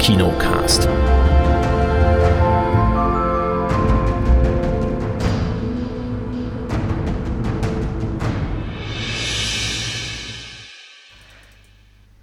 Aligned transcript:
Kinocast. 0.00 0.88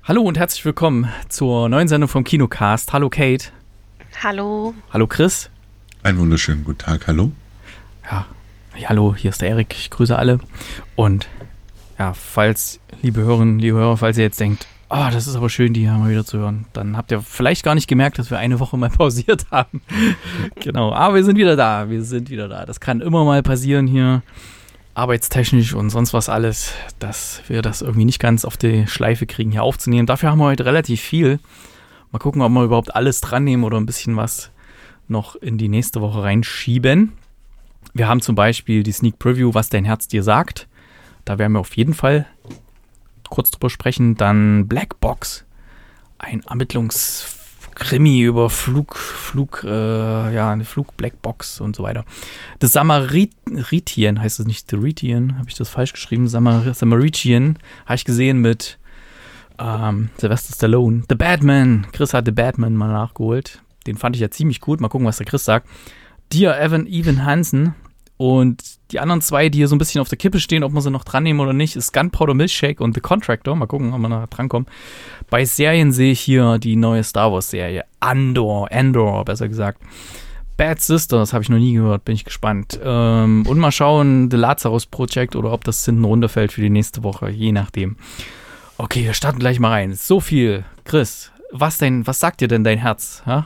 Hallo 0.04 0.21
und 0.23 0.40
herzlich 0.40 0.66
willkommen 0.66 1.08
zur 1.30 1.70
neuen 1.70 1.88
Sendung 1.88 2.09
vom 2.09 2.23
Kinocast. 2.23 2.94
Hallo 2.94 3.09
Kate. 3.12 3.50
Hallo. 4.23 4.73
Hallo 4.91 5.05
Chris. 5.05 5.52
Einen 6.02 6.18
wunderschönen 6.18 6.64
guten 6.64 6.80
Tag, 6.80 7.05
hallo. 7.05 7.32
Ja, 8.09 8.25
hallo, 8.89 9.14
hier 9.16 9.30
ist 9.30 9.44
der 9.44 9.50
Erik. 9.50 9.75
Ich 9.78 9.91
grüße 9.91 10.18
alle. 10.18 10.39
Und 10.96 11.28
ja, 12.00 12.16
falls, 12.16 12.80
liebe 13.04 13.21
Hörerinnen, 13.21 13.59
liebe 13.59 13.78
Hörer, 13.78 13.98
falls 13.98 14.17
ihr 14.17 14.23
jetzt 14.23 14.39
denkt, 14.39 14.66
ah, 14.90 15.08
oh, 15.08 15.12
das 15.12 15.27
ist 15.27 15.36
aber 15.36 15.50
schön, 15.50 15.73
die 15.73 15.82
hier 15.82 15.94
mal 15.94 16.09
wieder 16.09 16.26
zu 16.26 16.38
hören, 16.38 16.66
dann 16.73 16.95
habt 16.95 17.12
ihr 17.12 17.22
vielleicht 17.22 17.64
gar 17.64 17.76
nicht 17.76 17.88
gemerkt, 17.88 18.20
dass 18.20 18.32
wir 18.32 18.38
eine 18.38 18.59
Woche 18.59 18.78
mal 18.78 18.90
pausiert 18.98 19.45
haben. 19.52 19.82
genau, 20.59 20.94
aber 20.94 21.16
wir 21.16 21.23
sind 21.23 21.38
wieder 21.38 21.55
da. 21.55 21.90
Wir 21.90 22.04
sind 22.04 22.30
wieder 22.30 22.48
da. 22.48 22.66
Das 22.66 22.80
kann 22.80 23.02
immer 23.02 23.26
mal 23.26 23.44
passieren 23.44 23.88
hier 23.88 24.23
arbeitstechnisch 24.94 25.73
und 25.73 25.92
sonst 25.92 26.14
was 26.14 26.28
alles, 26.28 26.73
dass 26.98 27.42
wir 27.48 27.62
das 27.62 27.81
irgendwie 27.81 28.05
nicht 28.05 28.20
ganz 28.20 28.45
auf 28.45 28.58
die 28.58 28.88
Schleife 28.88 29.28
kriegen, 29.28 29.52
hier 29.52 29.62
aufzunehmen. 29.62 30.08
Dafür 30.08 30.31
haben 30.31 30.40
wir 30.40 30.45
heute 30.45 30.66
relativ 30.66 31.02
viel. 31.02 31.40
Mal 32.12 32.20
gucken, 32.20 32.42
ob 32.42 32.52
wir 32.52 32.64
überhaupt 32.64 32.95
alles 32.95 33.22
dran 33.22 33.44
nehmen 33.44 33.64
oder 33.64 33.78
ein 33.78 33.86
bisschen 33.86 34.16
was 34.16 34.50
noch 35.08 35.36
in 35.36 35.58
die 35.58 35.70
nächste 35.70 36.02
Woche 36.02 36.23
reinschieben. 36.23 37.14
Wir 37.94 38.08
haben 38.08 38.22
zum 38.22 38.36
Beispiel 38.36 38.84
die 38.84 38.92
Sneak 38.92 39.20
Preview, 39.20 39.54
was 39.54 39.70
dein 39.70 39.86
Herz 39.86 40.08
dir 40.08 40.23
sagt. 40.23 40.67
Da 41.26 41.38
werden 41.38 41.54
wir 41.54 41.59
auf 41.59 41.76
jeden 41.78 41.94
Fall 41.94 42.26
kurz 43.30 43.52
drüber 43.52 43.70
sprechen. 43.70 44.16
Dann 44.16 44.67
Black 44.67 44.99
Box, 44.99 45.45
ein 46.20 46.42
Ermittlungs- 46.44 47.38
Krimi 47.78 48.23
über 48.23 48.50
Flug, 48.50 48.95
Flug, 48.95 49.64
äh, 49.64 50.33
ja, 50.33 50.52
eine 50.52 50.66
Flug-Blackbox 50.66 51.61
und 51.61 51.75
so 51.75 51.83
weiter. 51.83 52.05
Das 52.58 52.73
Samaritien 52.73 54.20
heißt 54.20 54.39
es 54.39 54.48
nicht 54.48 54.70
Samaritian, 54.70 55.38
habe 55.38 55.48
ich 55.48 55.55
das 55.55 55.70
falsch 55.70 55.94
geschrieben? 55.94 56.28
Samar 56.28 56.73
Samaritian 56.73 57.59
habe 57.86 57.95
ich 57.95 58.03
gesehen 58.03 58.39
mit 58.39 58.80
ähm, 59.59 60.09
Sylvester 60.17 60.55
Stallone. 60.55 61.03
The 61.08 61.16
Batman. 61.16 61.86
Chris 61.92 62.16
hat 62.16 62.25
The 62.25 62.31
Batman 62.31 62.75
mal 62.75 62.92
nachgeholt. 62.92 63.61
Den 63.86 63.98
fand 63.98 64.16
ich 64.16 64.22
ja 64.23 64.31
ziemlich 64.31 64.59
gut. 64.59 64.81
Mal 64.81 64.89
gucken, 64.89 65.08
was 65.08 65.17
der 65.17 65.28
Chris 65.28 65.45
sagt. 65.45 65.67
Dear 66.33 66.59
Evan 66.59 66.88
Evan 66.88 67.25
Hansen, 67.25 67.75
und 68.18 68.64
die 68.92 69.00
anderen 69.00 69.22
zwei, 69.22 69.50
die 69.50 69.60
hier 69.60 69.68
so 69.68 69.76
ein 69.76 69.80
bisschen 69.80 70.02
auf 70.02 70.10
der 70.10 70.18
Kippe 70.18 70.40
stehen, 70.40 70.64
ob 70.64 70.73
wir 70.73 70.82
sie 70.82 70.92
noch 70.92 71.04
dran 71.04 71.23
nehmen 71.23 71.40
oder 71.40 71.54
nicht, 71.54 71.76
ist 71.76 71.94
Gunpowder 71.94 72.34
Milkshake 72.34 72.82
und 72.82 72.96
The 72.96 73.02
Contractor. 73.02 73.56
Mal 73.56 73.68
gucken, 73.68 73.94
ob 73.94 74.00
wir 74.00 74.10
noch 74.10 74.28
drankommen. 74.28 74.68
Bei 75.30 75.46
Serien 75.46 75.92
sehe 75.92 76.12
ich 76.12 76.20
hier 76.20 76.58
die 76.58 76.76
neue 76.76 77.04
Star 77.04 77.32
Wars-Serie. 77.32 77.84
Andor, 78.00 78.72
Andor, 78.72 79.23
besser 79.26 79.48
gesagt. 79.48 79.82
Bad 80.56 80.82
Sisters 80.82 81.34
habe 81.34 81.44
ich 81.44 81.50
noch 81.50 81.60
nie 81.60 81.73
gehört, 81.73 82.06
bin 82.06 82.16
ich 82.16 82.26
gespannt. 82.26 82.80
Ähm, 82.84 83.45
und 83.48 83.60
mal 83.60 83.72
schauen, 83.72 84.32
The 84.32 84.38
Lazarus 84.38 84.88
Project 84.88 85.36
oder 85.36 85.52
ob 85.52 85.64
das 85.64 85.86
hinten 85.86 86.04
runterfällt 86.04 86.52
für 86.52 86.62
die 86.62 86.72
nächste 86.72 87.04
Woche, 87.04 87.30
je 87.30 87.52
nachdem. 87.52 87.98
Okay, 88.80 89.04
wir 89.04 89.14
starten 89.14 89.40
gleich 89.40 89.60
mal 89.60 89.70
rein. 89.70 89.94
So 89.94 90.20
viel. 90.20 90.66
Chris, 90.84 91.32
was 91.52 91.78
denn, 91.78 92.08
was 92.08 92.20
sagt 92.20 92.42
dir 92.42 92.48
denn 92.48 92.64
dein 92.64 92.80
Herz? 92.80 93.22
Ha? 93.28 93.45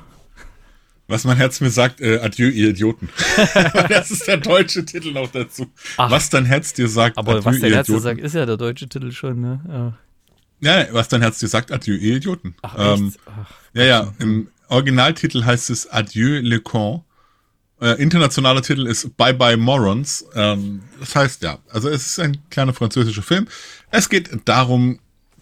Was 1.07 1.25
mein 1.25 1.37
Herz 1.37 1.59
mir 1.59 1.69
sagt, 1.69 1.99
äh, 1.99 2.19
adieu, 2.19 2.47
ihr 2.47 2.69
Idioten. 2.69 3.09
das 3.89 4.11
ist 4.11 4.27
der 4.27 4.37
deutsche 4.37 4.85
Titel 4.85 5.11
noch 5.11 5.29
dazu. 5.31 5.67
Ach, 5.97 6.09
was 6.09 6.29
dein 6.29 6.45
Herz 6.45 6.73
dir 6.73 6.87
sagt, 6.87 7.17
aber 7.17 7.33
adieu, 7.33 7.45
was 7.45 7.59
dein 7.59 7.73
Herz 7.73 7.87
dir 7.87 7.99
sagt, 7.99 8.21
ist 8.21 8.35
ja 8.35 8.45
der 8.45 8.57
deutsche 8.57 8.87
Titel 8.87 9.11
schon, 9.11 9.41
ne? 9.41 9.97
Ja. 10.61 10.79
ja 10.79 10.93
was 10.93 11.09
dein 11.09 11.21
Herz 11.21 11.39
dir 11.39 11.47
sagt, 11.47 11.71
adieu, 11.71 11.95
ihr 11.95 12.17
Idioten. 12.17 12.55
Ach, 12.61 12.75
ähm, 12.77 13.13
Ach, 13.25 13.51
ja, 13.73 13.83
ja, 13.83 14.13
im 14.19 14.47
Originaltitel 14.67 15.43
heißt 15.43 15.69
es 15.69 15.91
Adieu, 15.91 16.39
le 16.41 16.59
con. 16.61 17.03
Äh, 17.81 18.01
internationaler 18.01 18.61
Titel 18.61 18.87
ist 18.87 19.17
Bye 19.17 19.33
Bye 19.33 19.57
Morons. 19.57 20.25
Ähm, 20.35 20.81
das 20.99 21.15
heißt, 21.15 21.43
ja, 21.43 21.57
also 21.69 21.89
es 21.89 22.05
ist 22.05 22.19
ein 22.19 22.37
kleiner 22.49 22.73
französischer 22.73 23.23
Film. 23.23 23.47
Es 23.89 24.07
geht 24.07 24.29
darum, 24.45 24.99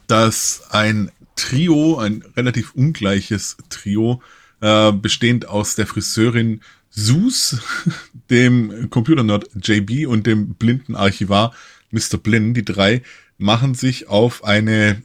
dass 0.07 0.63
ein 0.72 1.12
Trio, 1.35 1.97
ein 1.97 2.23
relativ 2.35 2.73
ungleiches 2.73 3.57
Trio, 3.69 4.22
äh, 4.61 4.91
bestehend 4.91 5.47
aus 5.47 5.75
der 5.75 5.87
Friseurin 5.87 6.61
Sus, 6.89 7.59
dem 8.29 8.89
Computernerd 8.89 9.49
JB 9.55 10.07
und 10.07 10.25
dem 10.25 10.55
blinden 10.55 10.95
Archivar 10.95 11.53
Mr. 11.91 12.17
Blinn. 12.17 12.53
Die 12.53 12.65
drei 12.65 13.01
machen 13.37 13.73
sich 13.73 14.07
auf 14.07 14.43
eine 14.43 15.01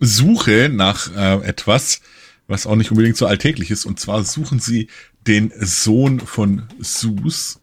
Suche 0.00 0.70
nach 0.72 1.14
äh, 1.14 1.44
etwas, 1.46 2.00
was 2.46 2.66
auch 2.66 2.76
nicht 2.76 2.90
unbedingt 2.90 3.16
so 3.16 3.26
alltäglich 3.26 3.70
ist. 3.70 3.84
Und 3.84 4.00
zwar 4.00 4.22
suchen 4.24 4.58
sie 4.58 4.88
den 5.26 5.52
Sohn 5.58 6.20
von 6.20 6.64
Sus, 6.78 7.60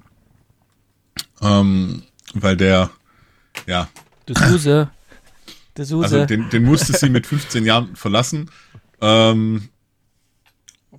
ähm, 1.41 2.03
weil 2.34 2.58
der, 2.58 2.90
ja. 3.68 3.90
Der 4.28 4.50
Suse. 4.50 4.90
Der 5.78 5.85
Suse. 5.85 6.03
Also 6.03 6.25
den, 6.25 6.50
den 6.50 6.63
musste 6.63 6.94
sie 6.94 7.09
mit 7.09 7.28
15 7.28 7.66
Jahren 7.66 7.96
verlassen. 7.96 8.50
Ähm, 9.02 9.69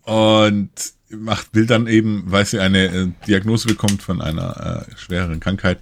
und 0.03 0.71
macht, 1.11 1.55
will 1.55 1.67
dann 1.67 1.87
eben, 1.87 2.25
weil 2.27 2.47
sie 2.47 2.61
eine 2.61 2.87
äh, 2.87 3.09
Diagnose 3.27 3.69
bekommt 3.69 4.03
von 4.03 4.21
einer 4.21 4.87
äh, 4.89 4.97
schwereren 4.97 5.41
Krankheit, 5.41 5.79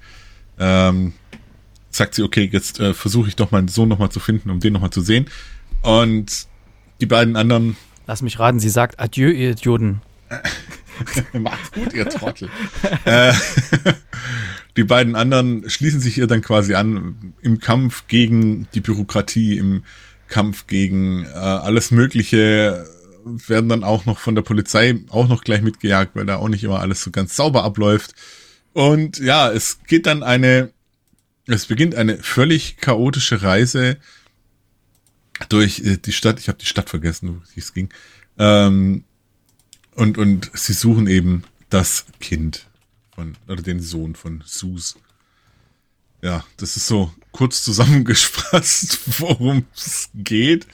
ähm, 0.58 1.12
sagt 1.90 2.14
sie, 2.14 2.22
okay, 2.22 2.48
jetzt 2.50 2.80
äh, 2.80 2.94
versuche 2.94 3.28
ich 3.28 3.36
doch 3.36 3.50
meinen 3.50 3.68
Sohn 3.68 3.88
nochmal 3.88 4.10
zu 4.10 4.20
finden, 4.20 4.50
um 4.50 4.60
den 4.60 4.72
nochmal 4.72 4.90
zu 4.90 5.00
sehen. 5.00 5.26
Und 5.82 6.46
die 7.00 7.06
beiden 7.06 7.36
anderen. 7.36 7.76
Lass 8.06 8.22
mich 8.22 8.38
raten, 8.38 8.60
sie 8.60 8.68
sagt 8.68 9.00
Adieu, 9.00 9.30
ihr 9.30 9.52
Idioten. 9.52 10.02
Macht's 11.32 11.72
gut, 11.72 11.92
ihr 11.92 12.08
Trottel. 12.08 12.48
äh, 13.04 13.32
die 14.76 14.84
beiden 14.84 15.16
anderen 15.16 15.68
schließen 15.68 16.00
sich 16.00 16.18
ihr 16.18 16.26
dann 16.26 16.42
quasi 16.42 16.74
an 16.74 17.34
im 17.40 17.58
Kampf 17.58 18.06
gegen 18.06 18.68
die 18.74 18.80
Bürokratie, 18.80 19.56
im 19.58 19.84
Kampf 20.28 20.66
gegen 20.66 21.24
äh, 21.24 21.28
alles 21.28 21.90
Mögliche 21.90 22.86
werden 23.24 23.68
dann 23.68 23.84
auch 23.84 24.06
noch 24.06 24.18
von 24.18 24.34
der 24.34 24.42
Polizei 24.42 24.98
auch 25.08 25.28
noch 25.28 25.44
gleich 25.44 25.62
mitgejagt, 25.62 26.16
weil 26.16 26.26
da 26.26 26.36
auch 26.36 26.48
nicht 26.48 26.64
immer 26.64 26.80
alles 26.80 27.02
so 27.02 27.10
ganz 27.10 27.36
sauber 27.36 27.64
abläuft. 27.64 28.14
Und 28.72 29.18
ja, 29.18 29.50
es 29.50 29.80
geht 29.86 30.06
dann 30.06 30.22
eine, 30.22 30.72
es 31.46 31.66
beginnt 31.66 31.94
eine 31.94 32.18
völlig 32.18 32.76
chaotische 32.76 33.42
Reise 33.42 33.96
durch 35.48 35.80
äh, 35.80 35.96
die 35.96 36.12
Stadt. 36.12 36.38
Ich 36.38 36.48
habe 36.48 36.58
die 36.58 36.66
Stadt 36.66 36.90
vergessen, 36.90 37.42
wie 37.54 37.60
es 37.60 37.74
ging. 37.74 37.88
Ähm, 38.38 39.04
und, 39.94 40.18
und 40.18 40.50
sie 40.54 40.72
suchen 40.72 41.06
eben 41.06 41.44
das 41.68 42.06
Kind 42.20 42.66
von, 43.14 43.36
oder 43.48 43.62
den 43.62 43.80
Sohn 43.80 44.14
von 44.14 44.42
Sus. 44.46 44.96
Ja, 46.22 46.44
das 46.58 46.76
ist 46.76 46.86
so 46.86 47.12
kurz 47.32 47.62
zusammengefasst, 47.62 48.98
worum 49.20 49.66
es 49.74 50.10
geht. 50.14 50.66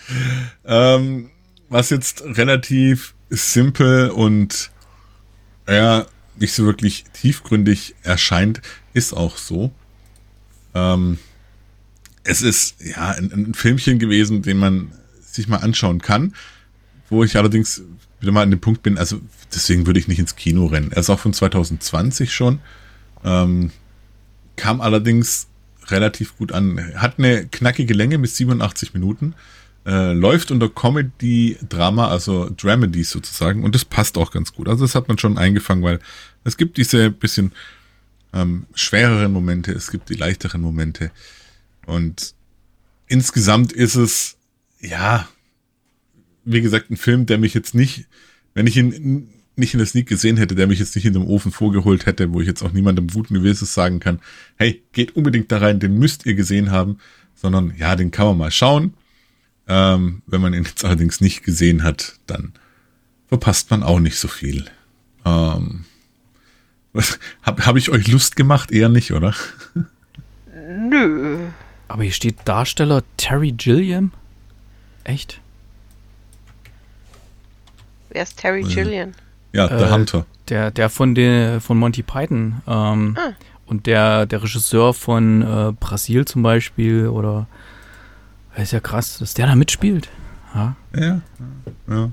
Ähm, 0.64 1.30
was 1.68 1.90
jetzt 1.90 2.22
relativ 2.24 3.14
simpel 3.30 4.10
und 4.10 4.70
ja, 5.68 6.06
nicht 6.36 6.52
so 6.52 6.64
wirklich 6.64 7.04
tiefgründig 7.12 7.94
erscheint, 8.02 8.60
ist 8.92 9.12
auch 9.14 9.36
so. 9.36 9.72
Ähm, 10.74 11.18
es 12.24 12.42
ist 12.42 12.76
ja 12.84 13.10
ein, 13.10 13.32
ein, 13.32 13.54
Filmchen 13.54 13.98
gewesen, 13.98 14.42
den 14.42 14.58
man 14.58 14.92
sich 15.20 15.48
mal 15.48 15.58
anschauen 15.58 16.00
kann, 16.00 16.34
wo 17.08 17.24
ich 17.24 17.36
allerdings 17.36 17.82
wieder 18.20 18.32
mal 18.32 18.42
an 18.42 18.50
dem 18.50 18.60
Punkt 18.60 18.82
bin, 18.82 18.98
also 18.98 19.20
deswegen 19.54 19.86
würde 19.86 20.00
ich 20.00 20.08
nicht 20.08 20.18
ins 20.18 20.36
Kino 20.36 20.66
rennen. 20.66 20.92
Er 20.92 20.98
ist 20.98 21.10
auch 21.10 21.20
von 21.20 21.32
2020 21.32 22.34
schon, 22.34 22.60
ähm, 23.24 23.70
kam 24.56 24.80
allerdings 24.80 25.48
relativ 25.88 26.36
gut 26.36 26.52
an, 26.52 26.94
hat 26.96 27.18
eine 27.18 27.46
knackige 27.46 27.94
Länge 27.94 28.18
bis 28.18 28.36
87 28.36 28.94
Minuten 28.94 29.34
äh, 29.86 30.12
läuft 30.12 30.50
unter 30.50 30.68
Comedy-Drama, 30.68 32.08
also 32.08 32.50
Dramedy 32.56 33.04
sozusagen, 33.04 33.62
und 33.62 33.74
das 33.74 33.84
passt 33.84 34.18
auch 34.18 34.32
ganz 34.32 34.52
gut. 34.52 34.68
Also 34.68 34.84
das 34.84 34.96
hat 34.96 35.06
man 35.06 35.18
schon 35.18 35.38
eingefangen, 35.38 35.84
weil 35.84 36.00
es 36.42 36.56
gibt 36.56 36.76
diese 36.76 37.10
bisschen 37.10 37.52
ähm, 38.32 38.66
schwereren 38.74 39.32
Momente, 39.32 39.72
es 39.72 39.90
gibt 39.92 40.08
die 40.10 40.14
leichteren 40.14 40.60
Momente. 40.60 41.12
Und 41.86 42.34
insgesamt 43.06 43.72
ist 43.72 43.94
es, 43.94 44.36
ja, 44.80 45.28
wie 46.44 46.60
gesagt, 46.60 46.90
ein 46.90 46.96
Film, 46.96 47.26
der 47.26 47.38
mich 47.38 47.54
jetzt 47.54 47.74
nicht, 47.74 48.06
wenn 48.54 48.66
ich 48.66 48.76
ihn 48.76 49.28
nicht 49.54 49.72
in 49.72 49.78
der 49.78 49.86
Sneak 49.86 50.08
gesehen 50.08 50.36
hätte, 50.36 50.54
der 50.54 50.66
mich 50.66 50.80
jetzt 50.80 50.96
nicht 50.96 51.06
in 51.06 51.14
dem 51.14 51.26
Ofen 51.26 51.52
vorgeholt 51.52 52.06
hätte, 52.06 52.32
wo 52.32 52.40
ich 52.40 52.46
jetzt 52.46 52.62
auch 52.62 52.72
niemandem 52.72 53.06
guten 53.06 53.34
Gewissens 53.34 53.72
sagen 53.72 54.00
kann, 54.00 54.20
hey, 54.56 54.82
geht 54.92 55.16
unbedingt 55.16 55.50
da 55.50 55.58
rein, 55.58 55.80
den 55.80 55.98
müsst 55.98 56.26
ihr 56.26 56.34
gesehen 56.34 56.72
haben, 56.72 56.98
sondern 57.34 57.72
ja, 57.78 57.96
den 57.96 58.10
kann 58.10 58.26
man 58.26 58.38
mal 58.38 58.50
schauen. 58.50 58.94
Ähm, 59.68 60.22
wenn 60.26 60.40
man 60.40 60.54
ihn 60.54 60.64
jetzt 60.64 60.84
allerdings 60.84 61.20
nicht 61.20 61.42
gesehen 61.42 61.82
hat, 61.82 62.14
dann 62.26 62.52
verpasst 63.28 63.70
man 63.70 63.82
auch 63.82 64.00
nicht 64.00 64.18
so 64.18 64.28
viel. 64.28 64.66
Ähm, 65.24 65.84
Habe 67.42 67.66
hab 67.66 67.76
ich 67.76 67.90
euch 67.90 68.08
Lust 68.08 68.36
gemacht? 68.36 68.70
Eher 68.70 68.88
nicht, 68.88 69.12
oder? 69.12 69.34
Nö. 70.78 71.38
Aber 71.88 72.02
hier 72.02 72.12
steht 72.12 72.36
Darsteller 72.44 73.02
Terry 73.16 73.52
Gilliam? 73.52 74.12
Echt? 75.04 75.40
Wer 78.10 78.22
ist 78.22 78.38
Terry 78.38 78.62
äh, 78.62 78.74
Gillian? 78.74 79.14
Ja, 79.52 79.68
The 79.68 79.84
äh, 79.84 79.90
Hunter. 79.90 80.26
Der, 80.48 80.70
der 80.70 80.90
von, 80.90 81.14
den, 81.14 81.60
von 81.60 81.78
Monty 81.78 82.02
Python. 82.02 82.62
Ähm, 82.66 83.16
ah. 83.18 83.32
Und 83.66 83.86
der, 83.86 84.26
der 84.26 84.42
Regisseur 84.42 84.94
von 84.94 85.42
äh, 85.42 85.72
Brasil 85.78 86.24
zum 86.24 86.42
Beispiel 86.42 87.08
oder 87.08 87.46
ist 88.62 88.72
ja 88.72 88.80
krass, 88.80 89.18
dass 89.18 89.34
der 89.34 89.46
da 89.46 89.54
mitspielt. 89.54 90.08
Ja. 90.54 90.76
Ja. 90.94 91.20
ja. 91.88 92.10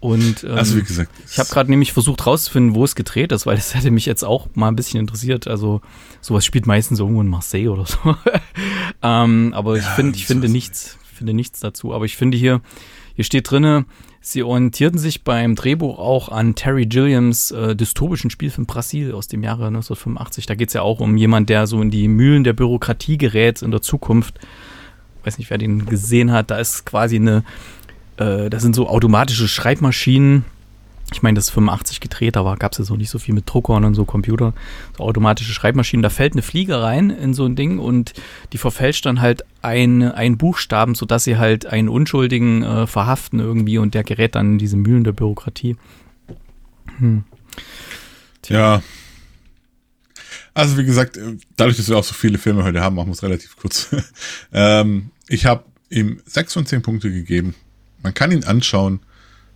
Und 0.00 0.44
ähm, 0.44 0.52
also 0.52 0.76
wie 0.76 0.82
gesagt, 0.82 1.10
ich 1.30 1.38
habe 1.38 1.48
gerade 1.48 1.70
nämlich 1.70 1.92
versucht 1.92 2.26
rauszufinden, 2.26 2.74
wo 2.74 2.84
es 2.84 2.94
gedreht 2.94 3.32
ist, 3.32 3.46
weil 3.46 3.56
das 3.56 3.74
hätte 3.74 3.90
mich 3.90 4.06
jetzt 4.06 4.24
auch 4.24 4.48
mal 4.54 4.68
ein 4.68 4.76
bisschen 4.76 5.00
interessiert. 5.00 5.46
Also 5.48 5.80
sowas 6.20 6.44
spielt 6.44 6.66
meistens 6.66 6.98
irgendwo 6.98 7.20
in 7.20 7.28
Marseille 7.28 7.68
oder 7.68 7.86
so. 7.86 7.98
ähm, 9.02 9.52
aber 9.54 9.76
ich 9.76 9.84
ja, 9.84 9.90
finde, 9.90 10.16
ich 10.16 10.26
finde 10.26 10.48
nichts, 10.48 10.98
finde 11.14 11.34
nichts 11.34 11.60
dazu. 11.60 11.94
Aber 11.94 12.04
ich 12.04 12.16
finde 12.16 12.36
hier, 12.36 12.60
hier 13.14 13.24
steht 13.24 13.50
drinne, 13.50 13.86
Sie 14.28 14.42
orientierten 14.42 14.98
sich 14.98 15.22
beim 15.22 15.54
Drehbuch 15.54 16.00
auch 16.00 16.30
an 16.30 16.56
Terry 16.56 16.84
Gilliams 16.86 17.52
äh, 17.52 17.76
dystopischen 17.76 18.28
Spielfilm 18.28 18.66
Brasil 18.66 19.12
aus 19.12 19.28
dem 19.28 19.44
Jahre 19.44 19.68
1985. 19.68 20.46
Da 20.46 20.56
geht 20.56 20.66
es 20.66 20.74
ja 20.74 20.82
auch 20.82 20.98
um 20.98 21.16
jemanden, 21.16 21.46
der 21.46 21.68
so 21.68 21.80
in 21.80 21.92
die 21.92 22.08
Mühlen 22.08 22.42
der 22.42 22.52
Bürokratie 22.52 23.18
gerät 23.18 23.62
in 23.62 23.70
der 23.70 23.82
Zukunft. 23.82 24.40
Weiß 25.26 25.38
nicht, 25.38 25.50
wer 25.50 25.58
den 25.58 25.86
gesehen 25.86 26.32
hat. 26.32 26.50
Da 26.50 26.58
ist 26.58 26.86
quasi 26.86 27.16
eine, 27.16 27.44
äh, 28.16 28.48
das 28.48 28.62
sind 28.62 28.74
so 28.74 28.88
automatische 28.88 29.48
Schreibmaschinen, 29.48 30.44
ich 31.12 31.22
meine, 31.22 31.36
das 31.36 31.46
ist 31.46 31.50
85 31.50 32.00
gedreht, 32.00 32.36
aber 32.36 32.56
gab 32.56 32.72
es 32.72 32.78
ja 32.78 32.84
so 32.84 32.96
nicht 32.96 33.10
so 33.10 33.20
viel 33.20 33.34
mit 33.34 33.44
Druckern 33.46 33.84
und 33.84 33.94
so 33.94 34.04
Computer, 34.04 34.54
so 34.98 35.04
automatische 35.04 35.52
Schreibmaschinen. 35.52 36.02
Da 36.02 36.10
fällt 36.10 36.32
eine 36.32 36.42
Fliege 36.42 36.82
rein 36.82 37.10
in 37.10 37.32
so 37.32 37.44
ein 37.44 37.54
Ding 37.54 37.78
und 37.78 38.12
die 38.52 38.58
verfälscht 38.58 39.06
dann 39.06 39.20
halt 39.20 39.44
einen 39.62 40.36
Buchstaben, 40.36 40.96
sodass 40.96 41.24
sie 41.24 41.36
halt 41.36 41.66
einen 41.66 41.88
Unschuldigen 41.88 42.62
äh, 42.62 42.86
verhaften 42.88 43.38
irgendwie 43.38 43.78
und 43.78 43.94
der 43.94 44.02
gerät 44.02 44.34
dann 44.34 44.52
in 44.52 44.58
diese 44.58 44.76
Mühlen 44.76 45.04
der 45.04 45.12
Bürokratie. 45.12 45.76
Hm. 46.98 47.24
Ja. 48.48 48.82
Also 50.56 50.78
wie 50.78 50.86
gesagt, 50.86 51.20
dadurch, 51.58 51.76
dass 51.76 51.90
wir 51.90 51.98
auch 51.98 52.04
so 52.04 52.14
viele 52.14 52.38
Filme 52.38 52.64
heute 52.64 52.80
haben, 52.80 52.96
machen 52.96 53.08
wir 53.08 53.12
es 53.12 53.22
relativ 53.22 53.58
kurz. 53.58 53.94
ähm, 54.54 55.10
ich 55.28 55.44
habe 55.44 55.64
ihm 55.90 56.22
sechs 56.24 56.54
von 56.54 56.64
zehn 56.64 56.80
Punkte 56.80 57.12
gegeben. 57.12 57.54
Man 58.02 58.14
kann 58.14 58.32
ihn 58.32 58.42
anschauen. 58.42 59.00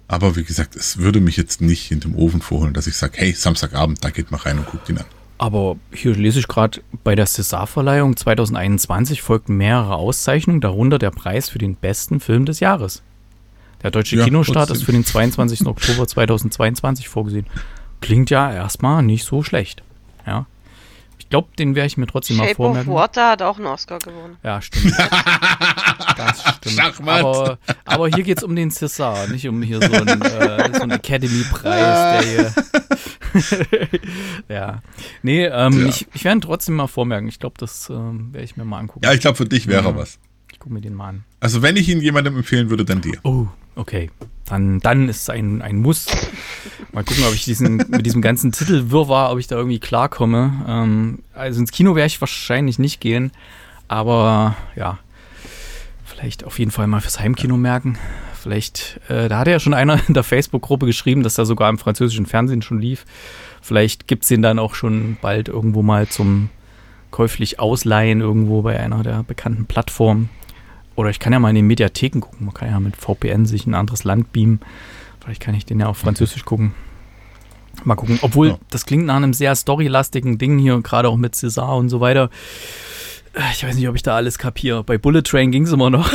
Aber 0.08 0.36
wie 0.36 0.44
gesagt, 0.44 0.76
es 0.76 0.98
würde 0.98 1.20
mich 1.20 1.38
jetzt 1.38 1.62
nicht 1.62 1.86
hinterm 1.86 2.16
Ofen 2.16 2.42
vorholen, 2.42 2.74
dass 2.74 2.86
ich 2.86 2.96
sage, 2.96 3.14
hey, 3.16 3.32
Samstagabend, 3.32 4.04
da 4.04 4.10
geht 4.10 4.30
mal 4.30 4.38
rein 4.38 4.58
und 4.58 4.66
guckt 4.66 4.90
ihn 4.90 4.98
an. 4.98 5.06
Aber 5.38 5.76
hier 5.90 6.14
lese 6.14 6.38
ich 6.38 6.48
gerade, 6.48 6.82
bei 7.02 7.14
der 7.14 7.26
César-Verleihung 7.26 8.18
2021 8.18 9.22
folgten 9.22 9.56
mehrere 9.56 9.94
Auszeichnungen, 9.94 10.60
darunter 10.60 10.98
der 10.98 11.12
Preis 11.12 11.48
für 11.48 11.58
den 11.58 11.76
besten 11.76 12.20
Film 12.20 12.44
des 12.44 12.60
Jahres. 12.60 13.00
Der 13.82 13.90
deutsche 13.90 14.16
ja, 14.16 14.24
Kinostart 14.24 14.68
trotzdem. 14.68 14.76
ist 14.76 14.84
für 14.84 14.92
den 14.92 15.06
22. 15.06 15.60
Oktober 15.66 16.06
2022 16.06 17.08
vorgesehen. 17.08 17.46
Klingt 18.02 18.28
ja 18.28 18.52
erstmal 18.52 19.02
nicht 19.02 19.24
so 19.24 19.42
schlecht. 19.42 19.82
Ja 20.26 20.44
glaube, 21.30 21.48
den 21.58 21.74
werde 21.74 21.86
ich 21.86 21.96
mir 21.96 22.06
trotzdem 22.06 22.36
Shape 22.36 22.48
mal 22.48 22.54
vormerken. 22.54 22.86
Shape 22.86 22.94
of 22.94 23.00
Water 23.00 23.30
hat 23.30 23.42
auch 23.42 23.56
einen 23.56 23.66
Oscar 23.66 23.98
gewonnen. 23.98 24.36
Ja, 24.42 24.60
stimmt. 24.60 24.94
das 26.16 26.42
stimmt. 26.56 26.76
Schachmatt. 26.76 27.24
Aber, 27.24 27.58
aber 27.84 28.08
hier 28.08 28.24
geht 28.24 28.38
es 28.38 28.44
um 28.44 28.54
den 28.54 28.70
César, 28.70 29.28
nicht 29.28 29.48
um 29.48 29.62
hier 29.62 29.80
so 29.80 29.92
einen, 29.92 30.20
äh, 30.22 30.70
so 30.74 30.82
einen 30.82 30.90
Academy-Preis, 30.92 32.22
der 32.22 32.22
hier. 32.22 32.54
ja. 34.48 34.82
Nee, 35.22 35.46
ähm, 35.46 35.80
ja. 35.80 35.86
ich, 35.86 36.06
ich 36.12 36.24
werde 36.24 36.38
ihn 36.38 36.42
trotzdem 36.42 36.76
mal 36.76 36.88
vormerken. 36.88 37.28
Ich 37.28 37.38
glaube, 37.38 37.54
das 37.58 37.88
ähm, 37.90 38.32
werde 38.32 38.44
ich 38.44 38.56
mir 38.56 38.64
mal 38.64 38.78
angucken. 38.78 39.04
Ja, 39.04 39.12
ich 39.12 39.20
glaube, 39.20 39.36
für 39.36 39.46
dich 39.46 39.66
wäre 39.68 39.84
ja. 39.84 39.96
was. 39.96 40.18
Gucke 40.60 40.74
mir 40.74 40.82
den 40.82 40.94
mal 40.94 41.08
an. 41.08 41.24
Also, 41.40 41.62
wenn 41.62 41.76
ich 41.76 41.88
ihn 41.88 42.02
jemandem 42.02 42.36
empfehlen 42.36 42.68
würde, 42.68 42.84
dann 42.84 43.00
dir. 43.00 43.18
Oh, 43.22 43.46
okay. 43.76 44.10
Dann, 44.44 44.78
dann 44.80 45.08
ist 45.08 45.22
es 45.22 45.30
ein, 45.30 45.62
ein 45.62 45.78
Muss. 45.78 46.06
Mal 46.92 47.02
gucken, 47.02 47.24
ob 47.26 47.34
ich 47.34 47.44
diesen, 47.44 47.78
mit 47.88 48.04
diesem 48.04 48.20
ganzen 48.20 48.52
Titelwirrwarr, 48.52 49.32
ob 49.32 49.38
ich 49.38 49.46
da 49.46 49.56
irgendwie 49.56 49.78
klarkomme. 49.78 50.64
Ähm, 50.68 51.20
also 51.32 51.60
ins 51.60 51.72
Kino 51.72 51.94
werde 51.94 52.08
ich 52.08 52.20
wahrscheinlich 52.20 52.78
nicht 52.78 53.00
gehen. 53.00 53.32
Aber 53.88 54.54
ja, 54.76 54.98
vielleicht 56.04 56.44
auf 56.44 56.58
jeden 56.58 56.72
Fall 56.72 56.86
mal 56.88 57.00
fürs 57.00 57.20
Heimkino 57.20 57.56
merken. 57.56 57.96
Vielleicht, 58.38 59.00
äh, 59.08 59.28
da 59.28 59.38
hat 59.38 59.48
ja 59.48 59.60
schon 59.60 59.72
einer 59.72 59.98
in 60.08 60.14
der 60.14 60.24
Facebook-Gruppe 60.24 60.84
geschrieben, 60.84 61.22
dass 61.22 61.38
er 61.38 61.46
sogar 61.46 61.70
im 61.70 61.78
französischen 61.78 62.26
Fernsehen 62.26 62.60
schon 62.60 62.80
lief. 62.80 63.06
Vielleicht 63.62 64.08
gibt 64.08 64.24
es 64.24 64.28
den 64.28 64.42
dann 64.42 64.58
auch 64.58 64.74
schon 64.74 65.16
bald 65.22 65.48
irgendwo 65.48 65.80
mal 65.80 66.06
zum 66.06 66.50
käuflich 67.10 67.60
ausleihen, 67.60 68.20
irgendwo 68.20 68.62
bei 68.62 68.78
einer 68.78 69.02
der 69.02 69.22
bekannten 69.22 69.66
Plattformen. 69.66 70.28
Oder 71.00 71.08
ich 71.08 71.18
kann 71.18 71.32
ja 71.32 71.38
mal 71.38 71.48
in 71.48 71.54
den 71.54 71.66
Mediatheken 71.66 72.20
gucken. 72.20 72.44
Man 72.44 72.52
kann 72.52 72.68
ja 72.68 72.78
mit 72.78 72.94
VPN 72.94 73.46
sich 73.46 73.66
ein 73.66 73.72
anderes 73.72 74.04
Land 74.04 74.34
beamen. 74.34 74.60
Vielleicht 75.24 75.40
kann 75.40 75.54
ich 75.54 75.64
den 75.64 75.80
ja 75.80 75.86
auf 75.86 75.96
Französisch 75.96 76.44
gucken. 76.44 76.74
Mal 77.84 77.94
gucken. 77.94 78.18
Obwohl, 78.20 78.48
ja. 78.48 78.58
das 78.68 78.84
klingt 78.84 79.06
nach 79.06 79.16
einem 79.16 79.32
sehr 79.32 79.56
storylastigen 79.56 80.36
Ding 80.36 80.58
hier, 80.58 80.78
gerade 80.82 81.08
auch 81.08 81.16
mit 81.16 81.34
César 81.34 81.78
und 81.78 81.88
so 81.88 82.02
weiter. 82.02 82.28
Ich 83.50 83.64
weiß 83.64 83.76
nicht, 83.76 83.88
ob 83.88 83.96
ich 83.96 84.02
da 84.02 84.14
alles 84.14 84.36
kapiere. 84.36 84.84
Bei 84.84 84.98
Bullet 84.98 85.22
Train 85.22 85.50
ging 85.50 85.62
es 85.62 85.72
immer 85.72 85.88
noch. 85.88 86.12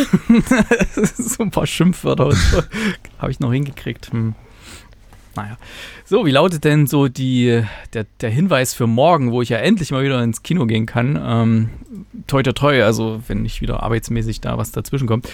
so 1.18 1.42
ein 1.42 1.50
paar 1.50 1.66
Schimpfwörter 1.66 2.28
und 2.28 2.36
so. 2.36 2.62
Habe 3.18 3.32
ich 3.32 3.40
noch 3.40 3.52
hingekriegt. 3.52 4.12
Hm. 4.12 4.36
Naja. 5.36 5.58
So, 6.06 6.26
wie 6.26 6.32
lautet 6.32 6.64
denn 6.64 6.88
so 6.88 7.08
die, 7.08 7.64
der, 7.94 8.06
der 8.22 8.30
Hinweis 8.30 8.74
für 8.74 8.88
morgen, 8.88 9.32
wo 9.32 9.42
ich 9.42 9.50
ja 9.50 9.58
endlich 9.58 9.92
mal 9.92 10.04
wieder 10.04 10.22
ins 10.24 10.44
Kino 10.44 10.66
gehen 10.66 10.86
kann? 10.86 11.20
Ähm, 11.22 11.70
toi, 12.28 12.42
toi, 12.44 12.54
toi, 12.54 12.84
also 12.84 13.22
wenn 13.28 13.42
nicht 13.42 13.62
wieder 13.62 13.84
arbeitsmäßig 13.84 14.42
da 14.42 14.58
was 14.58 14.72
dazwischen 14.72 15.08
kommt. 15.08 15.30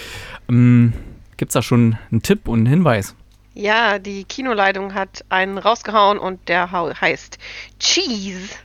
Ähm, 0.50 0.94
Gibt 1.38 1.50
es 1.50 1.54
da 1.54 1.62
schon 1.62 1.98
einen 2.12 2.22
Tipp 2.22 2.48
und 2.48 2.60
einen 2.60 2.68
Hinweis? 2.68 3.16
Ja, 3.54 4.00
die 4.00 4.24
Kinoleitung 4.24 4.94
hat 4.94 5.26
einen 5.30 5.58
rausgehauen 5.58 6.18
und 6.18 6.48
der 6.48 6.72
heißt 6.72 7.38
Cheese. 7.80 8.56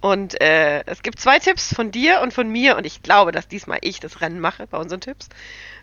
Und 0.00 0.40
äh, 0.40 0.82
es 0.86 1.02
gibt 1.02 1.20
zwei 1.20 1.38
Tipps 1.38 1.74
von 1.74 1.90
dir 1.90 2.20
und 2.22 2.32
von 2.32 2.48
mir 2.48 2.76
und 2.76 2.86
ich 2.86 3.02
glaube, 3.02 3.32
dass 3.32 3.48
diesmal 3.48 3.78
ich 3.82 4.00
das 4.00 4.22
Rennen 4.22 4.40
mache 4.40 4.66
bei 4.66 4.78
unseren 4.78 5.00
Tipps. 5.00 5.28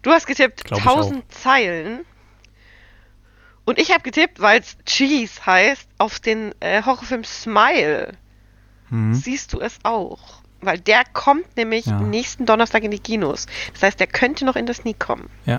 Du 0.01 0.11
hast 0.11 0.25
getippt 0.25 0.71
1000 0.71 1.31
Zeilen. 1.31 1.99
Und 3.67 3.79
ich 3.79 3.91
habe 3.91 4.01
getippt, 4.01 4.39
weil 4.39 4.61
es 4.61 4.77
Cheese 4.85 5.45
heißt, 5.45 5.89
auf 5.97 6.21
den 6.21 6.53
äh, 6.61 6.83
Horrorfilm 6.83 7.25
Smile. 7.25 8.13
Mhm. 8.89 9.13
Siehst 9.13 9.51
du 9.51 9.59
es 9.59 9.77
auch? 9.83 10.41
Weil 10.61 10.79
der 10.79 11.03
kommt 11.11 11.57
nämlich 11.57 11.85
ja. 11.85 11.99
nächsten 11.99 12.45
Donnerstag 12.45 12.83
in 12.83 12.91
die 12.91 12.99
Kinos. 12.99 13.45
Das 13.73 13.83
heißt, 13.83 13.99
der 13.99 14.07
könnte 14.07 14.45
noch 14.45 14.55
in 14.55 14.67
das 14.67 14.77
Sneak 14.77 14.99
kommen. 14.99 15.29
Ja. 15.45 15.57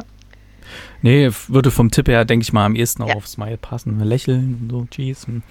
Nee, 1.03 1.31
würde 1.49 1.71
vom 1.71 1.91
Tipp 1.91 2.09
her, 2.09 2.25
denke 2.25 2.45
ich 2.45 2.53
mal, 2.55 2.65
am 2.65 2.77
ehesten 2.77 3.03
auch 3.03 3.11
ja. 3.11 3.15
auf 3.15 3.29
Smile 3.29 3.59
passen. 3.59 4.01
Lächeln 4.01 4.59
und 4.63 4.71
so, 4.71 4.87
Cheese. 4.91 5.27
Hm. 5.27 5.43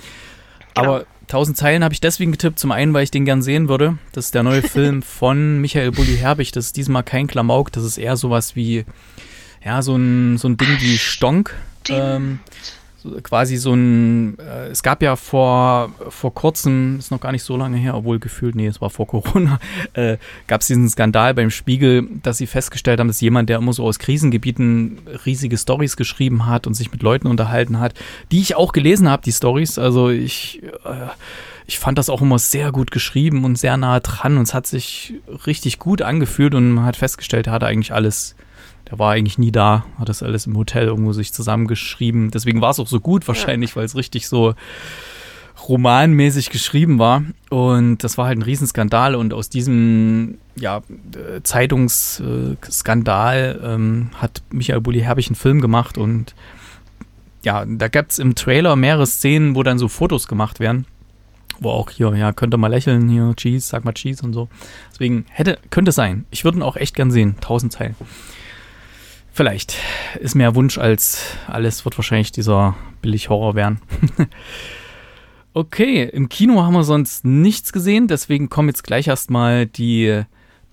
Genau. 0.73 0.95
Aber 0.95 1.05
1000 1.27 1.57
Zeilen 1.57 1.83
habe 1.83 1.93
ich 1.93 2.01
deswegen 2.01 2.31
getippt. 2.31 2.57
Zum 2.57 2.71
einen, 2.71 2.91
weil 2.91 3.03
ich 3.03 3.11
den 3.11 3.25
gern 3.25 3.43
sehen 3.43 3.69
würde. 3.69 3.99
Das 4.13 4.25
ist 4.25 4.33
der 4.33 4.41
neue 4.41 4.61
Film 4.67 5.03
von 5.03 5.61
Michael 5.61 5.91
Bulli 5.91 6.17
Herbig. 6.17 6.53
Das 6.53 6.65
ist 6.65 6.75
diesmal 6.75 7.03
kein 7.03 7.27
Klamauk. 7.27 7.71
Das 7.71 7.83
ist 7.83 7.99
eher 7.99 8.17
sowas 8.17 8.55
wie, 8.55 8.83
ja, 9.63 9.83
so 9.83 9.95
ein, 9.95 10.39
so 10.39 10.47
ein 10.47 10.57
Ding 10.57 10.75
wie 10.79 10.97
Stonk. 10.97 11.55
Ähm, 11.93 12.39
quasi 13.23 13.57
so 13.57 13.73
ein, 13.73 14.37
äh, 14.39 14.67
es 14.67 14.83
gab 14.83 15.01
ja 15.01 15.15
vor, 15.15 15.91
vor 16.09 16.33
kurzem, 16.33 16.97
ist 16.99 17.11
noch 17.11 17.19
gar 17.19 17.31
nicht 17.31 17.43
so 17.43 17.57
lange 17.57 17.77
her, 17.77 17.95
obwohl 17.95 18.19
gefühlt, 18.19 18.55
nee, 18.55 18.67
es 18.67 18.81
war 18.81 18.89
vor 18.89 19.07
Corona, 19.07 19.59
äh, 19.93 20.17
gab 20.47 20.61
es 20.61 20.67
diesen 20.67 20.89
Skandal 20.89 21.33
beim 21.33 21.49
Spiegel, 21.49 22.07
dass 22.23 22.37
sie 22.37 22.47
festgestellt 22.47 22.99
haben, 22.99 23.07
dass 23.07 23.21
jemand, 23.21 23.49
der 23.49 23.57
immer 23.57 23.73
so 23.73 23.85
aus 23.85 23.99
Krisengebieten 23.99 24.99
riesige 25.25 25.57
Stories 25.57 25.97
geschrieben 25.97 26.45
hat 26.45 26.67
und 26.67 26.73
sich 26.73 26.91
mit 26.91 27.03
Leuten 27.03 27.27
unterhalten 27.27 27.79
hat, 27.79 27.93
die 28.31 28.39
ich 28.39 28.55
auch 28.55 28.71
gelesen 28.71 29.09
habe, 29.09 29.23
die 29.23 29.31
Stories, 29.31 29.77
also 29.79 30.09
ich, 30.09 30.63
äh, 30.63 31.07
ich 31.65 31.79
fand 31.79 31.97
das 31.97 32.09
auch 32.09 32.21
immer 32.21 32.39
sehr 32.39 32.71
gut 32.71 32.91
geschrieben 32.91 33.43
und 33.43 33.57
sehr 33.57 33.77
nah 33.77 33.99
dran 33.99 34.37
und 34.37 34.43
es 34.43 34.53
hat 34.53 34.67
sich 34.67 35.15
richtig 35.45 35.79
gut 35.79 36.01
angefühlt 36.01 36.55
und 36.55 36.71
man 36.71 36.85
hat 36.85 36.95
festgestellt, 36.95 37.47
er 37.47 37.53
hatte 37.53 37.67
eigentlich 37.67 37.93
alles 37.93 38.35
der 38.89 38.99
war 38.99 39.11
eigentlich 39.11 39.37
nie 39.37 39.51
da, 39.51 39.85
hat 39.99 40.09
das 40.09 40.23
alles 40.23 40.47
im 40.47 40.57
Hotel 40.57 40.85
irgendwo 40.85 41.13
sich 41.13 41.31
zusammengeschrieben. 41.33 42.31
Deswegen 42.31 42.61
war 42.61 42.71
es 42.71 42.79
auch 42.79 42.87
so 42.87 42.99
gut 42.99 43.27
wahrscheinlich, 43.27 43.75
weil 43.75 43.85
es 43.85 43.95
richtig 43.95 44.27
so 44.27 44.55
romanmäßig 45.67 46.49
geschrieben 46.49 46.97
war. 46.99 47.23
Und 47.49 47.97
das 47.99 48.17
war 48.17 48.27
halt 48.27 48.37
ein 48.37 48.43
Riesenskandal. 48.43 49.15
Und 49.15 49.33
aus 49.33 49.49
diesem 49.49 50.37
ja, 50.55 50.77
äh, 50.77 51.41
Zeitungsskandal 51.43 53.59
ähm, 53.63 54.11
hat 54.15 54.41
Michael 54.51 54.79
Bulli 54.81 55.01
Herbig 55.01 55.27
einen 55.27 55.35
Film 55.35 55.59
gemacht. 55.61 55.97
Und 55.97 56.35
ja, 57.43 57.65
da 57.65 57.89
gab 57.89 58.09
es 58.09 58.19
im 58.19 58.35
Trailer 58.35 58.75
mehrere 58.75 59.07
Szenen, 59.07 59.55
wo 59.55 59.63
dann 59.63 59.79
so 59.79 59.87
Fotos 59.87 60.27
gemacht 60.27 60.59
werden. 60.59 60.85
Wo 61.59 61.71
auch 61.71 61.89
hier, 61.89 62.15
ja, 62.15 62.33
könnte 62.33 62.57
mal 62.57 62.67
lächeln, 62.67 63.09
hier, 63.09 63.33
Cheese, 63.35 63.67
sag 63.67 63.83
mal 63.83 63.93
Cheese 63.93 64.23
und 64.23 64.33
so. 64.33 64.47
Deswegen 64.91 65.25
hätte, 65.29 65.57
könnte 65.71 65.91
sein. 65.91 66.27
Ich 66.29 66.45
würde 66.45 66.59
ihn 66.59 66.63
auch 66.63 66.75
echt 66.75 66.95
gern 66.95 67.09
sehen. 67.09 67.35
Tausend 67.41 67.73
Zeilen. 67.73 67.95
Vielleicht. 69.37 69.77
Ist 70.19 70.33
mehr 70.33 70.55
Wunsch 70.55 70.79
als 70.79 71.21
alles 71.45 71.85
wird 71.85 71.95
wahrscheinlich 71.95 72.31
dieser 72.31 72.73
Billig-Horror 73.03 73.53
werden. 73.53 73.79
okay, 75.53 76.05
im 76.05 76.27
Kino 76.27 76.63
haben 76.63 76.73
wir 76.73 76.83
sonst 76.83 77.23
nichts 77.23 77.71
gesehen, 77.71 78.07
deswegen 78.07 78.49
kommen 78.49 78.69
jetzt 78.69 78.83
gleich 78.83 79.05
erstmal 79.05 79.67
die 79.67 80.23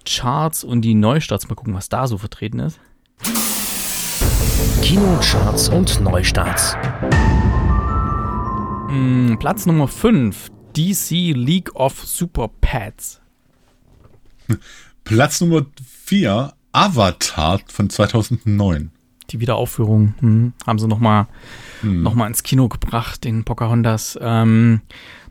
Charts 0.06 0.64
und 0.64 0.80
die 0.80 0.94
Neustarts. 0.94 1.46
Mal 1.46 1.56
gucken, 1.56 1.74
was 1.74 1.90
da 1.90 2.06
so 2.06 2.16
vertreten 2.16 2.58
ist. 2.58 2.80
Kinocharts 4.80 5.68
und 5.68 6.00
Neustarts. 6.00 6.74
Mm, 8.88 9.34
Platz 9.38 9.66
Nummer 9.66 9.88
5, 9.88 10.48
DC 10.74 11.34
League 11.36 11.74
of 11.74 12.02
Super 12.02 12.48
Pets. 12.62 13.20
Platz 15.04 15.42
Nummer 15.42 15.66
4, 16.06 16.54
Avatar 16.74 17.60
von 17.68 17.88
2009. 17.88 18.90
Die 19.30 19.40
Wiederaufführung 19.40 20.14
hm, 20.20 20.52
haben 20.66 20.78
sie 20.78 20.88
nochmal 20.88 21.26
hm. 21.80 22.02
noch 22.02 22.16
ins 22.26 22.42
Kino 22.42 22.68
gebracht, 22.68 23.24
den 23.24 23.44
Pocahontas. 23.44 24.18
Ähm, 24.20 24.82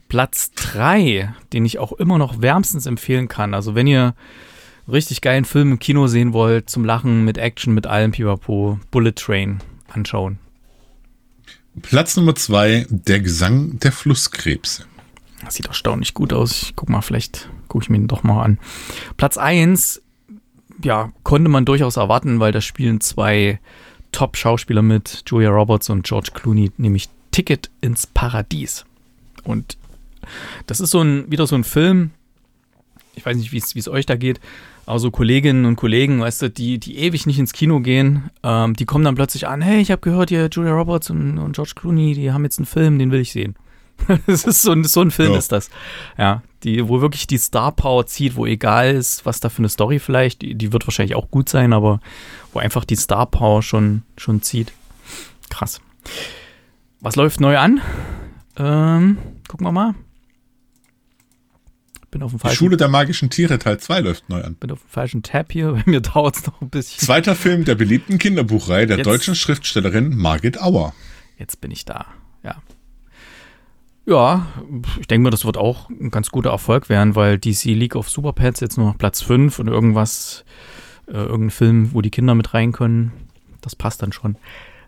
Platz 0.07 0.51
3, 0.55 1.33
den 1.51 1.65
ich 1.65 1.79
auch 1.79 1.91
immer 1.91 2.17
noch 2.17 2.41
wärmstens 2.41 2.85
empfehlen 2.85 3.27
kann. 3.27 3.53
Also 3.53 3.75
wenn 3.75 3.87
ihr 3.87 4.15
richtig 4.87 5.21
geilen 5.21 5.45
Film 5.45 5.73
im 5.73 5.79
Kino 5.79 6.07
sehen 6.07 6.33
wollt, 6.33 6.69
zum 6.69 6.85
Lachen, 6.85 7.25
mit 7.25 7.37
Action, 7.37 7.73
mit 7.73 7.87
allem 7.87 8.11
Pipapo, 8.11 8.79
Bullet 8.91 9.13
Train 9.13 9.59
anschauen. 9.89 10.39
Platz 11.81 12.15
Nummer 12.15 12.35
2, 12.35 12.87
der 12.89 13.19
Gesang 13.19 13.79
der 13.79 13.91
Flusskrebse. 13.91 14.85
Das 15.43 15.55
sieht 15.55 15.65
erstaunlich 15.65 16.13
gut 16.13 16.31
aus. 16.31 16.61
Ich 16.61 16.75
guck 16.75 16.89
mal, 16.89 17.01
vielleicht 17.01 17.49
gucke 17.67 17.83
ich 17.83 17.89
mir 17.89 17.97
den 17.97 18.07
doch 18.07 18.23
mal 18.23 18.43
an. 18.43 18.59
Platz 19.17 19.37
1, 19.37 20.02
ja, 20.83 21.11
konnte 21.23 21.49
man 21.49 21.65
durchaus 21.65 21.97
erwarten, 21.97 22.39
weil 22.39 22.51
da 22.51 22.61
spielen 22.61 23.01
zwei 23.01 23.59
Top-Schauspieler 24.11 24.81
mit, 24.81 25.23
Julia 25.27 25.49
Roberts 25.49 25.89
und 25.89 26.05
George 26.05 26.31
Clooney, 26.33 26.71
nämlich 26.77 27.09
Ticket 27.31 27.69
ins 27.81 28.07
Paradies. 28.07 28.85
Und 29.43 29.77
das 30.67 30.79
ist 30.79 30.91
so 30.91 31.01
ein, 31.01 31.29
wieder 31.31 31.47
so 31.47 31.55
ein 31.55 31.63
Film, 31.63 32.11
ich 33.15 33.25
weiß 33.25 33.37
nicht, 33.37 33.51
wie 33.51 33.57
es 33.57 33.87
euch 33.87 34.05
da 34.05 34.15
geht, 34.15 34.39
aber 34.85 34.99
so 34.99 35.11
Kolleginnen 35.11 35.65
und 35.65 35.75
Kollegen, 35.75 36.19
weißt 36.19 36.43
du, 36.43 36.49
die, 36.49 36.77
die 36.77 36.97
ewig 36.97 37.25
nicht 37.25 37.39
ins 37.39 37.53
Kino 37.53 37.79
gehen, 37.79 38.29
ähm, 38.43 38.75
die 38.75 38.85
kommen 38.85 39.05
dann 39.05 39.15
plötzlich 39.15 39.47
an, 39.47 39.61
hey, 39.61 39.81
ich 39.81 39.91
habe 39.91 40.01
gehört, 40.01 40.29
hier 40.29 40.49
Julia 40.51 40.73
Roberts 40.73 41.09
und, 41.09 41.37
und 41.37 41.53
George 41.53 41.73
Clooney, 41.75 42.13
die 42.13 42.31
haben 42.31 42.43
jetzt 42.43 42.59
einen 42.59 42.65
Film, 42.65 42.99
den 42.99 43.11
will 43.11 43.21
ich 43.21 43.31
sehen. 43.31 43.55
das 44.27 44.43
ist 44.43 44.61
so 44.61 44.71
ein, 44.71 44.83
so 44.83 45.01
ein 45.01 45.11
Film, 45.11 45.33
ja. 45.33 45.37
ist 45.37 45.51
das. 45.51 45.69
Ja, 46.17 46.41
die, 46.63 46.87
wo 46.87 47.01
wirklich 47.01 47.27
die 47.27 47.37
Star 47.37 47.71
Power 47.71 48.05
zieht, 48.05 48.35
wo 48.35 48.45
egal 48.45 48.93
ist, 48.93 49.25
was 49.25 49.39
da 49.39 49.49
für 49.49 49.59
eine 49.59 49.69
Story 49.69 49.99
vielleicht, 49.99 50.41
die, 50.41 50.55
die 50.55 50.73
wird 50.73 50.87
wahrscheinlich 50.87 51.15
auch 51.15 51.29
gut 51.29 51.49
sein, 51.49 51.73
aber 51.73 51.99
wo 52.51 52.59
einfach 52.59 52.85
die 52.85 52.95
Star 52.95 53.25
Power 53.25 53.61
schon, 53.61 54.03
schon 54.17 54.41
zieht. 54.41 54.71
Krass. 55.49 55.81
Was 56.99 57.15
läuft 57.15 57.39
neu 57.39 57.57
an? 57.57 57.81
Ähm, 58.57 59.17
gucken 59.47 59.67
wir 59.67 59.71
mal. 59.71 59.95
Bin 62.11 62.21
auf 62.21 62.31
dem 62.31 62.39
falschen. 62.39 62.53
Die 62.53 62.57
Schule 62.57 62.77
der 62.77 62.87
magischen 62.89 63.29
Tiere 63.29 63.57
Teil 63.57 63.79
2 63.79 63.99
läuft 64.01 64.29
neu 64.29 64.41
an. 64.41 64.55
Bin 64.55 64.71
auf 64.71 64.79
dem 64.79 64.89
falschen 64.89 65.23
Tab 65.23 65.51
hier, 65.51 65.71
bei 65.73 65.83
mir 65.85 66.01
dauert 66.01 66.37
es 66.37 66.45
noch 66.45 66.61
ein 66.61 66.69
bisschen. 66.69 66.99
Zweiter 66.99 67.35
Film 67.35 67.65
der 67.65 67.75
beliebten 67.75 68.19
Kinderbuchreihe 68.19 68.85
der 68.87 68.97
Jetzt. 68.97 69.07
deutschen 69.07 69.35
Schriftstellerin 69.35 70.15
Margit 70.15 70.61
Auer. 70.61 70.93
Jetzt 71.37 71.59
bin 71.59 71.71
ich 71.71 71.85
da, 71.85 72.05
ja. 72.43 72.61
Ja, 74.05 74.47
ich 74.99 75.07
denke 75.07 75.23
mal, 75.23 75.29
das 75.29 75.45
wird 75.45 75.57
auch 75.57 75.89
ein 75.89 76.11
ganz 76.11 76.29
guter 76.29 76.49
Erfolg 76.49 76.89
werden, 76.89 77.15
weil 77.15 77.37
DC 77.37 77.65
League 77.65 77.95
of 77.95 78.09
Super 78.09 78.33
Pets 78.33 78.59
jetzt 78.59 78.77
nur 78.77 78.87
noch 78.87 78.97
Platz 78.97 79.21
5 79.21 79.59
und 79.59 79.67
irgendwas, 79.67 80.43
äh, 81.07 81.13
irgendein 81.13 81.51
Film, 81.51 81.93
wo 81.93 82.01
die 82.01 82.09
Kinder 82.09 82.35
mit 82.35 82.53
rein 82.53 82.73
können, 82.73 83.13
das 83.61 83.75
passt 83.75 84.01
dann 84.01 84.11
schon. 84.11 84.35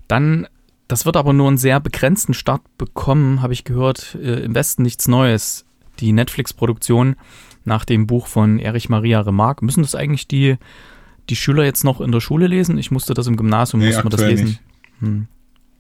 Dann, 0.10 0.48
das 0.90 1.06
wird 1.06 1.16
aber 1.16 1.32
nur 1.32 1.48
einen 1.48 1.58
sehr 1.58 1.80
begrenzten 1.80 2.34
Start 2.34 2.62
bekommen, 2.78 3.42
habe 3.42 3.54
ich 3.54 3.64
gehört, 3.64 4.16
äh, 4.16 4.44
im 4.44 4.54
Westen 4.54 4.84
nichts 4.84 5.08
Neues. 5.08 5.66
Die 6.00 6.12
Netflix-Produktion 6.12 7.16
nach 7.64 7.86
dem 7.86 8.08
Buch 8.08 8.28
von 8.28 8.60
Erich 8.60 8.90
Maria 8.90 9.22
Remarque. 9.22 9.64
Müssen 9.64 9.82
das 9.82 9.96
eigentlich 9.96 10.28
die, 10.28 10.58
die 11.30 11.38
Schüler 11.38 11.64
jetzt 11.64 11.86
noch 11.86 12.02
in 12.02 12.12
der 12.12 12.20
Schule 12.20 12.48
lesen? 12.48 12.78
Ich 12.78 12.92
musste 12.92 13.14
das 13.14 13.28
im 13.28 13.38
Gymnasium, 13.38 13.80
nee, 13.80 13.88
musste 13.88 14.04
man 14.04 14.12
das 14.12 14.22
lesen. 14.22 14.60
Hm. 15.00 15.28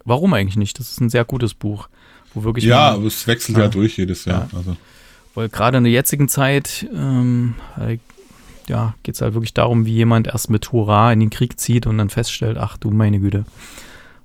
Warum 0.05 0.33
eigentlich 0.33 0.55
nicht? 0.55 0.79
Das 0.79 0.89
ist 0.89 1.01
ein 1.01 1.09
sehr 1.09 1.25
gutes 1.25 1.53
Buch. 1.53 1.89
Wo 2.35 2.43
wirklich 2.43 2.65
ja, 2.65 2.91
aber 2.91 3.07
es 3.07 3.25
wechselt 3.25 3.57
ja, 3.57 3.63
ja 3.63 3.69
durch 3.69 3.97
jedes 3.97 4.25
Jahr. 4.25 4.47
Ja. 4.51 4.57
Also. 4.57 4.77
Weil 5.33 5.49
gerade 5.49 5.79
in 5.79 5.83
der 5.83 5.93
jetzigen 5.93 6.29
Zeit 6.29 6.87
ähm, 6.93 7.55
ja, 8.67 8.95
geht 9.03 9.15
es 9.15 9.21
halt 9.21 9.33
wirklich 9.33 9.53
darum, 9.53 9.85
wie 9.85 9.93
jemand 9.93 10.27
erst 10.27 10.49
mit 10.49 10.71
Hurra 10.71 11.11
in 11.11 11.19
den 11.19 11.29
Krieg 11.29 11.59
zieht 11.59 11.87
und 11.87 11.97
dann 11.97 12.09
feststellt, 12.09 12.57
ach 12.57 12.77
du 12.77 12.91
meine 12.91 13.19
Güte, 13.19 13.45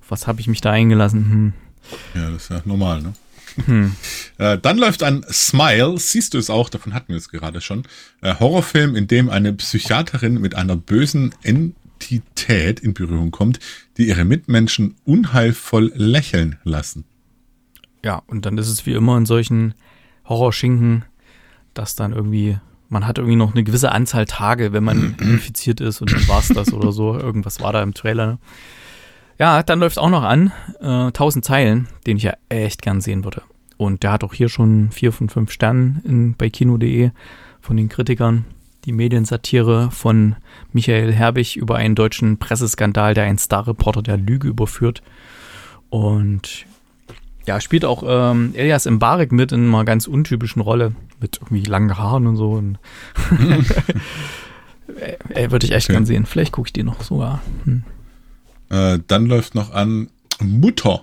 was 0.09 0.27
habe 0.27 0.41
ich 0.41 0.47
mich 0.47 0.61
da 0.61 0.71
eingelassen? 0.71 1.29
Hm. 1.29 1.53
Ja, 2.15 2.29
das 2.31 2.43
ist 2.43 2.49
ja 2.49 2.61
normal, 2.65 3.01
ne? 3.01 3.13
Hm. 3.65 3.95
Äh, 4.37 4.57
dann 4.57 4.79
läuft 4.79 5.03
ein 5.03 5.23
Smile, 5.31 5.99
siehst 5.99 6.33
du 6.33 6.39
es 6.39 6.49
auch, 6.49 6.69
davon 6.69 6.95
hatten 6.95 7.09
wir 7.09 7.17
es 7.17 7.29
gerade 7.29 7.61
schon, 7.61 7.83
äh, 8.21 8.33
Horrorfilm, 8.39 8.95
in 8.95 9.05
dem 9.05 9.29
eine 9.29 9.53
Psychiaterin 9.53 10.41
mit 10.41 10.55
einer 10.55 10.75
bösen 10.75 11.35
Entität 11.43 12.79
in 12.79 12.95
Berührung 12.95 13.29
kommt, 13.29 13.59
die 13.97 14.07
ihre 14.07 14.25
Mitmenschen 14.25 14.95
unheilvoll 15.05 15.91
lächeln 15.93 16.57
lassen. 16.63 17.03
Ja, 18.03 18.23
und 18.27 18.45
dann 18.45 18.57
ist 18.57 18.69
es 18.69 18.85
wie 18.85 18.93
immer 18.93 19.17
in 19.17 19.25
solchen 19.25 19.73
Horrorschinken, 20.25 21.05
dass 21.73 21.95
dann 21.95 22.13
irgendwie, 22.13 22.57
man 22.89 23.05
hat 23.05 23.17
irgendwie 23.17 23.35
noch 23.35 23.53
eine 23.53 23.63
gewisse 23.63 23.91
Anzahl 23.91 24.25
Tage, 24.25 24.73
wenn 24.73 24.83
man 24.83 25.15
infiziert 25.19 25.81
ist 25.81 26.01
und 26.01 26.11
dann 26.11 26.27
war 26.27 26.39
es 26.39 26.49
das 26.49 26.73
oder 26.73 26.91
so. 26.91 27.17
Irgendwas 27.17 27.59
war 27.61 27.73
da 27.73 27.83
im 27.83 27.93
Trailer. 27.93 28.27
Ne? 28.27 28.37
Ja, 29.41 29.63
dann 29.63 29.79
läuft 29.79 29.97
auch 29.97 30.09
noch 30.09 30.23
an, 30.23 30.51
äh, 30.81 31.07
1000 31.07 31.43
Zeilen, 31.43 31.87
den 32.05 32.17
ich 32.17 32.23
ja 32.23 32.33
echt 32.49 32.81
gern 32.81 33.01
sehen 33.01 33.23
würde. 33.23 33.41
Und 33.77 34.03
der 34.03 34.11
hat 34.11 34.23
auch 34.23 34.33
hier 34.33 34.49
schon 34.49 34.91
vier 34.91 35.11
von 35.11 35.29
fünf 35.29 35.51
Sternen 35.51 36.01
in, 36.03 36.35
bei 36.35 36.51
kino.de 36.51 37.09
von 37.59 37.77
den 37.77 37.89
Kritikern. 37.89 38.45
Die 38.85 38.91
Mediensatire 38.91 39.89
von 39.89 40.35
Michael 40.71 41.11
Herbig 41.11 41.55
über 41.55 41.75
einen 41.75 41.95
deutschen 41.95 42.37
Presseskandal, 42.37 43.15
der 43.15 43.23
einen 43.23 43.39
Starreporter 43.39 44.03
der 44.03 44.17
Lüge 44.17 44.47
überführt. 44.47 45.01
Und 45.89 46.67
ja, 47.51 47.59
spielt 47.59 47.83
auch 47.83 48.03
ähm, 48.07 48.51
Elias 48.53 48.89
Mbarek 48.89 49.33
mit 49.33 49.51
in 49.51 49.67
einer 49.67 49.83
ganz 49.83 50.07
untypischen 50.07 50.61
Rolle. 50.61 50.93
Mit 51.19 51.39
irgendwie 51.41 51.63
langen 51.63 51.97
Haaren 51.97 52.25
und 52.25 52.37
so. 52.37 52.51
Und 52.51 52.79
Ey, 55.33 55.51
würde 55.51 55.65
ich 55.65 55.73
echt 55.73 55.87
okay. 55.87 55.93
gern 55.93 56.05
sehen. 56.05 56.25
Vielleicht 56.25 56.53
gucke 56.53 56.69
ich 56.69 56.73
die 56.73 56.83
noch 56.83 57.01
sogar. 57.01 57.41
Hm. 57.65 57.83
Äh, 58.69 58.99
dann 59.05 59.25
läuft 59.25 59.53
noch 59.53 59.73
an 59.73 60.09
Mutter. 60.39 61.01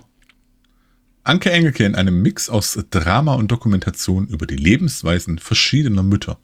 Anke 1.23 1.51
Engelke 1.51 1.85
in 1.85 1.93
einem 1.93 2.23
Mix 2.23 2.49
aus 2.49 2.83
Drama 2.89 3.35
und 3.35 3.51
Dokumentation 3.51 4.25
über 4.25 4.47
die 4.47 4.55
Lebensweisen 4.55 5.37
verschiedener 5.37 6.01
Mütter. 6.01 6.39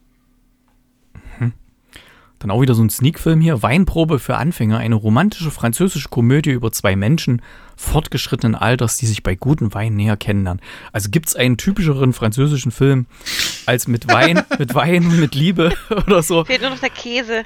Dann 2.40 2.52
auch 2.52 2.62
wieder 2.62 2.76
so 2.76 2.84
ein 2.84 2.92
Sneak-Film 2.92 3.42
hier. 3.42 3.64
Weinprobe 3.64 4.20
für 4.20 4.38
Anfänger. 4.38 4.78
Eine 4.78 4.94
romantische 4.94 5.50
französische 5.50 6.10
Komödie 6.10 6.52
über 6.52 6.72
zwei 6.72 6.96
Menschen 6.96 7.42
fortgeschrittenen 7.76 8.56
Alters, 8.56 8.98
die 8.98 9.06
sich 9.06 9.24
bei 9.24 9.36
gutem 9.36 9.74
Wein 9.74 9.96
näher 9.96 10.18
kennenlernen. 10.18 10.62
Also 10.92 11.10
gibt 11.10 11.28
es 11.28 11.36
einen 11.36 11.58
typischeren 11.58 12.14
französischen 12.14 12.72
Film 12.72 13.06
als 13.66 13.88
mit 13.88 14.08
Wein, 14.08 14.44
mit 14.60 14.76
Wein 14.76 15.06
und 15.06 15.20
mit 15.20 15.36
Liebe 15.36 15.74
oder 15.90 16.24
so. 16.24 16.46
Fehlt 16.46 16.62
nur 16.62 16.72
noch 16.72 16.80
der 16.80 16.90
Käse. 16.90 17.44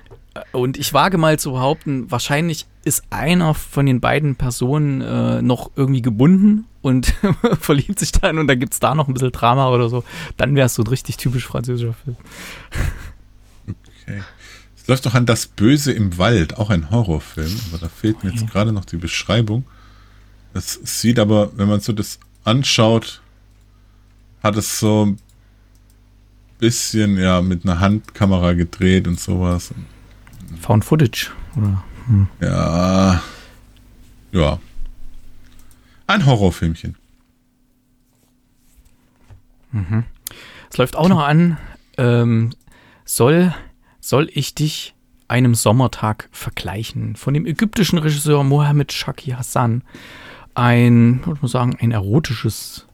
Und 0.51 0.77
ich 0.77 0.93
wage 0.93 1.17
mal 1.17 1.39
zu 1.39 1.51
behaupten, 1.51 2.09
wahrscheinlich 2.11 2.65
ist 2.85 3.03
einer 3.09 3.53
von 3.53 3.85
den 3.85 3.99
beiden 3.99 4.35
Personen 4.35 5.01
äh, 5.01 5.41
noch 5.41 5.71
irgendwie 5.75 6.01
gebunden 6.01 6.65
und 6.81 7.13
verliebt 7.59 7.99
sich 7.99 8.11
dann 8.11 8.37
und 8.37 8.47
dann 8.47 8.59
gibt 8.59 8.73
es 8.73 8.79
da 8.79 8.95
noch 8.95 9.07
ein 9.07 9.13
bisschen 9.13 9.31
Drama 9.31 9.69
oder 9.69 9.89
so. 9.89 10.03
Dann 10.37 10.55
wäre 10.55 10.67
es 10.67 10.75
so 10.75 10.83
ein 10.83 10.87
richtig 10.87 11.17
typisch 11.17 11.45
französischer 11.45 11.93
Film. 11.93 12.15
Okay 13.67 14.21
läuft 14.89 15.05
doch 15.05 15.13
an 15.13 15.25
Das 15.25 15.45
Böse 15.45 15.93
im 15.93 16.17
Wald, 16.17 16.57
auch 16.57 16.71
ein 16.71 16.89
Horrorfilm, 16.89 17.55
aber 17.69 17.77
da 17.77 17.87
fehlt 17.87 18.23
mir 18.23 18.31
jetzt 18.31 18.47
gerade 18.47 18.73
noch 18.73 18.85
die 18.85 18.97
Beschreibung. 18.97 19.63
Das 20.53 20.79
sieht 20.83 21.19
aber, 21.19 21.51
wenn 21.57 21.67
man 21.67 21.79
so 21.79 21.93
das 21.93 22.19
anschaut, 22.43 23.21
hat 24.41 24.55
es 24.55 24.79
so 24.79 25.05
ein 25.05 25.19
bisschen 26.57 27.17
ja 27.17 27.41
mit 27.41 27.63
einer 27.63 27.79
Handkamera 27.79 28.53
gedreht 28.53 29.07
und 29.07 29.19
sowas. 29.19 29.73
Found 30.61 30.85
Footage, 30.85 31.31
oder? 31.55 31.83
Hm. 32.07 32.27
Ja. 32.41 33.21
Ja. 34.31 34.59
Ein 36.07 36.25
Horrorfilmchen. 36.25 36.95
Mhm. 39.71 40.03
Es 40.71 40.77
läuft 40.77 40.95
auch 40.95 41.07
noch 41.09 41.19
an, 41.19 41.57
ähm, 41.97 42.51
soll 43.05 43.53
soll 43.99 44.29
ich 44.33 44.55
dich 44.55 44.95
einem 45.27 45.53
Sommertag 45.53 46.29
vergleichen. 46.31 47.15
Von 47.15 47.33
dem 47.35 47.45
ägyptischen 47.45 47.99
Regisseur 47.99 48.43
Mohammed 48.43 48.91
Shaki 48.91 49.31
Hassan. 49.31 49.83
Ein, 50.59 51.25
würde 51.25 51.39
man 51.41 51.49
sagen, 51.49 51.77
ein 51.79 51.91
erotisches 51.91 52.85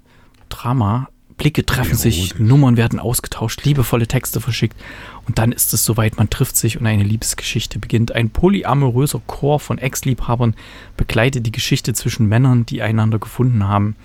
Drama. 0.50 1.10
Blicke 1.38 1.66
treffen 1.66 1.98
Erotisch. 1.98 2.30
sich, 2.30 2.40
Nummern 2.40 2.78
werden 2.78 3.00
ausgetauscht, 3.00 3.66
liebevolle 3.66 4.08
Texte 4.08 4.40
verschickt. 4.40 4.80
Und 5.28 5.40
dann 5.40 5.52
ist 5.52 5.74
es 5.74 5.84
soweit, 5.84 6.18
man 6.18 6.30
trifft 6.30 6.56
sich 6.56 6.80
und 6.80 6.86
eine 6.86 7.04
Liebesgeschichte 7.04 7.80
beginnt. 7.80 8.14
Ein 8.14 8.30
polyamoröser 8.30 9.20
Chor 9.26 9.60
von 9.60 9.80
Ex-Liebhabern 9.80 10.56
begleitet 10.96 11.46
die 11.46 11.52
Geschichte 11.52 11.94
zwischen 11.94 12.28
Männern, 12.28 12.68
die 12.68 12.84
einander 12.84 13.18
gefunden 13.18 13.68
haben. 13.68 13.96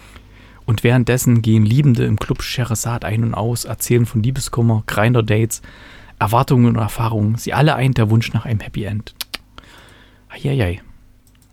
Und 0.65 0.83
währenddessen 0.83 1.43
gehen 1.43 1.67
Liebende 1.67 2.05
im 2.05 2.19
Club 2.19 2.43
Sherazad 2.43 3.05
ein 3.05 3.23
und 3.23 3.35
aus, 3.35 3.67
erzählen 3.67 4.07
von 4.07 4.23
Liebeskummer, 4.23 4.85
Grinder-Dates, 4.87 5.61
Erwartungen 6.19 6.77
und 6.77 6.83
Erfahrungen. 6.83 7.37
Sie 7.37 7.53
alle 7.53 7.77
eint 7.77 7.99
der 7.99 8.09
Wunsch 8.09 8.33
nach 8.33 8.47
einem 8.47 8.61
Happy 8.61 8.85
End. 8.85 9.15
Eieiei. 10.31 10.81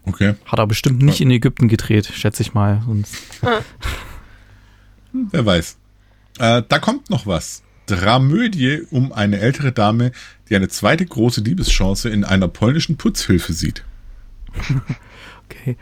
Okay. 0.07 0.35
Hat 0.45 0.59
er 0.59 0.67
bestimmt 0.67 1.01
nicht 1.01 1.19
in 1.19 1.29
Ägypten 1.29 1.67
gedreht, 1.67 2.05
schätze 2.13 2.41
ich 2.41 2.53
mal. 2.53 2.81
Sonst 2.85 3.17
Wer 5.11 5.45
weiß. 5.45 5.77
Äh, 6.39 6.63
da 6.67 6.79
kommt 6.79 7.09
noch 7.09 7.27
was. 7.27 7.63
Dramödie 7.87 8.83
um 8.89 9.11
eine 9.11 9.39
ältere 9.39 9.71
Dame, 9.71 10.11
die 10.49 10.55
eine 10.55 10.69
zweite 10.69 11.05
große 11.05 11.41
Liebeschance 11.41 12.09
in 12.09 12.23
einer 12.23 12.47
polnischen 12.47 12.97
Putzhilfe 12.97 13.53
sieht. 13.53 13.83
Okay. 15.49 15.77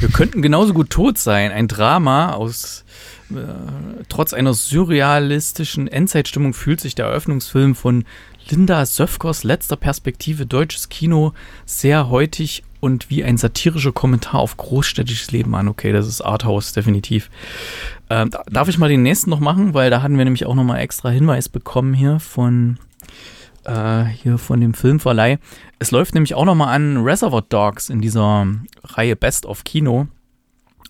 Wir 0.00 0.08
könnten 0.08 0.42
genauso 0.42 0.74
gut 0.74 0.90
tot 0.90 1.18
sein. 1.18 1.52
Ein 1.52 1.68
Drama 1.68 2.32
aus. 2.32 2.84
Äh, 3.30 4.02
trotz 4.08 4.32
einer 4.32 4.52
surrealistischen 4.52 5.86
Endzeitstimmung 5.86 6.52
fühlt 6.52 6.80
sich 6.80 6.96
der 6.96 7.06
Eröffnungsfilm 7.06 7.76
von 7.76 8.04
Linda 8.48 8.84
Söfkers 8.84 9.44
letzter 9.44 9.76
Perspektive 9.76 10.46
deutsches 10.46 10.88
Kino 10.88 11.32
sehr 11.64 12.10
heutig 12.10 12.64
und 12.84 13.08
wie 13.10 13.24
ein 13.24 13.38
satirischer 13.38 13.92
Kommentar 13.92 14.40
auf 14.40 14.56
großstädtisches 14.56 15.32
Leben 15.32 15.54
an. 15.54 15.68
Okay, 15.68 15.92
das 15.92 16.06
ist 16.06 16.20
Arthouse, 16.20 16.72
definitiv. 16.74 17.30
Ähm, 18.10 18.30
da- 18.30 18.42
darf 18.46 18.68
ich 18.68 18.78
mal 18.78 18.88
den 18.90 19.02
nächsten 19.02 19.30
noch 19.30 19.40
machen, 19.40 19.72
weil 19.72 19.90
da 19.90 20.02
hatten 20.02 20.18
wir 20.18 20.24
nämlich 20.24 20.44
auch 20.46 20.54
nochmal 20.54 20.80
extra 20.80 21.08
Hinweis 21.08 21.48
bekommen 21.48 21.94
hier 21.94 22.20
von 22.20 22.78
äh, 23.64 24.04
hier 24.04 24.36
von 24.36 24.60
dem 24.60 24.74
Filmverleih. 24.74 25.38
Es 25.78 25.90
läuft 25.90 26.12
nämlich 26.14 26.34
auch 26.34 26.44
nochmal 26.44 26.74
an 26.74 26.98
Reservoir 27.02 27.42
Dogs 27.48 27.88
in 27.88 28.02
dieser 28.02 28.46
Reihe 28.84 29.16
Best 29.16 29.46
of 29.46 29.64
Kino. 29.64 30.06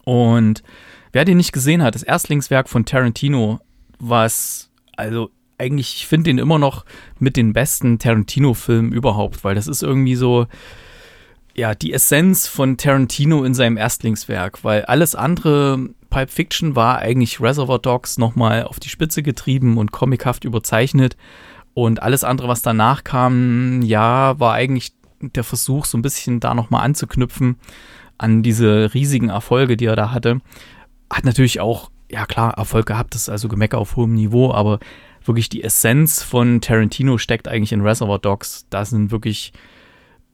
Und 0.05 0.65
wer 1.13 1.25
den 1.25 1.37
nicht 1.37 1.53
gesehen 1.53 1.83
hat, 1.83 1.95
das 1.95 2.03
Erstlingswerk 2.03 2.69
von 2.69 2.85
Tarantino, 2.85 3.61
was, 4.01 4.71
also 4.97 5.31
eigentlich, 5.57 5.95
ich 5.95 6.07
finde 6.09 6.31
den 6.31 6.39
immer 6.39 6.59
noch 6.59 6.85
mit 7.21 7.37
den 7.37 7.53
besten 7.53 8.01
Tarantino-Filmen 8.01 8.93
überhaupt, 8.93 9.45
weil 9.45 9.55
das 9.55 9.69
ist 9.69 9.85
irgendwie 9.85 10.17
so, 10.17 10.47
ja, 11.55 11.75
die 11.75 11.93
Essenz 11.93 12.49
von 12.49 12.77
Tarantino 12.77 13.45
in 13.45 13.55
seinem 13.55 13.77
Erstlingswerk, 13.77 14.65
weil 14.65 14.85
alles 14.85 15.15
andere, 15.15 15.91
Pulp 16.11 16.31
Fiction 16.31 16.77
war 16.77 16.99
eigentlich 16.99 17.41
Reservoir 17.41 17.79
Dogs 17.79 18.19
nochmal 18.19 18.65
auf 18.65 18.81
die 18.81 18.89
Spitze 18.89 19.23
getrieben 19.23 19.79
und 19.79 19.93
comichaft 19.93 20.45
überzeichnet. 20.45 21.17
Und 21.73 22.03
alles 22.03 22.25
andere, 22.25 22.49
was 22.49 22.63
danach 22.63 23.05
kam, 23.05 23.83
ja, 23.83 24.39
war 24.39 24.55
eigentlich 24.55 24.93
der 25.21 25.45
Versuch, 25.45 25.87
so 25.87 25.97
ein 25.97 26.03
bisschen 26.03 26.41
da 26.41 26.55
nochmal 26.55 26.85
anzuknüpfen 26.85 27.57
an 28.19 28.43
diese 28.43 28.93
riesigen 28.95 29.29
Erfolge, 29.29 29.77
die 29.77 29.87
er 29.87 29.97
da 29.97 30.13
hatte. 30.13 30.41
Hat 31.11 31.25
natürlich 31.25 31.61
auch, 31.61 31.91
ja 32.11 32.27
klar, 32.27 32.55
Erfolg 32.55 32.87
gehabt, 32.87 33.15
das 33.15 33.23
ist 33.23 33.29
also 33.29 33.49
Gemecker 33.49 33.79
auf 33.79 33.97
hohem 33.97 34.15
Niveau, 34.15 34.53
aber 34.53 34.79
wirklich 35.25 35.49
die 35.49 35.65
Essenz 35.65 36.23
von 36.23 36.61
Tarantino 36.61 37.19
steckt 37.19 37.49
eigentlich 37.49 37.73
in 37.73 37.81
Reservoir 37.81 38.19
Dogs. 38.19 38.67
Da 38.71 38.85
sind 38.85 39.11
wirklich 39.11 39.53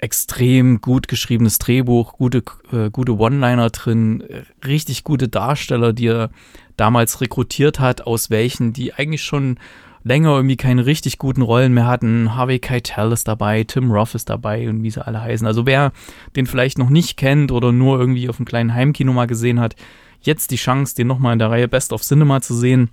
extrem 0.01 0.81
gut 0.81 1.09
geschriebenes 1.09 1.59
Drehbuch, 1.59 2.15
gute, 2.15 2.43
äh, 2.73 2.91
gute 2.91 3.19
One-Liner 3.19 3.69
drin, 3.71 4.23
äh, 4.23 4.43
richtig 4.67 5.05
gute 5.05 5.29
Darsteller, 5.29 5.93
die 5.93 6.09
er 6.09 6.31
damals 6.77 7.21
rekrutiert 7.21 7.81
hat, 7.81 8.07
aus 8.07 8.31
welchen, 8.31 8.73
die 8.73 8.95
eigentlich 8.95 9.23
schon 9.23 9.59
länger 10.03 10.31
irgendwie 10.31 10.57
keine 10.57 10.87
richtig 10.87 11.19
guten 11.19 11.43
Rollen 11.43 11.75
mehr 11.75 11.87
hatten. 11.87 12.35
Harvey 12.35 12.59
Keitel 12.59 13.13
ist 13.13 13.29
dabei, 13.29 13.65
Tim 13.65 13.93
Roth 13.93 14.15
ist 14.15 14.31
dabei 14.31 14.71
und 14.71 14.83
wie 14.83 14.91
sie 14.91 15.07
alle 15.07 15.21
heißen. 15.21 15.47
Also 15.47 15.67
wer 15.67 15.93
den 16.35 16.47
vielleicht 16.47 16.79
noch 16.79 16.89
nicht 16.89 17.19
kennt 17.19 17.53
oder 17.53 17.71
nur 17.71 18.01
irgendwie 18.01 18.31
auf 18.31 18.39
einem 18.39 18.47
kleinen 18.47 18.73
Heimkino 18.73 19.13
mal 19.13 19.27
gesehen 19.27 19.61
hat, 19.61 19.77
jetzt 20.23 20.51
die 20.51 20.57
Chance, 20.57 20.95
den 20.95 21.09
nochmal 21.09 21.35
in 21.35 21.39
der 21.39 21.51
Reihe 21.51 21.69
Best 21.69 21.93
of 21.93 22.01
Cinema 22.01 22.41
zu 22.41 22.55
sehen 22.55 22.89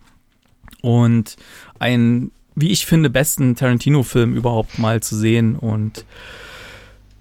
und 0.81 1.37
einen, 1.79 2.31
wie 2.55 2.71
ich 2.71 2.85
finde, 2.85 3.09
besten 3.09 3.55
Tarantino-Film 3.55 4.35
überhaupt 4.35 4.77
mal 4.77 5.01
zu 5.01 5.15
sehen 5.15 5.55
und 5.55 6.03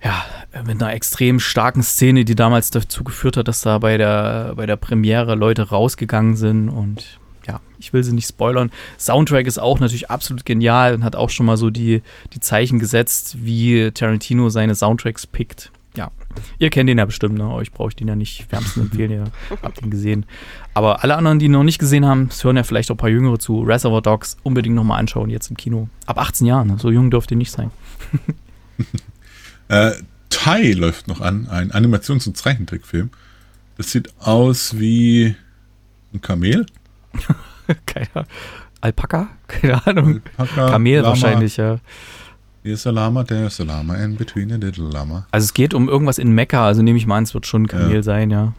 ja, 0.07 0.63
mit 0.63 0.81
einer 0.81 0.93
extrem 0.93 1.41
starken 1.41 1.83
Szene, 1.83 2.25
die 2.25 2.37
damals 2.37 2.71
dazu 2.71 3.03
geführt 3.03 3.37
hat, 3.37 3.49
dass 3.49 3.63
da 3.63 3.79
bei 3.79 3.99
der, 3.99 4.53
bei 4.55 4.65
der 4.65 4.77
Premiere 4.77 5.35
Leute 5.35 5.71
rausgegangen 5.71 6.37
sind 6.37 6.69
und 6.69 7.19
ja, 7.47 7.61
ich 7.79 7.93
will 7.93 8.05
sie 8.05 8.13
nicht 8.13 8.29
spoilern. 8.29 8.71
Soundtrack 8.99 9.47
ist 9.47 9.59
auch 9.59 9.81
natürlich 9.81 10.09
absolut 10.11 10.45
genial 10.45 10.95
und 10.95 11.03
hat 11.03 11.17
auch 11.17 11.31
schon 11.31 11.47
mal 11.47 11.57
so 11.57 11.71
die, 11.71 12.03
die 12.33 12.41
Zeichen 12.41 12.79
gesetzt, 12.79 13.37
wie 13.41 13.91
Tarantino 13.91 14.49
seine 14.49 14.77
Soundtracks 14.77 15.27
pickt. 15.27 15.73
Ja, 15.97 16.13
ihr 16.59 16.71
kennt 16.71 16.89
den 16.89 16.99
ja 16.99 17.05
bestimmt, 17.05 17.39
ne? 17.39 17.49
Euch 17.51 17.73
brauche 17.73 17.89
ich 17.89 17.97
den 17.97 18.07
ja 18.07 18.15
nicht 18.15 18.53
wärmstens 18.53 18.85
empfehlen, 18.91 19.11
ihr 19.11 19.25
habt 19.63 19.83
ihn 19.83 19.91
gesehen. 19.91 20.25
Aber 20.75 21.03
alle 21.03 21.17
anderen, 21.17 21.41
die 21.41 21.47
ihn 21.47 21.53
noch 21.53 21.65
nicht 21.65 21.79
gesehen 21.79 22.07
haben, 22.07 22.29
es 22.31 22.45
hören 22.45 22.57
ja 22.57 22.63
vielleicht 22.63 22.91
auch 22.91 22.95
ein 22.95 22.99
paar 22.99 23.09
Jüngere 23.09 23.39
zu. 23.39 23.63
Reservoir 23.63 24.03
Dogs 24.03 24.37
unbedingt 24.45 24.77
nochmal 24.77 25.01
anschauen, 25.01 25.31
jetzt 25.31 25.51
im 25.51 25.57
Kino. 25.57 25.89
Ab 26.05 26.19
18 26.19 26.47
Jahren, 26.47 26.69
ne? 26.69 26.77
so 26.79 26.93
jung 26.93 27.11
dürft 27.11 27.33
ihr 27.33 27.37
nicht 27.37 27.51
sein. 27.51 27.73
Äh, 29.69 29.93
Tai 30.29 30.73
läuft 30.73 31.09
noch 31.09 31.21
an, 31.21 31.49
ein 31.49 31.71
Animations- 31.73 32.27
und 32.27 32.37
Zeichentrickfilm. 32.37 33.11
Das 33.79 33.91
sieht 33.93 34.13
aus 34.21 34.79
wie 34.79 35.35
ein 36.13 36.21
Kamel. 36.21 36.67
Keine 37.87 38.27
Alpaka? 38.81 39.29
Keine 39.49 39.87
Ahnung. 39.87 40.21
Alpaka, 40.37 40.71
Kamel 40.71 40.97
Lama. 40.97 41.09
wahrscheinlich, 41.09 41.57
ja. 41.57 41.79
Here's 42.63 42.87
a 42.87 42.91
Lama, 42.91 43.23
there's 43.25 43.61
a 43.61 43.65
Lama, 43.65 43.95
in 43.97 44.17
between 44.17 44.53
a 44.53 44.57
little 44.57 44.89
Lama. 44.89 45.27
Also 45.31 45.45
es 45.47 45.55
geht 45.55 45.73
um 45.75 45.89
irgendwas 45.89 46.19
in 46.19 46.33
Mekka, 46.33 46.67
also 46.67 46.83
nehme 46.83 46.99
ich 46.99 47.07
mal 47.07 47.17
an, 47.19 47.25
es 47.25 47.33
wird 47.35 47.47
schon 47.47 47.63
ein 47.63 47.67
Kamel 47.69 47.95
Ja. 47.97 48.03
sein, 48.03 48.31
ja. 48.31 48.53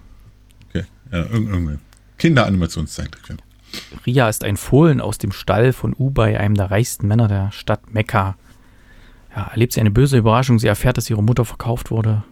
Okay, 0.69 0.85
ja, 1.11 1.19
irg 1.19 1.31
irgendwie. 1.33 1.77
Kinderanimations-Zeichentrickfilm. 2.17 3.39
Ria 4.05 4.29
ist 4.29 4.43
ein 4.43 4.57
Fohlen 4.57 5.01
aus 5.01 5.17
dem 5.17 5.31
Stall 5.31 5.73
von 5.73 5.93
Ubay, 5.97 6.37
einem 6.37 6.55
der 6.55 6.71
reichsten 6.71 7.07
Männer 7.07 7.27
der 7.27 7.51
Stadt 7.51 7.93
Mekka. 7.93 8.35
Ja, 9.37 9.49
erlebt 9.49 9.73
sie 9.73 9.79
eine 9.79 9.91
böse 9.91 10.17
Überraschung. 10.17 10.57
Sie 10.57 10.65
erfährt, 10.65 10.97
dass 10.97 11.11
ihre 11.11 11.21
Mutter 11.21 11.45
verkauft 11.45 11.91
wurde. 11.91 12.23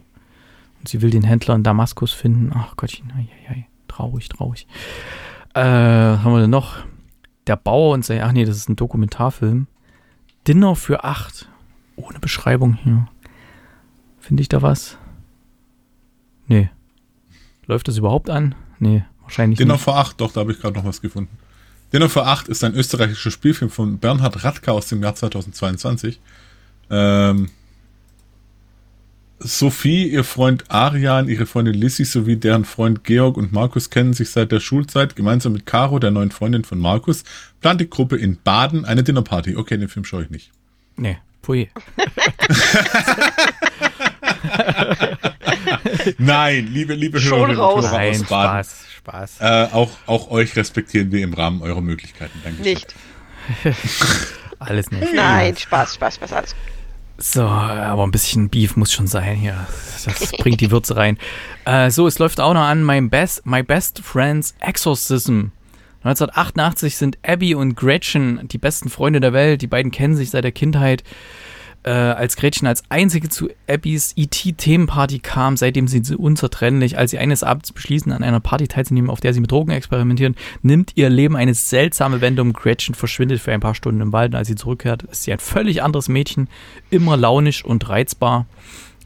Und 0.80 0.90
sie 0.90 1.04
will 1.04 1.12
den 1.12 1.22
Händler 1.22 1.54
in 1.54 1.62
Damaskus 1.62 2.12
finden. 2.12 2.52
Ach 2.56 2.76
Gottchen, 2.78 3.14
ei, 3.16 3.28
ei, 3.48 3.52
ei. 3.52 3.68
traurig, 3.88 4.28
traurig. 4.28 4.66
Äh, 5.54 5.62
was 5.62 6.24
haben 6.24 6.34
wir 6.34 6.42
denn 6.42 6.50
noch? 6.50 6.78
Der 7.46 7.58
Bauer 7.58 7.94
und 7.94 8.04
sein, 8.04 8.22
ach 8.24 8.32
nee, 8.32 8.44
das 8.44 8.58
ist 8.58 8.70
ein 8.70 8.76
Dokumentarfilm. 8.76 9.68
Dinner 10.48 10.76
für 10.76 11.04
acht. 11.04 11.48
Ohne 11.96 12.20
Beschreibung 12.20 12.74
hier. 12.74 13.08
Finde 14.20 14.42
ich 14.42 14.50
da 14.50 14.64
was? 14.64 14.98
Nee. 16.48 16.72
Läuft 17.68 17.88
das 17.88 17.98
überhaupt 17.98 18.32
an? 18.32 18.56
Nee, 18.80 19.04
wahrscheinlich 19.22 19.60
Dinner 19.60 19.74
nicht. 19.74 19.84
vor 19.84 19.98
acht, 19.98 20.20
doch, 20.20 20.32
da 20.32 20.40
habe 20.40 20.54
ich 20.54 20.60
gerade 20.60 20.76
noch 20.76 20.86
was 20.86 21.02
gefunden. 21.02 21.38
Dinner 21.94 22.10
vor 22.10 22.26
acht 22.26 22.48
ist 22.48 22.64
ein 22.64 22.74
österreichischer 22.74 23.30
Spielfilm 23.30 23.70
von 23.70 24.00
Bernhard 24.00 24.44
Radka 24.44 24.72
aus 24.72 24.88
dem 24.88 25.04
Jahr 25.04 25.14
2022. 25.14 26.20
Ähm, 26.90 27.50
Sophie, 29.40 30.08
ihr 30.08 30.24
Freund 30.24 30.64
Arian, 30.70 31.28
ihre 31.28 31.46
Freundin 31.46 31.76
Lissy 31.76 32.06
sowie 32.06 32.38
deren 32.38 32.66
Freund 32.66 33.04
Georg 33.04 33.38
und 33.38 33.52
Markus 33.52 33.90
kennen 33.90 34.14
sich 34.14 34.30
seit 34.32 34.52
der 34.52 34.60
Schulzeit. 34.60 35.16
Gemeinsam 35.16 35.54
mit 35.54 35.66
Caro, 35.66 36.00
der 36.00 36.12
neuen 36.12 36.32
Freundin 36.32 36.64
von 36.64 36.80
Markus, 36.80 37.24
plant 37.62 37.82
die 37.82 37.90
Gruppe 37.90 38.16
in 38.18 38.42
Baden 38.42 38.86
eine 38.86 39.04
Dinnerparty. 39.04 39.56
Okay, 39.58 39.78
den 39.78 39.90
Film 39.90 40.06
schaue 40.06 40.24
ich 40.24 40.30
nicht. 40.30 40.52
Nee, 40.96 41.18
pui. 41.42 41.70
Nein, 46.18 46.68
liebe, 46.68 46.94
liebe 46.94 47.20
Schon 47.20 47.40
Hörerinnen 47.40 47.60
und 47.62 47.84
Hörer 47.84 47.92
Nein, 47.92 48.22
aus 48.22 48.24
Baden. 48.24 48.64
Spaß, 48.64 48.86
Spaß. 48.98 49.42
Äh, 49.42 49.68
auch, 49.74 49.92
auch 50.06 50.32
euch 50.32 50.56
respektieren 50.56 51.12
wir 51.12 51.22
im 51.24 51.34
Rahmen 51.34 51.62
eurer 51.62 51.82
Möglichkeiten. 51.82 52.40
Dankeschön. 52.44 52.74
Nicht. 52.74 52.96
Alles 54.60 54.90
nicht. 54.92 55.14
Nein, 55.14 55.56
Spaß, 55.58 55.96
Spaß, 55.96 56.16
Spaß, 56.16 56.34
alles. 56.34 56.56
So, 57.18 57.44
aber 57.44 58.04
ein 58.04 58.12
bisschen 58.12 58.50
Beef 58.50 58.76
muss 58.76 58.92
schon 58.92 59.08
sein 59.08 59.36
hier. 59.36 59.68
Das 60.04 60.32
bringt 60.34 60.60
die 60.62 60.72
Würze 60.72 60.98
rein. 60.98 61.18
Äh, 61.66 61.90
so, 61.90 62.08
es 62.08 62.20
läuft 62.20 62.42
auch 62.42 62.54
noch 62.54 62.62
an 62.62 62.86
My 62.86 63.02
Best, 63.02 63.46
My 63.46 63.64
Best 63.64 64.00
Friends 64.00 64.54
Exorcism. 64.60 65.46
1988 66.04 66.98
sind 66.98 67.18
Abby 67.26 67.56
und 67.56 67.76
Gretchen 67.76 68.48
die 68.48 68.60
besten 68.60 68.90
Freunde 68.90 69.20
der 69.20 69.34
Welt. 69.34 69.62
Die 69.62 69.68
beiden 69.68 69.92
kennen 69.92 70.16
sich 70.16 70.30
seit 70.30 70.44
der 70.44 70.52
Kindheit. 70.52 71.04
Äh, 71.86 71.92
als 71.92 72.36
Gretchen 72.36 72.68
als 72.68 72.84
einzige 72.90 73.30
zu 73.30 73.48
Abbys 73.70 74.14
ET-Themenparty 74.18 75.20
kam, 75.20 75.56
seitdem 75.56 75.88
sind 75.88 76.08
sie 76.08 76.16
unzertrennlich. 76.16 76.98
Als 76.98 77.12
sie 77.12 77.20
eines 77.20 77.44
Abends 77.44 77.72
beschließen, 77.74 78.12
an 78.12 78.24
einer 78.24 78.40
Party 78.40 78.68
teilzunehmen, 78.68 79.12
auf 79.12 79.20
der 79.20 79.36
sie 79.36 79.40
mit 79.40 79.52
Drogen 79.52 79.70
experimentieren, 79.70 80.36
nimmt 80.64 80.94
ihr 80.96 81.12
Leben 81.12 81.36
eine 81.36 81.54
seltsame 81.54 82.22
Wendung. 82.22 82.54
Gretchen 82.54 82.96
verschwindet 82.96 83.40
für 83.40 83.52
ein 83.52 83.60
paar 83.60 83.76
Stunden 83.76 84.02
im 84.02 84.14
Wald 84.14 84.34
und 84.34 84.38
als 84.38 84.48
sie 84.48 84.56
zurückkehrt, 84.56 85.04
ist 85.04 85.24
sie 85.24 85.32
ein 85.32 85.38
völlig 85.38 85.84
anderes 85.84 86.10
Mädchen, 86.10 86.50
immer 86.90 87.18
launisch 87.18 87.64
und 87.64 87.88
reizbar. 87.88 88.48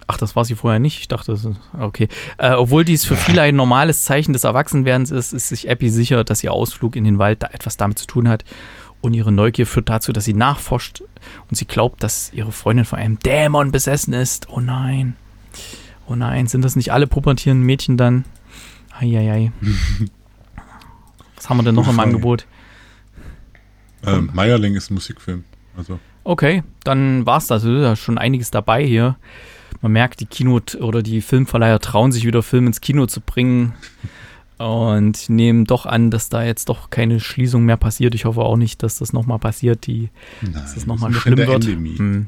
Ach, 0.08 0.18
das 0.18 0.38
war 0.38 0.46
sie 0.46 0.56
vorher 0.56 0.80
nicht. 0.80 1.02
Ich 1.02 1.10
dachte, 1.10 1.34
das 1.34 1.44
ist 1.44 1.58
okay. 1.78 2.08
Äh, 2.38 2.54
obwohl 2.54 2.86
dies 2.86 3.04
für 3.04 3.18
viele 3.18 3.42
ein 3.42 3.58
normales 3.58 4.04
Zeichen 4.04 4.32
des 4.32 4.46
Erwachsenwerdens 4.46 5.12
ist, 5.12 5.34
ist 5.34 5.50
sich 5.50 5.70
Abby 5.70 5.90
sicher, 5.90 6.24
dass 6.24 6.44
ihr 6.46 6.54
Ausflug 6.54 6.96
in 6.96 7.04
den 7.04 7.20
Wald 7.20 7.44
da 7.44 7.50
etwas 7.52 7.76
damit 7.76 8.00
zu 8.00 8.08
tun 8.08 8.30
hat. 8.30 8.46
Und 9.02 9.14
ihre 9.14 9.32
Neugier 9.32 9.66
führt 9.66 9.90
dazu, 9.90 10.12
dass 10.12 10.26
sie 10.26 10.34
nachforscht 10.34 11.02
und 11.50 11.56
sie 11.56 11.66
glaubt, 11.66 12.04
dass 12.04 12.34
ihre 12.34 12.52
Freundin 12.52 12.86
von 12.86 13.00
einem 13.00 13.18
Dämon 13.20 13.72
besessen 13.72 14.14
ist. 14.14 14.50
Oh 14.50 14.60
nein. 14.60 15.16
Oh 16.08 16.16
nein, 16.16 16.48
sind 16.48 16.66
das 16.66 16.76
nicht 16.76 16.92
alle 16.92 17.08
pubertierenden 17.08 17.66
Mädchen 17.66 17.96
dann? 17.96 18.26
Eieiei. 19.00 19.52
Was 21.36 21.50
haben 21.50 21.58
wir 21.58 21.64
denn 21.64 21.76
noch 21.76 21.88
im. 21.88 22.00
Angebot? 22.00 22.46
Ähm, 24.06 24.30
Meierling 24.34 24.76
ist 24.76 24.92
ein 24.92 24.96
Musikfilm. 24.96 25.46
Also, 25.78 26.00
Okay, 26.26 26.64
dann 26.84 27.26
war's 27.26 27.48
das. 27.48 27.64
Also, 27.64 27.76
ist 27.78 27.82
ja 27.82 27.96
schon 27.96 28.18
einiges 28.18 28.52
dabei 28.52 28.86
hier. 28.86 29.16
man 29.82 29.94
merkt, 29.94 30.20
die 30.20 30.26
Kino- 30.26 30.60
oder 30.80 31.02
die 31.02 31.22
Filmverleiher 31.22 31.80
trauen 31.80 32.12
sich 32.12 32.26
wieder 32.26 32.44
Film 32.44 32.68
ins 32.68 32.82
Kino 32.82 33.06
zu 33.06 33.22
bringen 33.22 33.74
und 34.60 35.30
nehmen 35.30 35.66
doch 35.66 35.86
an, 35.86 36.12
dass 36.12 36.30
da 36.30 36.44
jetzt 36.44 36.70
doch 36.70 36.90
keine 36.90 37.20
Schließung 37.20 37.64
mehr 37.64 37.78
passiert. 37.78 38.14
Ich 38.14 38.26
hoffe 38.26 38.42
auch 38.42 38.58
nicht, 38.58 38.84
dass 38.84 39.00
das 39.00 39.14
nochmal 39.14 39.40
passiert, 39.40 39.88
die, 39.88 40.10
Nein, 40.42 40.54
dass 40.54 40.76
das 40.76 40.86
nochmal 40.86 41.14
schlimm 41.14 41.38
wird. 41.38 41.66
Hm. 41.66 42.28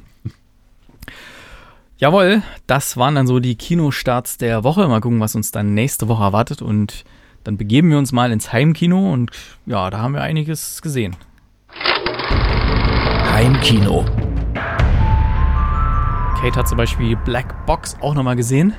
Jawohl, 1.97 2.41
das 2.67 2.97
waren 2.97 3.15
dann 3.15 3.27
so 3.27 3.39
die 3.39 3.55
Kinostarts 3.55 4.37
der 4.37 4.63
Woche. 4.63 4.87
Mal 4.87 5.01
gucken, 5.01 5.19
was 5.19 5.35
uns 5.35 5.51
dann 5.51 5.73
nächste 5.73 6.07
Woche 6.07 6.23
erwartet. 6.23 6.61
Und 6.61 7.03
dann 7.43 7.57
begeben 7.57 7.89
wir 7.91 7.97
uns 7.97 8.11
mal 8.11 8.31
ins 8.31 8.53
Heimkino 8.53 9.11
und 9.11 9.31
ja, 9.65 9.89
da 9.89 9.99
haben 9.99 10.13
wir 10.13 10.21
einiges 10.21 10.81
gesehen. 10.81 11.15
Heimkino. 13.31 14.05
Kate 16.39 16.55
hat 16.55 16.67
zum 16.67 16.77
Beispiel 16.77 17.15
Black 17.17 17.65
Box 17.65 17.97
auch 18.01 18.15
nochmal 18.15 18.35
gesehen. 18.35 18.73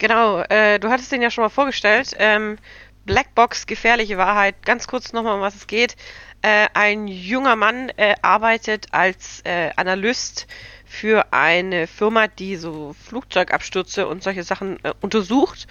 Genau, 0.00 0.40
äh, 0.48 0.78
du 0.80 0.88
hattest 0.88 1.12
den 1.12 1.20
ja 1.20 1.30
schon 1.30 1.44
mal 1.44 1.50
vorgestellt. 1.50 2.14
Ähm, 2.18 2.56
Black 3.04 3.34
Box, 3.34 3.66
gefährliche 3.66 4.16
Wahrheit. 4.16 4.54
Ganz 4.64 4.86
kurz 4.88 5.12
nochmal, 5.12 5.34
um 5.34 5.42
was 5.42 5.54
es 5.54 5.66
geht. 5.66 5.94
Äh, 6.40 6.68
ein 6.72 7.06
junger 7.06 7.54
Mann 7.54 7.90
äh, 7.98 8.14
arbeitet 8.22 8.86
als 8.92 9.42
äh, 9.44 9.68
Analyst 9.76 10.46
für 10.86 11.34
eine 11.34 11.86
Firma, 11.86 12.28
die 12.28 12.56
so 12.56 12.94
Flugzeugabstürze 13.04 14.08
und 14.08 14.22
solche 14.22 14.42
Sachen 14.42 14.82
äh, 14.84 14.94
untersucht. 15.02 15.66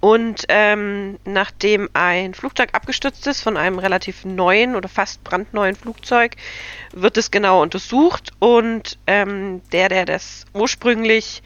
Und 0.00 0.46
ähm, 0.48 1.20
nachdem 1.24 1.88
ein 1.92 2.34
Flugzeug 2.34 2.70
abgestürzt 2.72 3.28
ist 3.28 3.42
von 3.42 3.56
einem 3.56 3.78
relativ 3.78 4.24
neuen 4.24 4.74
oder 4.74 4.88
fast 4.88 5.22
brandneuen 5.22 5.76
Flugzeug, 5.76 6.34
wird 6.92 7.16
es 7.16 7.30
genau 7.30 7.62
untersucht 7.62 8.32
und 8.40 8.98
ähm, 9.06 9.62
der, 9.70 9.88
der 9.88 10.04
das 10.04 10.46
ursprünglich 10.52 11.42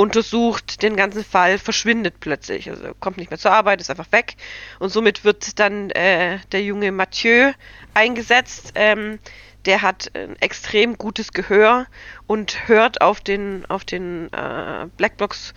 untersucht, 0.00 0.82
den 0.82 0.96
ganzen 0.96 1.24
Fall 1.24 1.58
verschwindet 1.58 2.14
plötzlich. 2.20 2.70
Also 2.70 2.94
kommt 3.00 3.18
nicht 3.18 3.30
mehr 3.30 3.38
zur 3.38 3.52
Arbeit, 3.52 3.80
ist 3.80 3.90
einfach 3.90 4.10
weg. 4.12 4.36
Und 4.78 4.88
somit 4.88 5.24
wird 5.24 5.58
dann 5.58 5.90
äh, 5.90 6.38
der 6.52 6.62
junge 6.62 6.90
Mathieu 6.90 7.52
eingesetzt. 7.94 8.72
Ähm, 8.74 9.18
der 9.66 9.82
hat 9.82 10.10
ein 10.14 10.36
extrem 10.40 10.96
gutes 10.96 11.32
Gehör 11.32 11.86
und 12.26 12.66
hört 12.66 13.02
auf 13.02 13.20
den, 13.20 13.66
auf 13.68 13.84
den 13.84 14.32
äh, 14.32 14.86
Blackbox, 14.96 15.52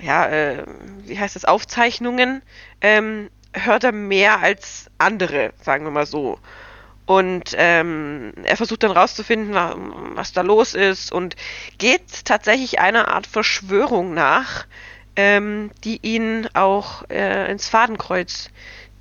ja, 0.00 0.26
äh, 0.26 0.64
wie 1.04 1.18
heißt 1.18 1.36
das, 1.36 1.44
Aufzeichnungen, 1.44 2.42
ähm, 2.80 3.30
hört 3.52 3.84
er 3.84 3.92
mehr 3.92 4.40
als 4.40 4.90
andere, 4.98 5.52
sagen 5.62 5.84
wir 5.84 5.92
mal 5.92 6.06
so. 6.06 6.40
Und 7.06 7.54
ähm, 7.56 8.32
er 8.42 8.56
versucht 8.56 8.82
dann 8.82 8.90
rauszufinden, 8.90 9.54
wa- 9.54 9.76
was 10.14 10.32
da 10.32 10.42
los 10.42 10.74
ist 10.74 11.12
und 11.12 11.36
geht 11.78 12.24
tatsächlich 12.24 12.80
einer 12.80 13.08
Art 13.08 13.28
Verschwörung 13.28 14.12
nach, 14.12 14.66
ähm, 15.14 15.70
die 15.84 16.00
ihn 16.02 16.48
auch 16.54 17.08
äh, 17.08 17.50
ins 17.50 17.68
Fadenkreuz 17.68 18.50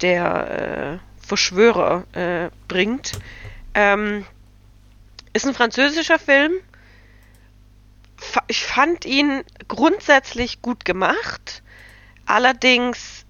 der 0.02 1.00
äh, 1.02 1.26
Verschwörer 1.28 2.04
äh, 2.14 2.50
bringt. 2.68 3.14
Ähm, 3.74 4.26
ist 5.34 5.48
ein 5.48 5.56
französischer 5.56 6.20
Film. 6.20 6.54
Ich 8.48 8.64
fand 8.64 9.06
ihn 9.06 9.44
grundsätzlich 9.68 10.62
gut 10.62 10.86
gemacht. 10.86 11.64
Allerdings 12.26 13.26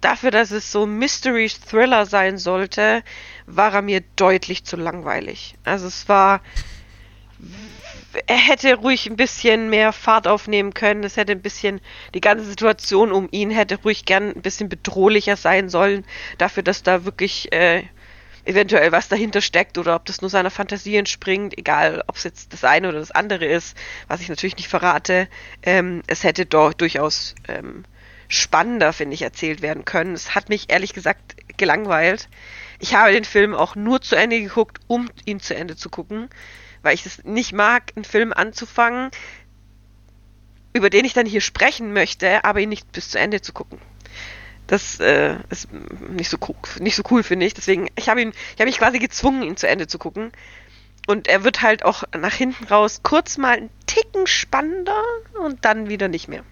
dafür, 0.00 0.30
dass 0.30 0.50
es 0.50 0.70
so 0.70 0.86
Mystery 0.86 1.48
Thriller 1.48 2.06
sein 2.06 2.38
sollte, 2.38 3.02
war 3.48 3.74
er 3.74 3.82
mir 3.82 4.02
deutlich 4.16 4.64
zu 4.64 4.76
langweilig. 4.76 5.54
Also 5.64 5.86
es 5.86 6.08
war 6.08 6.40
er 8.26 8.36
hätte 8.36 8.74
ruhig 8.74 9.06
ein 9.06 9.16
bisschen 9.16 9.70
mehr 9.70 9.92
Fahrt 9.92 10.26
aufnehmen 10.26 10.74
können. 10.74 11.04
Es 11.04 11.16
hätte 11.16 11.32
ein 11.32 11.42
bisschen, 11.42 11.80
die 12.14 12.20
ganze 12.20 12.44
Situation 12.44 13.12
um 13.12 13.28
ihn 13.30 13.50
hätte 13.50 13.80
ruhig 13.82 14.04
gern 14.04 14.30
ein 14.30 14.42
bisschen 14.42 14.68
bedrohlicher 14.68 15.36
sein 15.36 15.68
sollen. 15.68 16.04
Dafür, 16.36 16.62
dass 16.62 16.82
da 16.82 17.04
wirklich 17.04 17.52
äh, 17.52 17.84
eventuell 18.44 18.92
was 18.92 19.08
dahinter 19.08 19.40
steckt 19.40 19.78
oder 19.78 19.94
ob 19.94 20.06
das 20.06 20.20
nur 20.20 20.30
seiner 20.30 20.50
Fantasie 20.50 20.96
entspringt. 20.96 21.56
Egal, 21.56 22.02
ob 22.06 22.16
es 22.16 22.24
jetzt 22.24 22.52
das 22.52 22.64
eine 22.64 22.88
oder 22.88 22.98
das 22.98 23.12
andere 23.12 23.44
ist, 23.46 23.76
was 24.08 24.20
ich 24.20 24.28
natürlich 24.28 24.56
nicht 24.56 24.68
verrate. 24.68 25.28
Ähm, 25.62 26.02
es 26.06 26.24
hätte 26.24 26.44
doch 26.44 26.72
durchaus 26.72 27.34
ähm, 27.46 27.84
spannender, 28.26 28.92
finde 28.92 29.14
ich, 29.14 29.22
erzählt 29.22 29.62
werden 29.62 29.84
können. 29.84 30.14
Es 30.14 30.34
hat 30.34 30.48
mich 30.48 30.70
ehrlich 30.70 30.92
gesagt 30.92 31.36
gelangweilt. 31.56 32.28
Ich 32.78 32.94
habe 32.94 33.12
den 33.12 33.24
Film 33.24 33.54
auch 33.54 33.74
nur 33.74 34.00
zu 34.00 34.14
Ende 34.14 34.40
geguckt, 34.40 34.78
um 34.86 35.10
ihn 35.24 35.40
zu 35.40 35.54
Ende 35.54 35.76
zu 35.76 35.90
gucken, 35.90 36.28
weil 36.82 36.94
ich 36.94 37.06
es 37.06 37.24
nicht 37.24 37.52
mag, 37.52 37.92
einen 37.96 38.04
Film 38.04 38.32
anzufangen, 38.32 39.10
über 40.72 40.90
den 40.90 41.04
ich 41.04 41.12
dann 41.12 41.26
hier 41.26 41.40
sprechen 41.40 41.92
möchte, 41.92 42.44
aber 42.44 42.60
ihn 42.60 42.68
nicht 42.68 42.90
bis 42.92 43.10
zu 43.10 43.18
Ende 43.18 43.40
zu 43.40 43.52
gucken. 43.52 43.80
Das 44.68 45.00
äh, 45.00 45.36
ist 45.48 45.68
nicht 45.72 46.28
so, 46.28 46.36
cool, 46.46 46.54
nicht 46.78 46.94
so 46.94 47.02
cool, 47.10 47.22
finde 47.22 47.46
ich. 47.46 47.54
Deswegen, 47.54 47.88
ich 47.96 48.08
habe 48.08 48.20
ihn, 48.20 48.30
ich 48.30 48.60
habe 48.60 48.66
mich 48.66 48.78
quasi 48.78 48.98
gezwungen, 48.98 49.42
ihn 49.42 49.56
zu 49.56 49.66
Ende 49.66 49.86
zu 49.86 49.98
gucken. 49.98 50.30
Und 51.06 51.26
er 51.26 51.42
wird 51.42 51.62
halt 51.62 51.84
auch 51.84 52.04
nach 52.16 52.34
hinten 52.34 52.64
raus 52.64 53.00
kurz 53.02 53.38
mal 53.38 53.56
einen 53.56 53.70
Ticken 53.86 54.26
spannender 54.26 55.02
und 55.42 55.64
dann 55.64 55.88
wieder 55.88 56.08
nicht 56.08 56.28
mehr. 56.28 56.44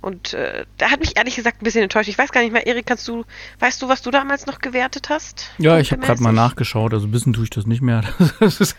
Und 0.00 0.32
äh, 0.32 0.64
der 0.78 0.90
hat 0.90 1.00
mich 1.00 1.16
ehrlich 1.18 1.36
gesagt 1.36 1.60
ein 1.60 1.64
bisschen 1.64 1.82
enttäuscht. 1.82 2.08
Ich 2.08 2.16
weiß 2.16 2.32
gar 2.32 2.40
nicht 2.40 2.52
mehr, 2.52 2.66
Erik, 2.66 2.86
kannst 2.86 3.06
du, 3.06 3.24
weißt 3.58 3.82
du, 3.82 3.88
was 3.88 4.00
du 4.00 4.10
damals 4.10 4.46
noch 4.46 4.58
gewertet 4.58 5.10
hast? 5.10 5.50
Ja, 5.58 5.78
ich 5.78 5.92
habe 5.92 6.00
gerade 6.00 6.22
mal 6.22 6.32
nachgeschaut, 6.32 6.94
also 6.94 7.12
wissen 7.12 7.34
tue 7.34 7.44
ich 7.44 7.50
das 7.50 7.66
nicht 7.66 7.82
mehr. 7.82 8.02
Das 8.40 8.60
ist, 8.60 8.76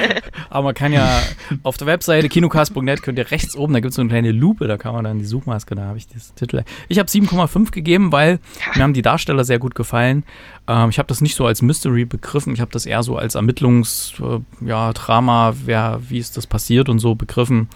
aber 0.50 0.64
man 0.64 0.74
kann 0.74 0.92
ja 0.92 1.22
auf 1.62 1.76
der 1.76 1.86
Webseite 1.86 2.28
kinocast.net 2.28 3.02
könnt 3.02 3.18
ihr 3.18 3.30
rechts 3.30 3.54
oben, 3.54 3.72
da 3.72 3.80
gibt 3.80 3.90
es 3.90 3.96
so 3.96 4.02
eine 4.02 4.08
kleine 4.08 4.32
Lupe, 4.32 4.66
da 4.66 4.76
kann 4.76 4.92
man 4.92 5.04
dann 5.04 5.18
die 5.18 5.24
Suchmaske, 5.24 5.74
da 5.74 5.82
habe 5.82 5.98
ich 5.98 6.08
das 6.08 6.34
Titel. 6.34 6.64
Ich 6.88 6.98
habe 6.98 7.08
7,5 7.08 7.70
gegeben, 7.70 8.10
weil 8.10 8.40
mir 8.74 8.82
haben 8.82 8.92
die 8.92 9.02
Darsteller 9.02 9.44
sehr 9.44 9.58
gut 9.58 9.74
gefallen. 9.74 10.24
Ähm, 10.66 10.90
ich 10.90 10.98
habe 10.98 11.06
das 11.06 11.20
nicht 11.20 11.36
so 11.36 11.46
als 11.46 11.62
Mystery 11.62 12.04
begriffen, 12.04 12.54
ich 12.54 12.60
habe 12.60 12.72
das 12.72 12.86
eher 12.86 13.02
so 13.02 13.16
als 13.16 13.36
Ermittlungs, 13.36 14.14
äh, 14.20 14.66
ja, 14.66 14.92
Drama, 14.92 15.54
wer, 15.64 16.00
wie 16.08 16.18
ist 16.18 16.36
das 16.36 16.46
passiert 16.46 16.88
und 16.88 16.98
so 16.98 17.14
begriffen. 17.14 17.68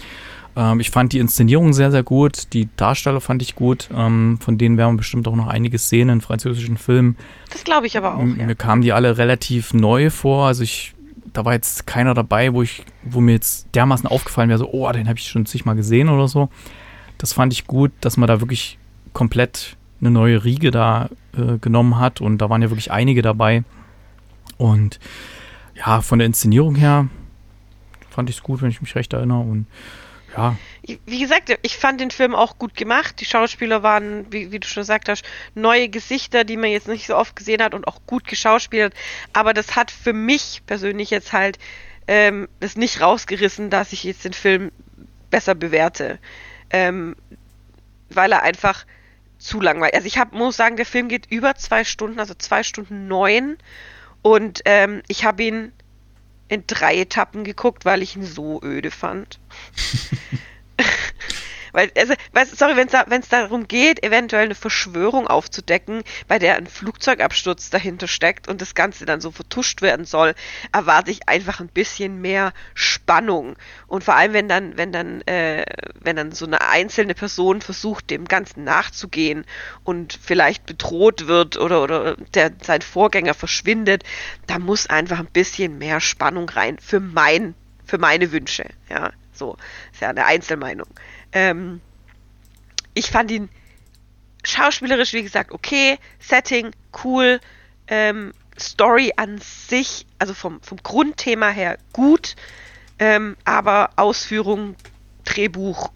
Ähm, 0.58 0.80
ich 0.80 0.90
fand 0.90 1.12
die 1.12 1.20
Inszenierung 1.20 1.72
sehr, 1.72 1.92
sehr 1.92 2.02
gut. 2.02 2.52
Die 2.52 2.68
Darsteller 2.76 3.20
fand 3.20 3.40
ich 3.42 3.54
gut. 3.54 3.88
Ähm, 3.94 4.38
von 4.42 4.58
denen 4.58 4.76
werden 4.76 4.94
wir 4.94 4.98
bestimmt 4.98 5.28
auch 5.28 5.36
noch 5.36 5.46
einiges 5.46 5.88
sehen 5.88 6.08
in 6.08 6.20
französischen 6.20 6.76
Filmen. 6.76 7.16
Das 7.50 7.62
glaube 7.62 7.86
ich 7.86 7.96
aber 7.96 8.16
auch, 8.16 8.20
M- 8.20 8.36
ja. 8.38 8.46
Mir 8.46 8.56
kamen 8.56 8.82
die 8.82 8.92
alle 8.92 9.16
relativ 9.16 9.72
neu 9.72 10.10
vor. 10.10 10.48
Also 10.48 10.64
ich, 10.64 10.94
da 11.32 11.44
war 11.44 11.52
jetzt 11.52 11.86
keiner 11.86 12.12
dabei, 12.12 12.52
wo 12.52 12.62
ich, 12.62 12.82
wo 13.04 13.20
mir 13.20 13.32
jetzt 13.32 13.68
dermaßen 13.74 14.08
aufgefallen 14.08 14.48
wäre, 14.48 14.58
so, 14.58 14.68
oh, 14.72 14.90
den 14.90 15.08
habe 15.08 15.18
ich 15.18 15.28
schon 15.28 15.46
zigmal 15.46 15.76
gesehen 15.76 16.08
oder 16.08 16.26
so. 16.26 16.48
Das 17.18 17.32
fand 17.32 17.52
ich 17.52 17.66
gut, 17.66 17.92
dass 18.00 18.16
man 18.16 18.26
da 18.26 18.40
wirklich 18.40 18.78
komplett 19.12 19.76
eine 20.00 20.10
neue 20.10 20.44
Riege 20.44 20.70
da 20.70 21.08
äh, 21.36 21.58
genommen 21.60 21.98
hat 21.98 22.20
und 22.20 22.38
da 22.38 22.50
waren 22.50 22.62
ja 22.62 22.70
wirklich 22.70 22.90
einige 22.90 23.22
dabei. 23.22 23.64
Und 24.56 24.98
ja, 25.76 26.00
von 26.00 26.18
der 26.18 26.26
Inszenierung 26.26 26.74
her 26.74 27.08
fand 28.10 28.28
ich 28.28 28.36
es 28.36 28.42
gut, 28.42 28.60
wenn 28.60 28.70
ich 28.70 28.80
mich 28.80 28.96
recht 28.96 29.12
erinnere. 29.12 29.40
Und 29.40 29.66
ja, 30.38 30.56
Wie 31.06 31.20
gesagt, 31.20 31.56
ich 31.62 31.76
fand 31.76 32.00
den 32.00 32.10
Film 32.10 32.34
auch 32.34 32.58
gut 32.58 32.74
gemacht. 32.74 33.20
Die 33.20 33.24
Schauspieler 33.24 33.82
waren, 33.82 34.32
wie, 34.32 34.52
wie 34.52 34.60
du 34.60 34.66
schon 34.66 34.82
gesagt 34.82 35.08
hast, 35.08 35.24
neue 35.54 35.88
Gesichter, 35.88 36.44
die 36.44 36.56
man 36.56 36.70
jetzt 36.70 36.88
nicht 36.88 37.06
so 37.06 37.16
oft 37.16 37.36
gesehen 37.36 37.62
hat 37.62 37.74
und 37.74 37.86
auch 37.86 38.00
gut 38.06 38.26
geschauspielt. 38.26 38.94
Aber 39.32 39.52
das 39.54 39.76
hat 39.76 39.90
für 39.90 40.12
mich 40.12 40.62
persönlich 40.66 41.10
jetzt 41.10 41.32
halt 41.32 41.58
ähm, 42.06 42.48
das 42.60 42.76
nicht 42.76 43.00
rausgerissen, 43.00 43.70
dass 43.70 43.92
ich 43.92 44.04
jetzt 44.04 44.24
den 44.24 44.32
Film 44.32 44.72
besser 45.30 45.54
bewerte. 45.54 46.18
Ähm, 46.70 47.16
weil 48.10 48.32
er 48.32 48.42
einfach 48.42 48.86
zu 49.38 49.60
langweilig. 49.60 49.94
Also 49.94 50.06
ich 50.06 50.18
hab, 50.18 50.32
muss 50.32 50.56
sagen, 50.56 50.76
der 50.76 50.86
Film 50.86 51.08
geht 51.08 51.30
über 51.30 51.54
zwei 51.54 51.84
Stunden, 51.84 52.18
also 52.18 52.34
zwei 52.34 52.62
Stunden 52.62 53.08
neun. 53.08 53.56
Und 54.22 54.62
ähm, 54.64 55.02
ich 55.08 55.24
habe 55.24 55.42
ihn 55.42 55.72
in 56.48 56.64
drei 56.66 56.96
Etappen 56.96 57.44
geguckt, 57.44 57.84
weil 57.84 58.02
ich 58.02 58.16
ihn 58.16 58.24
so 58.24 58.60
öde 58.62 58.90
fand. 58.90 59.38
Weil, 61.72 61.90
also, 61.96 62.14
weißt, 62.32 62.56
sorry, 62.58 62.76
wenn 62.76 62.86
es 62.86 63.28
da, 63.28 63.42
darum 63.42 63.68
geht, 63.68 64.02
eventuell 64.02 64.46
eine 64.46 64.54
Verschwörung 64.54 65.26
aufzudecken, 65.26 66.02
bei 66.26 66.38
der 66.38 66.56
ein 66.56 66.66
Flugzeugabsturz 66.66 67.70
dahinter 67.70 68.08
steckt 68.08 68.48
und 68.48 68.60
das 68.60 68.74
Ganze 68.74 69.06
dann 69.06 69.20
so 69.20 69.30
vertuscht 69.30 69.82
werden 69.82 70.04
soll, 70.04 70.34
erwarte 70.72 71.10
ich 71.10 71.28
einfach 71.28 71.60
ein 71.60 71.68
bisschen 71.68 72.20
mehr 72.20 72.52
Spannung. 72.74 73.56
Und 73.86 74.04
vor 74.04 74.14
allem, 74.14 74.32
wenn 74.32 74.48
dann, 74.48 74.76
wenn 74.76 74.92
dann, 74.92 75.22
äh, 75.22 75.64
wenn 76.00 76.16
dann 76.16 76.32
so 76.32 76.46
eine 76.46 76.60
einzelne 76.68 77.14
Person 77.14 77.60
versucht, 77.60 78.10
dem 78.10 78.26
Ganzen 78.26 78.64
nachzugehen 78.64 79.44
und 79.84 80.18
vielleicht 80.20 80.66
bedroht 80.66 81.26
wird 81.26 81.56
oder, 81.56 81.82
oder 81.82 82.16
der, 82.34 82.52
sein 82.62 82.82
Vorgänger 82.82 83.34
verschwindet, 83.34 84.04
da 84.46 84.58
muss 84.58 84.86
einfach 84.86 85.18
ein 85.18 85.26
bisschen 85.26 85.78
mehr 85.78 86.00
Spannung 86.00 86.48
rein 86.48 86.78
für 86.80 87.00
mein, 87.00 87.54
für 87.84 87.98
meine 87.98 88.32
Wünsche. 88.32 88.64
Ja, 88.88 89.12
so. 89.32 89.56
Ist 89.92 90.02
ja 90.02 90.10
eine 90.10 90.26
Einzelmeinung. 90.26 90.88
Ähm, 91.32 91.80
ich 92.94 93.10
fand 93.10 93.30
ihn 93.30 93.48
schauspielerisch, 94.44 95.12
wie 95.12 95.22
gesagt, 95.22 95.52
okay. 95.52 95.98
Setting, 96.18 96.70
cool. 97.04 97.40
Ähm, 97.86 98.32
Story 98.58 99.12
an 99.16 99.38
sich, 99.38 100.06
also 100.18 100.34
vom, 100.34 100.60
vom 100.62 100.78
Grundthema 100.82 101.48
her 101.48 101.78
gut. 101.92 102.34
Ähm, 102.98 103.36
aber 103.44 103.90
Ausführung, 103.96 104.74
Drehbuch, 105.24 105.90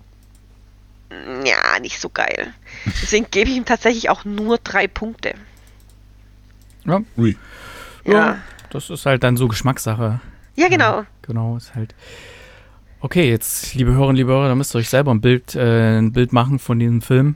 mm, 1.10 1.44
ja, 1.44 1.80
nicht 1.80 1.98
so 2.00 2.08
geil. 2.08 2.54
Deswegen 2.86 3.26
gebe 3.30 3.50
ich 3.50 3.56
ihm 3.56 3.64
tatsächlich 3.64 4.08
auch 4.10 4.24
nur 4.24 4.58
drei 4.58 4.86
Punkte. 4.86 5.34
Ja. 6.84 7.00
Ui. 7.16 7.36
Ja. 8.04 8.38
Das 8.70 8.90
ist 8.90 9.06
halt 9.06 9.22
dann 9.22 9.36
so 9.36 9.48
Geschmackssache. 9.48 10.20
Ja, 10.54 10.68
genau. 10.68 11.04
Genau, 11.22 11.56
ist 11.56 11.74
halt. 11.74 11.94
Okay, 13.04 13.28
jetzt, 13.28 13.74
liebe 13.74 13.90
Hörerinnen, 13.90 14.14
liebe 14.14 14.30
Hörer, 14.30 14.46
da 14.46 14.54
müsst 14.54 14.76
ihr 14.76 14.78
euch 14.78 14.88
selber 14.88 15.10
ein 15.10 15.20
Bild, 15.20 15.56
äh, 15.56 15.98
ein 15.98 16.12
Bild 16.12 16.32
machen 16.32 16.60
von 16.60 16.78
diesem 16.78 17.02
Film. 17.02 17.34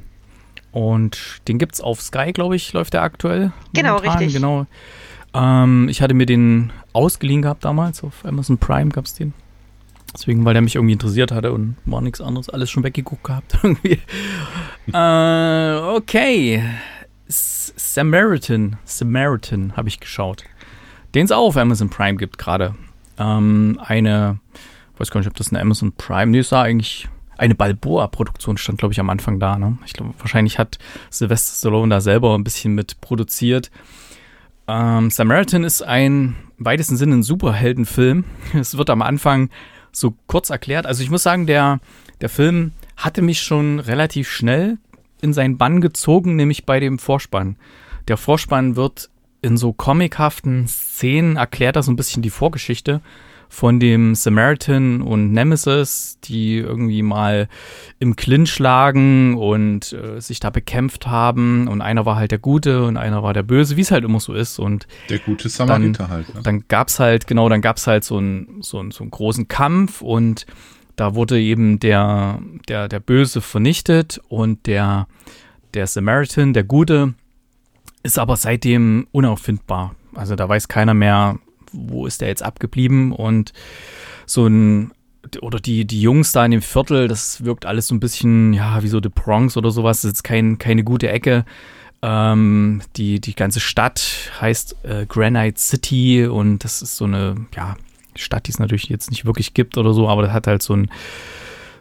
Und 0.70 1.40
den 1.48 1.58
gibt's 1.58 1.80
auf 1.80 2.00
Sky, 2.00 2.32
glaube 2.32 2.54
ich, 2.54 2.72
läuft 2.72 2.92
der 2.92 3.02
aktuell. 3.02 3.50
Genau, 3.74 3.94
momentan. 3.94 4.18
richtig. 4.18 4.34
Genau. 4.34 4.66
Ähm, 5.34 5.88
ich 5.90 6.00
hatte 6.00 6.14
mir 6.14 6.26
den 6.26 6.72
ausgeliehen 6.92 7.42
gehabt 7.42 7.64
damals, 7.64 8.04
auf 8.04 8.24
Amazon 8.24 8.58
Prime 8.58 8.90
gab's 8.90 9.14
den. 9.14 9.32
Deswegen, 10.14 10.44
weil 10.44 10.54
der 10.54 10.62
mich 10.62 10.76
irgendwie 10.76 10.92
interessiert 10.92 11.32
hatte 11.32 11.52
und 11.52 11.74
war 11.84 12.00
nichts 12.00 12.20
anderes, 12.20 12.48
alles 12.48 12.70
schon 12.70 12.84
weggeguckt 12.84 13.24
gehabt 13.24 13.58
irgendwie. 13.64 13.98
äh, 14.92 15.96
okay. 15.96 16.62
Samaritan, 17.26 18.76
Samaritan 18.84 19.76
habe 19.76 19.88
ich 19.88 19.98
geschaut. 19.98 20.44
Den 21.16 21.24
es 21.24 21.32
auch 21.32 21.48
auf 21.48 21.56
Amazon 21.56 21.90
Prime 21.90 22.18
gibt 22.18 22.38
gerade. 22.38 22.76
Ähm, 23.18 23.80
eine, 23.82 24.38
weiß 24.98 25.10
gar 25.10 25.20
nicht, 25.20 25.28
ob 25.28 25.36
das 25.36 25.50
eine 25.50 25.60
Amazon 25.60 25.92
Prime, 25.92 26.30
nee, 26.30 26.42
war 26.50 26.64
eigentlich 26.64 27.08
eine 27.38 27.54
Balboa-Produktion, 27.54 28.56
stand 28.56 28.78
glaube 28.78 28.92
ich 28.92 29.00
am 29.00 29.10
Anfang 29.10 29.38
da. 29.38 29.58
Ne? 29.58 29.78
Ich 29.84 29.92
glaube, 29.92 30.14
wahrscheinlich 30.18 30.58
hat 30.58 30.78
Sylvester 31.10 31.54
Stallone 31.56 31.94
da 31.94 32.00
selber 32.00 32.34
ein 32.34 32.44
bisschen 32.44 32.74
mit 32.74 33.00
produziert. 33.00 33.70
Ähm, 34.68 35.10
Samaritan 35.10 35.64
ist 35.64 35.82
ein 35.82 36.36
im 36.58 36.64
weitesten 36.64 36.96
Sinne 36.96 37.16
ein 37.16 37.22
Superheldenfilm. 37.22 38.24
Es 38.54 38.76
wird 38.76 38.90
am 38.90 39.02
Anfang 39.02 39.50
so 39.92 40.14
kurz 40.26 40.50
erklärt. 40.50 40.86
Also 40.86 41.02
ich 41.02 41.10
muss 41.10 41.22
sagen, 41.22 41.46
der, 41.46 41.80
der 42.20 42.28
Film 42.28 42.72
hatte 42.96 43.22
mich 43.22 43.42
schon 43.42 43.78
relativ 43.78 44.30
schnell 44.30 44.78
in 45.20 45.32
seinen 45.32 45.58
Bann 45.58 45.80
gezogen, 45.80 46.36
nämlich 46.36 46.66
bei 46.66 46.80
dem 46.80 46.98
Vorspann. 46.98 47.56
Der 48.08 48.16
Vorspann 48.16 48.76
wird 48.76 49.10
in 49.46 49.56
so 49.56 49.72
comichaften 49.72 50.66
Szenen 50.66 51.36
erklärt 51.36 51.76
er 51.76 51.82
so 51.82 51.90
ein 51.92 51.96
bisschen 51.96 52.22
die 52.22 52.30
Vorgeschichte 52.30 53.00
von 53.48 53.78
dem 53.78 54.16
Samaritan 54.16 55.02
und 55.02 55.30
Nemesis, 55.32 56.18
die 56.24 56.56
irgendwie 56.56 57.02
mal 57.02 57.48
im 58.00 58.16
Clinch 58.16 58.58
lagen 58.58 59.36
und 59.38 59.92
äh, 59.92 60.20
sich 60.20 60.40
da 60.40 60.50
bekämpft 60.50 61.06
haben. 61.06 61.68
Und 61.68 61.80
einer 61.80 62.04
war 62.04 62.16
halt 62.16 62.32
der 62.32 62.40
Gute 62.40 62.84
und 62.84 62.96
einer 62.96 63.22
war 63.22 63.32
der 63.34 63.44
Böse, 63.44 63.76
wie 63.76 63.82
es 63.82 63.92
halt 63.92 64.04
immer 64.04 64.18
so 64.18 64.34
ist. 64.34 64.58
Und 64.58 64.88
Der 65.10 65.20
gute 65.20 65.48
Samariter 65.48 66.08
halt. 66.08 66.34
Ne? 66.34 66.40
dann 66.42 66.64
gab's 66.66 66.98
halt, 66.98 67.28
genau, 67.28 67.48
dann 67.48 67.60
gab's 67.60 67.86
halt 67.86 68.02
so 68.02 68.16
einen 68.18 68.62
so 68.62 68.80
einen- 68.80 68.90
so 68.90 69.04
einen 69.04 69.12
großen 69.12 69.46
Kampf 69.46 70.02
und 70.02 70.44
da 70.96 71.14
wurde 71.14 71.40
eben 71.40 71.78
der, 71.78 72.40
der, 72.68 72.88
der 72.88 73.00
Böse 73.00 73.40
vernichtet 73.40 74.20
und 74.28 74.66
der, 74.66 75.06
der 75.74 75.86
Samaritan, 75.86 76.52
der 76.52 76.64
Gute, 76.64 77.14
ist 78.06 78.18
aber 78.18 78.36
seitdem 78.36 79.06
unauffindbar. 79.12 79.94
Also 80.14 80.36
da 80.36 80.48
weiß 80.48 80.68
keiner 80.68 80.94
mehr, 80.94 81.38
wo 81.72 82.06
ist 82.06 82.20
der 82.20 82.28
jetzt 82.28 82.42
abgeblieben 82.42 83.12
und 83.12 83.52
so 84.24 84.46
ein 84.46 84.92
oder 85.40 85.58
die, 85.58 85.84
die 85.84 86.00
Jungs 86.00 86.30
da 86.30 86.44
in 86.44 86.52
dem 86.52 86.62
Viertel, 86.62 87.08
das 87.08 87.44
wirkt 87.44 87.66
alles 87.66 87.88
so 87.88 87.94
ein 87.96 88.00
bisschen, 88.00 88.52
ja, 88.52 88.82
wie 88.84 88.88
so 88.88 89.00
The 89.02 89.08
Bronx 89.08 89.56
oder 89.56 89.72
sowas. 89.72 90.02
Das 90.02 90.12
ist 90.12 90.22
kein, 90.22 90.58
keine 90.58 90.84
gute 90.84 91.08
Ecke. 91.08 91.44
Ähm, 92.00 92.80
die, 92.96 93.20
die 93.20 93.34
ganze 93.34 93.58
Stadt 93.58 94.30
heißt 94.40 94.76
äh, 94.84 95.04
Granite 95.06 95.60
City 95.60 96.26
und 96.26 96.62
das 96.62 96.80
ist 96.80 96.96
so 96.96 97.06
eine, 97.06 97.34
ja, 97.56 97.76
Stadt, 98.14 98.46
die 98.46 98.52
es 98.52 98.60
natürlich 98.60 98.88
jetzt 98.88 99.10
nicht 99.10 99.24
wirklich 99.24 99.52
gibt 99.52 99.76
oder 99.76 99.92
so, 99.92 100.08
aber 100.08 100.22
das 100.22 100.32
hat 100.32 100.46
halt 100.46 100.62
so 100.62 100.74
ein, 100.74 100.90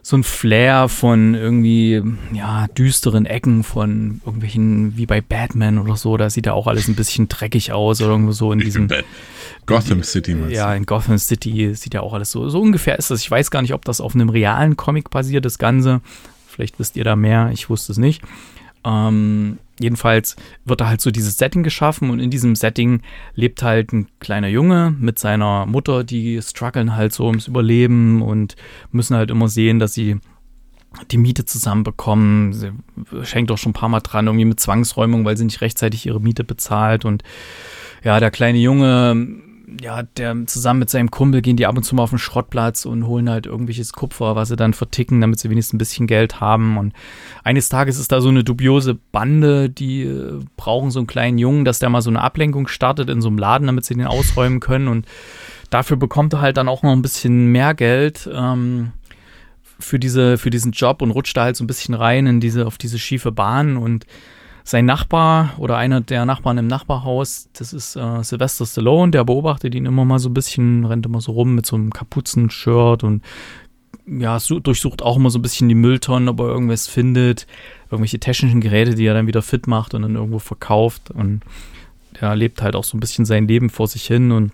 so 0.06 0.16
ein 0.16 0.22
Flair 0.22 0.88
von 0.88 1.34
irgendwie, 1.34 2.00
ja, 2.32 2.68
düsteren 2.68 3.26
Ecken 3.26 3.64
von 3.64 4.20
irgendwelchen, 4.24 4.96
wie 4.96 5.04
bei 5.04 5.20
Batman 5.20 5.78
oder 5.78 5.96
so. 5.96 6.16
Da 6.16 6.30
sieht 6.30 6.46
ja 6.46 6.52
auch 6.52 6.68
alles 6.68 6.86
ein 6.86 6.94
bisschen 6.94 7.26
dreckig 7.26 7.72
aus 7.72 8.00
oder 8.00 8.12
irgendwo 8.12 8.30
so 8.30 8.52
in 8.52 8.60
diesem. 8.60 8.86
Gotham 9.66 10.04
City, 10.04 10.36
meinst 10.36 10.54
Ja, 10.54 10.72
in 10.76 10.86
Gotham 10.86 11.18
City 11.18 11.74
sieht 11.74 11.94
ja 11.94 12.02
auch 12.02 12.12
alles 12.12 12.30
so. 12.30 12.48
So 12.48 12.60
ungefähr 12.60 12.96
ist 12.96 13.10
das. 13.10 13.20
Ich 13.20 13.28
weiß 13.28 13.50
gar 13.50 13.62
nicht, 13.62 13.74
ob 13.74 13.84
das 13.84 14.00
auf 14.00 14.14
einem 14.14 14.28
realen 14.28 14.76
Comic 14.76 15.10
basiert, 15.10 15.44
das 15.44 15.58
Ganze. 15.58 16.00
Vielleicht 16.46 16.78
wisst 16.78 16.96
ihr 16.96 17.02
da 17.02 17.16
mehr, 17.16 17.50
ich 17.52 17.68
wusste 17.68 17.90
es 17.90 17.98
nicht. 17.98 18.22
Ähm, 18.86 19.58
jedenfalls 19.80 20.36
wird 20.64 20.80
da 20.80 20.86
halt 20.86 21.00
so 21.00 21.10
dieses 21.10 21.36
Setting 21.36 21.64
geschaffen 21.64 22.08
und 22.10 22.20
in 22.20 22.30
diesem 22.30 22.54
Setting 22.54 23.02
lebt 23.34 23.62
halt 23.62 23.92
ein 23.92 24.06
kleiner 24.20 24.48
Junge 24.48 24.94
mit 24.98 25.18
seiner 25.18 25.66
Mutter, 25.66 26.04
die 26.04 26.40
strugglen 26.40 26.94
halt 26.94 27.12
so 27.12 27.26
ums 27.26 27.48
Überleben 27.48 28.22
und 28.22 28.54
müssen 28.92 29.16
halt 29.16 29.30
immer 29.30 29.48
sehen, 29.48 29.80
dass 29.80 29.92
sie 29.92 30.18
die 31.10 31.18
Miete 31.18 31.44
zusammenbekommen. 31.44 32.52
Sie 32.52 32.70
schenkt 33.24 33.50
auch 33.50 33.58
schon 33.58 33.70
ein 33.70 33.74
paar 33.74 33.88
Mal 33.88 34.00
dran, 34.00 34.26
irgendwie 34.26 34.46
mit 34.46 34.60
Zwangsräumung, 34.60 35.24
weil 35.24 35.36
sie 35.36 35.44
nicht 35.44 35.60
rechtzeitig 35.60 36.06
ihre 36.06 36.20
Miete 36.20 36.44
bezahlt. 36.44 37.04
Und 37.04 37.22
ja, 38.02 38.20
der 38.20 38.30
kleine 38.30 38.58
Junge, 38.58 39.26
ja, 39.80 40.02
der 40.02 40.46
zusammen 40.46 40.80
mit 40.80 40.90
seinem 40.90 41.10
Kumpel 41.10 41.42
gehen 41.42 41.56
die 41.56 41.66
ab 41.66 41.76
und 41.76 41.82
zu 41.82 41.94
mal 41.94 42.04
auf 42.04 42.10
den 42.10 42.18
Schrottplatz 42.18 42.84
und 42.84 43.06
holen 43.06 43.28
halt 43.28 43.46
irgendwelches 43.46 43.92
Kupfer, 43.92 44.36
was 44.36 44.48
sie 44.48 44.56
dann 44.56 44.74
verticken, 44.74 45.20
damit 45.20 45.40
sie 45.40 45.50
wenigstens 45.50 45.74
ein 45.74 45.78
bisschen 45.78 46.06
Geld 46.06 46.40
haben. 46.40 46.78
Und 46.78 46.92
eines 47.42 47.68
Tages 47.68 47.98
ist 47.98 48.12
da 48.12 48.20
so 48.20 48.28
eine 48.28 48.44
dubiose 48.44 48.94
Bande, 48.94 49.68
die 49.68 50.02
äh, 50.02 50.40
brauchen 50.56 50.90
so 50.90 51.00
einen 51.00 51.08
kleinen 51.08 51.38
Jungen, 51.38 51.64
dass 51.64 51.80
der 51.80 51.88
mal 51.88 52.02
so 52.02 52.10
eine 52.10 52.20
Ablenkung 52.20 52.68
startet 52.68 53.10
in 53.10 53.20
so 53.20 53.28
einem 53.28 53.38
Laden, 53.38 53.66
damit 53.66 53.84
sie 53.84 53.94
den 53.94 54.06
ausräumen 54.06 54.60
können. 54.60 54.86
Und 54.86 55.06
dafür 55.70 55.96
bekommt 55.96 56.34
er 56.34 56.40
halt 56.40 56.56
dann 56.56 56.68
auch 56.68 56.82
noch 56.82 56.92
ein 56.92 57.02
bisschen 57.02 57.46
mehr 57.46 57.74
Geld. 57.74 58.30
Ähm, 58.32 58.92
für, 59.78 59.98
diese, 59.98 60.38
für 60.38 60.50
diesen 60.50 60.72
Job 60.72 61.02
und 61.02 61.10
rutscht 61.10 61.36
da 61.36 61.44
halt 61.44 61.56
so 61.56 61.64
ein 61.64 61.66
bisschen 61.66 61.94
rein 61.94 62.26
in 62.26 62.40
diese, 62.40 62.66
auf 62.66 62.78
diese 62.78 62.98
schiefe 62.98 63.32
Bahn 63.32 63.76
und 63.76 64.06
sein 64.68 64.84
Nachbar 64.84 65.50
oder 65.58 65.76
einer 65.76 66.00
der 66.00 66.26
Nachbarn 66.26 66.58
im 66.58 66.66
Nachbarhaus, 66.66 67.48
das 67.52 67.72
ist 67.72 67.94
äh, 67.94 68.22
Sylvester 68.24 68.66
Stallone, 68.66 69.12
der 69.12 69.22
beobachtet 69.24 69.76
ihn 69.76 69.86
immer 69.86 70.04
mal 70.04 70.18
so 70.18 70.28
ein 70.28 70.34
bisschen, 70.34 70.84
rennt 70.84 71.06
immer 71.06 71.20
so 71.20 71.30
rum 71.32 71.54
mit 71.54 71.66
so 71.66 71.76
einem 71.76 71.92
Kapuzenshirt 71.92 73.04
und 73.04 73.22
ja, 74.08 74.40
su- 74.40 74.58
durchsucht 74.58 75.02
auch 75.02 75.16
immer 75.18 75.30
so 75.30 75.38
ein 75.38 75.42
bisschen 75.42 75.68
die 75.68 75.76
Mülltonnen, 75.76 76.28
ob 76.28 76.40
er 76.40 76.46
irgendwas 76.46 76.88
findet, 76.88 77.46
irgendwelche 77.92 78.18
technischen 78.18 78.60
Geräte, 78.60 78.96
die 78.96 79.06
er 79.06 79.14
dann 79.14 79.28
wieder 79.28 79.40
fit 79.42 79.68
macht 79.68 79.94
und 79.94 80.02
dann 80.02 80.16
irgendwo 80.16 80.40
verkauft 80.40 81.12
und 81.12 81.42
er 82.20 82.34
lebt 82.34 82.60
halt 82.60 82.74
auch 82.74 82.84
so 82.84 82.96
ein 82.96 83.00
bisschen 83.00 83.24
sein 83.24 83.46
Leben 83.46 83.70
vor 83.70 83.86
sich 83.86 84.04
hin 84.04 84.32
und 84.32 84.50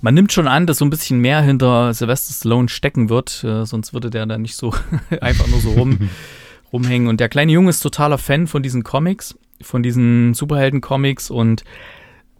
man 0.00 0.14
nimmt 0.14 0.32
schon 0.32 0.46
an, 0.46 0.66
dass 0.68 0.78
so 0.78 0.84
ein 0.84 0.90
bisschen 0.90 1.18
mehr 1.18 1.40
hinter 1.42 1.92
Sylvester 1.92 2.34
Stallone 2.34 2.68
stecken 2.68 3.08
wird, 3.08 3.42
äh, 3.42 3.64
sonst 3.66 3.94
würde 3.94 4.10
der 4.10 4.26
dann 4.26 4.42
nicht 4.42 4.54
so 4.54 4.72
einfach 5.20 5.48
nur 5.48 5.58
so 5.60 5.72
rum, 5.72 6.08
rumhängen. 6.72 7.08
Und 7.08 7.20
der 7.20 7.28
kleine 7.28 7.52
Junge 7.52 7.70
ist 7.70 7.80
totaler 7.80 8.18
Fan 8.18 8.46
von 8.46 8.62
diesen 8.62 8.82
Comics, 8.82 9.38
von 9.60 9.82
diesen 9.82 10.34
Superhelden-Comics 10.34 11.30
und 11.30 11.64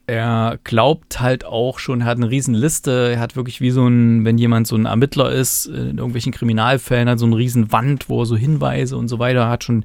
er 0.07 0.59
glaubt 0.65 1.21
halt 1.21 1.45
auch 1.45 1.79
schon, 1.79 2.01
er 2.01 2.07
hat 2.07 2.17
eine 2.17 2.29
riesen 2.29 2.55
Liste, 2.55 3.13
er 3.13 3.21
hat 3.21 3.37
wirklich 3.37 3.61
wie 3.61 3.71
so 3.71 3.87
ein, 3.87 4.25
wenn 4.25 4.37
jemand 4.37 4.67
so 4.67 4.77
ein 4.77 4.87
Ermittler 4.87 5.31
ist, 5.31 5.67
in 5.67 5.99
irgendwelchen 5.99 6.33
Kriminalfällen, 6.33 7.09
hat 7.09 7.19
so 7.21 7.27
eine 7.27 7.37
riesen 7.37 7.71
Wand, 7.71 8.09
wo 8.09 8.23
er 8.23 8.27
so 8.27 8.37
Hinweise 8.37 8.97
und 8.97 9.09
so 9.09 9.19
weiter 9.19 9.49
hat 9.49 9.65
schon 9.65 9.85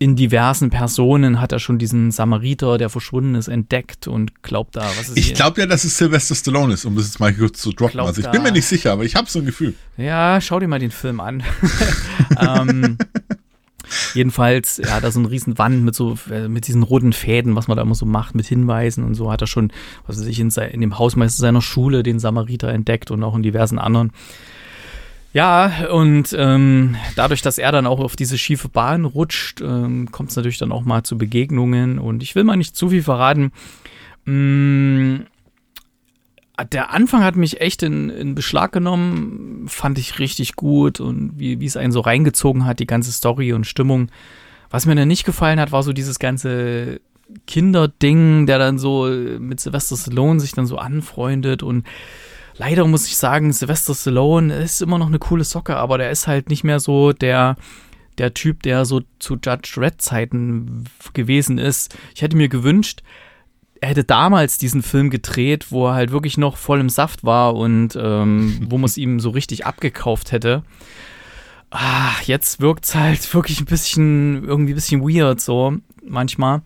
in 0.00 0.16
diversen 0.16 0.70
Personen 0.70 1.42
hat 1.42 1.52
er 1.52 1.58
schon 1.58 1.78
diesen 1.78 2.10
Samariter, 2.10 2.78
der 2.78 2.88
verschwunden 2.88 3.34
ist, 3.34 3.48
entdeckt 3.48 4.08
und 4.08 4.42
glaubt 4.42 4.74
da, 4.74 4.90
was 4.98 5.10
ist 5.10 5.18
Ich 5.18 5.34
glaube 5.34 5.60
ja, 5.60 5.66
dass 5.66 5.84
es 5.84 5.98
Sylvester 5.98 6.34
Stallone 6.34 6.72
ist, 6.72 6.86
um 6.86 6.96
das 6.96 7.04
jetzt 7.04 7.20
mal 7.20 7.34
kurz 7.34 7.60
zu 7.60 7.70
droppen. 7.72 8.00
Also 8.00 8.22
ich 8.22 8.28
bin 8.28 8.42
mir 8.42 8.50
nicht 8.50 8.64
sicher, 8.64 8.92
aber 8.92 9.04
ich 9.04 9.14
habe 9.14 9.28
so 9.28 9.40
ein 9.40 9.44
Gefühl. 9.44 9.74
Ja, 9.98 10.40
schau 10.40 10.58
dir 10.58 10.68
mal 10.68 10.78
den 10.78 10.90
Film 10.90 11.20
an. 11.20 11.42
ähm, 12.40 12.96
jedenfalls, 14.14 14.78
er 14.78 14.94
hat 14.94 15.04
da 15.04 15.10
so 15.10 15.18
eine 15.20 15.30
riesen 15.30 15.58
Wand 15.58 15.84
mit 15.84 15.94
so, 15.94 16.18
äh, 16.30 16.48
mit 16.48 16.66
diesen 16.66 16.82
roten 16.82 17.12
Fäden, 17.12 17.56
was 17.56 17.68
man 17.68 17.76
da 17.76 17.82
immer 17.82 17.94
so 17.94 18.06
macht, 18.06 18.34
mit 18.34 18.46
Hinweisen 18.46 19.04
und 19.04 19.14
so, 19.14 19.30
hat 19.30 19.40
er 19.40 19.46
schon, 19.46 19.72
was 20.06 20.18
weiß 20.18 20.26
ich, 20.26 20.40
in, 20.40 20.50
sei- 20.50 20.68
in 20.68 20.80
dem 20.80 20.98
Hausmeister 20.98 21.40
seiner 21.40 21.62
Schule 21.62 22.02
den 22.02 22.18
Samariter 22.18 22.68
entdeckt 22.68 23.10
und 23.10 23.22
auch 23.24 23.34
in 23.34 23.42
diversen 23.42 23.78
anderen. 23.78 24.10
Ja, 25.32 25.86
und 25.92 26.34
ähm, 26.36 26.96
dadurch, 27.14 27.40
dass 27.40 27.58
er 27.58 27.70
dann 27.70 27.86
auch 27.86 28.00
auf 28.00 28.16
diese 28.16 28.36
schiefe 28.36 28.68
Bahn 28.68 29.04
rutscht, 29.04 29.60
ähm, 29.60 30.10
kommt 30.10 30.30
es 30.30 30.36
natürlich 30.36 30.58
dann 30.58 30.72
auch 30.72 30.82
mal 30.82 31.04
zu 31.04 31.16
Begegnungen 31.18 32.00
und 32.00 32.24
ich 32.24 32.34
will 32.34 32.42
mal 32.42 32.56
nicht 32.56 32.74
zu 32.74 32.90
viel 32.90 33.04
verraten. 33.04 33.52
Mm, 34.24 35.18
der 36.64 36.92
Anfang 36.92 37.22
hat 37.22 37.36
mich 37.36 37.60
echt 37.60 37.82
in, 37.82 38.10
in 38.10 38.34
Beschlag 38.34 38.72
genommen, 38.72 39.66
fand 39.68 39.98
ich 39.98 40.18
richtig 40.18 40.56
gut 40.56 41.00
und 41.00 41.32
wie, 41.38 41.60
wie 41.60 41.66
es 41.66 41.76
einen 41.76 41.92
so 41.92 42.00
reingezogen 42.00 42.66
hat, 42.66 42.80
die 42.80 42.86
ganze 42.86 43.12
Story 43.12 43.52
und 43.52 43.66
Stimmung. 43.66 44.10
Was 44.70 44.86
mir 44.86 44.94
dann 44.94 45.08
nicht 45.08 45.24
gefallen 45.24 45.60
hat, 45.60 45.72
war 45.72 45.82
so 45.82 45.92
dieses 45.92 46.18
ganze 46.18 47.00
Kinderding, 47.46 48.46
der 48.46 48.58
dann 48.58 48.78
so 48.78 49.06
mit 49.38 49.60
Sylvester 49.60 49.96
Stallone 49.96 50.40
sich 50.40 50.52
dann 50.52 50.66
so 50.66 50.78
anfreundet 50.78 51.62
und 51.62 51.86
leider 52.56 52.86
muss 52.86 53.06
ich 53.06 53.16
sagen, 53.16 53.52
Sylvester 53.52 53.94
Stallone 53.94 54.54
ist 54.54 54.82
immer 54.82 54.98
noch 54.98 55.06
eine 55.06 55.18
coole 55.18 55.44
Socke, 55.44 55.76
aber 55.76 55.98
der 55.98 56.10
ist 56.10 56.26
halt 56.26 56.50
nicht 56.50 56.64
mehr 56.64 56.80
so 56.80 57.12
der, 57.12 57.56
der 58.18 58.34
Typ, 58.34 58.62
der 58.62 58.84
so 58.84 59.02
zu 59.18 59.34
Judge 59.34 59.74
Red 59.76 60.00
Zeiten 60.00 60.84
gewesen 61.14 61.58
ist. 61.58 61.96
Ich 62.14 62.22
hätte 62.22 62.36
mir 62.36 62.48
gewünscht, 62.48 63.02
er 63.80 63.88
hätte 63.88 64.04
damals 64.04 64.58
diesen 64.58 64.82
Film 64.82 65.10
gedreht, 65.10 65.66
wo 65.70 65.88
er 65.88 65.94
halt 65.94 66.10
wirklich 66.10 66.36
noch 66.36 66.56
voll 66.56 66.80
im 66.80 66.90
Saft 66.90 67.24
war 67.24 67.54
und 67.56 67.96
ähm, 67.96 68.66
wo 68.68 68.76
man 68.76 68.84
es 68.84 68.98
ihm 68.98 69.20
so 69.20 69.30
richtig 69.30 69.64
abgekauft 69.66 70.32
hätte. 70.32 70.62
Ah, 71.70 72.12
jetzt 72.24 72.60
wirkt 72.60 72.84
es 72.84 72.94
halt 72.94 73.32
wirklich 73.32 73.60
ein 73.60 73.66
bisschen, 73.66 74.44
irgendwie 74.44 74.72
ein 74.72 74.76
bisschen 74.76 75.02
weird 75.02 75.40
so, 75.40 75.74
manchmal. 76.04 76.62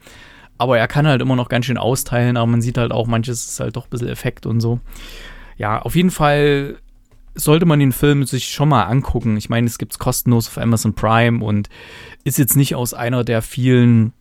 Aber 0.59 0.79
er 0.79 0.89
kann 0.89 1.07
halt 1.07 1.21
immer 1.21 1.37
noch 1.37 1.49
ganz 1.49 1.67
schön 1.67 1.79
austeilen, 1.79 2.37
aber 2.37 2.47
man 2.47 2.63
sieht 2.63 2.79
halt 2.79 2.91
auch, 2.91 3.07
manches 3.07 3.47
ist 3.47 3.61
halt 3.61 3.77
doch 3.77 3.87
ein 3.87 3.91
bisschen 3.91 4.09
Effekt 4.09 4.47
und 4.47 4.61
so. 4.61 4.81
Ja, 5.57 5.83
auf 5.83 5.95
jeden 5.95 6.11
Fall 6.11 6.79
sollte 7.35 7.67
man 7.67 7.81
den 7.81 7.93
Film 7.93 8.25
sich 8.25 8.49
schon 8.49 8.69
mal 8.69 8.85
angucken. 8.85 9.37
Ich 9.37 9.49
meine, 9.49 9.67
es 9.67 9.79
gibt 9.79 9.93
es 9.93 9.99
kostenlos 9.99 10.49
auf 10.49 10.59
Amazon 10.59 10.95
Prime 10.95 11.45
und 11.45 11.69
ist 12.25 12.39
jetzt 12.39 12.57
nicht 12.57 12.75
aus 12.75 12.95
einer 12.95 13.25
der 13.25 13.43
vielen 13.43 14.13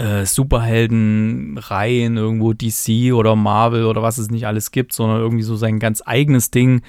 äh, 0.00 0.24
Superhelden-Reihen, 0.24 2.16
irgendwo 2.16 2.54
DC 2.54 3.12
oder 3.12 3.36
Marvel 3.36 3.84
oder 3.84 4.02
was 4.02 4.16
es 4.16 4.30
nicht 4.30 4.46
alles 4.46 4.70
gibt, 4.70 4.94
sondern 4.94 5.20
irgendwie 5.20 5.42
so 5.42 5.56
sein 5.56 5.78
ganz 5.78 6.02
eigenes 6.04 6.50
Ding, 6.50 6.80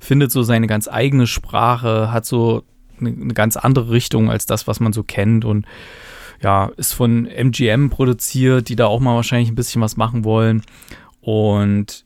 findet 0.00 0.32
so 0.32 0.42
seine 0.42 0.66
ganz 0.66 0.88
eigene 0.88 1.28
Sprache, 1.28 2.12
hat 2.12 2.26
so 2.26 2.64
eine, 2.98 3.10
eine 3.10 3.34
ganz 3.34 3.56
andere 3.56 3.90
Richtung 3.90 4.30
als 4.30 4.46
das, 4.46 4.66
was 4.66 4.80
man 4.80 4.92
so 4.92 5.04
kennt 5.04 5.44
und 5.44 5.64
ja, 6.42 6.70
ist 6.76 6.92
von 6.92 7.26
MGM 7.26 7.88
produziert, 7.88 8.68
die 8.68 8.76
da 8.76 8.86
auch 8.86 9.00
mal 9.00 9.14
wahrscheinlich 9.14 9.48
ein 9.48 9.54
bisschen 9.54 9.80
was 9.80 9.96
machen 9.96 10.24
wollen. 10.24 10.62
Und 11.20 12.05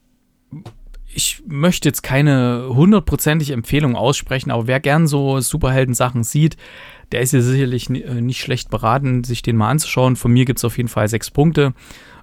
ich 1.13 1.43
möchte 1.47 1.89
jetzt 1.89 2.03
keine 2.03 2.67
hundertprozentige 2.69 3.53
Empfehlung 3.53 3.97
aussprechen, 3.97 4.51
aber 4.51 4.67
wer 4.67 4.81
gern 4.81 5.07
so 5.07 5.41
Superhelden-Sachen 5.41 6.25
sieht, 6.25 6.57
der 7.13 7.21
ist 7.21 7.33
ja 7.33 7.41
sicherlich 7.41 7.91
äh, 7.91 8.21
nicht 8.21 8.41
schlecht 8.41 8.71
beraten, 8.71 9.25
sich 9.25 9.43
den 9.43 9.57
mal 9.57 9.71
anzuschauen. 9.71 10.17
Von 10.17 10.33
mir 10.33 10.45
gibt 10.45 10.59
es 10.59 10.65
auf 10.65 10.77
jeden 10.77 10.89
Fall 10.89 11.09
sechs 11.09 11.31
Punkte. 11.31 11.75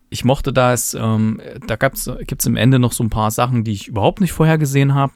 Ich 0.09 0.23
mochte 0.23 0.53
das. 0.53 0.93
Ähm, 0.93 1.41
da 1.67 1.75
gibt 1.75 1.97
es 1.97 2.45
im 2.45 2.55
Ende 2.55 2.79
noch 2.79 2.93
so 2.93 3.03
ein 3.03 3.09
paar 3.09 3.31
Sachen, 3.31 3.65
die 3.65 3.73
ich 3.73 3.89
überhaupt 3.89 4.21
nicht 4.21 4.31
vorher 4.31 4.57
gesehen 4.57 4.95
habe. 4.95 5.11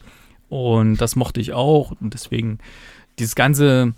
Und 0.49 0.97
das 0.97 1.15
mochte 1.15 1.39
ich 1.39 1.53
auch. 1.53 1.91
Und 2.01 2.13
deswegen 2.13 2.59
dieses 3.17 3.35
ganze, 3.35 3.93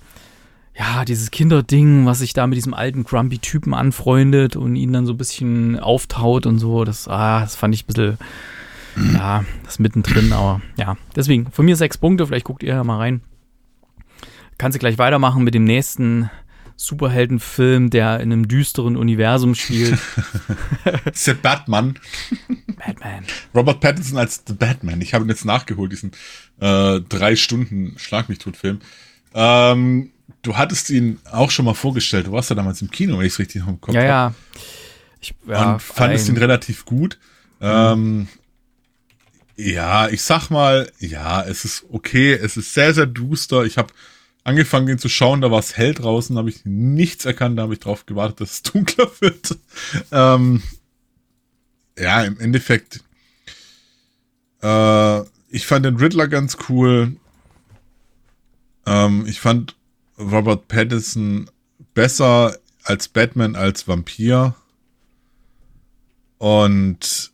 ja, 0.78 1.04
dieses 1.06 1.32
Kinderding, 1.32 2.06
was 2.06 2.20
sich 2.20 2.34
da 2.34 2.46
mit 2.46 2.58
diesem 2.58 2.76
alten 2.76 3.04
Grumpy-Typen 3.04 3.74
anfreundet 3.74 4.56
und 4.56 4.76
ihn 4.76 4.94
dann 4.94 5.08
so 5.08 5.14
ein 5.14 5.18
bisschen 5.18 5.80
auftaut 5.80 6.46
und 6.46 6.60
so, 6.60 6.84
das, 6.84 7.08
ah, 7.08 7.42
das 7.42 7.56
fand 7.56 7.74
ich 7.74 7.86
ein 7.86 7.88
bisschen, 7.88 8.18
ja, 9.14 9.44
das 9.64 9.80
mittendrin, 9.80 10.34
aber 10.34 10.62
ja, 10.78 10.98
deswegen, 11.16 11.52
von 11.52 11.66
mir 11.66 11.76
sechs 11.76 11.98
Punkte, 11.98 12.28
vielleicht 12.28 12.46
guckt 12.46 12.64
ihr 12.64 12.74
ja 12.74 12.84
mal 12.84 12.98
rein. 12.98 13.22
Kannst 14.58 14.76
du 14.76 14.80
gleich 14.80 14.98
weitermachen 14.98 15.44
mit 15.44 15.54
dem 15.54 15.64
nächsten 15.64 16.30
Superheldenfilm, 16.76 17.90
der 17.90 18.20
in 18.20 18.32
einem 18.32 18.48
düsteren 18.48 18.98
Universum 18.98 19.56
spielt. 19.56 19.98
The 21.14 21.34
Batman. 21.34 22.00
Batman. 22.78 23.24
Robert 23.54 23.80
Pattinson 23.80 24.18
als 24.18 24.44
The 24.48 24.54
Batman. 24.54 25.02
Ich 25.02 25.14
habe 25.14 25.26
ihn 25.26 25.30
jetzt 25.30 25.46
nachgeholt, 25.46 25.92
diesen 25.92 26.12
äh, 26.60 27.00
drei 27.02 27.36
Stunden 27.36 27.98
Schlag 27.98 28.30
mich 28.30 28.40
tot 28.40 28.58
Film. 28.58 28.80
Ähm, 29.34 30.12
du 30.42 30.58
hattest 30.58 30.90
ihn 30.90 31.20
auch 31.32 31.52
schon 31.52 31.66
mal 31.66 31.74
vorgestellt. 31.74 32.28
Du 32.28 32.32
warst 32.32 32.50
ja 32.50 32.56
damals 32.56 32.82
im 32.82 32.92
Kino, 32.92 33.18
wenn 33.18 33.26
ich 33.26 33.34
es 33.34 33.40
richtig 33.40 33.66
im 33.68 33.80
Kopf 33.80 33.96
habe. 33.96 34.06
Ja, 34.06 34.28
ja. 34.30 34.34
Ich, 35.22 35.34
ja, 35.48 35.74
und 35.74 35.82
fandest 35.82 36.28
ihn 36.28 36.38
relativ 36.38 36.86
gut. 36.86 37.18
Mhm. 37.60 37.68
Ähm, 37.68 38.28
ja, 39.56 40.10
ich 40.10 40.22
sag 40.22 40.50
mal, 40.50 40.92
ja, 41.00 41.44
es 41.44 41.66
ist 41.66 41.86
okay. 41.92 42.34
Es 42.34 42.58
ist 42.58 42.74
sehr, 42.74 42.94
sehr 42.94 43.06
duster. 43.06 43.64
Ich 43.66 43.78
habe 43.78 43.94
angefangen, 44.44 44.88
den 44.88 44.98
zu 44.98 45.10
schauen, 45.10 45.42
da 45.42 45.52
war 45.52 45.60
es 45.60 45.78
hell 45.78 45.94
draußen, 45.94 46.38
habe 46.38 46.50
ich 46.50 46.66
nichts 46.66 47.26
erkannt, 47.26 47.58
da 47.58 47.64
habe 47.64 47.74
ich 47.74 47.80
drauf 47.80 48.06
gewartet, 48.06 48.42
dass 48.42 48.52
es 48.52 48.64
dunkler 48.64 49.10
wird. 49.20 49.58
Ähm, 50.12 50.64
ja, 51.98 52.24
im 52.24 52.40
Endeffekt, 52.40 53.04
äh, 54.62 55.22
ich 55.50 55.68
fand 55.68 55.86
den 55.86 55.98
Riddler 55.98 56.28
ganz 56.28 56.58
cool. 56.70 57.16
Ähm, 58.86 59.26
ich 59.28 59.40
fand 59.40 59.76
Robert 60.18 60.68
Pattinson 60.68 61.50
besser 61.94 62.58
als 62.84 63.08
Batman 63.08 63.56
als 63.56 63.88
Vampir. 63.88 64.56
Und 66.40 67.33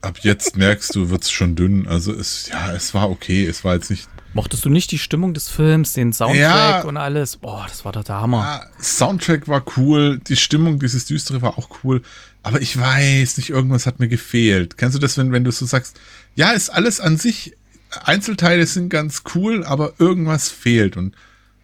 ab 0.00 0.18
jetzt 0.22 0.56
merkst 0.56 0.94
du, 0.94 1.10
wird's 1.10 1.30
schon 1.30 1.56
dünn. 1.56 1.86
Also 1.86 2.12
es, 2.12 2.48
ja, 2.48 2.72
es 2.72 2.94
war 2.94 3.10
okay. 3.10 3.46
Es 3.46 3.64
war 3.64 3.74
jetzt 3.74 3.90
nicht 3.90 4.08
Mochtest 4.34 4.64
du 4.64 4.68
nicht 4.68 4.90
die 4.90 4.98
Stimmung 4.98 5.32
des 5.32 5.48
Films, 5.48 5.94
den 5.94 6.12
Soundtrack 6.12 6.38
ja, 6.38 6.80
und 6.82 6.96
alles? 6.96 7.38
Boah, 7.38 7.64
das 7.66 7.84
war 7.84 7.92
doch 7.92 8.04
der 8.04 8.20
Hammer. 8.20 8.38
Ja, 8.38 8.82
Soundtrack 8.82 9.48
war 9.48 9.64
cool, 9.76 10.20
die 10.28 10.36
Stimmung, 10.36 10.78
dieses 10.78 11.06
Düstere 11.06 11.40
war 11.40 11.58
auch 11.58 11.68
cool. 11.82 12.02
Aber 12.42 12.60
ich 12.60 12.78
weiß 12.78 13.38
nicht, 13.38 13.50
irgendwas 13.50 13.86
hat 13.86 14.00
mir 14.00 14.08
gefehlt. 14.08 14.76
Kennst 14.76 14.94
du 14.94 15.00
das, 15.00 15.16
wenn, 15.16 15.32
wenn 15.32 15.44
du 15.44 15.50
so 15.50 15.64
sagst, 15.64 15.98
ja, 16.34 16.50
ist 16.50 16.68
alles 16.68 17.00
an 17.00 17.16
sich, 17.16 17.56
Einzelteile 18.04 18.66
sind 18.66 18.90
ganz 18.90 19.22
cool, 19.34 19.64
aber 19.64 19.94
irgendwas 19.98 20.50
fehlt. 20.50 20.96
Und 20.96 21.16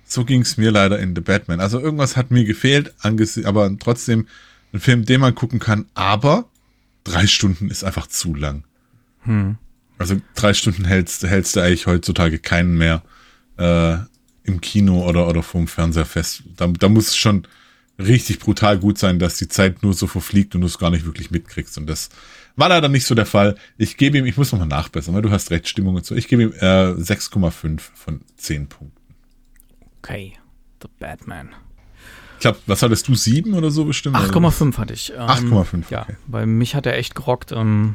so 0.06 0.24
ging 0.24 0.40
es 0.40 0.56
mir 0.56 0.70
leider 0.70 0.98
in 0.98 1.14
The 1.14 1.20
Batman. 1.20 1.60
Also 1.60 1.78
irgendwas 1.78 2.16
hat 2.16 2.30
mir 2.30 2.44
gefehlt, 2.44 2.94
aber 3.44 3.78
trotzdem 3.78 4.26
ein 4.72 4.80
Film, 4.80 5.04
den 5.04 5.20
man 5.20 5.34
gucken 5.34 5.58
kann, 5.58 5.84
aber 5.94 6.46
drei 7.04 7.26
Stunden 7.26 7.70
ist 7.70 7.84
einfach 7.84 8.06
zu 8.06 8.34
lang. 8.34 8.64
Hm. 9.20 9.56
Also 9.98 10.20
drei 10.34 10.54
Stunden 10.54 10.84
hältst, 10.84 11.22
hältst 11.22 11.56
du 11.56 11.60
eigentlich 11.60 11.86
heutzutage 11.86 12.38
keinen 12.38 12.76
mehr 12.76 13.02
äh, 13.58 13.96
im 14.42 14.60
Kino 14.60 15.08
oder, 15.08 15.28
oder 15.28 15.42
vom 15.42 15.68
Fernseher 15.68 16.04
fest. 16.04 16.42
Da, 16.56 16.66
da 16.66 16.88
muss 16.88 17.08
es 17.08 17.16
schon 17.16 17.46
richtig 17.98 18.40
brutal 18.40 18.78
gut 18.78 18.98
sein, 18.98 19.18
dass 19.18 19.36
die 19.36 19.48
Zeit 19.48 19.82
nur 19.82 19.94
so 19.94 20.06
verfliegt 20.06 20.54
und 20.54 20.62
du 20.62 20.66
es 20.66 20.78
gar 20.78 20.90
nicht 20.90 21.06
wirklich 21.06 21.30
mitkriegst. 21.30 21.78
Und 21.78 21.86
das 21.86 22.10
war 22.56 22.68
leider 22.68 22.88
nicht 22.88 23.06
so 23.06 23.14
der 23.14 23.26
Fall. 23.26 23.56
Ich 23.78 23.96
gebe 23.96 24.18
ihm, 24.18 24.26
ich 24.26 24.36
muss 24.36 24.52
nochmal 24.52 24.68
nachbessern, 24.68 25.14
weil 25.14 25.22
du 25.22 25.30
hast 25.30 25.50
recht, 25.50 25.68
Stimmung 25.68 25.94
und 25.94 26.04
so. 26.04 26.14
Ich 26.14 26.28
gebe 26.28 26.42
ihm 26.42 26.52
äh, 26.52 26.92
6,5 27.00 27.80
von 27.94 28.20
10 28.36 28.68
Punkten. 28.68 29.14
Okay, 29.98 30.34
The 30.82 30.88
Batman. 30.98 31.50
Ich 32.44 32.46
glaube, 32.46 32.59
was 32.66 32.83
hattest 32.83 33.09
du? 33.09 33.14
7 33.14 33.54
oder 33.54 33.70
so 33.70 33.87
bestimmt? 33.87 34.16
8,5 34.16 34.76
hatte 34.76 34.92
ich. 34.92 35.14
Ähm, 35.16 35.50
8,5. 35.50 35.85
Ja, 35.88 36.02
okay. 36.02 36.16
weil 36.26 36.44
mich 36.44 36.74
hat 36.74 36.85
er 36.85 36.98
echt 36.98 37.14
gerockt. 37.14 37.52
Ähm, 37.52 37.94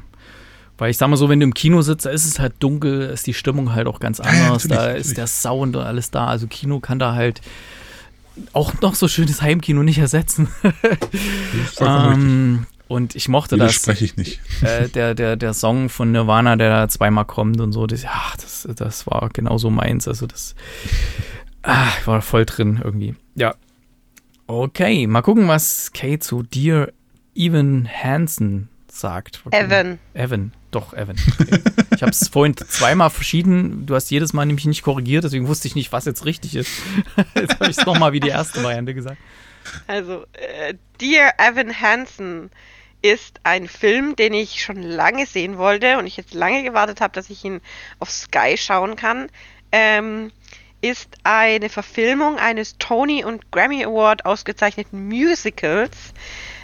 weil 0.79 0.89
ich 0.89 0.97
sag 0.97 1.07
mal 1.07 1.17
so, 1.17 1.29
wenn 1.29 1.39
du 1.39 1.43
im 1.43 1.53
Kino 1.53 1.83
sitzt, 1.83 2.07
da 2.07 2.09
ist 2.09 2.25
es 2.25 2.39
halt 2.39 2.55
dunkel, 2.57 3.11
ist 3.11 3.27
die 3.27 3.35
Stimmung 3.35 3.75
halt 3.75 3.85
auch 3.85 3.99
ganz 3.99 4.19
anders. 4.19 4.63
Ja, 4.63 4.69
da 4.69 4.89
ist 4.89 5.17
der 5.17 5.27
Sound 5.27 5.75
und 5.75 5.83
alles 5.83 6.09
da. 6.09 6.25
Also 6.25 6.47
Kino 6.47 6.79
kann 6.79 6.97
da 6.97 7.13
halt 7.13 7.41
auch 8.53 8.73
noch 8.81 8.95
so 8.95 9.07
schönes 9.07 9.43
Heimkino 9.43 9.83
nicht 9.83 9.99
ersetzen. 9.99 10.47
ähm, 11.79 12.65
und 12.87 13.15
ich 13.15 13.29
mochte 13.29 13.55
das. 13.55 13.75
spreche 13.75 14.03
ich 14.03 14.17
nicht. 14.17 14.39
Äh, 14.63 14.89
der, 14.89 15.13
der, 15.13 15.35
der 15.35 15.53
Song 15.53 15.89
von 15.89 16.11
Nirvana, 16.11 16.55
der 16.55 16.71
da 16.71 16.87
zweimal 16.87 17.25
kommt 17.25 17.61
und 17.61 17.71
so, 17.71 17.85
das, 17.85 18.01
ja, 18.01 18.19
das, 18.41 18.67
das 18.75 19.05
war 19.05 19.29
genauso 19.31 19.69
meins. 19.69 20.07
Also 20.07 20.25
das 20.25 20.55
ah, 21.61 21.85
ich 21.99 22.07
war 22.07 22.23
voll 22.23 22.47
drin 22.47 22.81
irgendwie. 22.83 23.13
Ja. 23.35 23.53
Okay, 24.49 25.05
mal 25.05 25.21
gucken, 25.21 25.47
was 25.47 25.91
Kate 25.93 26.17
zu 26.17 26.41
Dear 26.41 26.91
Evan 27.35 27.87
Hansen 27.87 28.67
sagt. 28.87 29.43
Evan. 29.51 29.99
Evan. 30.15 30.53
Doch, 30.71 30.91
Evan. 30.95 31.17
Okay. 31.39 31.61
ich 31.95 32.01
habe 32.01 32.09
es 32.09 32.29
vorhin 32.29 32.57
zweimal 32.57 33.11
verschieden. 33.11 33.85
Du 33.85 33.93
hast 33.93 34.09
jedes 34.09 34.33
Mal 34.33 34.47
nämlich 34.47 34.65
nicht 34.65 34.81
korrigiert, 34.81 35.23
deswegen 35.23 35.47
wusste 35.47 35.67
ich 35.67 35.75
nicht, 35.75 35.91
was 35.91 36.05
jetzt 36.05 36.25
richtig 36.25 36.55
ist. 36.55 36.71
jetzt 37.35 37.59
habe 37.59 37.69
ich 37.69 37.77
es 37.77 37.85
nochmal 37.85 38.11
wie 38.11 38.21
die 38.21 38.29
erste 38.29 38.63
Variante 38.63 38.95
gesagt. 38.95 39.19
Also, 39.85 40.25
äh, 40.33 40.73
Dear 40.99 41.33
Evan 41.37 41.79
Hansen 41.79 42.49
ist 43.03 43.41
ein 43.43 43.67
Film, 43.67 44.15
den 44.15 44.33
ich 44.33 44.63
schon 44.63 44.81
lange 44.81 45.27
sehen 45.27 45.59
wollte 45.59 45.99
und 45.99 46.07
ich 46.07 46.17
jetzt 46.17 46.33
lange 46.33 46.63
gewartet 46.63 47.01
habe, 47.01 47.13
dass 47.13 47.29
ich 47.29 47.45
ihn 47.45 47.61
auf 47.99 48.09
Sky 48.09 48.55
schauen 48.57 48.95
kann. 48.95 49.29
Ähm, 49.71 50.31
ist 50.81 51.17
eine 51.23 51.69
Verfilmung 51.69 52.37
eines 52.37 52.77
Tony 52.77 53.23
und 53.23 53.51
Grammy 53.51 53.83
Award 53.83 54.25
ausgezeichneten 54.25 55.07
Musicals, 55.07 56.13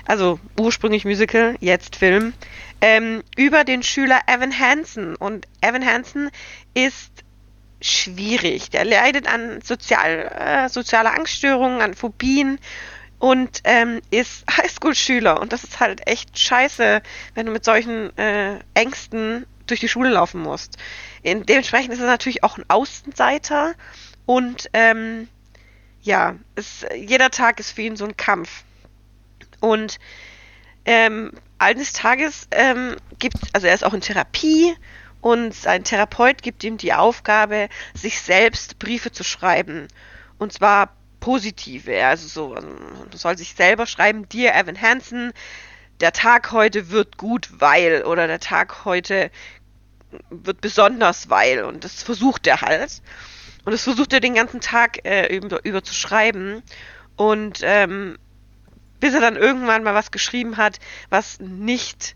also 0.06 0.39
ursprünglich 0.60 1.06
Musical, 1.06 1.56
jetzt 1.60 1.95
Film, 1.95 2.34
ähm, 2.82 3.24
über 3.36 3.63
den 3.63 3.84
Schüler 3.84 4.22
Evan 4.28 4.57
Hansen. 4.57 5.16
Und 5.16 5.47
Evan 5.61 5.86
Hansen 5.86 6.30
ist 6.74 7.11
schwierig. 7.82 8.70
Der 8.70 8.86
leidet 8.86 9.28
an 9.28 9.61
sozial, 9.61 10.32
äh, 10.38 10.70
sozialer 10.70 11.13
Angststörungen, 11.13 11.82
an 11.82 11.93
Phobien 11.93 12.59
und 13.20 13.61
ähm, 13.63 14.01
ist 14.11 14.45
Highschool-Schüler. 14.57 15.41
Und 15.41 15.53
das 15.53 15.63
ist 15.63 15.80
halt 15.80 16.07
echt 16.07 16.38
scheiße, 16.38 17.01
wenn 17.34 17.45
du 17.45 17.51
mit 17.51 17.66
solchen 17.66 18.16
äh, 18.18 18.59
Ängsten 18.74 19.45
durch 19.68 19.80
die 19.80 19.89
Schule 19.89 20.09
laufen 20.09 20.41
musst. 20.41 20.78
In, 21.24 21.45
dementsprechend 21.45 21.93
ist 21.93 21.99
er 21.99 22.05
natürlich 22.05 22.43
auch 22.43 22.57
ein 22.57 22.66
Außenseiter 22.68 23.74
und 24.26 24.69
ähm, 24.73 25.28
ja, 26.01 26.36
es, 26.55 26.86
jeder 26.95 27.32
Tag 27.32 27.59
ist 27.59 27.71
für 27.71 27.82
ihn 27.82 27.95
so 27.95 28.05
ein 28.05 28.17
Kampf. 28.17 28.63
Und 29.59 29.97
ähm, 30.86 31.32
eines 31.57 31.93
Tages 31.93 32.47
ähm, 32.51 32.95
gibt, 33.17 33.38
also 33.53 33.67
er 33.67 33.73
ist 33.73 33.84
auch 33.84 33.93
in 33.93 34.01
Therapie 34.01 34.76
und 35.21 35.53
sein 35.55 35.84
Therapeut 35.84 36.43
gibt 36.43 36.63
ihm 36.63 36.78
die 36.78 36.93
Aufgabe, 36.93 37.69
sich 37.95 38.21
selbst 38.21 38.78
Briefe 38.78 39.11
zu 39.11 39.23
schreiben. 39.23 39.88
Und 40.38 40.53
zwar 40.53 40.93
positive, 41.19 42.05
also 42.05 42.28
so, 42.28 42.53
also 42.53 42.67
soll 43.15 43.38
sich 43.38 43.55
selber 43.55 43.88
schreiben, 43.88 44.30
Dear 44.30 44.55
Evan 44.55 44.80
Hansen, 44.80 45.34
der 45.99 46.11
Tag 46.11 46.51
heute 46.51 46.91
wird 46.91 47.17
gut, 47.17 47.49
weil 47.59 48.03
oder 48.03 48.28
der 48.28 48.39
Tag 48.39 48.86
heute 48.86 49.32
wird 50.30 50.61
besonders, 50.61 51.30
weil 51.30 51.63
und 51.63 51.84
das 51.84 52.03
versucht 52.03 52.45
er 52.45 52.61
halt. 52.61 53.01
Und 53.66 53.72
das 53.72 53.84
versucht 53.84 54.13
er 54.13 54.20
den 54.20 54.36
ganzen 54.36 54.61
Tag 54.61 55.05
äh, 55.05 55.36
über, 55.36 55.63
über 55.66 55.84
zu 55.84 55.93
schreiben. 55.93 56.61
Und 57.16 57.59
ähm, 57.63 58.18
bis 58.99 59.13
er 59.13 59.22
dann 59.22 59.36
irgendwann 59.36 59.84
mal 59.84 59.93
was 59.93 60.11
geschrieben 60.11 60.57
hat, 60.57 60.80
was 61.09 61.39
nicht 61.39 62.16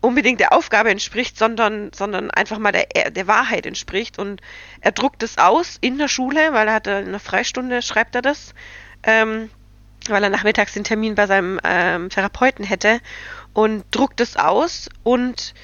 unbedingt 0.00 0.40
der 0.40 0.52
Aufgabe 0.52 0.90
entspricht, 0.90 1.36
sondern, 1.36 1.92
sondern 1.92 2.30
einfach 2.30 2.58
mal 2.58 2.72
der, 2.72 3.10
der 3.10 3.26
Wahrheit 3.26 3.66
entspricht. 3.66 4.18
Und 4.18 4.40
er 4.80 4.92
druckt 4.92 5.22
es 5.22 5.38
aus 5.38 5.78
in 5.80 5.98
der 5.98 6.08
Schule, 6.08 6.52
weil 6.52 6.68
er 6.68 6.74
hatte 6.74 6.90
in 6.92 7.08
einer 7.08 7.20
Freistunde, 7.20 7.82
schreibt 7.82 8.14
er 8.14 8.22
das, 8.22 8.54
ähm, 9.02 9.50
weil 10.08 10.22
er 10.22 10.30
nachmittags 10.30 10.74
den 10.74 10.84
Termin 10.84 11.14
bei 11.14 11.26
seinem 11.26 11.58
ähm, 11.64 12.10
Therapeuten 12.10 12.64
hätte 12.64 13.00
und 13.52 13.84
druckt 13.90 14.20
es 14.20 14.36
aus 14.36 14.88
und 15.02 15.54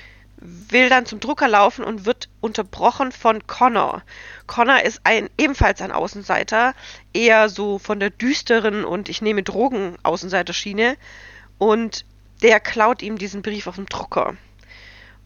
will 0.42 0.88
dann 0.88 1.06
zum 1.06 1.20
Drucker 1.20 1.48
laufen 1.48 1.84
und 1.84 2.04
wird 2.04 2.28
unterbrochen 2.40 3.12
von 3.12 3.46
Connor. 3.46 4.02
Connor 4.46 4.82
ist 4.82 5.00
ein 5.04 5.30
ebenfalls 5.38 5.80
ein 5.80 5.92
Außenseiter, 5.92 6.74
eher 7.12 7.48
so 7.48 7.78
von 7.78 8.00
der 8.00 8.10
düsteren 8.10 8.84
und 8.84 9.08
ich 9.08 9.22
nehme 9.22 9.42
Drogen 9.42 9.96
Außenseiterschiene 10.02 10.96
und 11.58 12.04
der 12.42 12.60
klaut 12.60 13.02
ihm 13.02 13.18
diesen 13.18 13.42
Brief 13.42 13.66
auf 13.66 13.76
dem 13.76 13.86
Drucker. 13.86 14.36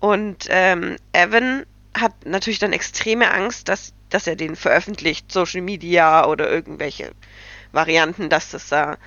Und 0.01 0.47
ähm, 0.51 0.97
Evan 1.13 1.65
hat 1.95 2.13
natürlich 2.27 2.59
dann 2.59 2.75
extreme 2.75 3.31
Angst, 3.31 3.69
dass, 3.69 3.95
dass 4.11 4.27
er 4.27 4.37
den 4.37 4.55
veröffentlicht, 4.55 5.33
Social 5.33 5.63
Media 5.63 6.27
oder 6.27 6.51
irgendwelche 6.51 7.13
Varianten, 7.73 8.29
dass 8.29 8.51
das 8.51 8.69
da 8.69 8.99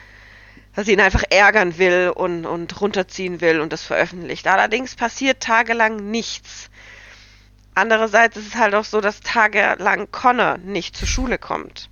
dass 0.76 0.86
sie 0.86 0.93
ihn 0.93 1.01
einfach 1.01 1.24
ärgern 1.30 1.78
will 1.78 2.11
und, 2.15 2.45
und 2.45 2.80
runterziehen 2.80 3.41
will 3.41 3.59
und 3.59 3.74
das 3.74 3.84
veröffentlicht. 3.84 4.47
Allerdings 4.47 4.95
passiert 4.95 5.41
tagelang 5.41 6.11
nichts. 6.11 6.70
Andererseits 7.76 8.38
ist 8.38 8.47
es 8.47 8.55
halt 8.55 8.76
auch 8.76 8.84
so, 8.84 9.01
dass 9.01 9.22
tagelang 9.22 10.11
Connor 10.11 10.57
nicht 10.57 10.95
zur 10.95 11.07
Schule 11.07 11.38
kommt. 11.38 11.89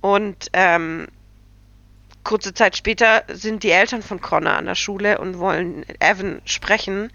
Und 0.00 0.48
ähm, 0.52 1.08
kurze 2.22 2.54
Zeit 2.54 2.76
später 2.76 3.24
sind 3.28 3.62
die 3.62 3.70
Eltern 3.70 4.02
von 4.02 4.20
Connor 4.20 4.54
an 4.54 4.66
der 4.66 4.74
Schule 4.74 5.18
und 5.18 5.38
wollen 5.38 5.84
Evan 6.00 6.42
sprechen, 6.44 7.12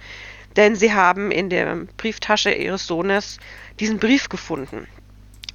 denn 0.55 0.75
sie 0.75 0.93
haben 0.93 1.31
in 1.31 1.49
der 1.49 1.75
Brieftasche 1.97 2.51
ihres 2.51 2.87
Sohnes 2.87 3.37
diesen 3.79 3.99
Brief 3.99 4.29
gefunden 4.29 4.87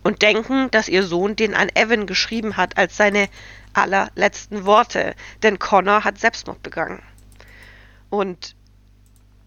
und 0.03 0.23
denken, 0.23 0.71
dass 0.71 0.89
ihr 0.89 1.03
Sohn 1.03 1.37
den 1.37 1.55
an 1.55 1.69
Evan 1.75 2.07
geschrieben 2.07 2.57
hat 2.57 2.79
als 2.79 2.97
seine 2.97 3.29
allerletzten 3.77 4.65
Worte, 4.65 5.15
denn 5.43 5.59
Connor 5.59 6.05
hat 6.05 6.19
Selbstmord 6.19 6.63
begangen. 6.63 7.03
Und 8.11 8.55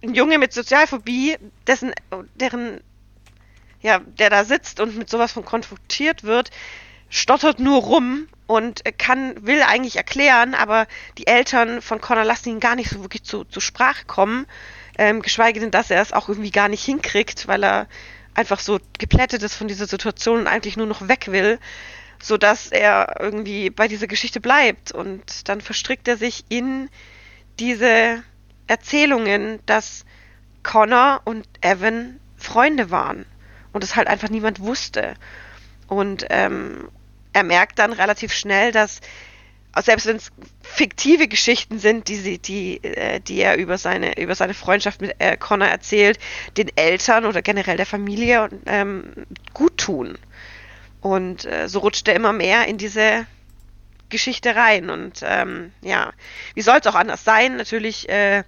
ein 0.03 0.13
Junge 0.13 0.37
mit 0.37 0.53
Sozialphobie, 0.53 1.37
dessen, 1.67 1.93
deren, 2.35 2.81
ja, 3.81 3.99
der 3.99 4.29
da 4.29 4.43
sitzt 4.43 4.79
und 4.79 4.97
mit 4.97 5.09
sowas 5.09 5.31
von 5.31 5.45
konfrontiert 5.45 6.23
wird, 6.23 6.51
stottert 7.09 7.59
nur 7.59 7.81
rum 7.81 8.27
und 8.45 8.83
kann, 8.97 9.45
will 9.45 9.61
eigentlich 9.63 9.95
erklären, 9.95 10.53
aber 10.53 10.87
die 11.17 11.27
Eltern 11.27 11.81
von 11.81 12.01
Connor 12.01 12.23
lassen 12.23 12.49
ihn 12.49 12.59
gar 12.59 12.75
nicht 12.75 12.89
so 12.89 13.01
wirklich 13.01 13.23
zu, 13.23 13.43
zur 13.45 13.61
Sprache 13.61 14.05
kommen, 14.05 14.45
ähm, 14.97 15.21
geschweige 15.21 15.59
denn, 15.59 15.71
dass 15.71 15.91
er 15.91 16.01
es 16.01 16.13
auch 16.13 16.29
irgendwie 16.29 16.51
gar 16.51 16.69
nicht 16.69 16.83
hinkriegt, 16.83 17.47
weil 17.47 17.63
er 17.63 17.87
einfach 18.35 18.59
so 18.59 18.79
geplättet 18.97 19.43
ist 19.43 19.55
von 19.55 19.67
dieser 19.67 19.87
Situation 19.87 20.39
und 20.39 20.47
eigentlich 20.47 20.77
nur 20.77 20.85
noch 20.85 21.07
weg 21.07 21.27
will 21.31 21.59
so 22.21 22.37
dass 22.37 22.67
er 22.67 23.15
irgendwie 23.19 23.69
bei 23.69 23.87
dieser 23.87 24.07
Geschichte 24.07 24.41
bleibt 24.41 24.91
und 24.91 25.47
dann 25.47 25.61
verstrickt 25.61 26.07
er 26.07 26.17
sich 26.17 26.45
in 26.49 26.89
diese 27.59 28.23
Erzählungen, 28.67 29.59
dass 29.65 30.05
Connor 30.63 31.21
und 31.25 31.47
Evan 31.61 32.19
Freunde 32.37 32.91
waren 32.91 33.25
und 33.73 33.83
es 33.83 33.95
halt 33.95 34.07
einfach 34.07 34.29
niemand 34.29 34.59
wusste. 34.59 35.15
Und 35.87 36.25
ähm, 36.29 36.89
er 37.33 37.43
merkt 37.43 37.79
dann 37.79 37.93
relativ 37.93 38.33
schnell, 38.33 38.71
dass 38.71 39.01
selbst 39.81 40.07
wenn 40.07 40.17
es 40.17 40.31
fiktive 40.61 41.27
Geschichten 41.27 41.79
sind, 41.79 42.07
die, 42.07 42.15
sie, 42.15 42.37
die, 42.39 42.83
äh, 42.83 43.19
die 43.19 43.39
er 43.39 43.57
über 43.57 43.77
seine, 43.77 44.17
über 44.19 44.35
seine 44.35 44.53
Freundschaft 44.53 45.01
mit 45.01 45.15
äh, 45.19 45.37
Connor 45.37 45.67
erzählt, 45.67 46.19
den 46.57 46.69
Eltern 46.75 47.25
oder 47.25 47.41
generell 47.41 47.77
der 47.77 47.85
Familie 47.85 48.49
ähm, 48.65 49.13
gut 49.53 49.77
tun. 49.77 50.17
Und 51.01 51.45
äh, 51.45 51.67
so 51.67 51.79
rutscht 51.79 52.07
er 52.07 52.15
immer 52.15 52.33
mehr 52.33 52.67
in 52.67 52.77
diese 52.77 53.25
Geschichte 54.09 54.55
rein. 54.55 54.89
Und 54.89 55.21
ähm, 55.23 55.71
ja, 55.81 56.11
wie 56.55 56.61
soll 56.61 56.79
es 56.79 56.87
auch 56.87 56.95
anders 56.95 57.23
sein? 57.23 57.55
Natürlich 57.57 58.09
äh, 58.09 58.43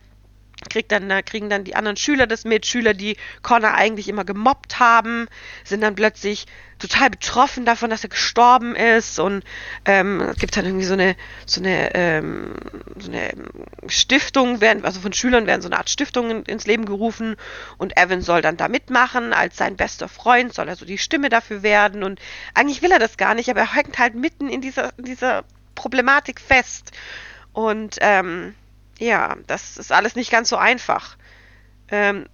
kriegt 0.70 0.92
dann, 0.92 1.10
kriegen 1.26 1.50
dann 1.50 1.64
die 1.64 1.76
anderen 1.76 1.98
Schüler 1.98 2.28
das 2.28 2.46
mit, 2.46 2.66
Schüler, 2.66 2.94
die 2.94 3.18
Connor 3.42 3.74
eigentlich 3.74 4.08
immer 4.08 4.24
gemobbt 4.26 4.80
haben, 4.80 5.28
sind 5.64 5.82
dann 5.82 5.96
plötzlich 5.96 6.46
total 6.80 7.12
betroffen 7.12 7.64
davon, 7.64 7.90
dass 7.92 8.04
er 8.04 8.10
gestorben 8.10 8.76
ist 8.76 9.20
und 9.20 9.44
ähm, 9.86 10.20
es 10.22 10.38
gibt 10.38 10.58
dann 10.58 10.66
irgendwie 10.66 10.86
so 10.86 10.94
eine 10.94 11.16
so 11.46 11.62
eine, 11.62 11.94
ähm, 11.94 12.56
so 12.98 13.12
eine 13.12 13.32
Stiftung, 13.88 14.62
werden, 14.62 14.84
also 14.84 15.00
von 15.00 15.14
Schülern 15.14 15.46
werden 15.46 15.62
so 15.62 15.68
eine 15.68 15.78
Art 15.78 15.90
Stiftung 15.90 16.44
ins 16.46 16.66
Leben 16.66 16.86
gerufen 16.86 17.36
und 17.78 17.98
Evan 17.98 18.22
soll 18.22 18.42
dann 18.42 18.58
da 18.58 18.68
mitmachen, 18.68 19.32
als 19.34 19.58
sein 19.58 19.78
bester 19.78 20.08
Freund 20.08 20.54
soll 20.54 20.70
er 20.70 20.76
so 20.76 20.86
die 20.86 20.98
Stimme 20.98 21.30
dafür 21.30 21.62
werden 21.62 22.04
und 22.04 22.20
eigentlich 22.56 22.82
will 22.82 22.92
er 22.92 23.00
das 23.00 23.18
gar 23.18 23.36
nicht, 23.36 23.50
aber 23.50 23.62
er 23.62 23.76
hängt 23.76 24.00
halt 24.00 24.16
mitten 24.16 24.50
in 24.50 24.62
dieser, 24.62 24.98
in 24.98 25.06
dieser 25.06 25.44
Problematik 25.76 26.40
fest. 26.40 26.92
Und 27.54 27.98
ähm, 28.02 28.56
ja, 29.02 29.36
das 29.48 29.78
ist 29.78 29.92
alles 29.92 30.16
nicht 30.16 30.32
ganz 30.32 30.50
so 30.50 30.58
einfach. 30.58 31.18
Ähm, 31.90 32.28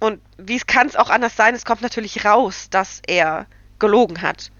und 0.00 0.20
wie 0.36 0.58
kann 0.58 0.86
es 0.86 0.96
auch 0.96 1.08
anders 1.08 1.34
sein? 1.34 1.54
Es 1.54 1.64
kommt 1.64 1.80
natürlich 1.80 2.26
raus, 2.26 2.68
dass 2.68 3.00
er 3.06 3.46
gelogen 3.78 4.20
hat 4.20 4.52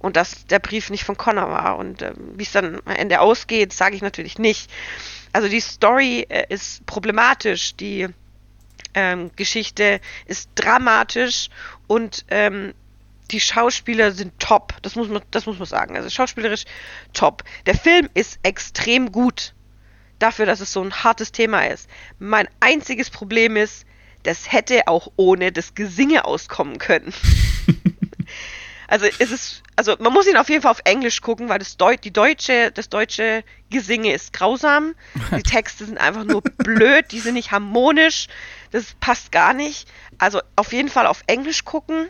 und 0.00 0.16
dass 0.16 0.46
der 0.46 0.58
Brief 0.58 0.90
nicht 0.90 1.04
von 1.04 1.16
Connor 1.16 1.48
war. 1.48 1.76
Und 1.78 2.02
ähm, 2.02 2.32
wie 2.34 2.42
es 2.42 2.50
dann 2.50 2.80
am 2.84 2.96
Ende 2.96 3.20
ausgeht, 3.20 3.72
sage 3.72 3.94
ich 3.94 4.02
natürlich 4.02 4.38
nicht. 4.38 4.68
Also 5.32 5.48
die 5.48 5.60
Story 5.60 6.26
äh, 6.28 6.46
ist 6.48 6.84
problematisch, 6.86 7.76
die 7.76 8.08
ähm, 8.94 9.30
Geschichte 9.36 10.00
ist 10.26 10.50
dramatisch 10.56 11.50
und 11.86 12.24
ähm, 12.30 12.74
die 13.30 13.38
Schauspieler 13.38 14.10
sind 14.10 14.40
top. 14.40 14.74
Das 14.82 14.96
muss 14.96 15.08
man, 15.08 15.22
das 15.30 15.46
muss 15.46 15.60
man 15.60 15.68
sagen. 15.68 15.96
Also 15.96 16.10
schauspielerisch 16.10 16.64
top. 17.12 17.44
Der 17.66 17.76
Film 17.76 18.08
ist 18.14 18.40
extrem 18.42 19.12
gut 19.12 19.54
dafür, 20.20 20.46
dass 20.46 20.60
es 20.60 20.72
so 20.72 20.82
ein 20.82 21.02
hartes 21.02 21.32
Thema 21.32 21.66
ist. 21.66 21.88
Mein 22.18 22.48
einziges 22.60 23.10
Problem 23.10 23.56
ist, 23.56 23.84
das 24.22 24.52
hätte 24.52 24.86
auch 24.86 25.10
ohne 25.16 25.50
das 25.50 25.74
Gesinge 25.74 26.24
auskommen 26.24 26.78
können. 26.78 27.12
also 28.86 29.06
es 29.18 29.30
ist, 29.30 29.62
also 29.76 29.96
man 29.98 30.12
muss 30.12 30.26
ihn 30.26 30.36
auf 30.36 30.48
jeden 30.48 30.62
Fall 30.62 30.70
auf 30.70 30.82
Englisch 30.84 31.22
gucken, 31.22 31.48
weil 31.48 31.58
das, 31.58 31.76
Deu 31.76 31.96
die 31.96 32.12
deutsche, 32.12 32.70
das 32.70 32.88
deutsche 32.88 33.42
Gesinge 33.70 34.12
ist 34.12 34.32
grausam. 34.32 34.94
Die 35.36 35.42
Texte 35.42 35.86
sind 35.86 35.98
einfach 35.98 36.24
nur 36.24 36.42
blöd, 36.58 37.06
die 37.12 37.20
sind 37.20 37.34
nicht 37.34 37.50
harmonisch, 37.50 38.28
das 38.72 38.94
passt 39.00 39.32
gar 39.32 39.54
nicht. 39.54 39.88
Also 40.18 40.40
auf 40.54 40.72
jeden 40.72 40.90
Fall 40.90 41.06
auf 41.06 41.22
Englisch 41.26 41.64
gucken. 41.64 42.08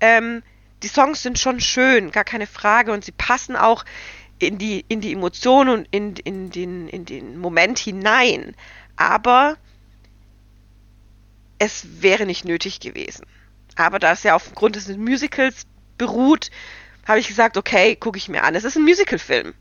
Ähm, 0.00 0.42
die 0.82 0.88
Songs 0.88 1.22
sind 1.22 1.38
schon 1.38 1.60
schön, 1.60 2.12
gar 2.12 2.24
keine 2.24 2.46
Frage, 2.46 2.92
und 2.92 3.04
sie 3.04 3.12
passen 3.12 3.56
auch 3.56 3.84
in 4.38 4.58
die, 4.58 4.84
in 4.88 5.00
die 5.00 5.12
Emotion 5.12 5.68
und 5.68 5.88
in, 5.90 6.16
in, 6.16 6.50
den, 6.50 6.88
in 6.88 7.04
den 7.04 7.38
Moment 7.38 7.78
hinein. 7.78 8.54
Aber 8.96 9.56
es 11.58 12.02
wäre 12.02 12.26
nicht 12.26 12.44
nötig 12.44 12.80
gewesen. 12.80 13.26
Aber 13.76 13.98
da 13.98 14.12
es 14.12 14.22
ja 14.22 14.34
aufgrund 14.34 14.76
des 14.76 14.88
Musicals 14.96 15.66
beruht, 15.96 16.50
habe 17.06 17.20
ich 17.20 17.28
gesagt, 17.28 17.56
okay, 17.56 17.96
gucke 17.96 18.18
ich 18.18 18.28
mir 18.28 18.44
an. 18.44 18.54
Es 18.54 18.64
ist 18.64 18.76
ein 18.76 18.84
Musicalfilm, 18.84 19.54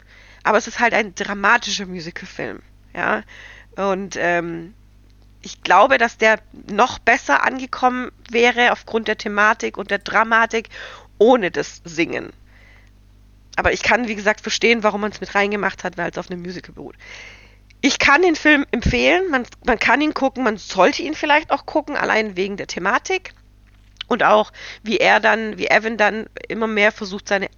aber 0.43 0.57
es 0.57 0.67
ist 0.67 0.79
halt 0.79 0.93
ein 0.93 1.15
dramatischer 1.15 1.85
Musicalfilm. 1.85 2.61
Ja, 2.95 3.23
und 3.75 4.15
ähm, 4.17 4.73
ich 5.41 5.61
glaube, 5.61 5.97
dass 5.97 6.17
der 6.17 6.39
noch 6.69 6.99
besser 6.99 7.43
angekommen 7.43 8.11
wäre 8.29 8.71
aufgrund 8.71 9.07
der 9.07 9.17
Thematik 9.17 9.77
und 9.77 9.91
der 9.91 9.99
Dramatik 9.99 10.69
ohne 11.19 11.51
das 11.51 11.81
Singen. 11.85 12.33
Aber 13.57 13.73
ich 13.73 13.81
kann, 13.81 14.07
wie 14.07 14.15
gesagt, 14.15 14.41
verstehen, 14.41 14.83
warum 14.83 15.01
man 15.01 15.11
es 15.11 15.19
mit 15.19 15.33
reingemacht 15.33 15.83
hat, 15.83 15.97
weil 15.97 16.11
es 16.11 16.17
auf 16.17 16.29
einem 16.29 16.41
Musical 16.41 16.73
beruht. 16.73 16.95
Ich 17.81 17.97
kann 17.97 18.21
den 18.21 18.35
Film 18.35 18.65
empfehlen, 18.71 19.29
man, 19.31 19.45
man 19.65 19.79
kann 19.79 19.99
ihn 19.99 20.13
gucken, 20.13 20.43
man 20.43 20.57
sollte 20.57 21.01
ihn 21.01 21.15
vielleicht 21.15 21.51
auch 21.51 21.65
gucken, 21.65 21.97
allein 21.97 22.37
wegen 22.37 22.55
der 22.55 22.67
Thematik. 22.67 23.33
Und 24.07 24.23
auch, 24.23 24.53
wie 24.83 24.97
er 24.97 25.19
dann, 25.19 25.57
wie 25.57 25.67
Evan 25.67 25.97
dann 25.97 26.27
immer 26.47 26.67
mehr 26.67 26.91
versucht, 26.91 27.27
seine, 27.27 27.49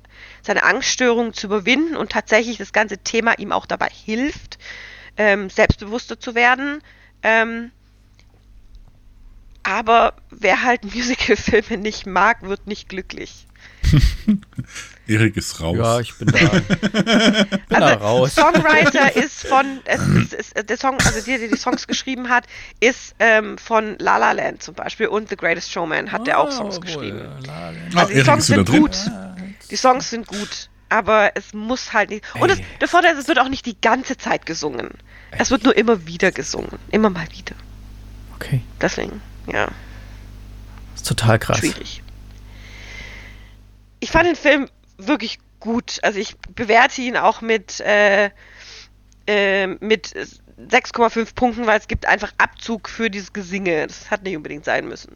seine 0.41 0.63
Angststörung 0.63 1.33
zu 1.33 1.47
überwinden 1.47 1.97
und 1.97 2.13
tatsächlich 2.13 2.57
das 2.57 2.71
ganze 2.71 2.99
Thema 2.99 3.37
ihm 3.37 3.51
auch 3.51 3.65
dabei 3.65 3.89
hilft, 3.89 4.57
ähm, 5.17 5.49
selbstbewusster 5.49 6.17
zu 6.17 6.33
werden. 6.33 6.81
Ähm, 7.23 7.71
aber 9.63 10.13
wer 10.31 10.63
halt 10.63 10.83
Musicalfilme 10.95 11.77
nicht 11.77 12.05
mag, 12.05 12.41
wird 12.43 12.67
nicht 12.67 12.87
glücklich. 12.87 13.45
Erik 15.07 15.37
ist 15.37 15.59
raus. 15.59 15.77
Ja, 15.77 15.99
ich 15.99 16.13
bin 16.15 16.27
da. 16.27 16.37
bin 16.49 17.61
da 17.69 17.75
Also, 17.77 17.95
raus. 17.99 18.35
Songwriter 18.35 19.15
ist 19.23 19.47
von, 19.47 19.65
es 19.85 20.01
ist, 20.01 20.33
ist, 20.33 20.69
der 20.69 20.77
Song, 20.77 20.97
also 21.03 21.19
der, 21.25 21.39
der 21.39 21.47
die 21.47 21.57
Songs 21.57 21.87
geschrieben 21.87 22.29
hat, 22.29 22.45
ist 22.79 23.15
ähm, 23.19 23.57
von 23.57 23.97
La 23.99 24.17
La 24.17 24.33
Land 24.33 24.61
zum 24.61 24.75
Beispiel 24.75 25.07
und 25.07 25.29
The 25.29 25.35
Greatest 25.35 25.71
Showman 25.71 26.11
hat 26.11 26.27
der 26.27 26.39
auch 26.39 26.51
Songs 26.51 26.77
Oh, 26.77 26.81
geschrieben. 26.81 27.19
wohl, 27.19 27.45
la, 27.47 27.69
la. 27.71 27.77
Ah, 27.95 27.99
Also 28.01 28.07
die 28.11 28.13
Erik 28.19 28.25
Songs 28.25 28.47
sind 28.47 28.69
drin. 28.69 28.81
gut. 28.81 28.97
Die 29.71 29.75
Songs 29.75 30.09
sind 30.09 30.27
gut, 30.27 30.69
aber 30.89 31.31
es 31.35 31.53
muss 31.53 31.93
halt 31.93 32.09
nicht. 32.11 32.23
Und 32.39 32.49
es, 32.51 32.59
der 32.79 32.87
Vorteil 32.87 33.13
ist, 33.13 33.19
es 33.19 33.27
wird 33.27 33.39
auch 33.39 33.49
nicht 33.49 33.65
die 33.65 33.79
ganze 33.79 34.17
Zeit 34.17 34.45
gesungen. 34.45 34.89
Es 35.31 35.51
wird 35.51 35.63
nur 35.63 35.75
immer 35.77 36.05
wieder 36.07 36.31
gesungen. 36.31 36.77
Immer 36.91 37.09
mal 37.09 37.27
wieder. 37.31 37.55
Okay, 38.35 38.61
Deswegen, 38.79 39.21
ja, 39.51 39.67
ist 40.95 41.05
total 41.07 41.37
krass. 41.39 41.57
schwierig. 41.59 42.01
Ich 43.99 44.11
fand 44.11 44.27
den 44.27 44.35
Film 44.35 44.69
wirklich 44.97 45.39
gut. 45.59 45.99
Also 46.03 46.19
ich 46.19 46.37
bewerte 46.55 47.01
ihn 47.01 47.17
auch 47.17 47.41
mit, 47.41 47.79
äh, 47.81 48.29
äh, 49.27 49.67
mit 49.67 50.15
6,5 50.69 51.35
Punkten, 51.35 51.67
weil 51.67 51.79
es 51.79 51.87
gibt 51.87 52.05
einfach 52.05 52.31
Abzug 52.37 52.89
für 52.89 53.09
dieses 53.09 53.33
Gesinge. 53.33 53.87
Das 53.87 54.11
hat 54.11 54.23
nicht 54.23 54.35
unbedingt 54.35 54.65
sein 54.65 54.87
müssen. 54.87 55.15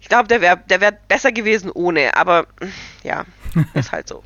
Ich 0.00 0.08
glaube, 0.08 0.28
der 0.28 0.40
wäre 0.40 0.62
der 0.68 0.80
wär 0.80 0.92
besser 0.92 1.32
gewesen 1.32 1.70
ohne, 1.72 2.16
aber 2.16 2.46
ja, 3.02 3.24
ist 3.74 3.92
halt 3.92 4.08
so. 4.08 4.22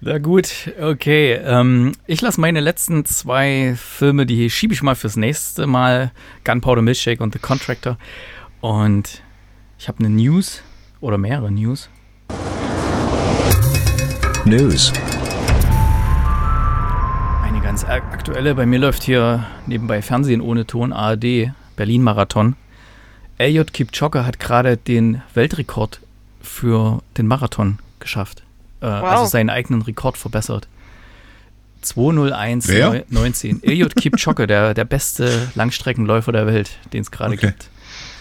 Na 0.00 0.18
gut, 0.18 0.72
okay. 0.80 1.34
Ähm, 1.34 1.92
ich 2.06 2.22
lasse 2.22 2.40
meine 2.40 2.60
letzten 2.60 3.04
zwei 3.04 3.74
Filme, 3.76 4.24
die 4.24 4.48
schiebe 4.48 4.72
ich 4.72 4.82
mal 4.82 4.94
fürs 4.94 5.16
nächste 5.16 5.66
Mal. 5.66 6.12
Gunpowder 6.44 6.80
Milkshake 6.80 7.22
und 7.22 7.34
The 7.34 7.38
Contractor. 7.38 7.98
Und 8.62 9.22
ich 9.78 9.88
habe 9.88 9.98
eine 9.98 10.08
News 10.08 10.62
oder 11.00 11.18
mehrere 11.18 11.50
News. 11.50 11.90
News. 14.44 14.92
Eine 17.42 17.60
ganz 17.62 17.84
ak- 17.84 18.02
aktuelle. 18.12 18.54
Bei 18.54 18.66
mir 18.66 18.78
läuft 18.78 19.02
hier 19.04 19.44
nebenbei 19.66 20.02
Fernsehen 20.02 20.40
ohne 20.40 20.66
Ton 20.66 20.92
ARD 20.92 21.52
Berlin 21.76 22.02
Marathon. 22.02 22.56
Elliot 23.38 23.72
Kipchoge 23.72 24.26
hat 24.26 24.38
gerade 24.40 24.76
den 24.76 25.22
Weltrekord 25.34 26.00
für 26.40 27.00
den 27.16 27.26
Marathon 27.26 27.78
geschafft. 28.00 28.42
Äh, 28.80 28.86
Also 28.86 29.26
seinen 29.26 29.50
eigenen 29.50 29.82
Rekord 29.82 30.16
verbessert. 30.16 30.66
201,19. 31.84 33.62
Elliot 33.64 33.96
Kipchoge, 33.96 34.46
der, 34.46 34.74
der 34.74 34.84
beste 34.84 35.48
Langstreckenläufer 35.54 36.30
der 36.32 36.46
Welt, 36.46 36.78
den 36.92 37.00
es 37.02 37.10
gerade 37.10 37.34
Okay. 37.34 37.46
gibt. 37.48 37.68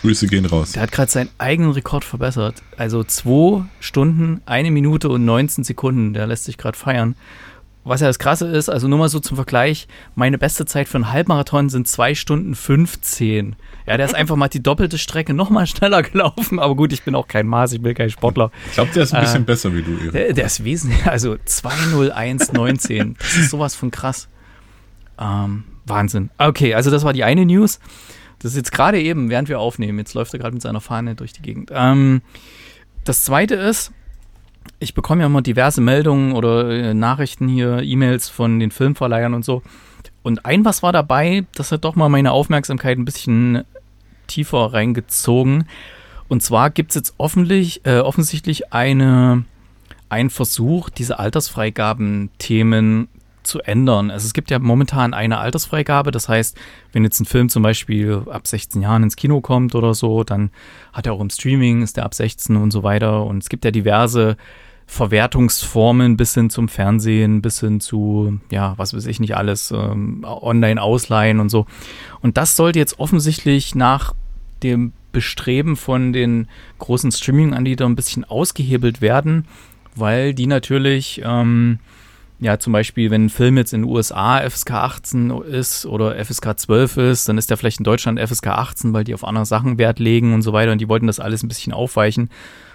Grüße 0.01 0.27
gehen 0.27 0.45
raus. 0.45 0.71
Der 0.73 0.81
hat 0.83 0.91
gerade 0.91 1.11
seinen 1.11 1.29
eigenen 1.37 1.71
Rekord 1.71 2.03
verbessert. 2.03 2.61
Also 2.77 3.03
2 3.03 3.63
Stunden, 3.79 4.41
1 4.45 4.69
Minute 4.71 5.09
und 5.09 5.25
19 5.25 5.63
Sekunden. 5.63 6.13
Der 6.13 6.27
lässt 6.27 6.45
sich 6.45 6.57
gerade 6.57 6.77
feiern. 6.77 7.15
Was 7.83 7.99
ja 8.01 8.05
das 8.07 8.19
Krasse 8.19 8.45
ist, 8.47 8.69
also 8.69 8.87
nur 8.87 8.99
mal 8.99 9.09
so 9.09 9.19
zum 9.19 9.35
Vergleich, 9.35 9.87
meine 10.13 10.37
beste 10.37 10.65
Zeit 10.67 10.87
für 10.87 10.97
einen 10.97 11.11
Halbmarathon 11.11 11.67
sind 11.69 11.87
2 11.87 12.13
Stunden 12.13 12.53
15. 12.53 13.55
Ja, 13.87 13.97
der 13.97 14.05
ist 14.05 14.13
einfach 14.13 14.35
mal 14.35 14.49
die 14.49 14.61
doppelte 14.61 14.99
Strecke 14.99 15.33
nochmal 15.33 15.65
schneller 15.67 16.03
gelaufen. 16.03 16.59
Aber 16.59 16.75
gut, 16.75 16.93
ich 16.93 17.01
bin 17.01 17.15
auch 17.15 17.27
kein 17.27 17.47
Maß, 17.47 17.73
ich 17.73 17.81
bin 17.81 17.95
kein 17.95 18.11
Sportler. 18.11 18.51
Ich 18.67 18.73
glaube, 18.73 18.91
der 18.93 19.01
ist 19.03 19.13
ein 19.13 19.21
Äh, 19.21 19.25
bisschen 19.25 19.45
besser 19.45 19.73
wie 19.73 19.81
du, 19.81 19.91
Erik. 19.97 20.11
Der, 20.11 20.33
der 20.33 20.45
ist 20.45 20.63
wesentlich, 20.63 21.05
also 21.07 21.37
20119. 21.43 23.15
Das 23.17 23.35
ist 23.37 23.49
sowas 23.49 23.73
von 23.75 23.89
krass. 23.89 24.27
Ähm, 25.19 25.63
Wahnsinn. 25.85 26.29
Okay, 26.37 26.75
also 26.75 26.91
das 26.91 27.03
war 27.03 27.13
die 27.13 27.23
eine 27.23 27.45
News. 27.45 27.79
Das 28.41 28.51
ist 28.51 28.57
jetzt 28.57 28.71
gerade 28.71 28.99
eben, 28.99 29.29
während 29.29 29.49
wir 29.49 29.59
aufnehmen. 29.59 29.99
Jetzt 29.99 30.13
läuft 30.13 30.33
er 30.33 30.39
gerade 30.39 30.53
mit 30.53 30.61
seiner 30.61 30.81
Fahne 30.81 31.15
durch 31.15 31.33
die 31.33 31.41
Gegend. 31.41 31.71
Ähm, 31.73 32.21
das 33.03 33.23
zweite 33.23 33.55
ist, 33.55 33.91
ich 34.79 34.93
bekomme 34.93 35.21
ja 35.21 35.27
immer 35.27 35.41
diverse 35.41 35.81
Meldungen 35.81 36.33
oder 36.33 36.69
äh, 36.69 36.93
Nachrichten 36.93 37.47
hier, 37.47 37.81
E-Mails 37.83 38.29
von 38.29 38.59
den 38.59 38.71
Filmverleihern 38.71 39.33
und 39.33 39.45
so. 39.45 39.61
Und 40.23 40.45
ein 40.45 40.65
was 40.65 40.83
war 40.83 40.91
dabei, 40.91 41.45
das 41.55 41.71
hat 41.71 41.83
doch 41.83 41.95
mal 41.95 42.09
meine 42.09 42.31
Aufmerksamkeit 42.31 42.97
ein 42.97 43.05
bisschen 43.05 43.63
tiefer 44.27 44.73
reingezogen. 44.73 45.65
Und 46.27 46.43
zwar 46.43 46.69
gibt 46.69 46.91
es 46.91 46.95
jetzt 46.95 47.15
offentlich, 47.17 47.85
äh, 47.85 47.99
offensichtlich 47.99 48.73
eine, 48.73 49.45
einen 50.09 50.29
Versuch, 50.29 50.89
diese 50.89 51.19
Altersfreigaben-Themen 51.19 53.07
zu 53.43 53.59
ändern. 53.61 54.11
Also 54.11 54.25
es 54.25 54.33
gibt 54.33 54.51
ja 54.51 54.59
momentan 54.59 55.13
eine 55.13 55.39
Altersfreigabe, 55.39 56.11
das 56.11 56.29
heißt, 56.29 56.57
wenn 56.93 57.03
jetzt 57.03 57.19
ein 57.19 57.25
Film 57.25 57.49
zum 57.49 57.63
Beispiel 57.63 58.23
ab 58.29 58.47
16 58.47 58.81
Jahren 58.81 59.03
ins 59.03 59.15
Kino 59.15 59.41
kommt 59.41 59.75
oder 59.75 59.93
so, 59.93 60.23
dann 60.23 60.51
hat 60.93 61.07
er 61.07 61.13
auch 61.13 61.21
im 61.21 61.29
Streaming, 61.29 61.81
ist 61.81 61.97
er 61.97 62.05
ab 62.05 62.13
16 62.13 62.55
und 62.55 62.71
so 62.71 62.83
weiter. 62.83 63.25
Und 63.25 63.43
es 63.43 63.49
gibt 63.49 63.65
ja 63.65 63.71
diverse 63.71 64.37
Verwertungsformen 64.91 66.17
bis 66.17 66.33
hin 66.33 66.49
zum 66.49 66.67
Fernsehen, 66.67 67.41
bis 67.41 67.61
hin 67.61 67.79
zu, 67.79 68.39
ja, 68.51 68.73
was 68.77 68.93
weiß 68.93 69.05
ich 69.05 69.21
nicht 69.21 69.37
alles, 69.37 69.71
ähm, 69.71 70.25
online 70.25 70.81
ausleihen 70.81 71.39
und 71.39 71.49
so. 71.49 71.65
Und 72.21 72.35
das 72.35 72.57
sollte 72.57 72.79
jetzt 72.79 72.99
offensichtlich 72.99 73.73
nach 73.73 74.13
dem 74.63 74.91
Bestreben 75.13 75.75
von 75.77 76.13
den 76.13 76.47
großen 76.79 77.11
Streaming-Anbietern 77.11 77.93
ein 77.93 77.95
bisschen 77.95 78.25
ausgehebelt 78.25 79.01
werden, 79.01 79.47
weil 79.95 80.33
die 80.33 80.47
natürlich, 80.47 81.21
ähm, 81.23 81.79
ja, 82.41 82.57
zum 82.57 82.73
Beispiel, 82.73 83.11
wenn 83.11 83.25
ein 83.25 83.29
Film 83.29 83.55
jetzt 83.57 83.71
in 83.71 83.83
den 83.83 83.89
USA 83.89 84.41
FSK 84.41 84.71
18 84.71 85.29
ist 85.29 85.85
oder 85.85 86.15
FSK 86.25 86.57
12 86.57 86.97
ist, 86.97 87.29
dann 87.29 87.37
ist 87.37 87.51
der 87.51 87.57
vielleicht 87.57 87.79
in 87.79 87.83
Deutschland 87.83 88.19
FSK 88.19 88.47
18, 88.47 88.93
weil 88.93 89.03
die 89.03 89.13
auf 89.13 89.23
andere 89.23 89.45
Sachen 89.45 89.77
Wert 89.77 89.99
legen 89.99 90.33
und 90.33 90.41
so 90.41 90.51
weiter 90.51 90.71
und 90.71 90.81
die 90.81 90.89
wollten 90.89 91.05
das 91.05 91.19
alles 91.19 91.43
ein 91.43 91.47
bisschen 91.47 91.71
aufweichen, 91.71 92.31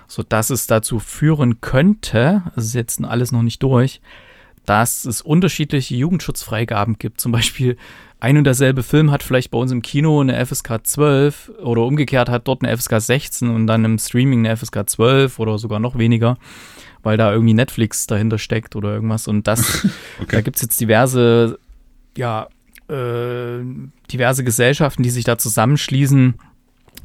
sodass 0.06 0.50
es 0.50 0.68
dazu 0.68 1.00
führen 1.00 1.60
könnte, 1.60 2.44
also 2.54 2.60
ist 2.60 2.74
jetzt 2.74 3.04
alles 3.04 3.32
noch 3.32 3.42
nicht 3.42 3.60
durch, 3.60 4.00
dass 4.66 5.04
es 5.04 5.20
unterschiedliche 5.20 5.96
Jugendschutzfreigaben 5.96 6.98
gibt. 6.98 7.20
Zum 7.20 7.32
Beispiel 7.32 7.76
ein 8.20 8.36
und 8.36 8.44
derselbe 8.44 8.84
Film 8.84 9.10
hat 9.10 9.24
vielleicht 9.24 9.50
bei 9.50 9.58
uns 9.58 9.72
im 9.72 9.82
Kino 9.82 10.20
eine 10.20 10.46
FSK 10.46 10.86
12 10.86 11.52
oder 11.60 11.82
umgekehrt 11.82 12.28
hat 12.28 12.46
dort 12.46 12.62
eine 12.62 12.76
FSK 12.76 13.00
16 13.00 13.50
und 13.50 13.66
dann 13.66 13.84
im 13.84 13.98
Streaming 13.98 14.46
eine 14.46 14.56
FSK 14.56 14.88
12 14.88 15.40
oder 15.40 15.58
sogar 15.58 15.80
noch 15.80 15.98
weniger, 15.98 16.38
weil 17.06 17.16
da 17.16 17.32
irgendwie 17.32 17.54
Netflix 17.54 18.08
dahinter 18.08 18.36
steckt 18.36 18.74
oder 18.74 18.92
irgendwas. 18.92 19.28
Und 19.28 19.46
das, 19.46 19.86
Okay. 20.20 20.26
da 20.32 20.40
gibt 20.40 20.56
es 20.56 20.62
jetzt 20.62 20.80
diverse, 20.80 21.56
ja, 22.16 22.48
äh, 22.88 23.60
diverse 24.10 24.42
Gesellschaften, 24.42 25.04
die 25.04 25.10
sich 25.10 25.22
da 25.24 25.38
zusammenschließen. 25.38 26.34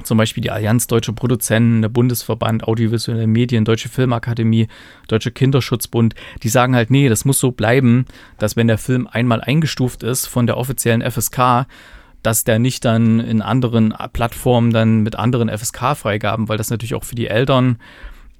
Zum 0.02 0.18
Beispiel 0.18 0.42
die 0.42 0.50
Allianz 0.50 0.88
Deutscher 0.88 1.12
Produzenten, 1.12 1.82
der 1.82 1.88
Bundesverband 1.88 2.64
Audiovisuelle 2.64 3.28
Medien, 3.28 3.64
Deutsche 3.64 3.88
Filmakademie, 3.88 4.66
Deutscher 5.06 5.30
Kinderschutzbund, 5.30 6.16
die 6.42 6.48
sagen 6.48 6.74
halt, 6.74 6.90
nee, 6.90 7.08
das 7.08 7.24
muss 7.24 7.38
so 7.38 7.52
bleiben, 7.52 8.06
dass 8.38 8.56
wenn 8.56 8.66
der 8.66 8.78
Film 8.78 9.06
einmal 9.06 9.40
eingestuft 9.40 10.02
ist 10.02 10.26
von 10.26 10.48
der 10.48 10.56
offiziellen 10.56 11.08
FSK, 11.08 11.66
dass 12.24 12.42
der 12.42 12.58
nicht 12.58 12.84
dann 12.84 13.20
in 13.20 13.40
anderen 13.40 13.94
Plattformen 14.12 14.72
dann 14.72 15.02
mit 15.04 15.14
anderen 15.14 15.48
FSK-Freigaben, 15.48 16.48
weil 16.48 16.58
das 16.58 16.70
natürlich 16.70 16.96
auch 16.96 17.04
für 17.04 17.14
die 17.14 17.28
Eltern 17.28 17.78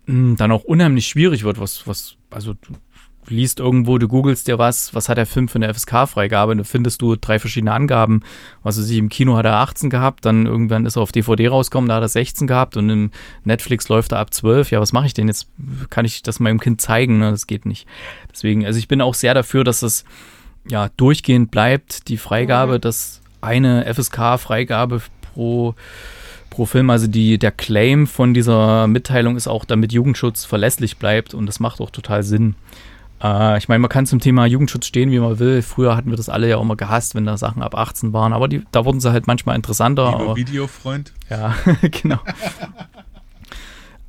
dann 0.06 0.52
auch 0.52 0.64
unheimlich 0.64 1.06
schwierig 1.06 1.44
wird, 1.44 1.60
was, 1.60 1.86
was, 1.86 2.16
also 2.30 2.54
du 2.54 2.74
liest 3.28 3.60
irgendwo, 3.60 3.98
du 3.98 4.08
googelst 4.08 4.48
dir 4.48 4.58
was, 4.58 4.94
was 4.94 5.08
hat 5.08 5.16
der 5.16 5.26
Film 5.26 5.48
für 5.48 5.56
eine 5.56 5.72
FSK-Freigabe, 5.72 6.56
da 6.56 6.64
findest 6.64 7.02
du 7.02 7.16
drei 7.16 7.38
verschiedene 7.38 7.72
Angaben. 7.72 8.22
Was 8.62 8.78
weiß 8.78 8.90
ich, 8.90 8.98
im 8.98 9.08
Kino 9.08 9.36
hat 9.36 9.46
er 9.46 9.56
18 9.56 9.90
gehabt, 9.90 10.24
dann 10.24 10.46
irgendwann 10.46 10.86
ist 10.86 10.96
er 10.96 11.02
auf 11.02 11.12
DVD 11.12 11.48
rausgekommen, 11.48 11.88
da 11.88 11.96
hat 11.96 12.02
er 12.02 12.08
16 12.08 12.46
gehabt 12.46 12.76
und 12.76 12.90
im 12.90 13.10
Netflix 13.44 13.88
läuft 13.88 14.12
er 14.12 14.18
ab 14.18 14.34
12. 14.34 14.72
Ja, 14.72 14.80
was 14.80 14.92
mache 14.92 15.06
ich 15.06 15.14
denn 15.14 15.28
jetzt? 15.28 15.48
Kann 15.90 16.04
ich 16.04 16.22
das 16.22 16.40
meinem 16.40 16.60
Kind 16.60 16.80
zeigen? 16.80 17.18
Ne? 17.18 17.30
Das 17.30 17.46
geht 17.46 17.64
nicht. 17.64 17.86
Deswegen, 18.32 18.66
also 18.66 18.78
ich 18.78 18.88
bin 18.88 19.00
auch 19.00 19.14
sehr 19.14 19.34
dafür, 19.34 19.64
dass 19.64 19.82
es 19.82 20.04
ja 20.68 20.90
durchgehend 20.96 21.50
bleibt, 21.50 22.08
die 22.08 22.16
Freigabe, 22.16 22.80
dass 22.80 23.20
eine 23.40 23.92
FSK-Freigabe 23.92 25.00
pro 25.34 25.74
pro 26.52 26.66
Film. 26.66 26.90
Also 26.90 27.08
die, 27.08 27.38
der 27.38 27.50
Claim 27.50 28.06
von 28.06 28.34
dieser 28.34 28.86
Mitteilung 28.86 29.36
ist 29.36 29.48
auch, 29.48 29.64
damit 29.64 29.92
Jugendschutz 29.92 30.44
verlässlich 30.44 30.98
bleibt 30.98 31.34
und 31.34 31.46
das 31.46 31.58
macht 31.58 31.80
auch 31.80 31.90
total 31.90 32.22
Sinn. 32.22 32.54
Äh, 33.22 33.58
ich 33.58 33.68
meine, 33.68 33.78
man 33.78 33.88
kann 33.88 34.06
zum 34.06 34.20
Thema 34.20 34.46
Jugendschutz 34.46 34.86
stehen, 34.86 35.10
wie 35.10 35.18
man 35.18 35.38
will. 35.38 35.62
Früher 35.62 35.96
hatten 35.96 36.10
wir 36.10 36.16
das 36.16 36.28
alle 36.28 36.48
ja 36.48 36.58
auch 36.58 36.62
immer 36.62 36.76
gehasst, 36.76 37.14
wenn 37.14 37.24
da 37.24 37.36
Sachen 37.36 37.62
ab 37.62 37.74
18 37.74 38.12
waren, 38.12 38.32
aber 38.32 38.48
die, 38.48 38.62
da 38.70 38.84
wurden 38.84 39.00
sie 39.00 39.10
halt 39.10 39.26
manchmal 39.26 39.56
interessanter. 39.56 40.16
Lieber 40.18 40.36
Videofreund. 40.36 41.12
ja, 41.30 41.54
genau. 42.02 42.20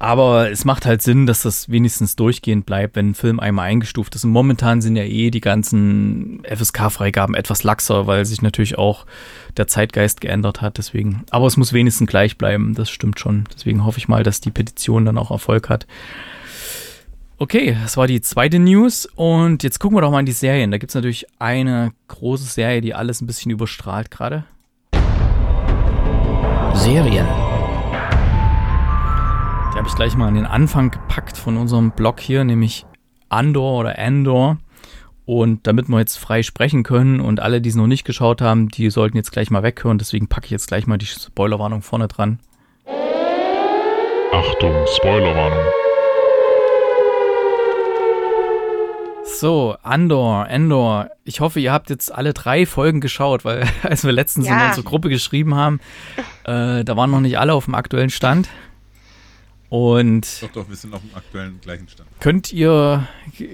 Aber 0.03 0.51
es 0.51 0.65
macht 0.65 0.85
halt 0.85 1.01
Sinn, 1.01 1.27
dass 1.27 1.43
das 1.43 1.69
wenigstens 1.69 2.17
durchgehend 2.17 2.65
bleibt, 2.65 2.97
wenn 2.97 3.11
ein 3.11 3.15
Film 3.15 3.39
einmal 3.39 3.67
eingestuft 3.67 4.15
ist. 4.15 4.25
Und 4.25 4.31
momentan 4.31 4.81
sind 4.81 4.97
ja 4.97 5.03
eh 5.03 5.31
die 5.31 5.39
ganzen 5.39 6.43
FSK-Freigaben 6.43 7.35
etwas 7.35 7.63
laxer, 7.63 8.05
weil 8.05 8.25
sich 8.25 8.41
natürlich 8.41 8.77
auch 8.77 9.05
der 9.55 9.67
Zeitgeist 9.67 10.19
geändert 10.19 10.59
hat. 10.59 10.77
Deswegen, 10.77 11.23
aber 11.29 11.47
es 11.47 11.55
muss 11.55 11.71
wenigstens 11.71 12.09
gleich 12.09 12.37
bleiben, 12.37 12.75
das 12.75 12.89
stimmt 12.89 13.17
schon. 13.17 13.45
Deswegen 13.55 13.85
hoffe 13.85 13.97
ich 13.97 14.09
mal, 14.09 14.23
dass 14.23 14.41
die 14.41 14.51
Petition 14.51 15.05
dann 15.05 15.17
auch 15.17 15.31
Erfolg 15.31 15.69
hat. 15.69 15.87
Okay, 17.37 17.77
das 17.81 17.95
war 17.95 18.05
die 18.05 18.19
zweite 18.19 18.59
News. 18.59 19.05
Und 19.15 19.63
jetzt 19.63 19.79
gucken 19.79 19.95
wir 19.95 20.01
doch 20.01 20.11
mal 20.11 20.19
in 20.19 20.25
die 20.25 20.33
Serien. 20.33 20.69
Da 20.69 20.79
gibt 20.79 20.89
es 20.91 20.95
natürlich 20.95 21.27
eine 21.39 21.93
große 22.09 22.43
Serie, 22.43 22.81
die 22.81 22.93
alles 22.93 23.21
ein 23.21 23.27
bisschen 23.27 23.51
überstrahlt 23.51 24.11
gerade. 24.11 24.43
Serien. 26.73 27.42
Habe 29.83 29.89
ich 29.89 29.95
gleich 29.97 30.15
mal 30.15 30.29
an 30.29 30.35
den 30.35 30.45
Anfang 30.45 30.91
gepackt 30.91 31.35
von 31.35 31.57
unserem 31.57 31.91
Blog 31.91 32.21
hier, 32.21 32.45
nämlich 32.45 32.85
Andor 33.27 33.79
oder 33.81 33.99
Andor. 33.99 34.55
Und 35.25 35.67
damit 35.67 35.89
wir 35.89 35.99
jetzt 35.99 36.15
frei 36.15 36.41
sprechen 36.41 36.83
können 36.83 37.19
und 37.19 37.41
alle, 37.41 37.59
die 37.59 37.67
es 37.67 37.75
noch 37.75 37.87
nicht 37.87 38.05
geschaut 38.05 38.41
haben, 38.41 38.69
die 38.69 38.89
sollten 38.89 39.17
jetzt 39.17 39.33
gleich 39.33 39.51
mal 39.51 39.61
weghören. 39.61 39.97
Deswegen 39.97 40.27
packe 40.29 40.45
ich 40.45 40.51
jetzt 40.51 40.69
gleich 40.69 40.87
mal 40.87 40.97
die 40.97 41.05
Spoilerwarnung 41.05 41.81
vorne 41.81 42.07
dran. 42.07 42.39
Achtung, 44.31 44.73
Spoilerwarnung. 44.95 45.65
So, 49.25 49.75
Andor, 49.83 50.47
Endor. 50.47 51.09
Ich 51.25 51.41
hoffe, 51.41 51.59
ihr 51.59 51.73
habt 51.73 51.89
jetzt 51.89 52.09
alle 52.15 52.31
drei 52.33 52.65
Folgen 52.65 53.01
geschaut, 53.01 53.43
weil 53.43 53.67
als 53.83 54.05
wir 54.05 54.13
letztens 54.13 54.47
Ja. 54.47 54.61
in 54.61 54.67
unsere 54.69 54.85
Gruppe 54.85 55.09
geschrieben 55.09 55.55
haben, 55.55 55.81
äh, 56.45 56.85
da 56.85 56.95
waren 56.95 57.11
noch 57.11 57.19
nicht 57.19 57.37
alle 57.37 57.53
auf 57.53 57.65
dem 57.65 57.75
aktuellen 57.75 58.11
Stand. 58.11 58.47
Und 59.73 60.43
Doch, 60.43 60.51
doch, 60.51 60.69
wir 60.69 60.75
sind 60.75 60.93
auf 60.93 61.01
dem 61.01 61.15
aktuellen 61.15 61.59
gleichen 61.59 61.87
Stand. 61.87 62.07
könnt 62.19 62.53
ihr, 62.53 63.07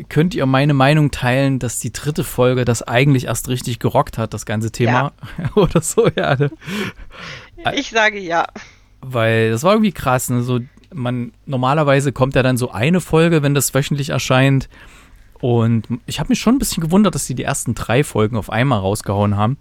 könnt 0.09 0.35
ihr 0.35 0.45
meine 0.47 0.73
Meinung 0.73 1.11
teilen, 1.11 1.59
dass 1.59 1.79
die 1.79 1.93
dritte 1.93 2.25
Folge 2.25 2.65
das 2.65 2.83
eigentlich 2.83 3.27
erst 3.27 3.47
richtig 3.47 3.79
gerockt 3.79 4.17
hat, 4.17 4.33
das 4.33 4.45
ganze 4.45 4.69
Thema? 4.69 5.13
Oder 5.55 5.79
so, 5.79 6.09
ja. 6.17 6.35
Ich 7.73 7.91
sage 7.91 8.19
ja. 8.19 8.47
Weil 8.99 9.51
das 9.51 9.63
war 9.63 9.71
irgendwie 9.71 9.93
krass. 9.93 10.29
Ne? 10.29 10.43
So, 10.43 10.59
man, 10.93 11.31
normalerweise 11.45 12.11
kommt 12.11 12.35
ja 12.35 12.43
dann 12.43 12.57
so 12.57 12.69
eine 12.69 12.99
Folge, 12.99 13.41
wenn 13.41 13.53
das 13.53 13.73
wöchentlich 13.73 14.09
erscheint. 14.09 14.67
Und 15.39 15.87
ich 16.05 16.19
habe 16.19 16.27
mich 16.27 16.41
schon 16.41 16.55
ein 16.55 16.59
bisschen 16.59 16.83
gewundert, 16.83 17.15
dass 17.15 17.27
sie 17.27 17.35
die 17.35 17.43
ersten 17.43 17.75
drei 17.75 18.03
Folgen 18.03 18.35
auf 18.35 18.49
einmal 18.49 18.79
rausgehauen 18.79 19.37
haben. 19.37 19.55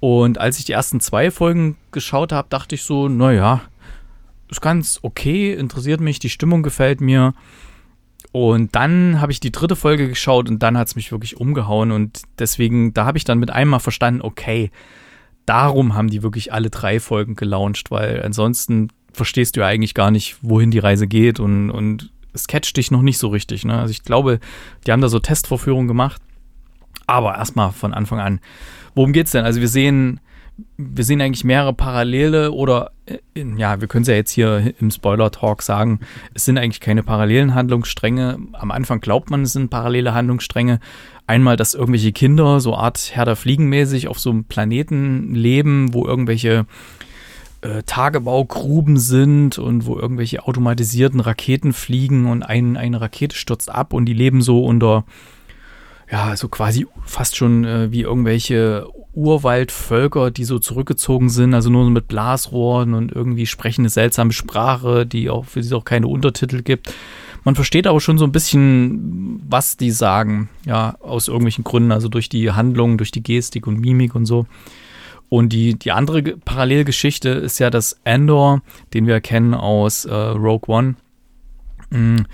Und 0.00 0.38
als 0.38 0.58
ich 0.58 0.64
die 0.64 0.72
ersten 0.72 1.00
zwei 1.00 1.30
Folgen 1.30 1.76
geschaut 1.92 2.32
habe, 2.32 2.48
dachte 2.48 2.74
ich 2.74 2.84
so, 2.84 3.10
naja, 3.10 3.60
ist 4.50 4.60
ganz 4.60 5.00
okay, 5.02 5.52
interessiert 5.52 6.00
mich, 6.00 6.18
die 6.18 6.30
Stimmung 6.30 6.62
gefällt 6.62 7.00
mir. 7.00 7.34
Und 8.32 8.74
dann 8.74 9.20
habe 9.20 9.32
ich 9.32 9.40
die 9.40 9.52
dritte 9.52 9.76
Folge 9.76 10.08
geschaut 10.08 10.48
und 10.48 10.62
dann 10.62 10.76
hat 10.76 10.88
es 10.88 10.96
mich 10.96 11.12
wirklich 11.12 11.36
umgehauen. 11.36 11.92
Und 11.92 12.22
deswegen, 12.38 12.92
da 12.92 13.06
habe 13.06 13.18
ich 13.18 13.24
dann 13.24 13.38
mit 13.38 13.50
einmal 13.50 13.80
verstanden, 13.80 14.22
okay, 14.22 14.70
darum 15.46 15.94
haben 15.94 16.10
die 16.10 16.22
wirklich 16.22 16.52
alle 16.52 16.70
drei 16.70 17.00
Folgen 17.00 17.36
gelauncht, 17.36 17.90
weil 17.90 18.22
ansonsten 18.22 18.88
verstehst 19.12 19.56
du 19.56 19.60
ja 19.60 19.66
eigentlich 19.66 19.94
gar 19.94 20.10
nicht, 20.10 20.36
wohin 20.42 20.70
die 20.70 20.78
Reise 20.78 21.06
geht 21.06 21.38
und, 21.38 21.70
und 21.70 22.10
es 22.32 22.48
catcht 22.48 22.76
dich 22.76 22.90
noch 22.90 23.02
nicht 23.02 23.18
so 23.18 23.28
richtig. 23.28 23.64
Ne? 23.64 23.78
Also 23.78 23.92
ich 23.92 24.02
glaube, 24.02 24.40
die 24.86 24.92
haben 24.92 25.00
da 25.00 25.08
so 25.08 25.20
Testvorführungen 25.20 25.88
gemacht. 25.88 26.20
Aber 27.06 27.36
erstmal 27.36 27.70
von 27.70 27.92
Anfang 27.92 28.18
an. 28.18 28.40
Worum 28.94 29.12
geht's 29.12 29.32
denn? 29.32 29.44
Also 29.44 29.60
wir 29.60 29.68
sehen, 29.68 30.20
wir 30.76 31.04
sehen 31.04 31.20
eigentlich 31.20 31.44
mehrere 31.44 31.72
Parallele 31.72 32.52
oder 32.52 32.92
äh, 33.06 33.18
ja, 33.56 33.80
wir 33.80 33.88
können 33.88 34.02
es 34.02 34.08
ja 34.08 34.14
jetzt 34.14 34.30
hier 34.30 34.74
im 34.80 34.90
Spoiler-Talk 34.90 35.62
sagen, 35.62 36.00
es 36.32 36.44
sind 36.44 36.58
eigentlich 36.58 36.80
keine 36.80 37.02
parallelen 37.02 37.54
Handlungsstränge. 37.54 38.38
Am 38.52 38.70
Anfang 38.70 39.00
glaubt 39.00 39.30
man, 39.30 39.42
es 39.42 39.52
sind 39.52 39.70
parallele 39.70 40.14
Handlungsstränge. 40.14 40.80
Einmal, 41.26 41.56
dass 41.56 41.74
irgendwelche 41.74 42.12
Kinder 42.12 42.60
so 42.60 42.74
Art 42.74 43.10
Herr 43.14 43.24
der 43.24 43.38
mäßig 43.58 44.08
auf 44.08 44.18
so 44.18 44.30
einem 44.30 44.44
Planeten 44.44 45.34
leben, 45.34 45.94
wo 45.94 46.06
irgendwelche 46.06 46.66
äh, 47.62 47.82
Tagebaugruben 47.82 48.98
sind 48.98 49.58
und 49.58 49.86
wo 49.86 49.96
irgendwelche 49.98 50.46
automatisierten 50.46 51.20
Raketen 51.20 51.72
fliegen 51.72 52.26
und 52.26 52.42
ein, 52.42 52.76
eine 52.76 53.00
Rakete 53.00 53.36
stürzt 53.36 53.70
ab 53.70 53.92
und 53.94 54.04
die 54.04 54.12
leben 54.12 54.42
so 54.42 54.64
unter, 54.64 55.04
ja, 56.10 56.36
so 56.36 56.48
quasi 56.48 56.86
fast 57.04 57.36
schon 57.36 57.64
äh, 57.64 57.90
wie 57.92 58.02
irgendwelche 58.02 58.86
Urwaldvölker, 59.14 60.30
die 60.30 60.44
so 60.44 60.58
zurückgezogen 60.58 61.28
sind, 61.28 61.54
also 61.54 61.70
nur 61.70 61.84
so 61.84 61.90
mit 61.90 62.08
Blasrohren 62.08 62.94
und 62.94 63.12
irgendwie 63.12 63.46
sprechen 63.46 63.82
eine 63.82 63.88
seltsame 63.88 64.32
Sprache, 64.32 65.06
die 65.06 65.30
auch 65.30 65.44
für 65.44 65.62
sie 65.62 65.74
auch 65.74 65.84
keine 65.84 66.08
Untertitel 66.08 66.62
gibt. 66.62 66.92
Man 67.44 67.54
versteht 67.54 67.86
aber 67.86 68.00
schon 68.00 68.18
so 68.18 68.24
ein 68.24 68.32
bisschen, 68.32 69.40
was 69.48 69.76
die 69.76 69.90
sagen, 69.90 70.48
ja, 70.66 70.96
aus 71.00 71.28
irgendwelchen 71.28 71.62
Gründen, 71.62 71.92
also 71.92 72.08
durch 72.08 72.28
die 72.28 72.50
Handlungen, 72.50 72.98
durch 72.98 73.10
die 73.10 73.22
Gestik 73.22 73.66
und 73.66 73.78
Mimik 73.80 74.14
und 74.14 74.26
so. 74.26 74.46
Und 75.28 75.52
die, 75.52 75.74
die 75.78 75.92
andere 75.92 76.22
Ge- 76.22 76.36
Parallelgeschichte 76.44 77.28
ist 77.28 77.58
ja, 77.58 77.70
dass 77.70 78.00
Andor, 78.04 78.62
den 78.94 79.06
wir 79.06 79.20
kennen 79.20 79.54
aus 79.54 80.04
äh, 80.06 80.14
Rogue 80.14 80.74
One, 80.74 80.94
mh, 81.90 82.24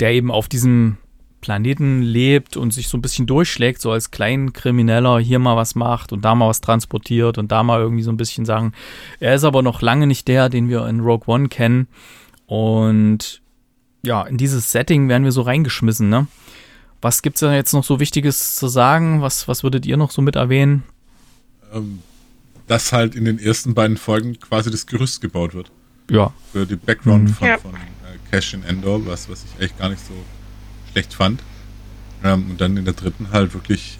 der 0.00 0.12
eben 0.12 0.30
auf 0.30 0.48
diesem 0.48 0.96
Planeten 1.42 2.00
lebt 2.00 2.56
und 2.56 2.72
sich 2.72 2.88
so 2.88 2.96
ein 2.96 3.02
bisschen 3.02 3.26
durchschlägt, 3.26 3.82
so 3.82 3.90
als 3.92 4.10
Kleinkrimineller 4.10 5.18
hier 5.18 5.38
mal 5.38 5.56
was 5.56 5.74
macht 5.74 6.12
und 6.14 6.24
da 6.24 6.34
mal 6.34 6.48
was 6.48 6.62
transportiert 6.62 7.36
und 7.36 7.52
da 7.52 7.62
mal 7.62 7.80
irgendwie 7.80 8.02
so 8.02 8.10
ein 8.10 8.16
bisschen 8.16 8.46
sagen. 8.46 8.72
Er 9.20 9.34
ist 9.34 9.44
aber 9.44 9.60
noch 9.62 9.82
lange 9.82 10.06
nicht 10.06 10.26
der, 10.28 10.48
den 10.48 10.70
wir 10.70 10.86
in 10.88 11.00
Rogue 11.00 11.26
One 11.26 11.48
kennen. 11.50 11.86
Und 12.46 13.42
ja, 14.04 14.22
in 14.22 14.36
dieses 14.36 14.72
Setting 14.72 15.08
werden 15.08 15.24
wir 15.24 15.32
so 15.32 15.42
reingeschmissen, 15.42 16.08
ne? 16.08 16.26
Was 17.00 17.22
gibt's 17.22 17.40
da 17.40 17.52
jetzt 17.54 17.72
noch 17.72 17.84
so 17.84 17.98
Wichtiges 18.00 18.54
zu 18.56 18.68
sagen? 18.68 19.22
Was, 19.22 19.48
was 19.48 19.62
würdet 19.64 19.86
ihr 19.86 19.96
noch 19.96 20.10
so 20.10 20.22
mit 20.22 20.36
erwähnen? 20.36 20.84
Ähm, 21.74 21.98
dass 22.68 22.92
halt 22.92 23.14
in 23.14 23.24
den 23.24 23.38
ersten 23.38 23.74
beiden 23.74 23.96
Folgen 23.96 24.38
quasi 24.38 24.70
das 24.70 24.86
Gerüst 24.86 25.20
gebaut 25.20 25.52
wird. 25.54 25.70
Ja, 26.10 26.32
Für 26.52 26.66
die 26.66 26.76
Background 26.76 27.24
Mhm. 27.24 27.34
von, 27.34 27.48
Ja. 27.48 27.58
von 27.58 27.74
äh, 27.74 27.76
Cash 28.30 28.54
in 28.54 28.62
Endor, 28.64 29.04
was, 29.06 29.28
was 29.28 29.44
ich 29.44 29.64
echt 29.64 29.78
gar 29.78 29.88
nicht 29.88 30.04
so 30.04 30.12
schlecht 30.92 31.14
fand. 31.14 31.42
Ähm, 32.22 32.50
und 32.50 32.60
dann 32.60 32.76
in 32.76 32.84
der 32.84 32.94
dritten 32.94 33.30
halt 33.30 33.54
wirklich 33.54 33.98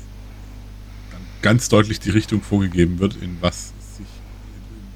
ganz 1.43 1.69
deutlich 1.69 2.01
die 2.01 2.11
Richtung 2.11 2.41
vorgegeben 2.41 3.01
wird, 3.01 3.17
in 3.17 3.37
was 3.41 3.73
sich, 3.97 4.07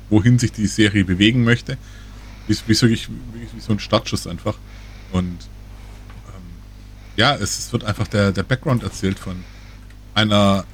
wohin 0.09 0.39
sich 0.39 0.53
die 0.53 0.69
Serie 0.69 1.05
bewegen 1.05 1.45
möchte. 1.45 1.77
Wie, 2.47 2.55
wie, 2.55 2.81
wirklich, 2.81 3.09
wirklich 3.33 3.55
wie 3.55 3.61
so 3.61 3.73
ein 3.73 3.81
Startschuss 3.81 4.27
einfach. 4.27 4.57
Und 5.13 5.49
ähm, 6.29 6.43
ja, 7.17 7.35
es, 7.35 7.59
es 7.59 7.73
wird 7.73 7.85
einfach 7.85 8.07
der, 8.07 8.33
der 8.33 8.45
Background 8.45 8.85
erzählt 8.85 9.19
von 9.19 9.45
einer, 10.15 10.65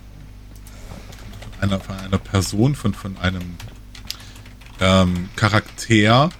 von 1.59 1.71
einer, 1.71 1.81
von 1.81 1.97
einer 1.97 2.19
Person, 2.19 2.75
von, 2.75 2.93
von 2.93 3.17
einem 3.17 3.57
ähm, 4.81 5.31
Charakter, 5.37 6.31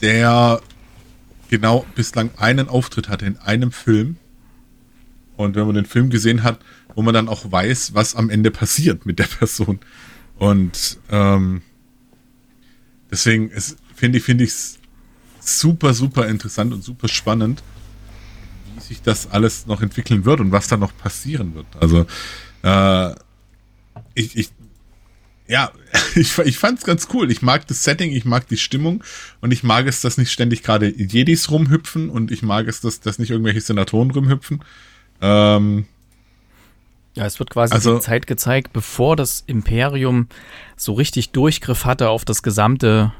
der 0.00 0.60
genau 1.48 1.86
bislang 1.94 2.30
einen 2.36 2.68
Auftritt 2.68 3.08
hatte 3.08 3.26
in 3.26 3.36
einem 3.38 3.72
Film. 3.72 4.16
Und 5.36 5.54
wenn 5.54 5.66
man 5.66 5.74
den 5.74 5.86
Film 5.86 6.10
gesehen 6.10 6.42
hat, 6.42 6.60
wo 6.94 7.02
man 7.02 7.12
dann 7.12 7.28
auch 7.28 7.50
weiß, 7.50 7.94
was 7.94 8.14
am 8.14 8.30
Ende 8.30 8.50
passiert 8.50 9.04
mit 9.06 9.18
der 9.18 9.24
Person. 9.24 9.80
Und 10.38 10.98
ähm, 11.10 11.62
deswegen 13.10 13.50
finde 13.94 14.18
ich 14.18 14.50
es 14.50 14.78
super 15.40 15.94
super 15.94 16.26
interessant 16.26 16.72
und 16.72 16.82
super 16.82 17.08
spannend, 17.08 17.62
wie 18.74 18.80
sich 18.80 19.02
das 19.02 19.30
alles 19.30 19.66
noch 19.66 19.80
entwickeln 19.80 20.24
wird 20.24 20.40
und 20.40 20.52
was 20.52 20.68
da 20.68 20.76
noch 20.76 20.96
passieren 20.96 21.54
wird. 21.54 21.66
Also 21.80 22.06
äh, 22.62 23.14
ich, 24.14 24.36
ich 24.36 24.50
ja, 25.48 25.70
ich, 26.14 26.36
ich 26.38 26.58
fand 26.58 26.78
es 26.78 26.84
ganz 26.84 27.08
cool. 27.14 27.30
Ich 27.30 27.42
mag 27.42 27.66
das 27.66 27.82
Setting, 27.84 28.12
ich 28.12 28.24
mag 28.24 28.48
die 28.48 28.56
Stimmung 28.56 29.02
und 29.40 29.52
ich 29.52 29.62
mag 29.62 29.86
es, 29.86 30.00
dass 30.00 30.18
nicht 30.18 30.30
ständig 30.32 30.62
gerade 30.62 30.88
Jedis 30.88 31.50
rumhüpfen 31.50 32.10
und 32.10 32.30
ich 32.30 32.42
mag 32.42 32.66
es, 32.68 32.80
dass, 32.80 33.00
dass 33.00 33.18
nicht 33.18 33.30
irgendwelche 33.30 33.60
Senatoren 33.60 34.10
rumhüpfen. 34.10 34.62
Ähm, 35.20 35.86
Ja, 37.14 37.24
es 37.26 37.38
wird 37.38 37.50
quasi 37.50 37.72
Also- 37.74 37.94
die 37.96 38.00
Zeit 38.02 38.26
gezeigt, 38.26 38.72
bevor 38.72 39.16
das 39.16 39.42
Imperium 39.46 40.28
so 40.76 40.92
richtig 40.92 41.30
Durchgriff 41.30 41.84
hatte 41.84 42.08
auf 42.10 42.24
das 42.24 42.42
gesamte 42.42 43.12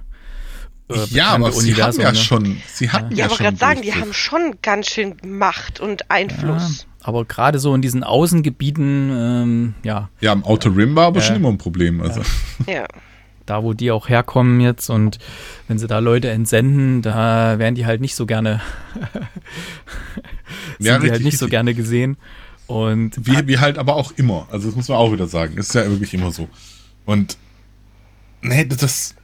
äh, 0.88 1.04
ja, 1.10 1.28
aber 1.28 1.52
sie 1.52 1.74
haben 1.74 2.00
ja 2.00 2.12
ne? 2.12 2.18
schon, 2.18 2.56
sie 2.72 2.90
hatten 2.90 3.12
ja, 3.14 3.24
Ja, 3.24 3.24
aber 3.26 3.36
gerade 3.36 3.56
sagen, 3.56 3.82
die 3.82 3.94
haben 3.94 4.12
schon 4.12 4.54
ganz 4.62 4.86
schön 4.88 5.16
Macht 5.26 5.80
und 5.80 6.10
Einfluss. 6.10 6.86
Ja, 7.00 7.06
aber 7.08 7.24
gerade 7.24 7.58
so 7.58 7.74
in 7.74 7.82
diesen 7.82 8.04
Außengebieten, 8.04 9.10
ähm, 9.12 9.74
ja, 9.82 10.08
Ja, 10.20 10.32
im 10.32 10.44
Outer 10.44 10.76
Rim 10.76 10.94
war 10.96 11.06
aber 11.06 11.20
Ja. 11.20 11.26
schon 11.26 11.36
immer 11.36 11.48
ein 11.48 11.58
Problem. 11.58 12.00
Also. 12.00 12.22
Ja. 12.66 12.86
da 13.46 13.62
wo 13.62 13.74
die 13.74 13.90
auch 13.92 14.08
herkommen 14.08 14.60
jetzt 14.60 14.90
und 14.90 15.18
wenn 15.68 15.78
sie 15.78 15.86
da 15.86 16.00
Leute 16.00 16.30
entsenden, 16.30 17.02
da 17.02 17.58
werden 17.58 17.74
die 17.76 17.86
halt 17.86 18.00
nicht 18.00 18.14
so 18.16 18.26
gerne, 18.26 18.60
sind 20.78 20.86
Ja, 20.86 20.98
die 20.98 21.02
halt 21.02 21.02
richtig, 21.12 21.24
nicht 21.24 21.38
so 21.38 21.48
gerne 21.48 21.74
gesehen. 21.74 22.16
Und 22.66 23.24
Wie, 23.24 23.46
wie 23.46 23.58
halt 23.58 23.78
aber 23.78 23.94
auch 23.94 24.12
immer. 24.16 24.48
Also 24.50 24.66
das 24.66 24.74
muss 24.76 24.88
man 24.88 24.98
auch 24.98 25.12
wieder 25.12 25.28
sagen. 25.28 25.56
Ist 25.56 25.74
ja 25.74 25.88
wirklich 25.88 26.12
immer 26.14 26.32
so. 26.32 26.48
Und 27.04 27.38
nee, 28.42 28.64
das 28.64 29.14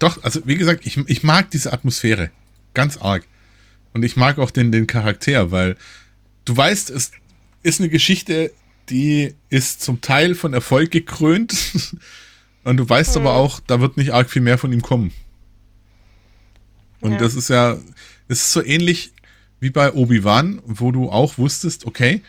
doch, 0.00 0.22
also 0.24 0.40
wie 0.44 0.56
gesagt, 0.56 0.84
ich, 0.86 0.96
ich 0.96 1.22
mag 1.22 1.50
diese 1.50 1.72
Atmosphäre. 1.72 2.30
Ganz 2.74 2.96
arg. 2.96 3.24
Und 3.92 4.04
ich 4.04 4.16
mag 4.16 4.38
auch 4.38 4.50
den, 4.50 4.72
den 4.72 4.86
Charakter, 4.86 5.50
weil 5.50 5.76
du 6.44 6.56
weißt, 6.56 6.90
es 6.90 7.12
ist 7.62 7.80
eine 7.80 7.88
Geschichte, 7.88 8.52
die 8.88 9.34
ist 9.48 9.82
zum 9.82 10.00
Teil 10.00 10.34
von 10.34 10.52
Erfolg 10.52 10.90
gekrönt. 10.90 11.54
Und 12.64 12.76
du 12.76 12.88
weißt 12.88 13.16
aber 13.16 13.34
auch, 13.34 13.60
da 13.66 13.80
wird 13.80 13.96
nicht 13.96 14.12
arg 14.12 14.28
viel 14.30 14.42
mehr 14.42 14.58
von 14.58 14.72
ihm 14.72 14.82
kommen. 14.82 15.12
Und 17.00 17.12
Ja. 17.12 17.18
das 17.18 17.34
ist 17.34 17.48
ja, 17.48 17.78
es 18.28 18.42
ist 18.42 18.52
so 18.52 18.62
ähnlich 18.62 19.12
wie 19.60 19.70
bei 19.70 19.92
Obi-Wan, 19.92 20.60
wo 20.66 20.92
du 20.92 21.10
auch 21.10 21.38
wusstest, 21.38 21.86
okay, 21.86 22.22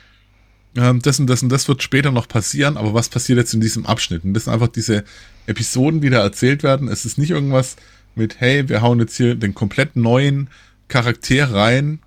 ähm, 0.76 1.02
das 1.02 1.20
und 1.20 1.28
das 1.28 1.44
und 1.44 1.50
das 1.50 1.68
wird 1.68 1.84
später 1.84 2.12
noch 2.12 2.28
passieren, 2.28 2.78
aber 2.78 2.94
was 2.94 3.10
passiert 3.10 3.38
jetzt 3.40 3.54
in 3.54 3.62
diesem 3.62 3.86
Abschnitt? 3.86 4.24
Und 4.24 4.34
das 4.34 4.46
sind 4.46 4.54
einfach 4.54 4.70
diese 4.70 5.04
Episoden, 5.48 6.02
die 6.02 6.10
da 6.10 6.22
erzählt 6.22 6.64
werden. 6.64 6.88
Es 6.88 7.06
ist 7.06 7.18
nicht 7.18 7.32
irgendwas 7.32 7.76
mit, 8.16 8.40
hey, 8.40 8.68
wir 8.70 8.82
hauen 8.82 9.00
jetzt 9.00 9.18
hier 9.18 9.36
den 9.36 9.54
komplett 9.54 9.96
neuen 9.96 10.50
Charakter 10.88 11.54
rein 11.54 12.00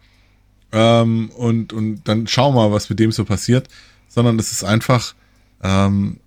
ähm, 0.73 1.31
und, 1.31 1.73
und 1.73 2.05
dann 2.05 2.27
schau 2.27 2.53
mal, 2.53 2.73
was 2.73 2.91
mit 2.91 2.99
dem 2.99 3.13
so 3.13 3.25
passiert, 3.25 3.69
sondern 4.09 4.39
es 4.39 4.53
ist 4.53 4.65
einfach 4.65 5.15
ähm, 5.63 6.19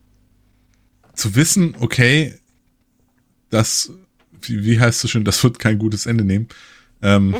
zu 1.13 1.35
wissen, 1.35 1.75
okay, 1.79 2.35
das, 3.49 3.91
wie, 4.41 4.63
wie 4.63 4.79
heißt 4.79 5.03
es 5.03 5.11
schön, 5.11 5.23
das 5.23 5.43
wird 5.43 5.59
kein 5.59 5.77
gutes 5.77 6.05
Ende 6.05 6.23
nehmen. 6.23 6.47
Ähm, 7.01 7.35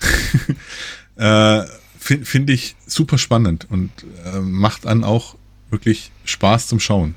äh, 1.16 1.62
Finde 2.04 2.26
find 2.26 2.50
ich 2.50 2.76
super 2.86 3.16
spannend 3.16 3.66
und 3.70 3.90
äh, 4.26 4.38
macht 4.38 4.84
dann 4.84 5.04
auch 5.04 5.36
wirklich 5.70 6.12
Spaß 6.26 6.66
zum 6.66 6.78
Schauen. 6.78 7.14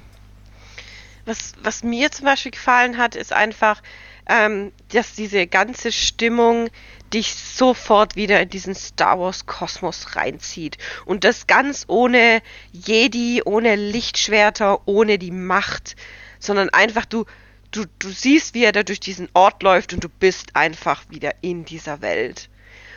Was, 1.28 1.52
was 1.62 1.84
mir 1.84 2.10
zum 2.10 2.24
Beispiel 2.24 2.54
gefallen 2.54 2.98
hat, 2.98 3.16
ist 3.16 3.34
einfach, 3.34 3.84
ähm, 4.30 4.72
dass 4.94 5.14
diese 5.14 5.46
ganze 5.46 5.92
Stimmung 5.92 6.70
dich 7.14 7.36
sofort 7.36 8.16
wieder 8.16 8.42
in 8.42 8.48
diesen 8.48 8.76
Star 8.76 9.20
Wars 9.20 9.46
Kosmos 9.46 10.16
reinzieht. 10.16 10.78
Und 11.04 11.26
das 11.26 11.46
ganz 11.46 11.84
ohne 11.90 12.42
Jedi, 12.72 13.42
ohne 13.44 13.76
Lichtschwerter, 13.76 14.88
ohne 14.88 15.18
die 15.18 15.32
Macht, 15.32 15.98
sondern 16.40 16.70
einfach 16.70 17.04
du, 17.04 17.26
du, 17.72 17.84
du 18.00 18.08
siehst, 18.10 18.54
wie 18.54 18.64
er 18.64 18.72
da 18.72 18.84
durch 18.84 19.02
diesen 19.02 19.28
Ort 19.34 19.64
läuft 19.64 19.92
und 19.92 20.06
du 20.06 20.10
bist 20.10 20.56
einfach 20.56 21.04
wieder 21.10 21.36
in 21.42 21.66
dieser 21.66 22.02
Welt. 22.02 22.50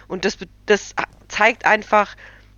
Und 0.07 0.25
das, 0.25 0.39
das 0.67 0.95
zeigt 1.27 1.65
einfach, 1.65 2.17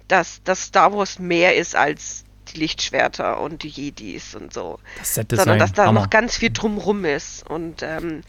dass, 0.09 0.43
dass 0.43 0.65
Star 0.65 0.93
Wars 0.93 1.19
mehr 1.19 1.57
ist 1.57 1.75
als 1.75 2.25
die 2.55 2.61
Lichtschwerter 2.61 3.41
und 3.41 3.63
die 3.63 3.69
Jedis 3.69 4.35
und 4.35 4.53
so. 4.53 4.79
Das 4.99 5.15
sondern 5.15 5.59
dass 5.59 5.73
da 5.73 5.87
Hammer. 5.87 6.01
noch 6.01 6.11
ganz 6.11 6.37
viel 6.37 6.51
drumrum 6.51 7.05
ist. 7.05 7.49
Und 7.49 7.83
ähm, 7.83 8.23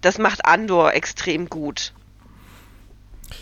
das 0.00 0.18
macht 0.18 0.44
Andor 0.44 0.94
extrem 0.94 1.48
gut. 1.48 1.92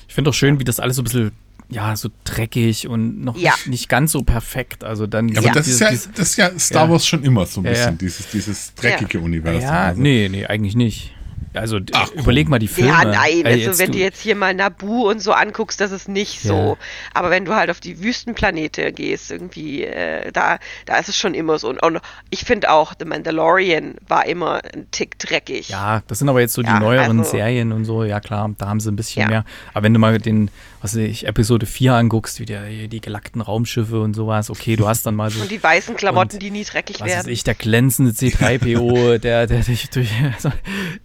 Ich 0.09 0.15
finde 0.15 0.31
auch 0.31 0.35
schön, 0.35 0.61
wie 0.61 0.65
das 0.65 0.81
alles 0.81 0.97
so 0.97 1.03
ein 1.03 1.05
bisschen 1.05 1.33
ja, 1.71 1.95
so 1.95 2.11
dreckig 2.25 2.89
und 2.89 3.23
noch 3.25 3.37
ja. 3.37 3.53
nicht, 3.53 3.67
nicht, 3.69 3.89
ganz 3.89 4.13
so 4.13 4.23
perfekt. 4.23 4.83
Also 4.83 5.07
dann 5.07 5.29
ja, 5.29 5.39
aber 5.39 5.51
das, 5.51 5.67
dieses, 5.67 5.81
ist 5.81 6.07
ja, 6.07 6.13
das 6.17 6.29
ist 6.31 6.37
ja 6.37 6.59
Star 6.59 6.91
Wars 6.91 7.07
schon 7.07 7.23
immer 7.23 7.47
so 7.47 7.61
ein 7.61 7.65
bisschen, 7.65 7.97
dieses, 7.97 8.29
dieses 8.29 8.75
dreckige 8.75 9.21
Universum. 9.21 9.63
Ja, 9.63 9.87
also. 9.87 10.01
nee, 10.01 10.29
nee, 10.29 10.47
eigentlich 10.47 10.75
nicht. 10.75 11.15
Also 11.53 11.81
Ach, 11.93 12.11
überleg 12.13 12.49
mal 12.49 12.59
die 12.59 12.69
Filme. 12.69 12.91
Ja, 12.91 13.05
nein, 13.05 13.45
also 13.45 13.59
jetzt 13.59 13.79
wenn 13.81 13.93
du 13.93 13.99
jetzt 13.99 14.21
hier 14.21 14.37
mal 14.37 14.55
Nabu 14.55 15.09
und 15.09 15.21
so 15.21 15.33
anguckst, 15.33 15.81
das 15.81 15.91
ist 15.91 16.09
nicht 16.09 16.45
ja. 16.45 16.51
so. 16.51 16.79
Aber 17.13 17.31
wenn 17.31 17.45
du 17.45 17.55
halt 17.55 17.71
auf 17.71 17.81
die 17.81 18.01
Wüstenplanete 18.03 18.93
gehst, 18.93 19.31
irgendwie, 19.31 19.85
äh, 19.85 20.31
da, 20.33 20.59
da 20.87 20.99
ist 20.99 21.09
es 21.09 21.17
schon 21.17 21.35
immer 21.35 21.59
so. 21.59 21.69
Und, 21.69 21.83
und 21.83 22.01
ich 22.31 22.45
finde 22.45 22.71
auch, 22.71 22.95
The 22.99 23.05
Mandalorian 23.05 23.97
war 24.07 24.27
immer 24.27 24.61
ein 24.73 24.87
Tick 24.93 25.19
dreckig. 25.19 25.71
Ja, 25.71 26.03
das 26.07 26.21
sind 26.21 26.29
aber 26.29 26.41
jetzt 26.41 26.55
so 26.55 26.63
die 26.63 26.73
neueren 26.73 27.19
also, 27.19 27.33
Serien 27.33 27.73
und 27.73 27.85
so, 27.85 28.05
ja 28.05 28.21
klar, 28.21 28.49
da 28.57 28.69
haben 28.69 28.79
sie 28.79 28.91
ein 28.91 28.97
bisschen 28.97 29.23
ja. 29.23 29.29
mehr. 29.29 29.45
Aber 29.75 29.85
wenn 29.85 29.95
du 29.95 29.99
mal 29.99 30.19
den, 30.19 30.51
was 30.81 30.97
weiß 30.97 31.03
ich, 31.03 31.27
Episode 31.27 31.67
4 31.67 31.95
anguckst, 31.95 32.41
wie 32.41 32.47
der, 32.47 32.67
die 32.89 33.01
gelackten 33.01 33.41
Raumschiffe 33.41 34.01
und 34.01 34.15
sowas, 34.15 34.51
okay, 34.51 34.77
du 34.77 34.89
hast 34.89 35.05
dann 35.05 35.15
mal 35.15 35.31
so. 35.31 35.43
Und 35.43 35.51
die 35.51 35.63
weißen 35.63 35.97
Klamotten, 35.97 36.39
die 36.39 36.51
nie 36.51 36.65
dreckig 36.65 37.01
was 37.01 37.07
werden. 37.07 37.19
Was 37.21 37.27
weiß 37.27 37.33
ich, 37.33 37.45
der 37.45 37.55
glänzende 37.55 38.13
C3PO, 38.13 39.19
der, 39.19 39.47
der 39.47 39.61
dich 39.61 39.91
durch, 39.91 40.11
also, 40.35 40.51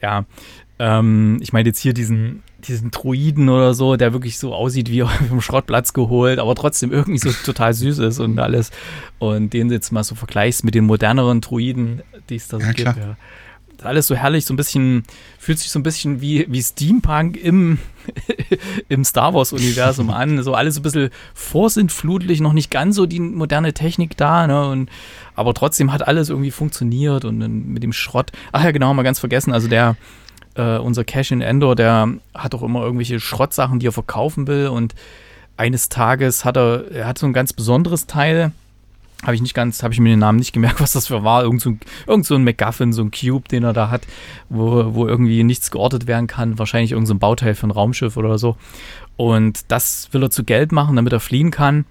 ja, 0.02 0.26
ähm, 0.80 1.40
ich 1.42 1.54
meine 1.54 1.70
jetzt 1.70 1.80
hier 1.80 1.94
diesen, 1.94 2.44
diesen 2.68 2.92
Druiden 2.92 3.50
oder 3.50 3.74
so, 3.74 3.96
der 3.96 4.14
wirklich 4.14 4.38
so 4.38 4.54
aussieht 4.54 4.90
wie 4.90 5.02
vom 5.30 5.42
Schrottplatz 5.42 5.94
geholt, 5.94 6.40
aber 6.40 6.56
trotzdem 6.56 6.92
irgendwie 6.92 7.20
so 7.20 7.32
total 7.32 7.74
süß 7.74 8.00
ist 8.00 8.20
und 8.20 8.40
alles. 8.40 8.72
Und 9.20 9.54
den 9.54 9.70
jetzt 9.70 9.92
mal 9.92 10.04
so 10.04 10.16
vergleichst 10.16 10.64
mit 10.64 10.76
den 10.76 10.86
moderneren 10.86 11.42
Druiden, 11.42 12.02
die 12.30 12.36
es 12.36 12.48
da 12.48 12.60
so 12.60 12.66
ja, 12.66 12.72
gibt. 12.74 12.98
Ja. 12.98 13.18
Alles 13.86 14.08
so 14.08 14.16
herrlich, 14.16 14.46
so 14.46 14.54
ein 14.54 14.58
bisschen, 14.58 15.04
fühlt 15.38 15.60
sich 15.60 15.70
so 15.70 15.80
ein 15.80 15.84
bisschen 15.84 16.22
wie, 16.22 16.46
wie 16.50 16.62
Steampunk 16.62 17.38
im, 17.38 17.80
im 18.90 19.04
Star 19.04 19.34
Wars-Universum 19.34 20.10
an. 20.10 20.42
So 20.44 20.54
alles 20.54 20.76
so 20.76 20.82
ein 20.82 20.84
bisschen 20.84 21.10
vorsintflutlich, 21.34 22.42
noch 22.42 22.54
nicht 22.54 22.72
ganz 22.72 22.96
so 22.96 23.06
die 23.06 23.20
moderne 23.20 23.74
Technik 23.74 24.18
da, 24.18 24.48
ne? 24.48 24.68
Und, 24.68 24.90
aber 25.36 25.54
trotzdem 25.54 25.92
hat 25.92 26.08
alles 26.08 26.30
irgendwie 26.30 26.52
funktioniert 26.52 27.26
und 27.26 27.40
mit 27.40 27.84
dem 27.84 27.94
Schrott. 27.94 28.32
Ach 28.52 28.64
ja, 28.64 28.72
genau, 28.72 28.88
haben 28.88 28.98
wir 28.98 29.04
ganz 29.04 29.20
vergessen. 29.20 29.54
Also 29.54 29.68
der, 29.68 29.96
äh, 30.56 30.78
unser 30.78 31.04
Cash 31.04 31.32
in 31.32 31.42
Endor, 31.42 31.76
der 31.76 32.10
hat 32.34 32.56
auch 32.56 32.64
immer 32.64 32.82
irgendwelche 32.82 33.20
Schrottsachen, 33.20 33.80
die 33.80 33.88
er 33.88 33.92
verkaufen 33.92 34.48
will. 34.48 34.68
Und 34.68 34.96
eines 35.58 35.90
Tages 35.90 36.46
hat 36.46 36.58
er, 36.58 36.92
er 36.92 37.08
hat 37.08 37.18
so 37.18 37.26
ein 37.26 37.34
ganz 37.34 37.54
besonderes 37.54 38.08
Teil. 38.08 38.52
Habe 39.24 39.36
ich 39.36 39.42
nicht 39.42 39.54
ganz, 39.54 39.82
habe 39.82 39.94
ich 39.94 40.00
mir 40.00 40.10
den 40.10 40.20
Namen 40.20 40.40
nicht 40.40 40.54
gemerkt, 40.54 40.80
was 40.82 40.94
das 40.94 41.08
für 41.08 41.24
war. 41.24 41.44
Irgend 41.44 41.62
so, 41.62 41.72
ein, 41.72 41.80
irgend 42.08 42.26
so 42.26 42.36
ein 42.36 42.44
MacGuffin, 42.44 42.94
so 42.94 43.02
ein 43.02 43.12
Cube, 43.12 43.48
den 43.48 43.64
er 43.64 43.74
da 43.74 43.90
hat, 43.90 44.04
wo, 44.50 44.94
wo 44.94 45.08
irgendwie 45.08 45.44
nichts 45.44 45.72
geortet 45.72 46.08
werden 46.08 46.28
kann. 46.28 46.60
Wahrscheinlich 46.60 46.92
irgendein 46.92 47.16
so 47.16 47.20
Bauteil 47.20 47.56
für 47.56 47.68
ein 47.68 47.72
Raumschiff 47.72 48.18
oder 48.18 48.38
so. 48.38 48.58
Und 49.18 49.72
das 49.72 50.10
will 50.12 50.24
er 50.24 50.30
zu 50.30 50.44
Geld 50.44 50.72
machen, 50.72 50.96
damit 50.98 51.14
er 51.14 51.22
fliehen 51.22 51.50
kann, 51.50 51.86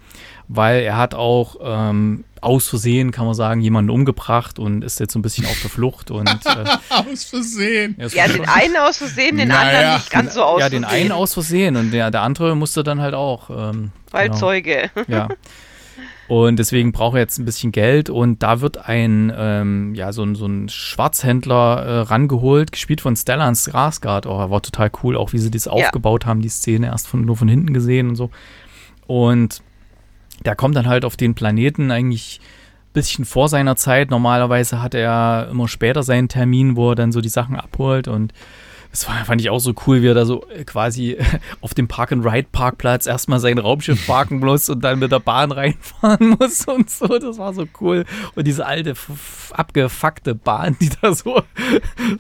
weil 0.47 0.83
er 0.83 0.99
hat 0.99 1.15
auch 1.15 1.57
ähm, 1.63 2.25
aus 2.43 2.69
Versehen, 2.69 3.11
kann 3.13 3.25
man 3.25 3.35
sagen, 3.35 3.63
jemanden 3.63 3.91
umgebracht 3.91 4.59
und 4.59 4.85
ist 4.85 5.01
jetzt 5.01 5.15
so 5.15 5.19
ein 5.19 5.23
bisschen 5.23 5.47
auf 5.47 5.59
der 5.63 5.71
Flucht. 5.71 6.11
Und, 6.11 6.29
äh, 6.29 6.65
aus 6.91 7.25
Versehen. 7.25 7.97
Ja, 7.99 8.29
den 8.29 8.47
einen 8.47 8.77
aus 8.77 8.99
Versehen, 8.99 9.39
den 9.39 9.49
naja. 9.49 9.79
anderen 9.79 9.95
nicht 9.95 10.11
ganz 10.11 10.35
so 10.35 10.43
aus 10.43 10.61
Ja, 10.61 10.69
den 10.69 10.85
einen 10.85 11.13
aus 11.13 11.33
Versehen 11.33 11.77
und 11.77 11.93
der, 11.93 12.11
der 12.11 12.21
andere 12.21 12.55
musste 12.55 12.85
dann 12.85 13.01
halt 13.01 13.15
auch. 13.15 13.49
Ähm, 13.49 13.93
Weil 14.11 14.29
genau. 14.29 14.39
Zeuge. 14.39 14.91
Ja. 15.09 15.29
Und 16.27 16.59
deswegen 16.59 16.93
braucht 16.93 17.17
er 17.17 17.21
jetzt 17.21 17.39
ein 17.39 17.45
bisschen 17.45 17.71
Geld 17.71 18.09
und 18.09 18.43
da 18.43 18.61
wird 18.63 18.89
ein, 18.89 19.33
ähm, 19.37 19.95
ja, 19.95 20.13
so 20.13 20.23
ein, 20.23 20.35
so 20.35 20.47
ein 20.47 20.71
Schwarzhändler 20.71 21.85
äh, 21.85 21.99
rangeholt, 22.01 22.73
gespielt 22.73 23.03
von 23.03 23.15
Stellan 23.15 23.55
Skarsgård. 23.55 24.27
Oh, 24.27 24.51
war 24.51 24.63
total 24.63 24.91
cool, 25.03 25.17
auch 25.17 25.33
wie 25.35 25.39
sie 25.39 25.51
das 25.51 25.67
ja. 25.67 25.73
aufgebaut 25.73 26.25
haben, 26.25 26.41
die 26.41 26.49
Szene 26.49 26.87
erst 26.87 27.09
von, 27.09 27.25
nur 27.25 27.37
von 27.37 27.49
hinten 27.49 27.75
gesehen 27.75 28.09
und 28.09 28.17
so. 28.17 28.31
Und 29.07 29.63
der 30.45 30.57
kommt 30.57 30.77
dann 30.77 30.87
halt 30.87 31.05
auf 31.05 31.17
den 31.17 31.35
Planeten 31.35 31.91
eigentlich 31.91 32.41
ein 32.41 32.93
bisschen 32.95 33.27
vor 33.27 33.49
seiner 33.49 33.77
Zeit. 33.77 34.11
Normalerweise 34.11 34.81
hat 34.81 34.95
er 34.95 35.49
immer 35.51 35.69
später 35.69 36.03
seinen 36.03 36.29
Termin, 36.29 36.75
wo 36.75 36.91
er 36.91 36.95
dann 36.95 37.13
so 37.13 37.21
die 37.21 37.29
Sachen 37.29 37.57
abholt 37.57 38.09
und 38.09 38.33
das 38.95 39.09
war, 39.09 39.25
fand 39.25 39.41
ich 39.41 39.51
auch 39.51 39.59
so 39.59 39.75
cool, 39.89 40.03
wie 40.03 40.07
er 40.07 40.15
da 40.15 40.25
so 40.25 40.47
äh, 40.51 40.63
quasi 40.63 41.19
auf 41.61 41.75
dem 41.75 41.89
Park-and-Ride-Parkplatz 41.89 43.07
erstmal 43.07 43.41
sein 43.41 43.59
Raumschiff 43.59 44.07
parken 44.07 44.39
muss 44.39 44.69
und 44.69 44.85
dann 44.85 45.01
mit 45.01 45.11
der 45.11 45.19
Bahn 45.19 45.51
reinfahren 45.51 46.29
muss 46.39 46.65
und 46.69 46.89
so. 46.89 47.09
Das 47.19 47.37
war 47.39 47.53
so 47.55 47.67
cool. 47.81 48.05
Und 48.37 48.47
diese 48.47 48.65
alte, 48.65 48.95
abgefuckte 49.51 50.37
Bahn, 50.37 50.77
die 50.81 50.91
da 51.01 51.13
so, 51.13 51.43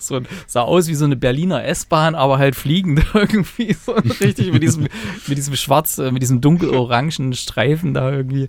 so 0.00 0.20
sah 0.48 0.62
aus 0.62 0.88
wie 0.88 0.96
so 0.96 1.04
eine 1.04 1.14
Berliner 1.14 1.64
S-Bahn, 1.64 2.16
aber 2.16 2.38
halt 2.38 2.56
fliegend 2.56 3.06
irgendwie. 3.14 3.74
So 3.74 3.92
richtig 3.92 4.52
mit 4.52 4.64
diesem, 4.64 4.88
mit 5.28 5.38
diesem 5.38 5.54
schwarz, 5.54 5.98
äh, 5.98 6.10
mit 6.10 6.22
diesem 6.22 6.40
dunkelorangen 6.40 7.34
Streifen 7.34 7.94
da 7.94 8.10
irgendwie. 8.10 8.48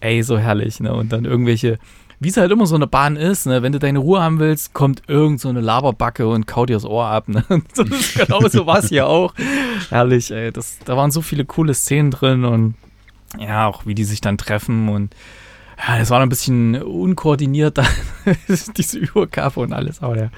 Ey, 0.00 0.22
so 0.22 0.36
herrlich, 0.36 0.80
ne? 0.80 0.92
Und 0.92 1.10
dann 1.12 1.24
irgendwelche 1.24 1.78
wie 2.22 2.28
es 2.28 2.36
halt 2.36 2.52
immer 2.52 2.66
so 2.66 2.74
eine 2.74 2.86
Bahn 2.86 3.16
ist, 3.16 3.46
ne? 3.46 3.62
wenn 3.62 3.72
du 3.72 3.78
deine 3.78 3.98
Ruhe 3.98 4.22
haben 4.22 4.38
willst, 4.38 4.74
kommt 4.74 5.02
irgend 5.08 5.40
so 5.40 5.48
eine 5.48 5.60
Laberbacke 5.60 6.26
und 6.28 6.46
kaut 6.46 6.68
dir 6.68 6.74
das 6.74 6.84
Ohr 6.84 7.06
ab. 7.06 7.28
Ne? 7.28 7.44
Genau 8.14 8.46
so 8.48 8.66
war 8.66 8.78
es 8.78 8.88
hier 8.88 9.06
auch. 9.06 9.34
Herrlich, 9.90 10.30
ey. 10.30 10.52
Das, 10.52 10.78
da 10.84 10.96
waren 10.96 11.10
so 11.10 11.22
viele 11.22 11.44
coole 11.44 11.74
Szenen 11.74 12.10
drin 12.10 12.44
und 12.44 12.74
ja, 13.38 13.66
auch 13.66 13.86
wie 13.86 13.94
die 13.94 14.04
sich 14.04 14.20
dann 14.20 14.38
treffen 14.38 14.88
und 14.88 15.14
ja, 15.78 15.98
das 15.98 16.10
war 16.10 16.20
ein 16.20 16.28
bisschen 16.28 16.80
unkoordiniert, 16.80 17.80
diese 18.76 18.98
Übergabe 18.98 19.60
und 19.60 19.72
alles, 19.72 20.02
aber 20.02 20.16
ja. 20.16 20.30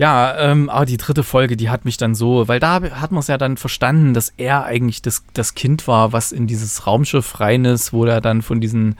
Ja, 0.00 0.34
ähm, 0.38 0.70
aber 0.70 0.86
die 0.86 0.96
dritte 0.96 1.22
Folge, 1.22 1.58
die 1.58 1.68
hat 1.68 1.84
mich 1.84 1.98
dann 1.98 2.14
so, 2.14 2.48
weil 2.48 2.58
da 2.58 2.80
hat 2.80 3.12
man 3.12 3.20
es 3.20 3.26
ja 3.26 3.36
dann 3.36 3.58
verstanden, 3.58 4.14
dass 4.14 4.32
er 4.38 4.64
eigentlich 4.64 5.02
das, 5.02 5.24
das 5.34 5.54
Kind 5.54 5.86
war, 5.86 6.14
was 6.14 6.32
in 6.32 6.46
dieses 6.46 6.86
Raumschiff 6.86 7.38
rein 7.38 7.66
ist, 7.66 7.92
wo 7.92 8.06
er 8.06 8.22
dann 8.22 8.40
von 8.40 8.62
diesen 8.62 8.96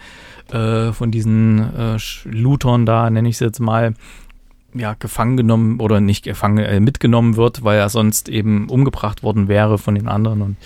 äh, 0.53 0.92
von 0.92 1.11
diesen 1.11 1.59
äh, 1.74 1.98
Luthern 2.24 2.86
da, 2.86 3.09
nenne 3.11 3.28
ich 3.28 3.36
es 3.36 3.40
jetzt 3.40 3.61
mal, 3.61 3.94
ja, 4.74 4.94
gefangen 4.98 5.36
genommen 5.36 5.80
oder 5.80 6.01
nicht 6.01 6.24
gefangen, 6.24 6.59
äh, 6.59 6.80
mitgenommen 6.80 7.36
wird, 7.36 7.64
weil 7.64 7.78
er 7.78 7.88
sonst 7.88 8.28
eben 8.28 8.68
umgebracht 8.68 9.22
worden 9.22 9.48
wäre 9.48 9.78
von 9.78 9.94
den 9.94 10.07
anderen 10.07 10.42
und 10.42 10.57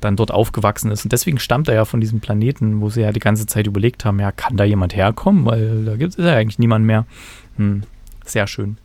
dann 0.00 0.16
dort 0.16 0.32
aufgewachsen 0.32 0.90
ist. 0.90 1.04
Und 1.04 1.12
deswegen 1.12 1.38
stammt 1.38 1.68
er 1.68 1.74
ja 1.74 1.84
von 1.84 2.00
diesem 2.00 2.20
Planeten, 2.20 2.80
wo 2.80 2.90
sie 2.90 3.02
ja 3.02 3.12
die 3.12 3.20
ganze 3.20 3.46
Zeit 3.46 3.66
überlegt 3.66 4.04
haben, 4.04 4.18
ja, 4.18 4.32
kann 4.32 4.56
da 4.56 4.64
jemand 4.64 4.96
herkommen? 4.96 5.44
Weil 5.44 5.84
da 5.84 5.96
gibt 5.96 6.18
es 6.18 6.24
ja 6.24 6.34
eigentlich 6.34 6.58
niemand 6.58 6.84
mehr. 6.84 7.06
Hm, 7.56 7.82
sehr 8.24 8.46
schön. 8.46 8.78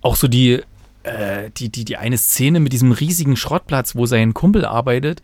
Auch 0.00 0.14
so 0.14 0.28
die, 0.28 0.60
äh, 1.02 1.50
die, 1.56 1.70
die, 1.70 1.84
die 1.84 1.96
eine 1.96 2.18
Szene 2.18 2.60
mit 2.60 2.72
diesem 2.72 2.92
riesigen 2.92 3.36
Schrottplatz, 3.36 3.96
wo 3.96 4.06
sein 4.06 4.32
Kumpel 4.32 4.64
arbeitet, 4.64 5.22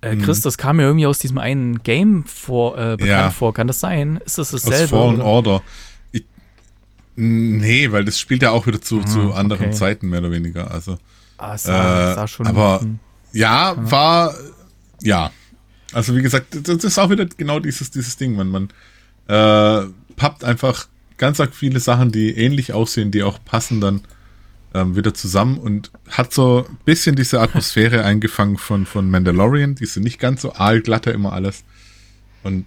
äh, 0.00 0.16
Chris, 0.16 0.38
mhm. 0.38 0.42
das 0.42 0.58
kam 0.58 0.76
mir 0.76 0.84
irgendwie 0.84 1.06
aus 1.06 1.18
diesem 1.18 1.38
einen 1.38 1.82
Game 1.82 2.24
vor, 2.24 2.76
äh, 2.76 2.96
bekannt 2.96 3.08
ja. 3.08 3.30
vor. 3.30 3.54
Kann 3.54 3.66
das 3.66 3.80
sein? 3.80 4.20
Ist 4.24 4.38
das 4.38 4.50
dasselbe? 4.50 4.96
Aus 4.96 5.06
Fallen 5.06 5.20
Order. 5.20 5.62
Ich, 6.12 6.24
nee, 7.16 7.90
weil 7.92 8.04
das 8.04 8.18
spielt 8.18 8.42
ja 8.42 8.50
auch 8.50 8.66
wieder 8.66 8.80
zu, 8.80 9.00
ah, 9.00 9.06
zu 9.06 9.32
anderen 9.32 9.66
okay. 9.66 9.74
Zeiten 9.74 10.08
mehr 10.08 10.20
oder 10.20 10.30
weniger. 10.30 10.70
Also, 10.70 10.98
ah, 11.38 11.56
sah, 11.56 12.12
äh, 12.12 12.14
sah 12.14 12.26
schon 12.28 12.46
aber 12.46 12.80
ja, 13.32 13.72
ja, 13.72 13.90
war 13.90 14.34
ja. 15.02 15.30
Also 15.92 16.14
wie 16.14 16.22
gesagt, 16.22 16.58
das 16.62 16.84
ist 16.84 16.98
auch 16.98 17.10
wieder 17.10 17.26
genau 17.26 17.58
dieses, 17.58 17.90
dieses 17.90 18.16
Ding. 18.16 18.34
Man, 18.36 18.48
man 18.48 18.64
äh, 19.28 19.88
pappt 20.16 20.44
einfach 20.44 20.88
ganz 21.16 21.40
viele 21.52 21.80
Sachen, 21.80 22.12
die 22.12 22.36
ähnlich 22.36 22.72
aussehen, 22.72 23.10
die 23.10 23.22
auch 23.22 23.38
passen 23.44 23.80
dann 23.80 24.02
ähm, 24.76 24.94
wieder 24.94 25.14
zusammen 25.14 25.56
und 25.56 25.90
hat 26.10 26.34
so 26.34 26.66
ein 26.68 26.78
bisschen 26.84 27.16
diese 27.16 27.40
Atmosphäre 27.40 28.04
eingefangen 28.04 28.58
von, 28.58 28.84
von 28.84 29.10
Mandalorian, 29.10 29.74
diese 29.74 30.00
nicht 30.00 30.20
ganz 30.20 30.42
so 30.42 30.52
aalglatter 30.52 31.14
immer 31.14 31.32
alles. 31.32 31.64
Und 32.42 32.66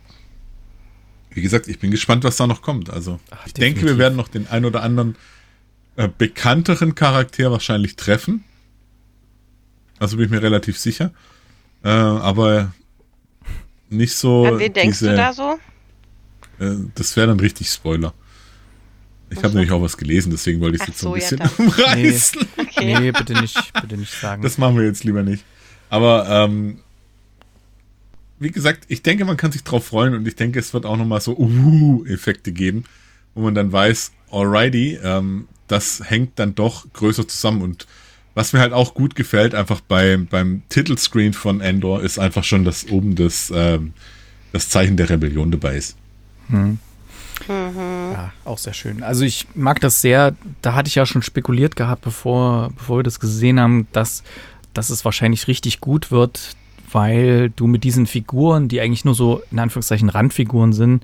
wie 1.29 1.41
gesagt, 1.41 1.67
ich 1.67 1.77
bin 1.77 1.91
gespannt, 1.91 2.23
was 2.23 2.37
da 2.37 2.47
noch 2.47 2.63
kommt. 2.63 2.89
Also 2.89 3.19
Ach, 3.29 3.45
ich 3.45 3.53
denke, 3.53 3.85
wir 3.85 3.99
werden 3.99 4.15
noch 4.15 4.27
den 4.27 4.47
ein 4.47 4.65
oder 4.65 4.81
anderen 4.81 5.15
äh, 5.97 6.09
bekannteren 6.17 6.95
Charakter 6.95 7.51
wahrscheinlich 7.51 7.95
treffen. 7.95 8.43
Also 9.99 10.17
bin 10.17 10.25
ich 10.25 10.31
mir 10.31 10.41
relativ 10.41 10.79
sicher. 10.79 11.11
Äh, 11.83 11.89
aber 11.89 12.73
nicht 13.89 14.15
so. 14.15 14.45
An 14.45 14.59
wen 14.59 14.73
denkst 14.73 14.97
diese, 14.99 15.11
du 15.11 15.15
da 15.15 15.33
so? 15.33 15.59
Äh, 16.59 16.75
das 16.95 17.15
wäre 17.15 17.27
dann 17.27 17.39
richtig 17.39 17.69
Spoiler. 17.69 18.13
Ich 19.31 19.37
habe 19.37 19.49
nämlich 19.49 19.71
auch 19.71 19.81
was 19.81 19.97
gelesen, 19.97 20.31
deswegen 20.31 20.59
wollte 20.59 20.77
ich 20.77 20.81
es 20.81 20.87
jetzt 20.87 20.99
so 20.99 21.13
ein 21.13 21.19
ja, 21.21 21.29
bisschen 21.29 21.39
dann. 21.39 21.51
umreißen. 21.57 22.47
Okay. 22.57 22.99
Nee, 22.99 23.11
bitte 23.11 23.33
nicht, 23.33 23.73
bitte 23.79 23.97
nicht 23.97 24.11
sagen. 24.11 24.41
Das 24.41 24.57
machen 24.57 24.77
wir 24.77 24.85
jetzt 24.85 25.03
lieber 25.03 25.23
nicht. 25.23 25.43
Aber 25.89 26.27
ähm, 26.29 26.79
wie 28.39 28.51
gesagt, 28.51 28.85
ich 28.87 29.03
denke, 29.03 29.25
man 29.25 29.37
kann 29.37 29.51
sich 29.51 29.63
drauf 29.63 29.85
freuen 29.85 30.15
und 30.15 30.27
ich 30.27 30.35
denke, 30.35 30.59
es 30.59 30.73
wird 30.73 30.85
auch 30.85 30.97
nochmal 30.97 31.21
so 31.21 31.37
Uhu-Effekte 31.37 32.51
geben, 32.51 32.85
wo 33.35 33.41
man 33.41 33.53
dann 33.53 33.71
weiß, 33.71 34.11
alrighty, 34.31 34.99
ähm, 35.03 35.47
das 35.67 36.01
hängt 36.03 36.39
dann 36.39 36.55
doch 36.55 36.91
größer 36.93 37.27
zusammen 37.27 37.61
und 37.61 37.85
was 38.35 38.53
mir 38.53 38.59
halt 38.59 38.73
auch 38.73 38.93
gut 38.93 39.15
gefällt, 39.15 39.53
einfach 39.53 39.81
bei, 39.81 40.17
beim 40.17 40.61
Titelscreen 40.69 41.33
von 41.33 41.61
Endor, 41.61 42.01
ist 42.01 42.19
einfach 42.19 42.43
schon, 42.43 42.63
dass 42.63 42.87
oben 42.87 43.15
das, 43.15 43.51
ähm, 43.53 43.93
das 44.53 44.69
Zeichen 44.69 44.97
der 44.97 45.09
Rebellion 45.09 45.51
dabei 45.51 45.75
ist. 45.75 45.97
Ja, 47.47 48.31
auch 48.45 48.57
sehr 48.57 48.73
schön. 48.73 49.03
Also 49.03 49.23
ich 49.23 49.47
mag 49.55 49.79
das 49.79 50.01
sehr. 50.01 50.35
Da 50.61 50.73
hatte 50.73 50.87
ich 50.87 50.95
ja 50.95 51.05
schon 51.05 51.21
spekuliert 51.21 51.75
gehabt, 51.75 52.03
bevor, 52.03 52.71
bevor 52.75 52.99
wir 52.99 53.03
das 53.03 53.19
gesehen 53.19 53.59
haben, 53.59 53.87
dass, 53.91 54.23
dass 54.73 54.89
es 54.89 55.05
wahrscheinlich 55.05 55.47
richtig 55.47 55.79
gut 55.79 56.11
wird, 56.11 56.55
weil 56.91 57.49
du 57.51 57.67
mit 57.67 57.83
diesen 57.83 58.07
Figuren, 58.07 58.67
die 58.67 58.81
eigentlich 58.81 59.05
nur 59.05 59.15
so 59.15 59.41
in 59.51 59.59
Anführungszeichen 59.59 60.09
Randfiguren 60.09 60.73
sind, 60.73 61.03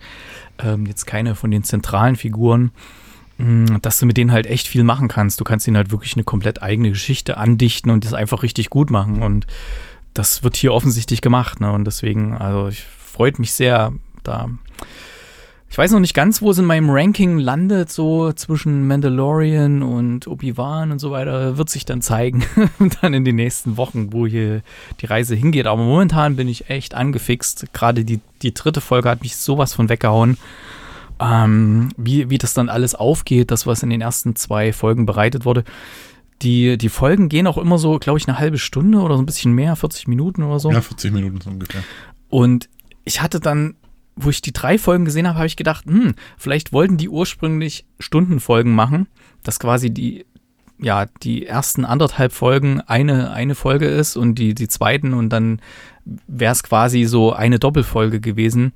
ähm, 0.60 0.86
jetzt 0.86 1.06
keine 1.06 1.36
von 1.36 1.52
den 1.52 1.64
zentralen 1.64 2.16
Figuren, 2.16 2.72
mh, 3.38 3.80
dass 3.80 4.00
du 4.00 4.06
mit 4.06 4.18
denen 4.18 4.32
halt 4.32 4.48
echt 4.48 4.68
viel 4.68 4.84
machen 4.84 5.08
kannst. 5.08 5.40
Du 5.40 5.44
kannst 5.44 5.68
ihnen 5.68 5.78
halt 5.78 5.92
wirklich 5.92 6.16
eine 6.16 6.24
komplett 6.24 6.62
eigene 6.62 6.90
Geschichte 6.90 7.38
andichten 7.38 7.92
und 7.92 8.06
das 8.06 8.14
einfach 8.14 8.44
richtig 8.44 8.70
gut 8.70 8.90
machen. 8.90 9.22
Und 9.22 9.48
das 10.14 10.44
wird 10.44 10.56
hier 10.56 10.74
offensichtlich 10.74 11.22
gemacht. 11.22 11.60
Ne? 11.60 11.72
Und 11.72 11.86
deswegen, 11.86 12.34
also 12.34 12.68
ich 12.68 12.84
freut 12.84 13.38
mich 13.40 13.52
sehr, 13.54 13.94
da 14.24 14.50
ich 15.70 15.78
weiß 15.78 15.92
noch 15.92 16.00
nicht 16.00 16.14
ganz, 16.14 16.42
wo 16.42 16.52
es 16.52 16.58
in 16.58 16.66
meinem 16.66 16.90
Ranking 16.90 17.38
landet, 17.38 17.92
so 17.92 18.32
zwischen 18.32 18.88
Mandalorian 18.88 19.84
und 19.84 20.28
Obi-Wan 20.28 20.92
und 20.92 21.00
so 21.00 21.12
weiter. 21.12 21.58
Wird 21.58 21.70
sich 21.70 21.86
dann 21.86 22.02
zeigen, 22.02 22.46
dann 23.02 23.14
in 23.14 23.26
den 23.26 23.36
nächsten 23.36 23.76
Wochen, 23.76 24.14
wo 24.14 24.26
hier 24.26 24.62
die 25.02 25.06
Reise 25.06 25.36
hingeht. 25.36 25.68
Aber 25.68 25.84
momentan 25.84 26.36
bin 26.36 26.48
ich 26.48 26.70
echt 26.70 26.94
angefixt. 26.94 27.74
Gerade 27.74 28.06
die, 28.06 28.22
die 28.42 28.54
dritte 28.54 28.80
Folge 28.80 29.10
hat 29.10 29.22
mich 29.22 29.36
sowas 29.36 29.74
von 29.74 29.90
weggehauen. 29.90 30.38
Ähm, 31.20 31.90
wie, 31.98 32.30
wie 32.30 32.38
das 32.38 32.54
dann 32.54 32.70
alles 32.70 32.94
aufgeht, 32.96 33.52
das, 33.52 33.66
was 33.66 33.84
in 33.84 33.90
den 33.90 34.02
ersten 34.02 34.36
zwei 34.36 34.72
Folgen 34.72 35.06
bereitet 35.06 35.46
wurde. 35.46 35.64
Die, 36.42 36.78
die 36.78 36.90
Folgen 36.90 37.30
gehen 37.30 37.48
auch 37.48 37.58
immer 37.58 37.78
so, 37.78 37.98
glaube 38.00 38.20
ich, 38.20 38.28
eine 38.28 38.38
halbe 38.38 38.58
Stunde 38.58 39.00
oder 39.00 39.16
so 39.16 39.24
ein 39.24 39.26
bisschen 39.26 39.54
mehr, 39.54 39.76
40 39.76 40.08
Minuten 40.08 40.44
oder 40.44 40.60
so. 40.60 40.72
Ja, 40.72 40.82
40 40.82 41.12
Minuten 41.12 41.40
so 41.42 41.50
ungefähr. 41.50 41.84
Und 42.30 42.70
ich 43.06 43.22
hatte 43.22 43.40
dann, 43.40 43.76
wo 44.16 44.30
ich 44.30 44.42
die 44.42 44.54
drei 44.54 44.78
Folgen 44.78 45.06
gesehen 45.06 45.28
habe, 45.28 45.38
habe 45.38 45.48
ich 45.48 45.58
gedacht, 45.58 45.86
hm, 45.86 46.16
vielleicht 46.38 46.74
wollten 46.74 46.98
die 46.98 47.10
ursprünglich 47.10 47.86
Stundenfolgen 48.00 48.74
machen, 48.74 49.08
dass 49.44 49.60
quasi 49.60 49.90
die, 49.90 50.26
ja, 50.80 51.06
die 51.24 51.46
ersten 51.46 51.86
anderthalb 51.86 52.32
Folgen 52.32 52.82
eine, 52.82 53.32
eine 53.32 53.56
Folge 53.56 53.88
ist 53.88 54.16
und 54.16 54.36
die, 54.36 54.54
die 54.54 54.68
zweiten 54.68 55.14
und 55.14 55.30
dann 55.30 55.62
wäre 56.28 56.52
es 56.52 56.64
quasi 56.64 57.06
so 57.06 57.34
eine 57.34 57.60
Doppelfolge 57.60 58.20
gewesen. 58.20 58.74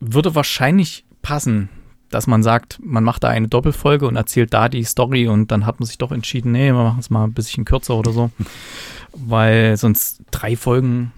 Würde 0.00 0.34
wahrscheinlich 0.34 1.04
passen, 1.22 1.68
dass 2.10 2.26
man 2.26 2.42
sagt, 2.42 2.78
man 2.82 3.04
macht 3.04 3.22
da 3.22 3.28
eine 3.28 3.48
Doppelfolge 3.48 4.06
und 4.06 4.16
erzählt 4.16 4.52
da 4.52 4.68
die 4.68 4.84
Story 4.84 5.28
und 5.28 5.50
dann 5.52 5.64
hat 5.64 5.78
man 5.78 5.86
sich 5.86 5.98
doch 5.98 6.10
entschieden, 6.10 6.52
nee, 6.52 6.72
wir 6.72 6.82
machen 6.82 7.00
es 7.00 7.08
mal 7.08 7.24
ein 7.24 7.32
bisschen 7.32 7.64
kürzer 7.64 7.96
oder 7.96 8.12
so. 8.12 8.30
Weil 9.12 9.76
sonst 9.76 10.22
drei 10.30 10.56
Folgen 10.56 11.12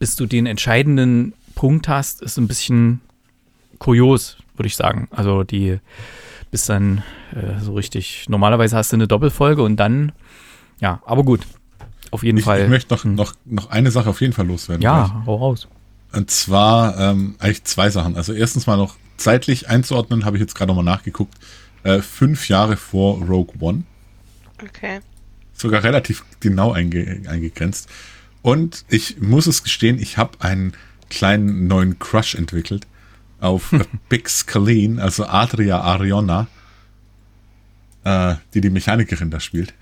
bis 0.00 0.16
du 0.16 0.26
den 0.26 0.46
entscheidenden 0.46 1.34
Punkt 1.60 1.88
hast, 1.88 2.22
ist 2.22 2.38
ein 2.38 2.48
bisschen 2.48 3.02
kurios, 3.78 4.38
würde 4.56 4.66
ich 4.66 4.76
sagen. 4.76 5.08
Also 5.10 5.44
die 5.44 5.78
bis 6.50 6.64
dann 6.64 7.02
äh, 7.34 7.60
so 7.60 7.74
richtig. 7.74 8.24
Normalerweise 8.30 8.78
hast 8.78 8.92
du 8.92 8.96
eine 8.96 9.06
Doppelfolge 9.06 9.62
und 9.62 9.76
dann, 9.76 10.12
ja, 10.80 11.02
aber 11.04 11.22
gut. 11.22 11.42
Auf 12.12 12.22
jeden 12.22 12.38
Ich, 12.38 12.44
Fall. 12.44 12.62
ich 12.62 12.68
möchte 12.70 12.94
noch, 12.94 13.04
Hm. 13.04 13.14
noch, 13.14 13.34
noch 13.44 13.68
eine 13.68 13.90
Sache 13.90 14.08
auf 14.08 14.22
jeden 14.22 14.32
Fall 14.32 14.46
loswerden. 14.46 14.80
ja, 14.82 15.22
hau 15.26 15.36
raus. 15.36 15.68
Und 16.12 16.30
zwar 16.30 16.98
ähm, 16.98 17.36
eigentlich 17.40 17.64
zwei 17.64 17.90
Sachen. 17.90 18.16
Also 18.16 18.32
erstens 18.32 18.66
mal 18.66 18.78
noch 18.78 18.96
zeitlich 19.18 19.68
einzuordnen, 19.68 20.24
habe 20.24 20.38
ich 20.38 20.40
jetzt 20.40 20.54
gerade 20.54 20.68
nochmal 20.68 20.84
nachgeguckt. 20.86 21.34
Äh, 21.82 22.00
fünf 22.00 22.48
Jahre 22.48 22.78
vor 22.78 23.18
Rogue 23.22 23.54
One. 23.60 23.82
Okay. 24.62 25.00
Sogar 25.52 25.84
relativ 25.84 26.24
genau 26.40 26.72
einge 26.72 27.20
eingegrenzt. 27.28 27.90
Und 28.40 28.86
ich 28.88 29.20
muss 29.20 29.46
es 29.46 29.62
gestehen, 29.62 29.98
ich 29.98 30.16
habe 30.16 30.40
einen 30.40 30.72
kleinen 31.10 31.66
neuen 31.66 31.98
Crush 31.98 32.34
entwickelt 32.34 32.86
auf 33.40 33.74
Big 34.08 34.28
Scalene, 34.28 35.02
also 35.02 35.26
Adria 35.26 35.80
Ariona, 35.80 36.46
äh, 38.04 38.36
die 38.54 38.60
die 38.62 38.70
Mechanikerin 38.70 39.30
da 39.30 39.40
spielt. 39.40 39.74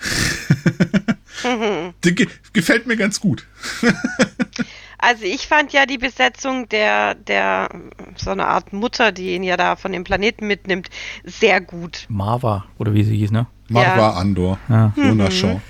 die 2.04 2.14
ge 2.14 2.26
gefällt 2.52 2.86
mir 2.86 2.96
ganz 2.96 3.20
gut. 3.20 3.46
Also 5.00 5.22
ich 5.24 5.46
fand 5.46 5.72
ja 5.72 5.86
die 5.86 5.96
Besetzung 5.96 6.68
der, 6.70 7.14
der 7.14 7.68
so 8.16 8.30
eine 8.30 8.48
Art 8.48 8.72
Mutter, 8.72 9.12
die 9.12 9.36
ihn 9.36 9.44
ja 9.44 9.56
da 9.56 9.76
von 9.76 9.92
dem 9.92 10.02
Planeten 10.02 10.48
mitnimmt, 10.48 10.90
sehr 11.22 11.60
gut. 11.60 12.04
Marva, 12.08 12.64
oder 12.78 12.94
wie 12.94 13.04
sie 13.04 13.16
hieß, 13.16 13.30
ne? 13.30 13.46
Marva 13.68 14.18
Andor, 14.18 14.58
Ja, 14.68 14.92
Lona 14.96 15.30
Shaw. 15.30 15.60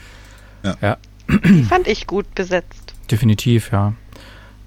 Die 1.29 1.63
fand 1.65 1.87
ich 1.89 2.07
gut 2.07 2.35
besetzt. 2.35 2.95
definitiv, 3.11 3.71
ja. 3.71 3.93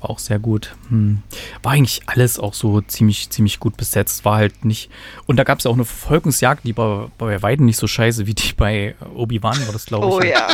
War 0.02 0.10
auch 0.10 0.20
sehr 0.20 0.40
gut. 0.40 0.74
Hm. 0.90 1.22
War 1.62 1.74
eigentlich 1.74 2.02
alles 2.08 2.40
auch 2.40 2.56
so 2.56 2.82
ziemlich, 2.82 3.30
ziemlich 3.30 3.60
gut 3.60 3.78
besetzt. 3.78 4.26
War 4.26 4.38
halt 4.38 4.66
nicht. 4.66 4.90
Und 5.28 5.38
da 5.38 5.44
gab 5.44 5.60
es 5.60 5.66
ja 5.66 5.70
auch 5.72 5.76
eine 5.76 5.86
Verfolgungsjagd, 5.86 6.64
die 6.66 6.74
bei, 6.74 7.06
bei 7.20 7.40
Weitem 7.44 7.68
nicht 7.68 7.78
so 7.78 7.86
scheiße 7.86 8.26
wie 8.26 8.34
die 8.34 8.54
bei 8.54 8.96
Obi-Wan 9.14 9.64
war 9.68 9.74
das, 9.74 9.86
glaube 9.86 10.08
ich. 10.08 10.14
Oh 10.14 10.22
ja. 10.22 10.48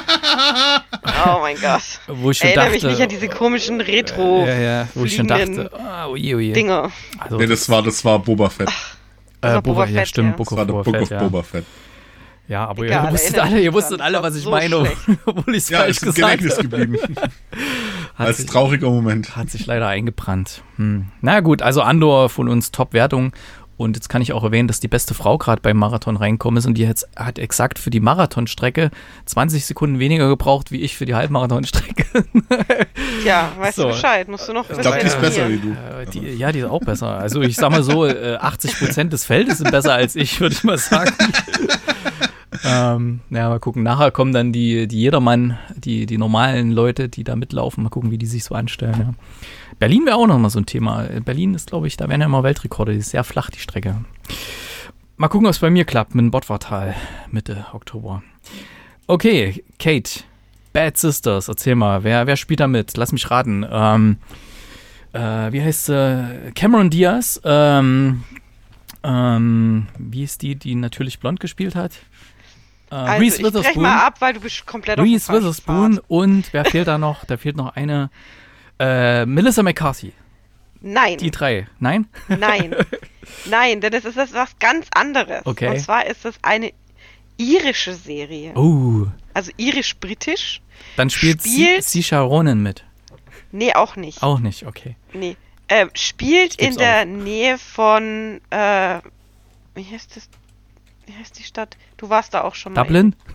Oh 1.25 1.39
mein 1.41 1.55
Gott. 1.61 1.81
Wo 2.07 2.31
ich 2.31 2.39
schon 2.39 2.49
Erinnere 2.49 2.65
dachte. 2.71 2.85
mich 2.87 2.97
nicht 2.97 3.01
an 3.01 3.09
diese 3.09 3.29
komischen 3.29 3.79
Retro 3.79 4.45
ja, 4.45 4.55
ja, 4.57 4.87
wo 4.93 5.05
ich 5.05 5.15
schon 5.15 5.27
fliegenden 5.27 5.63
dachte, 5.65 5.79
ah, 5.79 6.07
oje, 6.07 6.35
oje. 6.35 6.53
Dinger. 6.53 6.91
Also, 7.17 7.37
Nee, 7.37 7.47
das 7.47 7.69
war, 7.69 7.81
das 7.81 8.03
war 8.03 8.19
Boba 8.19 8.49
Fett. 8.49 8.67
äh, 8.69 8.73
war 9.47 9.61
Boba, 9.61 9.61
Boba 9.61 9.85
ja, 9.85 9.99
Fett, 9.99 10.09
stimmt, 10.09 10.31
ja. 10.31 10.35
Book 10.35 10.49
Das 10.49 10.57
war 10.57 10.65
Boba 10.65 10.81
Book 10.83 10.95
Fett, 10.97 11.09
ja. 11.09 11.19
Boba 11.23 11.43
Fett. 11.43 11.65
Ja, 12.49 12.65
aber 12.65 12.85
Egal, 12.85 13.05
ihr 13.07 13.11
wusstet 13.11 13.39
alle, 13.39 13.59
ihr 13.61 13.73
wusstet 13.73 14.01
alle, 14.01 14.23
was 14.23 14.45
war 14.45 14.63
ich 14.63 14.69
so 14.69 14.81
meine, 14.81 14.91
obwohl 15.25 15.55
ich 15.55 15.63
es 15.63 15.69
Ja, 15.69 15.79
falsch 15.79 15.99
gesagt 15.99 16.41
habe. 16.41 16.63
geblieben. 16.87 16.97
Als 18.17 18.37
sich, 18.37 18.45
trauriger 18.47 18.89
Moment. 18.89 19.35
hat 19.35 19.49
sich 19.49 19.65
leider 19.65 19.87
eingebrannt. 19.87 20.61
Hm. 20.77 21.07
Na 21.21 21.39
gut, 21.41 21.61
also 21.61 21.81
Andor 21.81 22.29
von 22.29 22.47
uns 22.49 22.71
Top-Wertung. 22.71 23.31
Und 23.77 23.95
jetzt 23.95 24.09
kann 24.09 24.23
ich 24.23 24.33
auch 24.33 24.43
erwähnen, 24.43 24.67
dass 24.67 24.79
die 24.79 24.87
beste 24.87 25.13
Frau 25.13 25.37
gerade 25.37 25.61
beim 25.61 25.77
Marathon 25.77 26.17
reinkommen 26.17 26.57
ist 26.57 26.65
und 26.65 26.73
die 26.79 26.81
jetzt 26.81 27.07
hat 27.15 27.37
exakt 27.37 27.77
für 27.77 27.91
die 27.91 27.99
Marathonstrecke 27.99 28.89
20 29.25 29.67
Sekunden 29.67 29.99
weniger 29.99 30.27
gebraucht 30.29 30.71
wie 30.71 30.81
ich 30.81 30.97
für 30.97 31.05
die 31.05 31.13
Halbmarathonstrecke. 31.13 32.05
Ja, 33.23 33.51
weißt 33.59 33.75
So. 33.75 33.83
du 33.83 33.89
Bescheid, 33.89 34.27
musst 34.29 34.47
du 34.49 34.53
noch 34.53 34.67
Ich 34.69 34.79
glaube, 34.79 34.97
die 34.99 35.05
ist 35.05 35.21
besser 35.21 35.47
wie 35.49 35.57
du. 35.59 35.71
Äh, 35.73 36.05
die, 36.11 36.19
ja, 36.37 36.51
die 36.51 36.59
ist 36.59 36.65
auch 36.69 36.79
besser. 36.79 37.17
Also 37.19 37.41
ich 37.41 37.55
sag 37.55 37.69
mal 37.69 37.83
so, 37.83 38.05
äh, 38.07 38.37
80 38.39 38.79
Prozent 38.79 39.13
des 39.13 39.25
Feldes 39.25 39.59
sind 39.59 39.69
besser 39.69 39.93
als 39.93 40.15
ich, 40.15 40.39
würde 40.39 40.55
ich 40.55 40.63
mal 40.63 40.77
sagen. 40.79 41.11
ähm, 42.63 43.21
ja, 43.29 43.49
mal 43.49 43.59
gucken. 43.59 43.83
Nachher 43.83 44.11
kommen 44.11 44.33
dann 44.33 44.51
die, 44.51 44.87
die 44.87 44.99
Jedermann, 44.99 45.57
die, 45.75 46.05
die 46.05 46.17
normalen 46.17 46.71
Leute, 46.71 47.09
die 47.09 47.23
da 47.23 47.35
mitlaufen. 47.35 47.83
Mal 47.83 47.89
gucken, 47.89 48.11
wie 48.11 48.17
die 48.17 48.25
sich 48.25 48.43
so 48.43 48.55
anstellen. 48.55 48.95
Ja. 48.99 49.13
Berlin 49.79 50.05
wäre 50.05 50.15
auch 50.15 50.27
noch 50.27 50.39
mal 50.39 50.49
so 50.49 50.59
ein 50.59 50.65
Thema. 50.65 51.03
Berlin 51.23 51.53
ist, 51.53 51.69
glaube 51.69 51.87
ich, 51.87 51.97
da 51.97 52.09
werden 52.09 52.21
ja 52.21 52.27
immer 52.27 52.43
Weltrekorde. 52.43 52.93
Die 52.93 52.99
ist 52.99 53.11
sehr 53.11 53.23
flach, 53.23 53.49
die 53.49 53.59
Strecke. 53.59 53.95
Mal 55.17 55.27
gucken, 55.27 55.47
was 55.47 55.59
bei 55.59 55.69
mir 55.69 55.85
klappt 55.85 56.15
mit 56.15 56.23
dem 56.23 56.31
Bottwartal 56.31 56.95
Mitte 57.31 57.65
Oktober. 57.73 58.21
Okay, 59.07 59.63
Kate, 59.79 60.21
Bad 60.73 60.97
Sisters, 60.97 61.47
erzähl 61.47 61.75
mal, 61.75 62.03
wer, 62.03 62.27
wer 62.27 62.35
spielt 62.35 62.59
da 62.59 62.67
mit? 62.67 62.97
Lass 62.97 63.11
mich 63.11 63.31
raten. 63.31 63.65
Ähm, 63.69 64.17
äh, 65.13 65.51
wie 65.51 65.61
heißt 65.63 65.85
sie? 65.85 66.51
Cameron 66.53 66.89
Diaz. 66.89 67.41
Ähm, 67.43 68.23
ähm, 69.03 69.87
wie 69.97 70.23
ist 70.23 70.41
die, 70.41 70.55
die 70.55 70.75
natürlich 70.75 71.19
blond 71.19 71.39
gespielt 71.39 71.75
hat? 71.75 71.93
Äh, 72.91 72.95
Also 72.95 73.19
Reese 73.21 73.35
ich 73.37 73.41
brech 73.43 73.53
Witherspoon. 73.53 73.83
mal 73.83 73.99
ab, 74.05 74.15
weil 74.21 74.33
du 74.33 74.39
bist 74.39 74.65
komplett 74.65 74.99
auf 74.99 75.05
Reese 75.05 75.25
falschen 75.25 75.41
Witherspoon 75.43 75.99
und 76.07 76.53
wer 76.53 76.65
fehlt 76.65 76.87
da 76.87 76.97
noch? 76.97 77.25
Da 77.25 77.37
fehlt 77.37 77.57
noch 77.57 77.75
eine. 77.75 78.09
Äh, 78.79 79.25
Melissa 79.25 79.63
McCarthy. 79.63 80.13
Nein, 80.81 81.17
Die 81.17 81.31
drei. 81.31 81.67
Nein? 81.79 82.07
nein, 82.27 82.75
nein, 83.45 83.81
denn 83.81 83.91
es 83.93 84.05
ist 84.05 84.15
das 84.17 84.33
was 84.33 84.57
ganz 84.59 84.87
anderes. 84.93 85.41
Okay. 85.45 85.69
Und 85.69 85.79
zwar 85.79 86.05
ist 86.05 86.23
es 86.25 86.35
eine 86.43 86.71
irische 87.37 87.95
Serie. 87.95 88.53
Oh. 88.55 89.07
Also 89.33 89.51
irisch-britisch. 89.57 90.61
Dann 90.95 91.09
spielt, 91.09 91.41
Spielt- 91.41 91.83
Sie 91.83 92.01
Sisha 92.01 92.21
Ronan 92.21 92.61
mit. 92.61 92.83
Nee, 93.51 93.73
auch 93.73 93.95
nicht. 93.95 94.21
Auch 94.21 94.39
nicht, 94.39 94.67
okay. 94.67 94.95
Nee. 95.13 95.35
Ähm, 95.69 95.89
spielt 95.95 96.55
in 96.55 96.77
der 96.77 96.99
auf. 97.01 97.05
Nähe 97.07 97.57
von, 97.57 98.39
äh, 98.51 98.99
wie 99.75 99.83
heißt 99.91 100.15
das? 100.15 100.29
Wie 101.07 101.15
heißt 101.15 101.39
die 101.39 101.43
Stadt? 101.43 101.77
Du 101.95 102.09
warst 102.09 102.33
da 102.33 102.41
auch 102.41 102.53
schon 102.55 102.73
mal. 102.73 102.83
Dublin? 102.83 103.15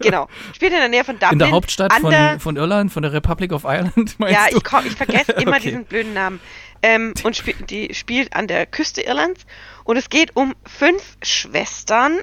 Genau. 0.00 0.28
Spielt 0.54 0.72
in 0.72 0.78
der 0.78 0.88
Nähe 0.88 1.04
von 1.04 1.16
Dublin. 1.16 1.32
In 1.32 1.38
der 1.40 1.50
Hauptstadt 1.50 1.92
von, 1.92 2.10
der, 2.10 2.38
von 2.38 2.56
Irland, 2.56 2.92
von 2.92 3.02
der 3.02 3.12
Republic 3.12 3.52
of 3.52 3.64
Ireland, 3.64 3.94
meinst 4.18 4.34
Ja, 4.34 4.46
du? 4.50 4.58
ich, 4.58 4.64
komm, 4.64 4.86
ich 4.86 4.94
vergesse 4.94 5.32
immer 5.32 5.52
Okay. 5.56 5.60
diesen 5.70 5.84
blöden 5.84 6.14
Namen. 6.14 6.40
Ähm, 6.82 7.12
und 7.24 7.34
spiel, 7.36 7.54
die 7.68 7.92
spielt 7.94 8.34
an 8.34 8.46
der 8.46 8.66
Küste 8.66 9.00
Irlands. 9.02 9.44
Und 9.84 9.96
es 9.96 10.08
geht 10.08 10.36
um 10.36 10.54
fünf 10.64 11.16
Schwestern, 11.22 12.18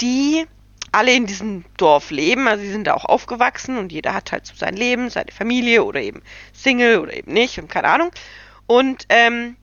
die 0.00 0.46
alle 0.92 1.12
in 1.14 1.26
diesem 1.26 1.64
Dorf 1.76 2.10
leben. 2.10 2.48
Also 2.48 2.62
sie 2.64 2.70
sind 2.72 2.86
da 2.86 2.94
auch 2.94 3.04
aufgewachsen 3.04 3.76
und 3.76 3.92
jeder 3.92 4.14
hat 4.14 4.32
halt 4.32 4.46
so 4.46 4.54
sein 4.56 4.74
Leben, 4.76 5.10
seine 5.10 5.32
Familie 5.32 5.84
oder 5.84 6.00
eben 6.00 6.22
Single 6.52 6.98
oder 7.00 7.14
eben 7.14 7.32
nicht 7.32 7.58
und 7.58 7.68
keine 7.68 7.88
Ahnung. 7.88 8.10
Und 8.66 9.04
ähm, 9.10 9.56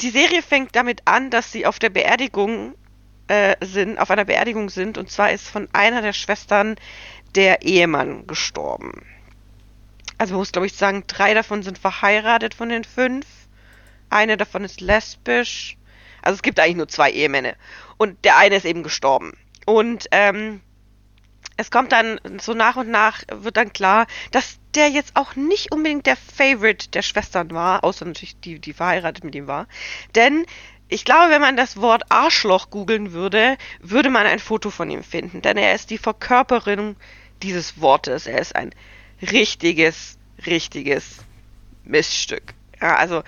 die 0.00 0.10
Serie 0.10 0.42
fängt 0.42 0.74
damit 0.74 1.02
an, 1.04 1.30
dass 1.30 1.52
sie 1.52 1.66
auf 1.66 1.78
der 1.78 1.90
Beerdigung 1.90 2.74
äh, 3.28 3.56
sind, 3.60 3.98
auf 3.98 4.10
einer 4.10 4.24
Beerdigung 4.24 4.68
sind. 4.68 4.98
Und 4.98 5.10
zwar 5.10 5.32
ist 5.32 5.48
von 5.48 5.68
einer 5.72 6.02
der 6.02 6.12
Schwestern 6.12 6.76
der 7.34 7.62
Ehemann 7.62 8.26
gestorben. 8.26 9.04
Also 10.18 10.34
man 10.34 10.40
muss, 10.40 10.52
glaube 10.52 10.66
ich, 10.66 10.74
sagen, 10.74 11.04
drei 11.06 11.34
davon 11.34 11.62
sind 11.62 11.78
verheiratet 11.78 12.54
von 12.54 12.68
den 12.68 12.84
fünf. 12.84 13.26
Eine 14.10 14.36
davon 14.36 14.64
ist 14.64 14.80
lesbisch. 14.80 15.76
Also 16.22 16.36
es 16.36 16.42
gibt 16.42 16.60
eigentlich 16.60 16.76
nur 16.76 16.88
zwei 16.88 17.10
Ehemänner. 17.10 17.54
Und 17.96 18.24
der 18.24 18.36
eine 18.36 18.56
ist 18.56 18.64
eben 18.64 18.82
gestorben. 18.82 19.32
Und 19.66 20.06
ähm, 20.12 20.60
es 21.56 21.70
kommt 21.70 21.92
dann 21.92 22.20
so 22.40 22.54
nach 22.54 22.76
und 22.76 22.88
nach 22.88 23.22
wird 23.30 23.56
dann 23.56 23.72
klar, 23.72 24.06
dass 24.30 24.58
der 24.74 24.88
jetzt 24.88 25.12
auch 25.14 25.36
nicht 25.36 25.72
unbedingt 25.72 26.06
der 26.06 26.16
Favorite 26.16 26.88
der 26.90 27.02
Schwestern 27.02 27.50
war, 27.52 27.84
außer 27.84 28.04
natürlich 28.04 28.40
die, 28.40 28.58
die 28.58 28.72
verheiratet 28.72 29.22
mit 29.22 29.34
ihm 29.34 29.46
war. 29.46 29.68
Denn 30.14 30.46
ich 30.94 31.04
glaube, 31.04 31.32
wenn 31.32 31.40
man 31.40 31.56
das 31.56 31.76
Wort 31.78 32.04
Arschloch 32.08 32.70
googeln 32.70 33.12
würde, 33.12 33.58
würde 33.80 34.10
man 34.10 34.26
ein 34.26 34.38
Foto 34.38 34.70
von 34.70 34.88
ihm 34.90 35.02
finden. 35.02 35.42
Denn 35.42 35.56
er 35.56 35.74
ist 35.74 35.90
die 35.90 35.98
Verkörperung 35.98 36.94
dieses 37.42 37.80
Wortes. 37.80 38.28
Er 38.28 38.38
ist 38.38 38.54
ein 38.54 38.70
richtiges, 39.20 40.18
richtiges 40.46 41.16
Miststück. 41.82 42.54
Ja, 42.80 42.94
also 42.94 43.24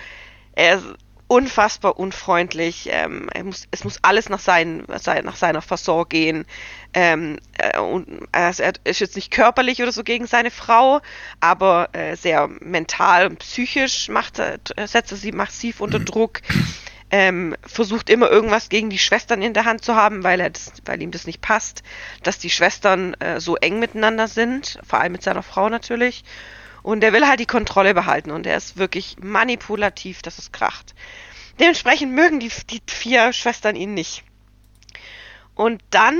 er 0.53 0.77
ist 0.77 0.85
unfassbar 1.27 1.99
unfreundlich. 1.99 2.87
Ähm, 2.89 3.29
er 3.33 3.43
muss, 3.43 3.67
es 3.71 3.83
muss 3.83 3.99
alles 4.01 4.29
nach, 4.29 4.39
seinen, 4.39 4.85
sein, 4.97 5.25
nach 5.25 5.35
seiner 5.35 5.61
Fasson 5.61 6.07
gehen. 6.07 6.45
Ähm, 6.93 7.37
äh, 7.57 7.77
und, 7.79 8.29
also 8.31 8.63
er 8.63 8.71
ist 8.85 9.01
jetzt 9.01 9.17
nicht 9.17 9.29
körperlich 9.29 9.81
oder 9.81 9.91
so 9.91 10.05
gegen 10.05 10.25
seine 10.25 10.51
Frau, 10.51 11.01
aber 11.41 11.89
äh, 11.91 12.15
sehr 12.15 12.47
mental 12.61 13.27
und 13.27 13.39
psychisch 13.39 14.07
macht 14.07 14.37
setzt 14.37 15.11
er 15.11 15.17
sie 15.17 15.33
massiv 15.33 15.81
unter 15.81 15.99
Druck. 15.99 16.39
Ähm, 17.09 17.55
versucht 17.65 18.09
immer 18.09 18.29
irgendwas 18.29 18.67
gegen 18.67 18.89
die 18.89 18.99
Schwestern 18.99 19.41
in 19.41 19.53
der 19.53 19.63
Hand 19.63 19.83
zu 19.83 19.95
haben, 19.95 20.23
weil 20.23 20.41
er 20.41 20.49
das, 20.49 20.73
weil 20.85 21.01
ihm 21.01 21.11
das 21.11 21.25
nicht 21.25 21.39
passt, 21.39 21.83
dass 22.23 22.37
die 22.37 22.49
Schwestern 22.49 23.13
äh, 23.15 23.39
so 23.39 23.55
eng 23.55 23.79
miteinander 23.79 24.27
sind, 24.27 24.77
vor 24.85 24.99
allem 24.99 25.13
mit 25.13 25.23
seiner 25.23 25.43
Frau 25.43 25.69
natürlich. 25.69 26.25
Und 26.83 27.03
er 27.03 27.13
will 27.13 27.25
halt 27.25 27.39
die 27.39 27.45
Kontrolle 27.45 27.93
behalten 27.93 28.31
und 28.31 28.45
er 28.45 28.57
ist 28.57 28.77
wirklich 28.77 29.15
manipulativ, 29.21 30.21
dass 30.21 30.37
es 30.37 30.51
kracht. 30.51 30.95
Dementsprechend 31.59 32.13
mögen 32.13 32.39
die, 32.39 32.51
die 32.69 32.81
vier 32.87 33.33
Schwestern 33.33 33.75
ihn 33.75 33.93
nicht. 33.93 34.23
Und 35.55 35.81
dann, 35.89 36.19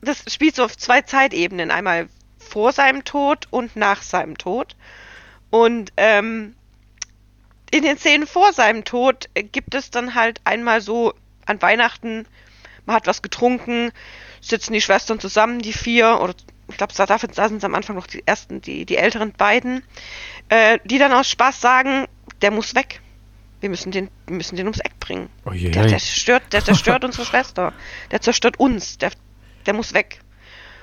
das 0.00 0.24
spielt 0.32 0.56
so 0.56 0.64
auf 0.64 0.76
zwei 0.76 1.02
Zeitebenen, 1.02 1.70
einmal 1.70 2.08
vor 2.38 2.72
seinem 2.72 3.04
Tod 3.04 3.46
und 3.50 3.76
nach 3.76 4.02
seinem 4.02 4.38
Tod. 4.38 4.76
Und 5.50 5.92
ähm, 5.96 6.56
in 7.74 7.82
den 7.82 7.98
Szenen 7.98 8.28
vor 8.28 8.52
seinem 8.52 8.84
Tod 8.84 9.28
gibt 9.34 9.74
es 9.74 9.90
dann 9.90 10.14
halt 10.14 10.40
einmal 10.44 10.80
so 10.80 11.12
an 11.44 11.60
Weihnachten, 11.60 12.24
man 12.86 12.94
hat 12.94 13.08
was 13.08 13.20
getrunken, 13.20 13.90
sitzen 14.40 14.74
die 14.74 14.80
Schwestern 14.80 15.18
zusammen, 15.18 15.58
die 15.58 15.72
vier, 15.72 16.20
oder 16.20 16.34
ich 16.68 16.76
glaube, 16.76 16.92
da, 16.96 17.18
sind 17.18 17.58
es 17.58 17.64
am 17.64 17.74
Anfang 17.74 17.96
noch 17.96 18.06
die 18.06 18.22
ersten, 18.24 18.60
die, 18.60 18.86
die 18.86 18.96
älteren 18.96 19.32
beiden, 19.32 19.82
äh, 20.50 20.78
die 20.84 20.98
dann 20.98 21.12
aus 21.12 21.28
Spaß 21.28 21.60
sagen, 21.60 22.06
der 22.42 22.52
muss 22.52 22.76
weg. 22.76 23.00
Wir 23.58 23.70
müssen 23.70 23.90
den, 23.90 24.08
wir 24.28 24.36
müssen 24.36 24.54
den 24.54 24.66
ums 24.66 24.78
Eck 24.78 25.00
bringen. 25.00 25.28
Oh 25.44 25.52
je, 25.52 25.70
Der, 25.70 25.86
der 25.86 25.98
stört, 25.98 26.52
der 26.52 26.64
zerstört 26.64 27.04
unsere 27.04 27.26
Schwester. 27.26 27.72
Der 28.12 28.20
zerstört 28.20 28.60
uns. 28.60 28.98
Der, 28.98 29.10
der 29.66 29.74
muss 29.74 29.94
weg. 29.94 30.20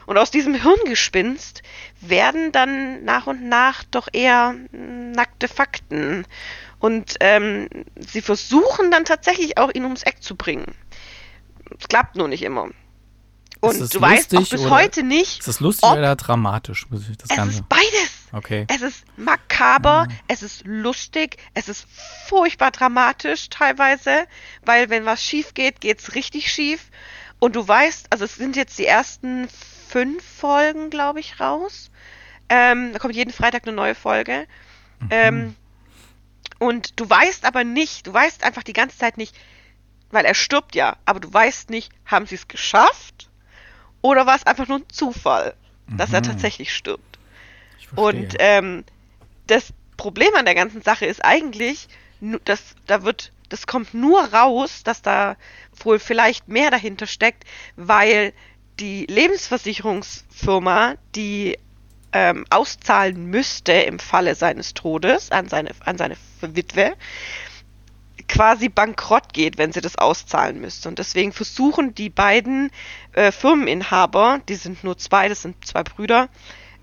Und 0.07 0.17
aus 0.17 0.29
diesem 0.29 0.55
Hirngespinst 0.55 1.61
werden 2.01 2.51
dann 2.51 3.05
nach 3.05 3.27
und 3.27 3.47
nach 3.47 3.83
doch 3.85 4.09
eher 4.11 4.53
mm, 4.71 5.11
nackte 5.11 5.47
Fakten. 5.47 6.25
Und 6.81 7.15
ähm, 7.19 7.69
sie 7.95 8.21
versuchen 8.21 8.89
dann 8.89 9.05
tatsächlich 9.05 9.57
auch, 9.59 9.71
ihn 9.71 9.83
ums 9.83 10.01
Eck 10.01 10.21
zu 10.21 10.35
bringen. 10.35 10.65
Es 11.79 11.87
klappt 11.87 12.15
nur 12.15 12.27
nicht 12.27 12.41
immer. 12.41 12.69
Und 13.59 13.93
du 13.93 14.01
weißt 14.01 14.33
auch 14.33 14.39
lustig 14.39 14.59
bis 14.61 14.69
heute 14.71 15.03
nicht, 15.03 15.39
Ist 15.39 15.47
das 15.47 15.59
lustig 15.59 15.87
oder 15.87 16.15
dramatisch? 16.15 16.89
Muss 16.89 17.07
ich 17.07 17.15
das 17.17 17.29
es 17.29 17.35
Ganze? 17.37 17.59
ist 17.59 17.69
beides. 17.69 18.11
Okay. 18.31 18.65
Es 18.67 18.81
ist 18.81 19.03
makaber, 19.15 20.07
es 20.27 20.41
ist 20.41 20.65
lustig, 20.65 21.37
es 21.53 21.69
ist 21.69 21.85
furchtbar 22.27 22.71
dramatisch 22.71 23.49
teilweise, 23.49 24.25
weil 24.65 24.89
wenn 24.89 25.05
was 25.05 25.23
schief 25.23 25.53
geht, 25.53 25.79
geht's 25.79 26.15
richtig 26.15 26.51
schief. 26.51 26.89
Und 27.37 27.55
du 27.55 27.67
weißt, 27.67 28.07
also 28.09 28.25
es 28.25 28.35
sind 28.35 28.55
jetzt 28.55 28.79
die 28.79 28.87
ersten 28.87 29.47
fünf 29.87 30.23
Folgen, 30.23 30.89
glaube 30.89 31.19
ich, 31.19 31.39
raus. 31.39 31.91
Ähm, 32.49 32.93
da 32.93 32.97
kommt 32.99 33.15
jeden 33.15 33.31
Freitag 33.31 33.67
eine 33.67 33.75
neue 33.75 33.93
Folge. 33.93 34.47
Ähm, 35.11 35.55
und 36.61 36.99
du 36.99 37.09
weißt 37.09 37.45
aber 37.45 37.63
nicht, 37.63 38.05
du 38.05 38.13
weißt 38.13 38.43
einfach 38.43 38.61
die 38.61 38.73
ganze 38.73 38.95
Zeit 38.95 39.17
nicht, 39.17 39.35
weil 40.11 40.25
er 40.25 40.35
stirbt 40.35 40.75
ja, 40.75 40.95
aber 41.05 41.19
du 41.19 41.33
weißt 41.33 41.71
nicht, 41.71 41.91
haben 42.05 42.27
sie 42.27 42.35
es 42.35 42.47
geschafft 42.47 43.29
oder 44.01 44.27
war 44.27 44.35
es 44.35 44.45
einfach 44.45 44.67
nur 44.67 44.77
ein 44.77 44.89
Zufall, 44.89 45.55
dass 45.97 46.13
er 46.13 46.21
Mhm. 46.21 46.25
tatsächlich 46.27 46.71
stirbt. 46.71 47.17
Und 47.95 48.35
ähm, 48.37 48.83
das 49.47 49.73
Problem 49.97 50.35
an 50.35 50.45
der 50.45 50.53
ganzen 50.53 50.83
Sache 50.83 51.07
ist 51.07 51.25
eigentlich, 51.25 51.87
dass 52.45 52.75
da 52.85 53.01
wird, 53.01 53.31
das 53.49 53.65
kommt 53.65 53.95
nur 53.95 54.21
raus, 54.31 54.83
dass 54.83 55.01
da 55.01 55.37
wohl 55.83 55.97
vielleicht 55.97 56.47
mehr 56.47 56.69
dahinter 56.69 57.07
steckt, 57.07 57.43
weil 57.75 58.33
die 58.79 59.07
Lebensversicherungsfirma, 59.07 60.95
die 61.15 61.57
ähm, 62.13 62.45
auszahlen 62.49 63.25
müsste 63.25 63.73
im 63.73 63.99
Falle 63.99 64.35
seines 64.35 64.73
Todes 64.73 65.31
an 65.31 65.47
seine, 65.47 65.71
an 65.85 65.97
seine 65.97 66.17
Witwe, 66.41 66.93
quasi 68.27 68.69
bankrott 68.69 69.33
geht, 69.33 69.57
wenn 69.57 69.73
sie 69.73 69.81
das 69.81 69.97
auszahlen 69.97 70.61
müsste. 70.61 70.89
Und 70.89 70.99
deswegen 70.99 71.33
versuchen 71.33 71.93
die 71.95 72.09
beiden 72.09 72.71
äh, 73.13 73.31
Firmeninhaber, 73.31 74.41
die 74.47 74.55
sind 74.55 74.83
nur 74.83 74.97
zwei, 74.97 75.27
das 75.27 75.41
sind 75.41 75.65
zwei 75.65 75.83
Brüder, 75.83 76.29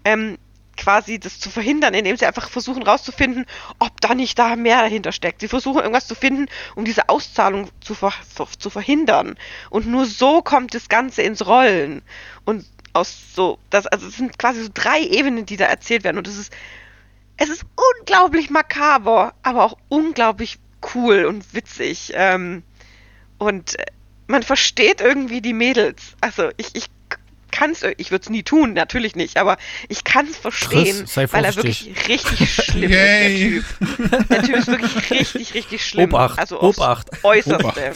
ähm, 0.05 0.39
quasi 0.77 1.19
das 1.19 1.41
zu 1.41 1.51
verhindern, 1.51 1.93
indem 1.93 2.17
sie 2.17 2.27
einfach 2.27 2.49
versuchen 2.49 2.83
rauszufinden, 2.83 3.47
ob 3.79 4.01
da 4.01 4.15
nicht 4.15 4.39
da 4.39 4.57
mehr 4.57 4.81
dahinter 4.81 5.13
steckt. 5.13 5.41
Sie 5.41 5.49
versuchen 5.49 5.81
irgendwas 5.81 6.07
zu 6.07 6.15
finden, 6.15 6.47
um 6.77 6.85
diese 6.85 7.09
Auszahlung 7.09 7.69
zu, 7.81 7.95
ver 7.95 8.13
zu 8.59 8.71
verhindern. 8.71 9.37
Und 9.71 9.87
nur 9.87 10.07
so 10.07 10.41
kommt 10.41 10.75
das 10.75 10.89
Ganze 10.89 11.23
ins 11.23 11.47
Rollen. 11.47 12.03
Und 12.45 12.65
aus 12.93 13.35
so, 13.35 13.59
das, 13.71 13.87
also 13.87 14.07
es 14.09 14.17
sind 14.17 14.39
quasi 14.39 14.63
so 14.63 14.71
drei 14.73 15.01
Ebenen, 15.01 15.47
die 15.47 15.57
da 15.57 15.67
erzählt 15.67 16.05
werden. 16.05 16.19
Und 16.19 16.29
es 16.29 16.37
ist, 16.37 16.53
es 17.37 17.49
ist 17.49 17.65
unglaublich 17.99 18.51
makaber, 18.51 19.35
aber 19.43 19.65
auch 19.65 19.77
unglaublich 19.89 20.59
cool 20.95 21.25
und 21.25 21.55
witzig. 21.55 22.13
Ähm, 22.15 22.63
und 23.39 23.79
äh, 23.79 23.87
man 24.27 24.43
versteht 24.43 25.01
irgendwie 25.01 25.41
die 25.41 25.53
Mädels. 25.53 26.17
Also 26.21 26.51
ich, 26.57 26.75
ich 26.75 26.87
kann 27.51 27.71
es, 27.71 27.83
ich 27.97 28.11
würde 28.11 28.23
es 28.23 28.31
nie 28.31 28.43
tun, 28.43 28.73
natürlich 28.73 29.17
nicht, 29.17 29.37
aber 29.39 29.57
ich 29.89 30.05
kann 30.05 30.27
es 30.27 30.37
verstehen, 30.37 30.99
Chris, 30.99 31.15
sei 31.15 31.27
weil 31.31 31.45
er 31.45 31.57
wirklich 31.57 32.09
richtig 32.09 32.55
schlimm 32.55 32.91
Yay. 32.91 33.59
ist, 33.59 33.67
der 33.81 33.89
Typ. 33.99 34.29
Der 34.29 34.43
Typ 34.43 34.57
ist 34.57 34.67
wirklich 34.69 35.11
richtig, 35.11 35.55
richtig 35.55 35.85
schlimm. 35.85 36.13
Obacht, 36.13 36.39
also 36.39 36.61
Obacht. 36.61 37.09
Äußerste. 37.23 37.95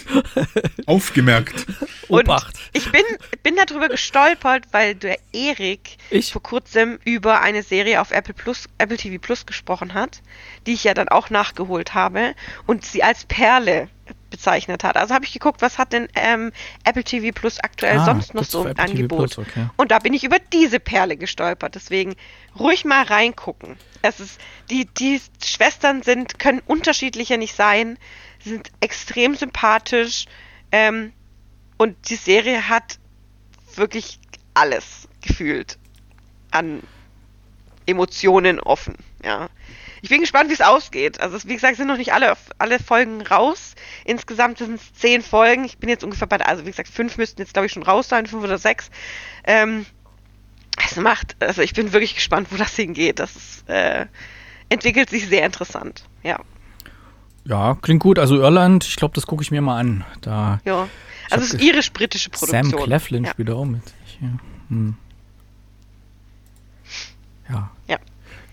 Aufgemerkt. 0.87 1.67
Und 2.09 2.29
Obacht. 2.29 2.55
ich 2.73 2.91
bin, 2.91 3.03
bin 3.43 3.57
darüber 3.57 3.89
gestolpert, 3.89 4.65
weil 4.73 4.95
der 4.95 5.19
Erik 5.33 5.97
Ich? 6.11 6.33
vor 6.33 6.43
kurzem 6.43 6.99
über 7.05 7.41
eine 7.41 7.63
Serie 7.63 8.01
auf 8.01 8.11
Apple 8.11 8.35
Plus, 8.35 8.69
Apple 8.79 8.97
TV 8.97 9.21
Plus 9.21 9.47
gesprochen 9.47 9.95
hat, 9.95 10.23
die 10.67 10.73
ich 10.73 10.85
ja 10.85 10.95
dann 10.95 11.09
auch 11.09 11.31
nachgeholt 11.31 11.95
habe 11.95 12.35
und 12.67 12.85
sie 12.85 13.03
als 13.03 13.25
Perle 13.25 13.89
bezeichnet 14.33 14.83
hat. 14.83 14.97
Also 14.97 15.15
habe 15.15 15.25
ich 15.25 15.33
geguckt, 15.33 15.63
was 15.63 15.79
hat 15.79 15.93
denn 15.93 16.09
ähm, 16.17 16.51
Apple 16.83 17.05
TV 17.05 17.33
Plus 17.33 17.61
aktuell 17.61 17.99
Ah, 17.99 18.05
sonst 18.05 18.35
noch 18.35 18.43
so 18.43 18.65
TV 18.65 18.83
Angebot. 18.83 19.35
Plus, 19.35 19.39
okay. 19.39 19.69
Und 19.77 19.93
da 19.93 20.01
bin 20.01 20.13
ich 20.13 20.25
über 20.25 20.39
diese 20.53 20.81
Perle 20.81 21.17
gestolpert. 21.17 21.77
Deswegen 21.77 22.17
ruhig 22.59 22.85
mal 22.85 23.05
reingucken. 23.05 23.77
Es 24.03 24.19
ist, 24.19 24.41
die, 24.71 24.87
die 24.87 25.21
Schwestern 25.45 26.03
sind, 26.03 26.41
können 26.41 26.61
unterschiedlicher 26.67 27.37
nicht 27.37 27.55
sein. 27.55 27.99
Sie 28.41 28.51
sind 28.51 28.73
extrem 28.81 29.37
sympathisch. 29.37 30.27
Ähm, 30.73 31.13
und 31.79 32.11
die 32.11 32.17
Serie 32.17 32.69
hat 32.69 32.99
wirklich 33.77 34.19
alles 34.55 35.09
gefühlt 35.21 35.79
an 36.51 36.83
Emotionen 37.87 38.61
offen. 38.61 38.97
Ja. 39.25 39.49
Ich 40.03 40.09
bin 40.09 40.21
gespannt, 40.21 40.51
wie 40.51 40.55
es 40.55 40.61
ausgeht. 40.61 41.21
Also, 41.21 41.39
wie 41.49 41.55
gesagt, 41.55 41.77
sind 41.77 41.87
noch 41.87 41.97
nicht 41.97 42.13
alle, 42.13 42.37
alle 42.59 42.81
Folgen 42.81 43.23
raus. 43.23 43.75
Insgesamt 44.05 44.59
sind 44.59 44.75
es 44.75 44.93
zehn 44.95 45.23
Folgen. 45.23 45.65
Ich 45.65 45.79
bin 45.79 45.89
jetzt 45.89 46.03
ungefähr 46.03 46.27
bei, 46.27 46.39
der, 46.39 46.49
also 46.49 46.67
wie 46.67 46.71
gesagt, 46.71 46.89
fünf 46.89 47.17
müssten 47.19 47.41
jetzt, 47.41 47.53
glaube 47.55 47.67
ich, 47.67 47.73
schon 47.73 47.85
raus 47.85 48.09
sein, 48.09 48.27
fünf 48.27 48.43
oder 48.43 48.59
sechs. 48.59 48.91
Ähm, 49.45 49.87
es 50.85 50.97
macht, 50.97 51.37
also 51.39 51.63
ich 51.63 51.73
bin 51.73 51.93
wirklich 51.93 52.17
gespannt, 52.17 52.49
wo 52.51 52.57
das 52.57 52.75
hingeht. 52.75 53.21
Das 53.21 53.37
ist, 53.37 53.69
äh, 53.69 54.07
entwickelt 54.69 55.09
sich 55.09 55.29
sehr 55.29 55.47
interessant. 55.47 56.05
Ja. 56.25 56.41
Ja, 57.45 57.77
klingt 57.81 58.03
gut. 58.03 58.19
Also 58.19 58.37
Irland, 58.37 58.85
ich 58.85 58.97
glaube, 58.97 59.15
das 59.15 59.27
gucke 59.27 59.43
ich 59.43 59.53
mir 59.53 59.63
mal 59.63 59.79
an. 59.79 60.05
Da 60.21 60.61
Ja. 60.65 60.89
Also 61.31 61.45
es 61.45 61.55
ist 61.55 61.63
irisch-britische 61.63 62.31
Produktion. 62.31 62.71
Sam 62.71 62.83
Cleflin 62.83 63.25
ja. 63.25 63.31
spielt 63.31 63.51
auch 63.51 63.65
mit. 63.65 63.83
Ich, 64.07 64.19
ja. 64.21 64.29
Hm. 64.69 64.97
ja. 67.49 67.71
Ja. 67.89 67.99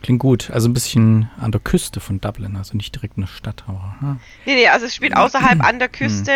Klingt 0.02 0.20
gut. 0.20 0.50
Also 0.52 0.70
ein 0.70 0.74
bisschen 0.74 1.30
an 1.40 1.52
der 1.52 1.60
Küste 1.62 2.00
von 2.00 2.22
Dublin, 2.22 2.56
also 2.56 2.76
nicht 2.78 2.96
direkt 2.96 3.18
in 3.18 3.22
der 3.24 3.28
Stadt, 3.28 3.64
aber. 3.68 3.96
hm. 4.00 4.20
Nee, 4.46 4.56
nee, 4.56 4.68
also 4.68 4.86
es 4.86 4.96
spielt 4.96 5.16
außerhalb 5.16 5.62
an 5.64 5.80
der 5.80 5.90
Küste. 5.90 6.32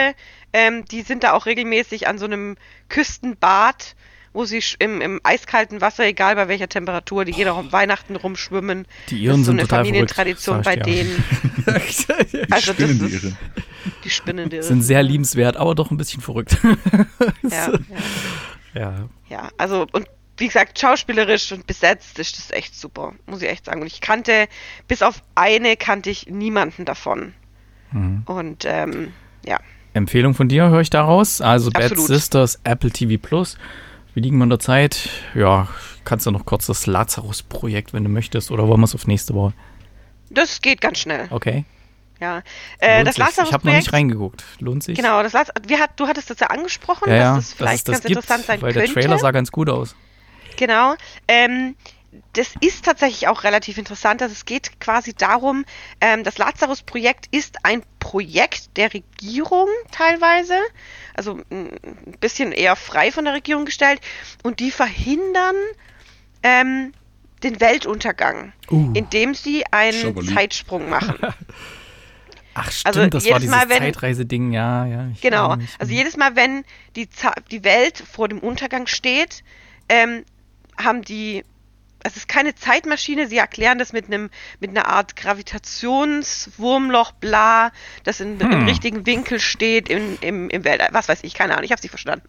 Ähm, 0.52 0.86
die 0.86 1.02
sind 1.02 1.24
da 1.24 1.32
auch 1.34 1.46
regelmäßig 1.46 2.08
an 2.08 2.18
so 2.18 2.26
einem 2.26 2.58
Küstenbad, 2.90 3.96
wo 4.34 4.46
sie 4.46 4.62
im, 4.80 5.00
im 5.02 5.20
eiskalten 5.24 5.80
Wasser, 5.82 6.06
egal 6.06 6.36
bei 6.36 6.48
welcher 6.48 6.68
Temperatur, 6.68 7.24
die 7.26 7.32
gehen 7.32 7.48
auch 7.48 7.58
um 7.60 7.72
Weihnachten 7.72 8.16
rumschwimmen. 8.16 8.86
Die 9.10 9.16
das 9.16 9.22
Iren 9.24 9.40
ist 9.42 9.46
so 9.46 9.52
sind 9.52 9.60
eine 9.60 9.68
total 9.68 9.86
verrückt, 9.86 10.12
Familientradition 10.16 10.62
bei 10.64 10.76
denen. 10.76 11.24
Die 11.58 12.42
Also 12.52 12.74
das 12.74 12.76
Spinnen, 12.76 13.00
die 13.00 13.06
ist- 13.06 13.24
Irren. 13.24 13.38
Die 14.04 14.10
spinnende. 14.10 14.64
sind 14.64 14.82
sehr 14.82 15.04
liebenswert, 15.04 15.58
aber 15.58 15.76
doch 15.76 15.92
ein 15.92 15.98
bisschen 15.98 16.22
verrückt. 16.22 16.58
Ja, 17.44 17.50
ja. 18.74 18.82
ja. 18.82 19.10
Ja, 19.30 19.50
also 19.58 19.86
und 19.92 20.08
wie 20.38 20.48
gesagt, 20.48 20.80
schauspielerisch 20.80 21.52
und 21.52 21.68
besetzt 21.68 22.20
ist 22.20 22.38
das 22.38 22.52
echt 22.52 22.76
super, 22.76 23.14
muss 23.26 23.42
ich 23.42 23.50
echt 23.50 23.66
sagen. 23.66 23.82
Und 23.82 23.88
ich 23.88 24.02
kannte, 24.02 24.48
bis 24.88 25.02
auf 25.02 25.24
eine 25.36 25.76
kannte 25.78 26.10
ich 26.10 26.28
niemanden 26.28 26.86
davon. 26.86 27.34
Mhm. 27.92 28.24
Und 28.26 28.66
ähm, 28.66 29.14
ja, 29.46 29.60
Empfehlung 29.94 30.34
von 30.34 30.50
dir 30.50 30.70
höre 30.70 30.82
ich 30.82 30.90
daraus. 30.90 31.40
Also 31.42 31.70
Bad 31.70 31.84
Absolut. 31.84 32.08
Sisters, 32.08 32.60
Apple 32.64 32.92
TV 32.92 33.22
Plus. 33.22 33.58
Wir 34.14 34.24
liegen 34.24 34.38
wir 34.38 34.44
in 34.44 34.50
der 34.50 34.60
Zeit. 34.60 35.10
Ja, 35.36 35.68
kannst 36.04 36.26
du 36.26 36.32
noch 36.32 36.46
kurz 36.46 36.66
das 36.66 36.88
Lazarus-Projekt, 36.88 37.94
wenn 37.94 38.04
du 38.04 38.10
möchtest, 38.10 38.52
oder 38.52 38.68
wollen 38.68 38.80
wir 38.80 38.86
es 38.86 38.96
auf 38.96 39.08
nächste 39.08 39.34
Woche? 39.34 39.54
das 40.30 40.62
geht 40.62 40.82
ganz 40.82 41.00
schnell. 41.00 41.28
Okay. 41.30 41.64
Ja, 42.20 42.42
äh, 42.80 43.04
das 43.04 43.16
sich. 43.16 43.26
Ich 43.44 43.54
habe 43.54 43.68
noch 43.68 43.74
nicht 43.74 43.92
reingeguckt. 43.94 44.44
Lohnt 44.60 44.82
sich? 44.84 44.98
Genau, 44.98 45.22
das 45.22 45.34
Laz 45.34 45.50
wir 45.68 45.80
hat, 45.80 45.92
du 46.00 46.08
hattest 46.08 46.30
das 46.30 46.40
ja 46.40 46.48
angesprochen, 46.48 47.10
Ja, 47.10 47.16
ja, 47.16 47.36
dass 47.36 47.50
das 47.50 47.54
vielleicht 47.54 47.86
ganz 47.86 47.98
das 48.00 48.08
gibt, 48.08 48.18
interessant 48.18 48.46
sein 48.46 48.62
weil 48.62 48.74
könnte. 48.74 48.94
der 48.94 49.02
Trailer 49.02 49.20
sah 49.20 49.32
ganz 49.32 49.52
gut 49.52 49.70
aus. 49.70 49.96
Genau. 50.58 50.96
Ähm, 51.28 51.76
das 52.34 52.54
ist 52.62 52.86
tatsächlich 52.86 53.28
auch 53.28 53.44
relativ 53.44 53.78
interessant. 53.80 54.22
Also 54.22 54.34
es 54.34 54.46
geht 54.46 54.80
quasi 54.80 55.14
darum, 55.16 55.66
ähm, 56.00 56.24
das 56.24 56.38
Lazarus-Projekt 56.38 57.26
ist 57.32 57.58
ein 57.66 57.82
Projekt 58.00 58.78
der 58.78 58.94
Regierung 58.94 59.68
teilweise, 59.92 60.56
also 61.16 61.36
mm, 61.36 61.42
ein 61.50 62.18
bisschen 62.20 62.52
eher 62.52 62.76
frei 62.76 63.12
von 63.12 63.26
der 63.26 63.34
Regierung 63.34 63.66
gestellt, 63.66 64.00
und 64.44 64.60
die 64.60 64.70
verhindern 64.70 65.56
ähm, 66.44 66.94
den 67.42 67.60
Weltuntergang, 67.60 68.54
Uh. 68.70 68.92
indem 68.94 69.34
sie 69.34 69.64
einen 69.72 70.00
Schauberli. 70.00 70.34
Zeitsprung 70.36 70.90
machen. 70.90 71.18
Ach 72.56 72.72
stimmt, 72.72 72.96
Also 72.98 73.08
das 73.10 73.24
jedes 73.24 73.34
war 73.34 73.40
dieses 73.40 73.56
Mal, 73.56 73.70
wenn- 73.70 73.80
Zeitreise-Ding, 73.80 74.52
ja, 74.54 74.86
ja. 74.86 75.08
Genau. 75.22 75.56
Also 75.80 75.92
jedes 75.92 76.16
Mal, 76.18 76.36
wenn 76.36 76.64
die, 76.96 77.10
die 77.50 77.64
Welt 77.64 77.98
vor 77.98 78.28
dem 78.28 78.38
Untergang 78.40 78.86
steht, 78.86 79.44
ähm, 79.90 80.24
haben 80.84 81.02
die. 81.02 81.44
Es 82.06 82.18
ist 82.18 82.28
keine 82.28 82.54
Zeitmaschine, 82.54 83.28
sie 83.28 83.38
erklären 83.38 83.80
das 83.80 83.94
mit 83.94 84.08
einem 84.08 84.30
mit 84.60 84.72
einer 84.72 84.90
Art 84.90 85.16
Gravitationswurmloch, 85.16 87.14
bla, 87.14 87.72
das 88.04 88.20
in, 88.20 88.42
im 88.42 88.52
Hm. 88.52 88.66
richtigen 88.66 89.06
Winkel 89.06 89.40
steht 89.40 89.88
im, 89.88 90.18
im, 90.20 90.50
im 90.50 90.66
Weltall. 90.66 90.90
Was 90.92 91.08
weiß 91.08 91.24
ich, 91.24 91.34
keine 91.34 91.54
Ahnung, 91.54 91.64
ich 91.64 91.72
habe 91.72 91.82
sie 91.82 91.88
verstanden. 91.88 92.28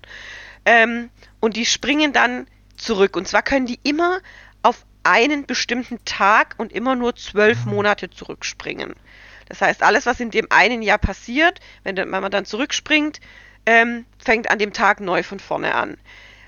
Ähm, 0.65 1.11
und 1.41 1.57
die 1.57 1.67
springen 1.67 2.13
dann 2.13 2.47
zurück. 2.77 3.17
Und 3.17 3.27
zwar 3.27 3.43
können 3.43 3.67
die 3.67 3.81
immer 3.83 4.21
auf 4.63 4.85
einen 5.03 5.45
bestimmten 5.45 5.99
Tag 6.05 6.55
und 6.57 6.73
immer 6.73 6.95
nur 6.95 7.17
zwölf 7.17 7.65
Monate 7.65 8.11
zurückspringen. 8.11 8.95
Das 9.49 9.61
heißt, 9.61 9.83
alles, 9.83 10.07
was 10.07 10.21
in 10.21 10.31
dem 10.31 10.47
einen 10.51 10.83
Jahr 10.83 10.99
passiert, 10.99 11.61
wenn, 11.83 11.97
wenn 11.97 12.09
man 12.09 12.31
dann 12.31 12.47
zurückspringt, 12.47 13.21
ähm, 13.67 14.07
fängt 14.19 14.51
an 14.51 14.59
dem 14.59 14.73
Tag 14.73 15.01
neu 15.01 15.23
von 15.23 15.41
vorne 15.41 15.75
an. 15.75 15.97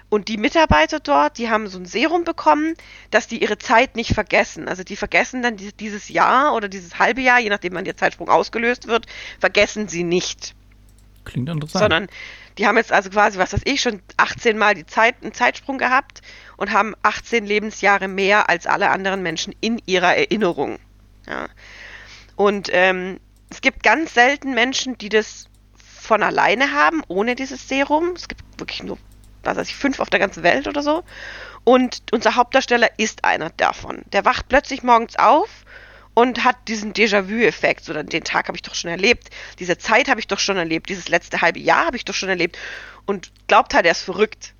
Und 0.08 0.28
die 0.28 0.36
Mitarbeiter 0.36 1.00
dort, 1.00 1.36
die 1.36 1.50
haben 1.50 1.66
so 1.66 1.78
ein 1.78 1.84
Serum 1.84 2.22
bekommen, 2.24 2.74
dass 3.10 3.26
die 3.26 3.42
ihre 3.42 3.58
Zeit 3.58 3.96
nicht 3.96 4.14
vergessen. 4.14 4.68
Also 4.68 4.84
die 4.84 4.94
vergessen 4.96 5.42
dann 5.42 5.56
die- 5.56 5.72
dieses 5.72 6.08
Jahr 6.08 6.54
oder 6.54 6.68
dieses 6.68 6.98
halbe 6.98 7.22
Jahr, 7.22 7.40
je 7.40 7.48
nachdem 7.48 7.74
wann 7.74 7.84
der 7.84 7.96
Zeitsprung 7.96 8.28
ausgelöst 8.28 8.86
wird, 8.86 9.06
vergessen 9.40 9.88
sie 9.88 10.04
nicht 10.04 10.54
Klingt 11.24 11.48
interessant. 11.48 11.80
sondern 11.80 12.06
die 12.56 12.66
haben 12.66 12.76
jetzt 12.76 12.92
also 12.92 13.10
quasi, 13.10 13.36
was 13.38 13.52
weiß 13.52 13.62
ich, 13.64 13.80
schon 13.82 14.00
18 14.16 14.56
Mal 14.56 14.74
die 14.74 14.86
Zeit, 14.86 15.16
einen 15.22 15.34
Zeitsprung 15.34 15.76
gehabt 15.76 16.22
und 16.56 16.70
haben 16.70 16.94
18 17.02 17.44
Lebensjahre 17.44 18.06
mehr 18.06 18.48
als 18.48 18.66
alle 18.66 18.90
anderen 18.90 19.22
Menschen 19.22 19.54
in 19.60 19.82
ihrer 19.86 20.14
Erinnerung. 20.16 20.78
Ja. 21.28 21.48
Und 22.36 22.68
ähm, 22.72 23.18
es 23.50 23.60
gibt 23.60 23.82
ganz 23.82 24.14
selten 24.14 24.54
Menschen, 24.54 24.96
die 24.98 25.08
das 25.08 25.46
von 25.76 26.22
alleine 26.22 26.72
haben, 26.72 27.02
ohne 27.08 27.34
dieses 27.34 27.68
Serum. 27.68 28.10
Es 28.14 28.28
gibt 28.28 28.42
wirklich 28.58 28.82
nur, 28.84 28.96
was 29.46 29.56
weiß 29.56 29.68
ich, 29.68 29.76
fünf 29.76 30.00
auf 30.00 30.10
der 30.10 30.20
ganzen 30.20 30.42
Welt 30.42 30.66
oder 30.66 30.82
so. 30.82 31.04
Und 31.64 32.02
unser 32.12 32.36
Hauptdarsteller 32.36 32.90
ist 32.98 33.24
einer 33.24 33.50
davon. 33.50 34.02
Der 34.12 34.24
wacht 34.24 34.48
plötzlich 34.48 34.82
morgens 34.82 35.16
auf 35.16 35.64
und 36.14 36.44
hat 36.44 36.56
diesen 36.68 36.92
Déjà-vu-Effekt. 36.92 37.84
So, 37.84 37.92
den 37.92 38.24
Tag 38.24 38.48
habe 38.48 38.56
ich 38.56 38.62
doch 38.62 38.74
schon 38.74 38.90
erlebt, 38.90 39.28
diese 39.58 39.76
Zeit 39.78 40.08
habe 40.08 40.20
ich 40.20 40.26
doch 40.26 40.38
schon 40.38 40.56
erlebt, 40.56 40.88
dieses 40.88 41.08
letzte 41.08 41.40
halbe 41.40 41.60
Jahr 41.60 41.86
habe 41.86 41.96
ich 41.96 42.04
doch 42.04 42.14
schon 42.14 42.28
erlebt 42.28 42.58
und 43.04 43.32
glaubt 43.48 43.74
halt, 43.74 43.84
er 43.84 43.92
ist 43.92 44.02
verrückt 44.02 44.54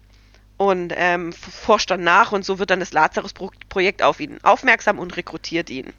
und 0.59 0.93
ähm, 0.97 1.33
forscht 1.33 1.91
dann 1.91 2.03
nach 2.03 2.33
und 2.33 2.45
so 2.45 2.59
wird 2.59 2.71
dann 2.71 2.81
das 2.81 2.93
Lazarus-Projekt 2.93 4.03
auf 4.03 4.21
ihn 4.21 4.39
aufmerksam 4.43 4.99
und 4.99 5.17
rekrutiert 5.17 5.71
ihn. 5.71 5.93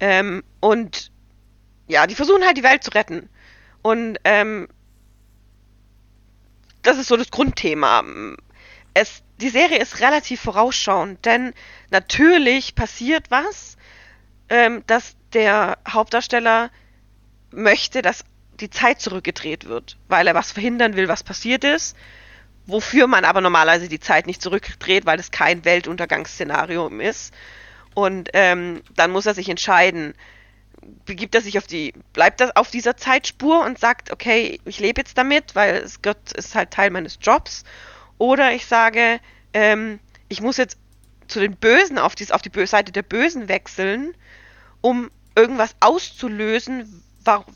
Ähm, 0.00 0.42
und 0.60 1.10
ja, 1.88 2.06
die 2.06 2.14
versuchen 2.14 2.44
halt 2.44 2.56
die 2.56 2.62
Welt 2.62 2.84
zu 2.84 2.90
retten. 2.90 3.28
Und 3.82 4.18
ähm, 4.24 4.68
das 6.86 6.98
ist 6.98 7.08
so 7.08 7.16
das 7.16 7.30
Grundthema. 7.30 8.04
Es, 8.94 9.22
die 9.40 9.50
Serie 9.50 9.78
ist 9.78 10.00
relativ 10.00 10.40
vorausschauend, 10.40 11.24
denn 11.24 11.52
natürlich 11.90 12.74
passiert 12.74 13.30
was, 13.30 13.76
ähm, 14.48 14.82
dass 14.86 15.16
der 15.32 15.78
Hauptdarsteller 15.88 16.70
möchte, 17.50 18.02
dass 18.02 18.24
die 18.60 18.70
Zeit 18.70 19.00
zurückgedreht 19.00 19.66
wird, 19.66 19.98
weil 20.08 20.26
er 20.26 20.34
was 20.34 20.52
verhindern 20.52 20.96
will, 20.96 21.08
was 21.08 21.22
passiert 21.22 21.64
ist, 21.64 21.96
wofür 22.64 23.06
man 23.06 23.24
aber 23.24 23.40
normalerweise 23.40 23.88
die 23.88 24.00
Zeit 24.00 24.26
nicht 24.26 24.40
zurückdreht, 24.40 25.04
weil 25.04 25.20
es 25.20 25.30
kein 25.30 25.64
Weltuntergangsszenario 25.64 26.88
ist. 26.88 27.34
Und 27.94 28.30
ähm, 28.32 28.82
dann 28.94 29.10
muss 29.10 29.26
er 29.26 29.34
sich 29.34 29.48
entscheiden, 29.48 30.14
begibt 31.04 31.34
er 31.34 31.40
sich 31.40 31.58
auf 31.58 31.66
die, 31.66 31.92
bleibt 32.12 32.40
er 32.40 32.52
auf 32.56 32.70
dieser 32.70 32.96
Zeitspur 32.96 33.64
und 33.64 33.78
sagt, 33.78 34.12
okay, 34.12 34.60
ich 34.64 34.78
lebe 34.80 35.00
jetzt 35.00 35.18
damit, 35.18 35.54
weil 35.54 35.76
es 35.76 36.02
Gott 36.02 36.32
ist 36.32 36.54
halt 36.54 36.70
Teil 36.70 36.90
meines 36.90 37.18
Jobs. 37.20 37.64
Oder 38.18 38.52
ich 38.52 38.66
sage, 38.66 39.20
ähm, 39.52 39.98
ich 40.28 40.40
muss 40.40 40.56
jetzt 40.56 40.78
zu 41.28 41.40
den 41.40 41.56
Bösen 41.56 41.98
auf, 41.98 42.14
dies, 42.14 42.30
auf 42.30 42.42
die 42.42 42.66
Seite 42.66 42.92
der 42.92 43.02
Bösen 43.02 43.48
wechseln, 43.48 44.14
um 44.80 45.10
irgendwas 45.34 45.74
auszulösen, 45.80 47.02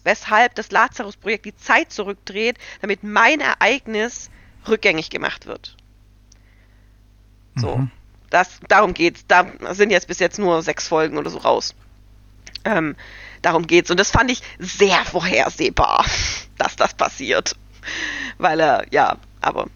weshalb 0.05 0.55
das 0.57 0.71
Lazarus-Projekt 0.71 1.47
die 1.47 1.57
Zeit 1.57 1.93
zurückdreht, 1.93 2.59
damit 2.81 3.03
mein 3.03 3.41
Ereignis 3.41 4.31
rückgängig 4.69 5.11
gemacht 5.11 5.47
wird. 5.47 5.77
So, 7.55 7.77
Mhm. 7.77 7.91
das, 8.31 8.61
darum 8.69 8.95
geht's. 8.95 9.25
Da 9.27 9.47
sind 9.73 9.91
jetzt 9.91 10.09
bis 10.09 10.19
jetzt 10.19 10.39
nur 10.39 10.63
sechs 10.63 10.89
Folgen 10.89 11.19
oder 11.19 11.31
so 11.31 11.39
raus. 11.39 11.75
Ähm, 12.65 12.97
darum 13.43 13.67
geht's. 13.67 13.91
Und 13.91 13.99
das 13.99 14.11
fand 14.11 14.31
ich 14.31 14.43
sehr 14.59 15.05
vorhersehbar, 15.05 16.05
dass 16.59 16.77
das 16.77 16.95
passiert. 16.95 17.57
Weil 18.39 18.61
er, 18.61 18.87
ja, 18.91 19.17
aber 19.41 19.67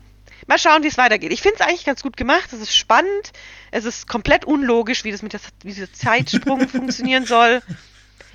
mal 0.46 0.58
schauen, 0.58 0.82
wie 0.82 0.88
es 0.88 0.98
weitergeht. 0.98 1.32
Ich 1.32 1.42
finde 1.42 1.56
es 1.60 1.66
eigentlich 1.66 1.84
ganz 1.84 2.02
gut 2.02 2.16
gemacht. 2.16 2.52
Es 2.52 2.60
ist 2.60 2.76
spannend. 2.76 3.32
Es 3.70 3.84
ist 3.84 4.06
komplett 4.08 4.44
unlogisch, 4.44 5.04
wie 5.04 5.12
das 5.12 5.22
mit 5.22 5.32
der, 5.32 5.40
wie 5.62 5.72
dieser 5.72 5.92
Zeitsprung 5.92 6.68
funktionieren 6.68 7.26
soll. 7.26 7.62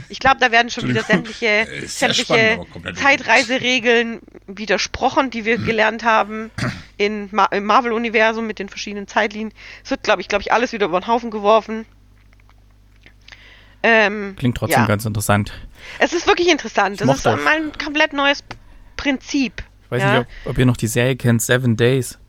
Ich 0.08 0.20
glaube, 0.20 0.38
da 0.40 0.52
werden 0.52 0.70
schon 0.70 0.88
wieder 0.88 1.04
sämtliche, 1.04 1.46
Äh, 1.46 1.66
spannend, 1.66 1.92
sämtliche 1.92 2.66
komplett 2.72 2.98
Zeitreiseregeln 2.98 4.22
widersprochen, 4.48 5.30
die 5.30 5.44
wir 5.44 5.58
gelernt 5.58 6.04
haben 6.04 6.52
in 6.98 7.28
Ma 7.32 7.46
im 7.46 7.66
Marvel-Universum 7.66 8.48
mit 8.48 8.60
den 8.60 8.70
verschiedenen 8.70 9.08
Zeitlinien. 9.08 9.54
Es 9.84 9.92
wird, 9.92 10.04
glaube 10.04 10.22
ich, 10.22 10.30
glaube 10.30 10.42
ich, 10.42 10.54
alles 10.54 10.72
wieder 10.72 10.86
über 10.86 11.00
den 11.02 11.08
Haufen 11.08 11.32
geworfen. 11.32 11.86
Ähm, 13.82 14.36
Klingt 14.38 14.58
trotzdem 14.58 14.82
ja. 14.82 14.86
ganz 14.88 15.06
interessant. 15.06 15.54
Es 16.00 16.14
ist 16.14 16.28
wirklich 16.28 16.50
interessant. 16.50 17.00
Das 17.02 17.18
ist 17.18 17.26
mal 17.26 17.38
ein 17.48 17.72
komplett 17.84 18.14
neues 18.14 18.44
Prinzip. 18.98 19.64
Ich 19.86 19.92
weiß 19.92 20.02
Ja. 20.02 20.20
nicht, 20.20 20.28
ob, 20.46 20.52
ob 20.52 20.58
ihr 20.58 20.66
noch 20.66 20.78
die 20.78 20.88
Serie 20.88 21.16
kennt, 21.16 21.42
Seven 21.42 21.78
Days. 21.78 22.20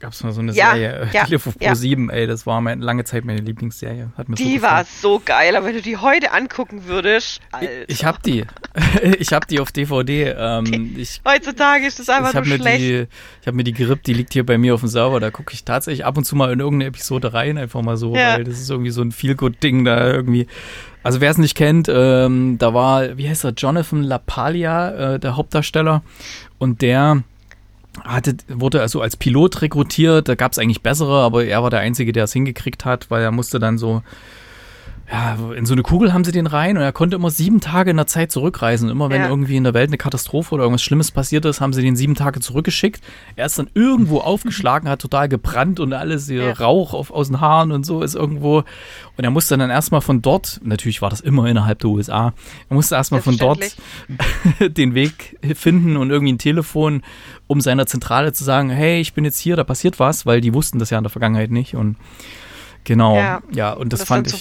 Gab 0.00 0.12
es 0.12 0.22
mal 0.22 0.30
so 0.32 0.40
eine 0.40 0.52
Ja, 0.52 0.70
Serie, 0.74 1.08
ja, 1.12 1.24
die 1.24 1.32
lief 1.32 1.46
auf 1.48 1.54
ja. 1.60 1.70
Pro 1.70 1.74
7, 1.74 2.08
ey, 2.08 2.28
das 2.28 2.46
war 2.46 2.60
meine, 2.60 2.84
lange 2.84 3.02
Zeit 3.02 3.24
meine 3.24 3.40
Lieblingsserie. 3.40 4.12
Hat 4.16 4.28
mir 4.28 4.36
so 4.36 4.44
Die 4.44 4.54
gefallen. 4.54 4.72
war 4.76 4.84
so 4.84 5.20
geil, 5.24 5.56
aber 5.56 5.66
wenn 5.66 5.74
du 5.74 5.82
die 5.82 5.96
heute 5.96 6.30
angucken 6.32 6.82
würdest, 6.86 7.40
Alter. 7.50 7.68
Ich 7.88 8.04
hab 8.04 8.22
die. 8.22 8.44
ich 9.18 9.32
hab 9.32 9.48
die 9.48 9.58
auf 9.58 9.72
DVD. 9.72 10.34
Ähm, 10.38 10.94
ich 10.96 11.20
Heutzutage 11.26 11.84
ist 11.84 11.98
das 11.98 12.08
einfach 12.10 12.28
ich 12.28 12.34
nur 12.34 12.44
mir, 12.44 12.56
schlecht. 12.58 12.80
die, 12.80 13.06
ich 13.40 13.46
hab 13.48 13.54
mir 13.54 13.64
die 13.64 13.72
gerippt, 13.72 14.06
die 14.06 14.14
liegt 14.14 14.32
hier 14.34 14.46
bei 14.46 14.56
mir 14.56 14.74
auf 14.74 14.80
dem 14.80 14.88
Server. 14.88 15.18
Da 15.18 15.32
gucke 15.32 15.52
ich 15.52 15.64
tatsächlich 15.64 16.04
ab 16.04 16.16
und 16.16 16.24
zu 16.24 16.36
mal 16.36 16.52
in 16.52 16.60
irgendeine 16.60 16.90
Episode 16.90 17.34
rein, 17.34 17.58
einfach 17.58 17.82
mal 17.82 17.96
so, 17.96 18.14
Ja. 18.14 18.34
weil 18.34 18.44
das 18.44 18.60
ist 18.60 18.70
irgendwie 18.70 18.90
so 18.92 19.02
ein 19.02 19.10
Feel-Good-Ding 19.10 19.84
da 19.84 20.06
irgendwie. 20.06 20.46
Also 21.02 21.20
wer 21.20 21.30
es 21.32 21.38
nicht 21.38 21.56
kennt, 21.56 21.88
ähm, 21.92 22.56
da 22.58 22.72
war, 22.72 23.16
wie 23.16 23.28
heißt 23.28 23.44
er, 23.44 23.50
Jonathan 23.50 24.04
LaPaglia, 24.04 25.14
äh, 25.14 25.18
der 25.18 25.34
Hauptdarsteller. 25.36 26.02
Und 26.58 26.82
der 26.82 27.22
hatte, 28.04 28.36
wurde 28.48 28.80
also 28.80 29.00
als 29.00 29.16
Pilot 29.16 29.62
rekrutiert. 29.62 30.28
Da 30.28 30.34
gab 30.34 30.52
es 30.52 30.58
eigentlich 30.58 30.82
bessere, 30.82 31.20
aber 31.20 31.44
er 31.44 31.62
war 31.62 31.70
der 31.70 31.80
Einzige, 31.80 32.12
der 32.12 32.24
es 32.24 32.32
hingekriegt 32.32 32.84
hat, 32.84 33.10
weil 33.10 33.22
er 33.22 33.30
musste 33.30 33.58
dann 33.58 33.78
so 33.78 34.02
ja, 35.10 35.38
in 35.56 35.64
so 35.64 35.72
eine 35.72 35.82
Kugel 35.82 36.12
haben 36.12 36.22
sie 36.24 36.32
den 36.32 36.46
rein 36.46 36.76
und 36.76 36.82
er 36.82 36.92
konnte 36.92 37.16
immer 37.16 37.30
sieben 37.30 37.60
Tage 37.60 37.90
in 37.90 37.96
der 37.96 38.06
Zeit 38.06 38.30
zurückreisen. 38.30 38.90
Immer 38.90 39.08
wenn 39.08 39.22
Ja. 39.22 39.28
irgendwie 39.30 39.56
in 39.56 39.64
der 39.64 39.72
Welt 39.72 39.88
eine 39.88 39.96
Katastrophe 39.96 40.54
oder 40.54 40.64
irgendwas 40.64 40.82
Schlimmes 40.82 41.10
passiert 41.10 41.46
ist, 41.46 41.62
haben 41.62 41.72
sie 41.72 41.80
den 41.80 41.96
sieben 41.96 42.14
Tage 42.14 42.40
zurückgeschickt. 42.40 43.00
Er 43.34 43.46
ist 43.46 43.58
dann 43.58 43.70
irgendwo 43.72 44.18
aufgeschlagen, 44.20 44.86
hat 44.88 45.00
total 45.00 45.28
gebrannt 45.30 45.80
und 45.80 45.94
alles, 45.94 46.26
hier 46.28 46.42
Ja. 46.48 46.52
Rauch 46.52 46.92
auf, 46.92 47.10
aus 47.10 47.28
den 47.28 47.40
Haaren 47.40 47.72
und 47.72 47.86
so 47.86 48.02
ist 48.02 48.14
irgendwo. 48.16 48.58
Und 49.16 49.24
er 49.24 49.30
musste 49.30 49.56
dann 49.56 49.70
erstmal 49.70 50.02
von 50.02 50.20
dort, 50.20 50.60
natürlich 50.62 51.00
war 51.00 51.08
das 51.08 51.20
immer 51.20 51.46
innerhalb 51.46 51.78
der 51.78 51.88
USA, 51.90 52.34
er 52.68 52.74
musste 52.74 52.94
erstmal 52.94 53.22
von 53.22 53.38
dort 53.38 53.76
den 54.60 54.94
Weg 54.94 55.38
finden 55.54 55.96
und 55.96 56.10
irgendwie 56.10 56.32
ein 56.34 56.38
Telefon, 56.38 57.02
um 57.46 57.60
seiner 57.62 57.86
Zentrale 57.86 58.32
zu 58.34 58.44
sagen, 58.44 58.68
hey, 58.70 59.00
ich 59.00 59.14
bin 59.14 59.24
jetzt 59.24 59.38
hier, 59.38 59.56
da 59.56 59.64
passiert 59.64 59.98
was, 59.98 60.26
weil 60.26 60.40
die 60.42 60.52
wussten 60.52 60.78
das 60.78 60.90
ja 60.90 60.98
in 60.98 61.04
der 61.04 61.10
Vergangenheit 61.10 61.50
nicht. 61.50 61.74
Und 61.74 61.96
genau, 62.88 63.16
ja, 63.16 63.40
Ja. 63.52 63.72
und 63.74 63.92
das, 63.92 64.00
das 64.00 64.08
fand 64.08 64.26
ich 64.26 64.34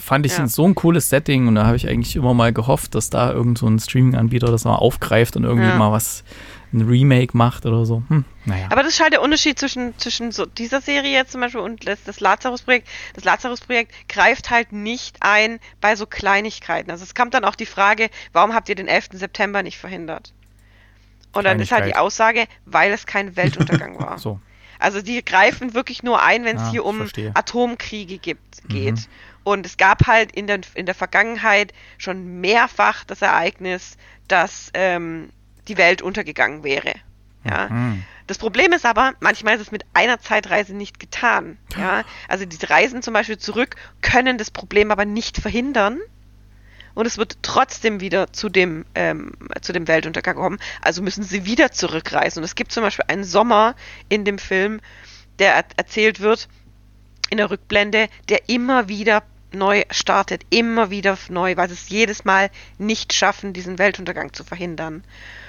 fand 0.00 0.24
ich 0.26 0.38
ja. 0.38 0.46
so 0.46 0.64
ein 0.68 0.76
cooles 0.76 1.10
Setting 1.10 1.48
und 1.48 1.56
da 1.56 1.66
habe 1.66 1.76
ich 1.76 1.88
eigentlich 1.88 2.14
immer 2.14 2.34
mal 2.34 2.52
gehofft, 2.52 2.94
dass 2.94 3.10
da 3.10 3.32
irgend 3.32 3.58
so 3.58 3.66
ein 3.66 3.80
Streaming-Anbieter 3.80 4.46
das 4.46 4.64
mal 4.64 4.76
aufgreift 4.76 5.34
und 5.36 5.42
irgendwie 5.44 5.66
Ja. 5.68 5.76
mal 5.76 5.90
was, 5.90 6.22
ein 6.72 6.82
Remake 6.82 7.34
macht 7.36 7.64
oder 7.64 7.86
so. 7.86 8.02
Hm, 8.08 8.24
naja. 8.44 8.66
Aber 8.70 8.82
das 8.82 8.92
ist 8.92 9.00
halt 9.00 9.14
der 9.14 9.22
Unterschied 9.22 9.58
zwischen, 9.58 9.96
zwischen 9.98 10.32
so 10.32 10.44
dieser 10.44 10.82
Serie 10.82 11.12
jetzt 11.12 11.32
zum 11.32 11.40
Beispiel 11.40 11.62
und 11.62 11.88
das, 11.88 12.04
das 12.04 12.20
Lazarus-Projekt. 12.20 12.86
Das 13.14 13.24
Lazarus-Projekt 13.24 13.92
greift 14.08 14.50
halt 14.50 14.70
nicht 14.72 15.16
ein 15.20 15.60
bei 15.80 15.96
so 15.96 16.04
Kleinigkeiten. 16.04 16.90
Also 16.90 17.04
es 17.04 17.14
kommt 17.14 17.32
dann 17.32 17.44
auch 17.44 17.54
die 17.54 17.64
Frage, 17.66 18.10
warum 18.34 18.54
habt 18.54 18.68
ihr 18.68 18.74
den 18.74 18.86
11. 18.86 19.08
September 19.12 19.62
nicht 19.62 19.78
verhindert? 19.78 20.34
Und 21.32 21.44
dann 21.44 21.58
ist 21.60 21.72
halt 21.72 21.86
die. 21.86 21.96
Aussage, 21.96 22.46
weil 22.66 22.92
es 22.92 23.06
kein 23.06 23.34
Weltuntergang 23.36 23.98
war. 23.98 24.18
so. 24.18 24.38
Also 24.78 25.02
die 25.02 25.24
greifen 25.24 25.74
wirklich 25.74 26.02
nur 26.02 26.22
ein, 26.22 26.44
wenn 26.44 26.56
es 26.56 26.62
Ah, 26.62 26.70
hier 26.70 26.84
um 26.84 26.98
verstehe. 26.98 27.32
Atomkriege 27.34 28.18
gibt, 28.18 28.64
Mhm. 28.64 28.68
geht. 28.68 29.08
Und 29.44 29.66
es 29.66 29.76
gab 29.76 30.06
halt 30.06 30.32
in 30.32 30.46
der, 30.46 30.60
in 30.74 30.86
der 30.86 30.94
Vergangenheit 30.94 31.72
schon 31.96 32.40
mehrfach 32.40 33.04
das 33.04 33.22
Ereignis, 33.22 33.96
dass 34.28 34.70
ähm, 34.74 35.30
die 35.68 35.78
Welt 35.78 36.02
untergegangen 36.02 36.64
wäre. 36.64 36.92
Ja. 37.44 37.68
Hm. 37.68 38.04
Das 38.26 38.36
Problem 38.36 38.72
ist 38.74 38.84
aber, 38.84 39.14
manchmal 39.20 39.54
ist 39.54 39.62
es 39.62 39.70
mit 39.70 39.84
einer 39.94 40.20
Zeitreise 40.20 40.74
nicht 40.76 41.00
getan. 41.00 41.56
Ja. 41.78 42.04
Also 42.28 42.44
diese 42.44 42.68
Reisen 42.68 43.00
zum 43.00 43.14
Beispiel 43.14 43.38
zurück 43.38 43.76
können 44.02 44.36
das 44.36 44.50
Problem 44.50 44.90
aber 44.90 45.06
nicht 45.06 45.38
verhindern. 45.38 45.98
Und 46.98 47.06
es 47.06 47.16
wird 47.16 47.38
trotzdem 47.42 48.00
wieder 48.00 48.32
zu 48.32 48.48
dem, 48.48 48.84
ähm, 48.96 49.30
zu 49.60 49.72
dem 49.72 49.86
Weltuntergang 49.86 50.34
kommen. 50.34 50.58
Also 50.82 51.00
müssen 51.00 51.22
sie 51.22 51.44
wieder 51.44 51.70
zurückreisen. 51.70 52.40
Und 52.40 52.44
es 52.44 52.56
gibt 52.56 52.72
zum 52.72 52.82
Beispiel 52.82 53.04
einen 53.06 53.22
Sommer 53.22 53.76
in 54.08 54.24
dem 54.24 54.36
Film, 54.36 54.80
der 55.38 55.54
er 55.54 55.64
erzählt 55.76 56.18
wird, 56.18 56.48
in 57.30 57.36
der 57.36 57.52
Rückblende, 57.52 58.08
der 58.28 58.48
immer 58.48 58.88
wieder 58.88 59.22
neu 59.52 59.84
startet, 59.92 60.42
immer 60.50 60.90
wieder 60.90 61.16
neu, 61.28 61.56
weil 61.56 61.68
sie 61.68 61.74
es 61.74 61.88
jedes 61.88 62.24
Mal 62.24 62.50
nicht 62.78 63.12
schaffen, 63.12 63.52
diesen 63.52 63.78
Weltuntergang 63.78 64.32
zu 64.32 64.42
verhindern. 64.42 65.04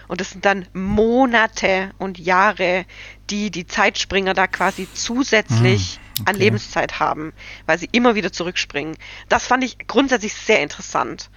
Und 0.07 0.21
das 0.21 0.29
sind 0.29 0.45
dann 0.45 0.67
Monate 0.73 1.93
und 1.97 2.19
Jahre, 2.19 2.85
die 3.31 3.49
die 3.49 3.65
Zeitspringer 3.65 4.35
da 4.35 4.45
quasi 4.45 4.87
zusätzlich 4.93 5.95
Hm, 5.95 6.08
an 6.21 6.35
okay. 6.35 6.45
Lebenszeit 6.45 6.99
haben, 6.99 7.33
weil 7.65 7.77
sie 7.77 7.89
immer 7.91 8.15
wieder 8.15 8.31
zurückspringen. 8.31 8.95
Das 9.27 9.47
fand 9.47 9.63
ich 9.63 9.77
grundsätzlich 9.87 10.33
sehr 10.33 10.61
interessant. 10.61 11.29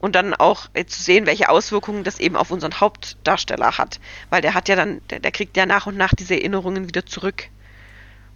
Und 0.00 0.14
dann 0.14 0.32
auch 0.32 0.68
äh, 0.74 0.84
zu 0.84 1.02
sehen, 1.02 1.26
welche 1.26 1.48
Auswirkungen 1.48 2.04
das 2.04 2.20
eben 2.20 2.36
auf 2.36 2.52
unseren 2.52 2.80
Hauptdarsteller 2.80 3.78
hat. 3.78 3.98
Weil 4.30 4.42
der 4.42 4.54
hat 4.54 4.68
ja 4.68 4.76
dann, 4.76 5.00
der, 5.10 5.18
der 5.18 5.32
kriegt 5.32 5.56
ja 5.56 5.66
nach 5.66 5.86
und 5.86 5.96
nach 5.96 6.14
diese 6.14 6.34
Erinnerungen 6.34 6.86
wieder 6.86 7.04
zurück. 7.04 7.48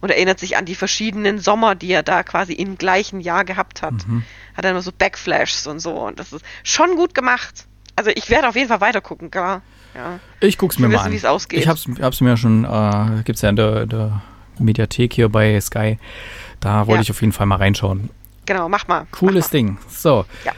Und 0.01 0.09
erinnert 0.09 0.39
sich 0.39 0.57
an 0.57 0.65
die 0.65 0.75
verschiedenen 0.75 1.39
Sommer, 1.39 1.75
die 1.75 1.89
er 1.89 2.03
da 2.03 2.23
quasi 2.23 2.51
im 2.51 2.77
gleichen 2.77 3.21
Jahr 3.21 3.45
gehabt 3.45 3.81
hat. 3.81 4.05
Mhm. 4.05 4.23
Hat 4.53 4.65
dann 4.65 4.71
immer 4.71 4.81
so 4.81 4.91
Backflashs 4.91 5.65
und 5.65 5.79
so. 5.79 5.93
Und 5.93 6.19
das 6.19 6.33
ist 6.33 6.43
schon 6.63 6.97
gut 6.97 7.15
gemacht. 7.15 7.65
Also 7.95 8.11
ich 8.13 8.29
werde 8.29 8.49
auf 8.49 8.55
jeden 8.57 8.67
Fall 8.67 8.81
weiter 8.81 8.99
gucken, 8.99 9.31
klar. 9.31 9.61
Ja. 9.95 10.19
Ich 10.41 10.57
guck's 10.57 10.75
Ich 10.75 10.81
mir 10.81 10.87
mal 10.87 10.95
wissen, 10.95 11.05
an. 11.05 11.11
wie 11.11 11.17
es 11.17 11.25
ausgeht. 11.25 11.59
Ich 11.59 11.67
hab's, 11.67 11.85
hab's 12.01 12.19
mir 12.19 12.31
ja 12.31 12.37
schon, 12.37 12.65
äh, 12.65 13.23
gibt's 13.23 13.41
ja 13.41 13.49
in 13.49 13.55
der, 13.55 13.85
der 13.85 14.21
Mediathek 14.59 15.13
hier 15.13 15.29
bei 15.29 15.59
Sky. 15.61 15.97
Da 16.59 16.87
wollte 16.87 16.99
Ja. 16.99 17.01
ich 17.01 17.11
auf 17.11 17.21
jeden 17.21 17.33
Fall 17.33 17.45
mal 17.47 17.57
reinschauen. 17.57 18.09
Genau, 18.45 18.67
mach 18.69 18.87
mal. 18.87 19.05
Cooles 19.11 19.45
mach 19.45 19.51
mal. 19.53 19.57
Ding. 19.57 19.77
So. 19.89 20.25
Ja. 20.45 20.51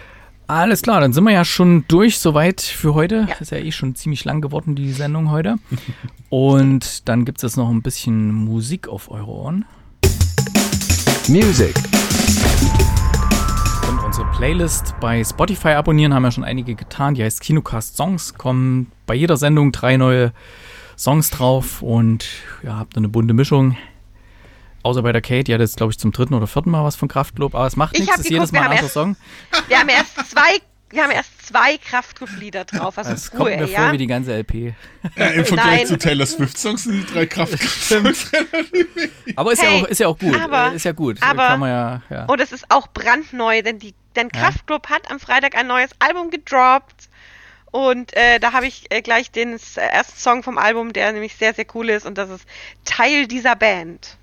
Alles 0.48 0.84
klar, 0.84 1.02
dann 1.02 1.12
sind 1.12 1.24
wir 1.24 1.32
ja 1.34 1.44
schon 1.44 1.86
durch 1.88 2.20
soweit 2.20 2.62
für 2.62 2.94
heute. 2.94 3.26
Ja. 3.28 3.36
Ist 3.40 3.52
ja 3.52 3.58
eh 3.58 3.72
schon 3.72 3.96
ziemlich 3.96 4.26
lang 4.26 4.42
geworden, 4.42 4.76
die 4.76 4.92
Sendung 4.92 5.32
heute. 5.32 5.56
Und 6.30 7.08
dann 7.10 7.26
gibt 7.26 7.40
es 7.40 7.42
jetzt 7.44 7.58
noch 7.58 7.70
ein 7.70 7.82
bisschen 7.82 8.32
Musik 8.32 8.88
auf 8.88 9.10
eure 9.10 9.28
Ohren. 9.28 9.66
Music. 11.28 11.74
Und 13.90 14.04
unsere 14.04 14.28
Playlist 14.32 14.94
bei 15.00 15.24
Spotify 15.24 15.70
abonnieren 15.70 16.14
haben 16.14 16.24
ja 16.24 16.32
schon 16.32 16.44
einige 16.44 16.76
getan. 16.76 17.16
Die 17.16 17.24
heißt 17.24 17.42
Kinocast 17.42 17.96
Songs. 17.98 18.36
Kommen 18.36 18.92
bei 19.08 19.16
jeder 19.16 19.38
Sendung 19.38 19.72
drei 19.72 19.98
neue 19.98 20.32
Songs 20.98 21.30
drauf 21.30 21.82
und 21.82 22.26
ja, 22.64 22.78
habt 22.78 22.98
eine 22.98 23.10
bunte 23.10 23.34
Mischung. 23.34 23.78
Außer 24.84 25.02
bei 25.02 25.12
der 25.12 25.22
Kate, 25.22 25.46
die 25.46 25.54
hat 25.54 25.62
jetzt, 25.62 25.78
glaube 25.78 25.92
ich, 25.92 25.98
zum 25.98 26.12
dritten 26.12 26.36
oder 26.36 26.46
vierten 26.48 26.70
Mal 26.70 26.84
was 26.84 26.96
von 26.96 27.08
Kraftklub. 27.08 27.56
Aber 27.56 27.66
es 27.66 27.76
macht 27.76 27.96
Ich 27.96 28.02
nichts, 28.02 28.18
ist 28.20 28.30
jedes 28.30 28.52
Mal 28.52 28.60
wir 28.60 28.62
ein 28.62 28.66
haben 28.66 28.72
anderer 28.74 28.90
Song. 28.90 29.16
Wir 29.68 29.80
haben 29.80 29.90
erst 29.90 30.30
zwei, 30.30 30.60
wir 30.92 31.04
haben 31.04 31.12
erst 31.12 31.48
zwei 31.48 31.78
Kraftklub-Lieder 31.80 32.66
drauf. 32.66 32.96
Also 33.00 33.12
Es 33.14 33.32
kommt 33.32 33.50
Ruhe, 33.50 33.58
mir 33.58 33.66
ja? 33.68 33.82
vor 33.82 33.92
wie 33.94 33.98
die 33.98 34.06
ganze 34.06 34.34
LP. 34.38 34.76
Ja, 35.16 35.26
Im 35.28 35.44
Vergleich 35.46 35.78
Nein. 35.80 35.86
zu 35.88 35.98
Taylor 35.98 36.28
Swift 36.28 36.56
Songs 36.58 36.84
sind 36.84 37.02
die 37.02 37.14
drei 37.14 37.26
Kraftclub-Songs 37.26 38.32
Aber 39.36 39.54
ist, 39.54 39.64
ja, 39.64 39.70
Hey, 39.70 39.82
auch, 39.84 39.88
ist 39.88 40.00
ja 40.00 40.08
auch 40.08 40.20
gut. 40.20 40.40
aber- 40.40 40.74
ist 40.74 40.86
ja 40.86 40.92
gut. 40.92 41.18
aber- 41.22 41.48
Kann 41.48 41.60
man 41.62 41.70
ja, 41.70 42.02
ja. 42.12 42.26
Und 42.26 42.40
es 42.40 42.52
ist 42.52 42.66
auch 42.70 42.88
brandneu, 42.90 43.64
denn 43.64 43.80
die, 43.80 43.96
denn 44.16 44.30
Ja. 44.36 44.40
Kraftklub 44.42 44.88
hat 44.92 45.10
am 45.10 45.20
Freitag 45.20 45.56
ein 45.58 45.66
neues 45.66 45.90
Album 45.98 46.30
gedroppt. 46.30 47.10
Und 47.76 48.16
äh, 48.16 48.40
da 48.40 48.54
habe 48.54 48.68
ich 48.68 48.86
äh, 48.90 49.02
gleich 49.02 49.32
den 49.32 49.54
s- 49.56 49.76
ersten 49.76 50.18
Song 50.18 50.44
vom 50.44 50.58
Album, 50.58 50.94
der 50.94 51.12
nämlich 51.12 51.36
sehr, 51.36 51.54
sehr 51.54 51.66
cool 51.74 51.90
ist. 51.90 52.06
Und 52.06 52.18
das 52.18 52.30
ist 52.30 52.46
Teil 52.86 53.28
dieser 53.28 53.58
Band. 53.58 54.18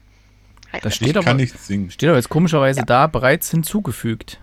Heißt 0.72 0.84
Da 0.84 0.88
das. 0.88 0.96
steht 0.96 1.08
Ich 1.08 1.16
aber, 1.18 1.24
kann 1.24 1.36
nicht 1.36 1.58
singen. 1.58 1.90
steht 1.90 2.08
aber 2.08 2.16
jetzt 2.16 2.30
komischerweise 2.30 2.82
da 2.86 3.06
bereits 3.08 3.50
hinzugefügt. 3.50 4.40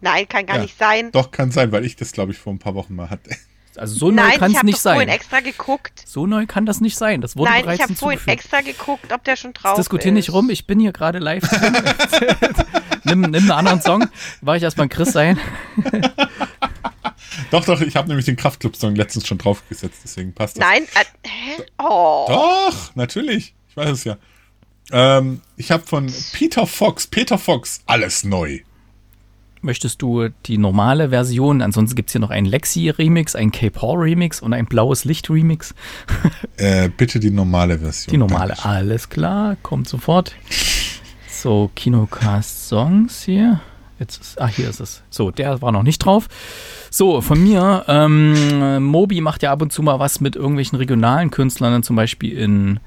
Nein, 0.00 0.26
kann 0.28 0.44
gar 0.44 0.56
Ja. 0.56 0.62
nicht 0.62 0.76
sein. 0.76 1.12
Doch, 1.12 1.30
kann 1.30 1.52
sein, 1.52 1.70
weil 1.70 1.84
ich 1.84 1.94
das, 1.94 2.10
glaube 2.10 2.32
ich, 2.32 2.38
vor 2.38 2.52
ein 2.52 2.58
paar 2.58 2.74
Wochen 2.74 2.96
mal 2.96 3.10
hatte. 3.10 3.30
Also 3.78 3.96
so 3.96 4.10
neu 4.10 4.22
Nein, 4.22 4.38
kann 4.38 4.50
ich 4.50 4.54
es 4.54 4.58
habe 4.58 4.66
nicht 4.66 4.76
doch 4.78 4.92
vorhin 4.92 5.08
sein. 5.08 5.16
extra 5.16 5.40
geguckt. 5.40 6.02
So 6.06 6.26
neu 6.26 6.46
kann 6.46 6.66
das 6.66 6.80
nicht 6.80 6.96
sein. 6.96 7.20
Das 7.20 7.36
wurde 7.36 7.50
Nein, 7.50 7.62
bereits 7.62 7.78
ich 7.78 7.82
habe 7.82 7.94
vorhin 7.94 8.20
extra 8.26 8.60
geguckt, 8.60 9.12
ob 9.12 9.24
der 9.24 9.36
schon 9.36 9.52
drauf 9.52 9.76
Diskutier 9.76 10.10
ist. 10.10 10.14
nicht 10.14 10.32
rum, 10.32 10.50
ich 10.50 10.66
bin 10.66 10.80
hier 10.80 10.92
gerade 10.92 11.18
live 11.18 11.42
nimm, 13.04 13.20
nimm 13.22 13.34
einen 13.34 13.50
anderen 13.50 13.80
Song. 13.82 14.08
War 14.40 14.56
ich 14.56 14.62
erstmal 14.62 14.88
Chris 14.88 15.12
sein. 15.12 15.38
Doch, 17.50 17.64
doch, 17.64 17.80
ich 17.80 17.96
habe 17.96 18.08
nämlich 18.08 18.26
den 18.26 18.36
Kraftclub-Song 18.36 18.94
letztens 18.96 19.26
schon 19.26 19.38
draufgesetzt, 19.38 20.00
deswegen 20.04 20.32
passt 20.32 20.56
das. 20.56 20.64
Nein, 20.64 20.84
äh, 20.94 21.28
hä? 21.28 21.62
Oh. 21.78 22.26
Doch, 22.28 22.94
natürlich. 22.94 23.54
Ich 23.68 23.76
weiß 23.76 23.90
es 23.90 24.04
ja. 24.04 24.16
Ähm, 24.90 25.42
ich 25.56 25.70
habe 25.70 25.84
von 25.86 26.12
Peter 26.32 26.66
Fox, 26.66 27.06
Peter 27.06 27.38
Fox, 27.38 27.80
alles 27.86 28.24
neu. 28.24 28.60
Möchtest 29.66 30.00
du 30.00 30.28
die 30.46 30.58
normale 30.58 31.08
Version? 31.08 31.60
Ansonsten 31.60 31.96
gibt 31.96 32.08
es 32.08 32.12
hier 32.12 32.20
noch 32.20 32.30
einen 32.30 32.46
Lexi-Remix, 32.46 33.34
einen 33.34 33.50
Cape 33.50 33.82
Hall-Remix 33.82 34.40
und 34.40 34.52
ein 34.52 34.66
blaues 34.66 35.04
Licht-Remix. 35.04 35.74
Äh, 36.58 36.88
bitte 36.88 37.20
die 37.20 37.30
normale 37.30 37.80
Version. 37.80 38.10
Die 38.12 38.16
normale, 38.16 38.54
Dankeschön. 38.54 38.70
alles 38.70 39.08
klar, 39.10 39.56
kommt 39.62 39.88
sofort. 39.88 40.34
So, 41.28 41.70
Kinocast 41.74 42.68
Songs 42.68 43.24
hier. 43.24 43.60
Jetzt 43.98 44.22
ist, 44.22 44.40
ah, 44.40 44.46
hier 44.46 44.70
ist 44.70 44.80
es. 44.80 45.02
So, 45.10 45.30
der 45.30 45.60
war 45.60 45.70
noch 45.70 45.82
nicht 45.82 45.98
drauf. 45.98 46.28
So, 46.90 47.20
von 47.20 47.42
mir, 47.42 47.84
ähm, 47.88 48.84
Mobi 48.84 49.20
macht 49.20 49.42
ja 49.42 49.52
ab 49.52 49.60
und 49.60 49.70
zu 49.70 49.82
mal 49.82 49.98
was 49.98 50.22
mit 50.22 50.34
irgendwelchen 50.34 50.78
regionalen 50.78 51.30
Künstlern, 51.30 51.82
zum 51.82 51.96
Beispiel 51.96 52.38
in, 52.38 52.80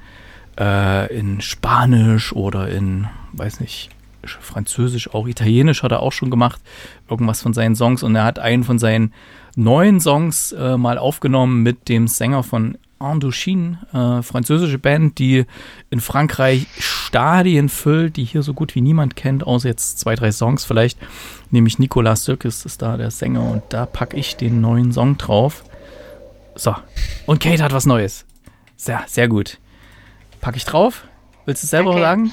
äh, 0.60 1.16
in 1.16 1.42
Spanisch 1.42 2.34
oder 2.34 2.70
in, 2.70 3.08
weiß 3.34 3.60
nicht, 3.60 3.92
Französisch, 4.26 5.14
auch 5.14 5.28
Italienisch 5.28 5.84
hat 5.84 5.92
er 5.92 6.02
auch 6.02 6.12
schon 6.12 6.30
gemacht, 6.30 6.62
irgendwas 7.10 7.42
von 7.42 7.54
seinen 7.54 7.76
Songs 7.76 8.04
und 8.04 8.16
er 8.16 8.24
hat 8.26 8.40
einen 8.40 8.64
von 8.64 8.80
seinen 8.80 9.14
neuen 9.56 10.00
Songs 10.00 10.52
äh, 10.52 10.78
mal 10.78 10.98
aufgenommen 10.98 11.64
mit 11.64 11.90
dem 11.90 12.08
Sänger 12.08 12.44
von 12.44 12.78
Indochine, 13.02 13.78
äh, 13.94 14.22
französische 14.22 14.78
Band, 14.78 15.20
die 15.20 15.46
in 15.90 16.02
Frankreich 16.02 16.68
Stadien 16.80 17.70
füllt, 17.70 18.18
die 18.18 18.26
hier 18.26 18.44
so 18.44 18.54
gut 18.54 18.76
wie 18.76 18.82
niemand 18.82 19.16
kennt, 19.16 19.48
außer 19.48 19.70
jetzt 19.70 20.00
zwei, 20.00 20.16
drei 20.16 20.34
Songs 20.34 20.66
vielleicht. 20.66 21.00
Nämlich 21.50 21.80
Nicolas 21.80 22.26
Sirkis 22.26 22.66
ist 22.66 22.82
da 22.82 22.98
der 22.98 23.10
Sänger 23.12 23.42
und 23.50 23.64
da 23.70 23.86
packe 23.86 24.18
ich 24.18 24.36
den 24.36 24.60
neuen 24.60 24.92
Song 24.92 25.18
drauf. 25.18 25.64
So, 26.56 26.76
und 27.26 27.40
Kate 27.40 27.64
hat 27.64 27.72
was 27.72 27.86
Neues. 27.86 28.26
Sehr, 28.76 29.02
sehr 29.08 29.30
gut. 29.30 29.60
Packe 30.42 30.58
ich 30.58 30.66
drauf. 30.66 31.06
Willst 31.46 31.64
du 31.64 31.66
es 31.66 31.72
selber 31.72 31.92
Okay. 31.92 32.02
sagen? 32.02 32.32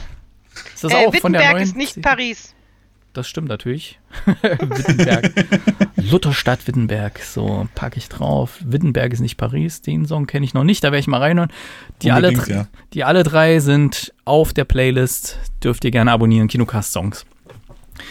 Ist 0.75 0.85
das 0.85 0.93
äh, 0.93 0.97
auch 0.97 1.15
von 1.17 1.33
der 1.33 1.43
Wittenberg 1.43 1.53
neuen? 1.53 1.63
ist 1.63 1.77
nicht 1.77 2.03
Paris. 2.03 2.55
Das 3.17 3.27
stimmt 3.27 3.49
natürlich. 3.49 3.99
Wittenberg. 4.43 5.33
Lutherstadt 5.97 6.67
Wittenberg. 6.67 7.19
So, 7.21 7.67
packe 7.75 7.97
ich 7.97 8.11
drauf. 8.11 8.59
Wittenberg 8.63 9.11
ist 9.15 9.21
nicht 9.21 9.39
Paris. 9.39 9.81
Den 9.81 10.05
Song 10.05 10.27
kenne 10.27 10.45
ich 10.45 10.53
noch 10.53 10.65
nicht. 10.65 10.85
Da 10.85 10.89
werde 10.89 10.99
ich 10.99 11.07
mal 11.07 11.21
reinhören. 11.21 11.51
Die 12.03 12.11
alle, 12.13 12.33
ja. 12.47 12.69
die 12.93 13.05
alle 13.05 13.23
drei 13.23 13.61
sind 13.61 14.13
auf 14.27 14.53
der 14.53 14.65
Playlist. 14.65 15.39
Dürft 15.65 15.87
ihr 15.87 15.93
gerne 15.93 16.13
abonnieren. 16.13 16.49
Kinocast-Songs. 16.49 17.25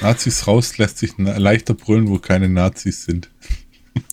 Nazis 0.01 0.47
raus 0.47 0.79
lässt 0.79 0.97
sich 0.97 1.13
leichter 1.17 1.75
brüllen, 1.75 2.09
wo 2.09 2.17
keine 2.17 2.49
Nazis 2.49 3.05
sind. 3.05 3.29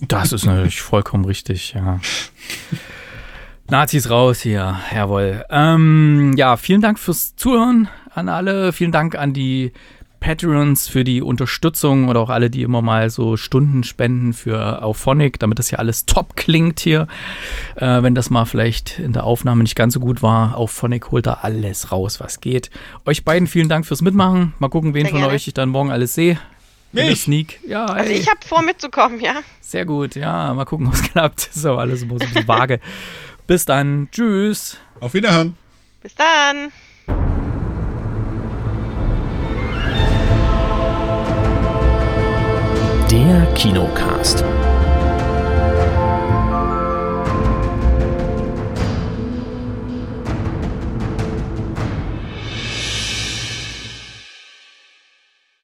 Das 0.02 0.32
ist 0.32 0.44
natürlich 0.44 0.80
vollkommen 0.82 1.24
richtig, 1.24 1.72
ja. 1.72 2.00
Nazis 3.68 4.10
raus 4.10 4.42
hier, 4.42 4.78
jawohl. 4.94 5.44
Ähm, 5.48 6.34
ja, 6.36 6.58
vielen 6.58 6.82
Dank 6.82 6.98
fürs 6.98 7.34
Zuhören 7.36 7.88
an 8.14 8.28
alle. 8.28 8.72
Vielen 8.72 8.92
Dank 8.92 9.14
an 9.16 9.32
die 9.32 9.72
Patreons 10.20 10.88
für 10.88 11.02
die 11.02 11.20
Unterstützung 11.20 12.08
oder 12.08 12.20
auch 12.20 12.30
alle, 12.30 12.48
die 12.48 12.62
immer 12.62 12.80
mal 12.80 13.10
so 13.10 13.36
Stunden 13.36 13.82
spenden 13.82 14.32
für 14.32 14.82
Auphonic, 14.82 15.38
damit 15.40 15.58
das 15.58 15.68
hier 15.68 15.80
alles 15.80 16.06
top 16.06 16.36
klingt 16.36 16.78
hier. 16.78 17.08
Äh, 17.74 18.02
wenn 18.02 18.14
das 18.14 18.30
mal 18.30 18.44
vielleicht 18.44 19.00
in 19.00 19.12
der 19.12 19.24
Aufnahme 19.24 19.64
nicht 19.64 19.74
ganz 19.74 19.94
so 19.94 20.00
gut 20.00 20.22
war, 20.22 20.56
Auphonic 20.56 21.10
holt 21.10 21.26
da 21.26 21.40
alles 21.42 21.90
raus, 21.90 22.20
was 22.20 22.40
geht. 22.40 22.70
Euch 23.04 23.24
beiden 23.24 23.48
vielen 23.48 23.68
Dank 23.68 23.84
fürs 23.84 24.00
Mitmachen. 24.00 24.54
Mal 24.60 24.68
gucken, 24.68 24.94
wen 24.94 25.02
Sehr 25.02 25.10
von 25.10 25.20
gerne. 25.20 25.34
euch 25.34 25.48
ich 25.48 25.54
dann 25.54 25.70
morgen 25.70 25.90
alles 25.90 26.14
sehe. 26.14 26.38
In 26.92 26.96
der 26.98 27.06
Mich? 27.06 27.22
Sneak. 27.22 27.58
Ja, 27.66 27.86
Also 27.86 28.12
ich 28.12 28.28
habe 28.28 28.40
vor 28.46 28.62
mitzukommen, 28.62 29.18
ja. 29.18 29.36
Sehr 29.60 29.86
gut, 29.86 30.14
ja, 30.14 30.52
mal 30.54 30.66
gucken, 30.66 30.86
ob 30.88 30.94
es 30.94 31.02
klappt. 31.02 31.48
Ist 31.52 31.66
aber 31.66 31.80
alles 31.80 32.00
so 32.00 32.06
ein 32.06 32.16
bisschen 32.18 32.46
vage. 32.46 32.78
Bis 33.48 33.64
dann, 33.64 34.08
tschüss. 34.12 34.76
Auf 35.00 35.14
Wiederhören. 35.14 35.56
Bis 36.00 36.14
dann. 36.14 36.70
Der 43.12 43.44
Kinocast. 43.54 44.42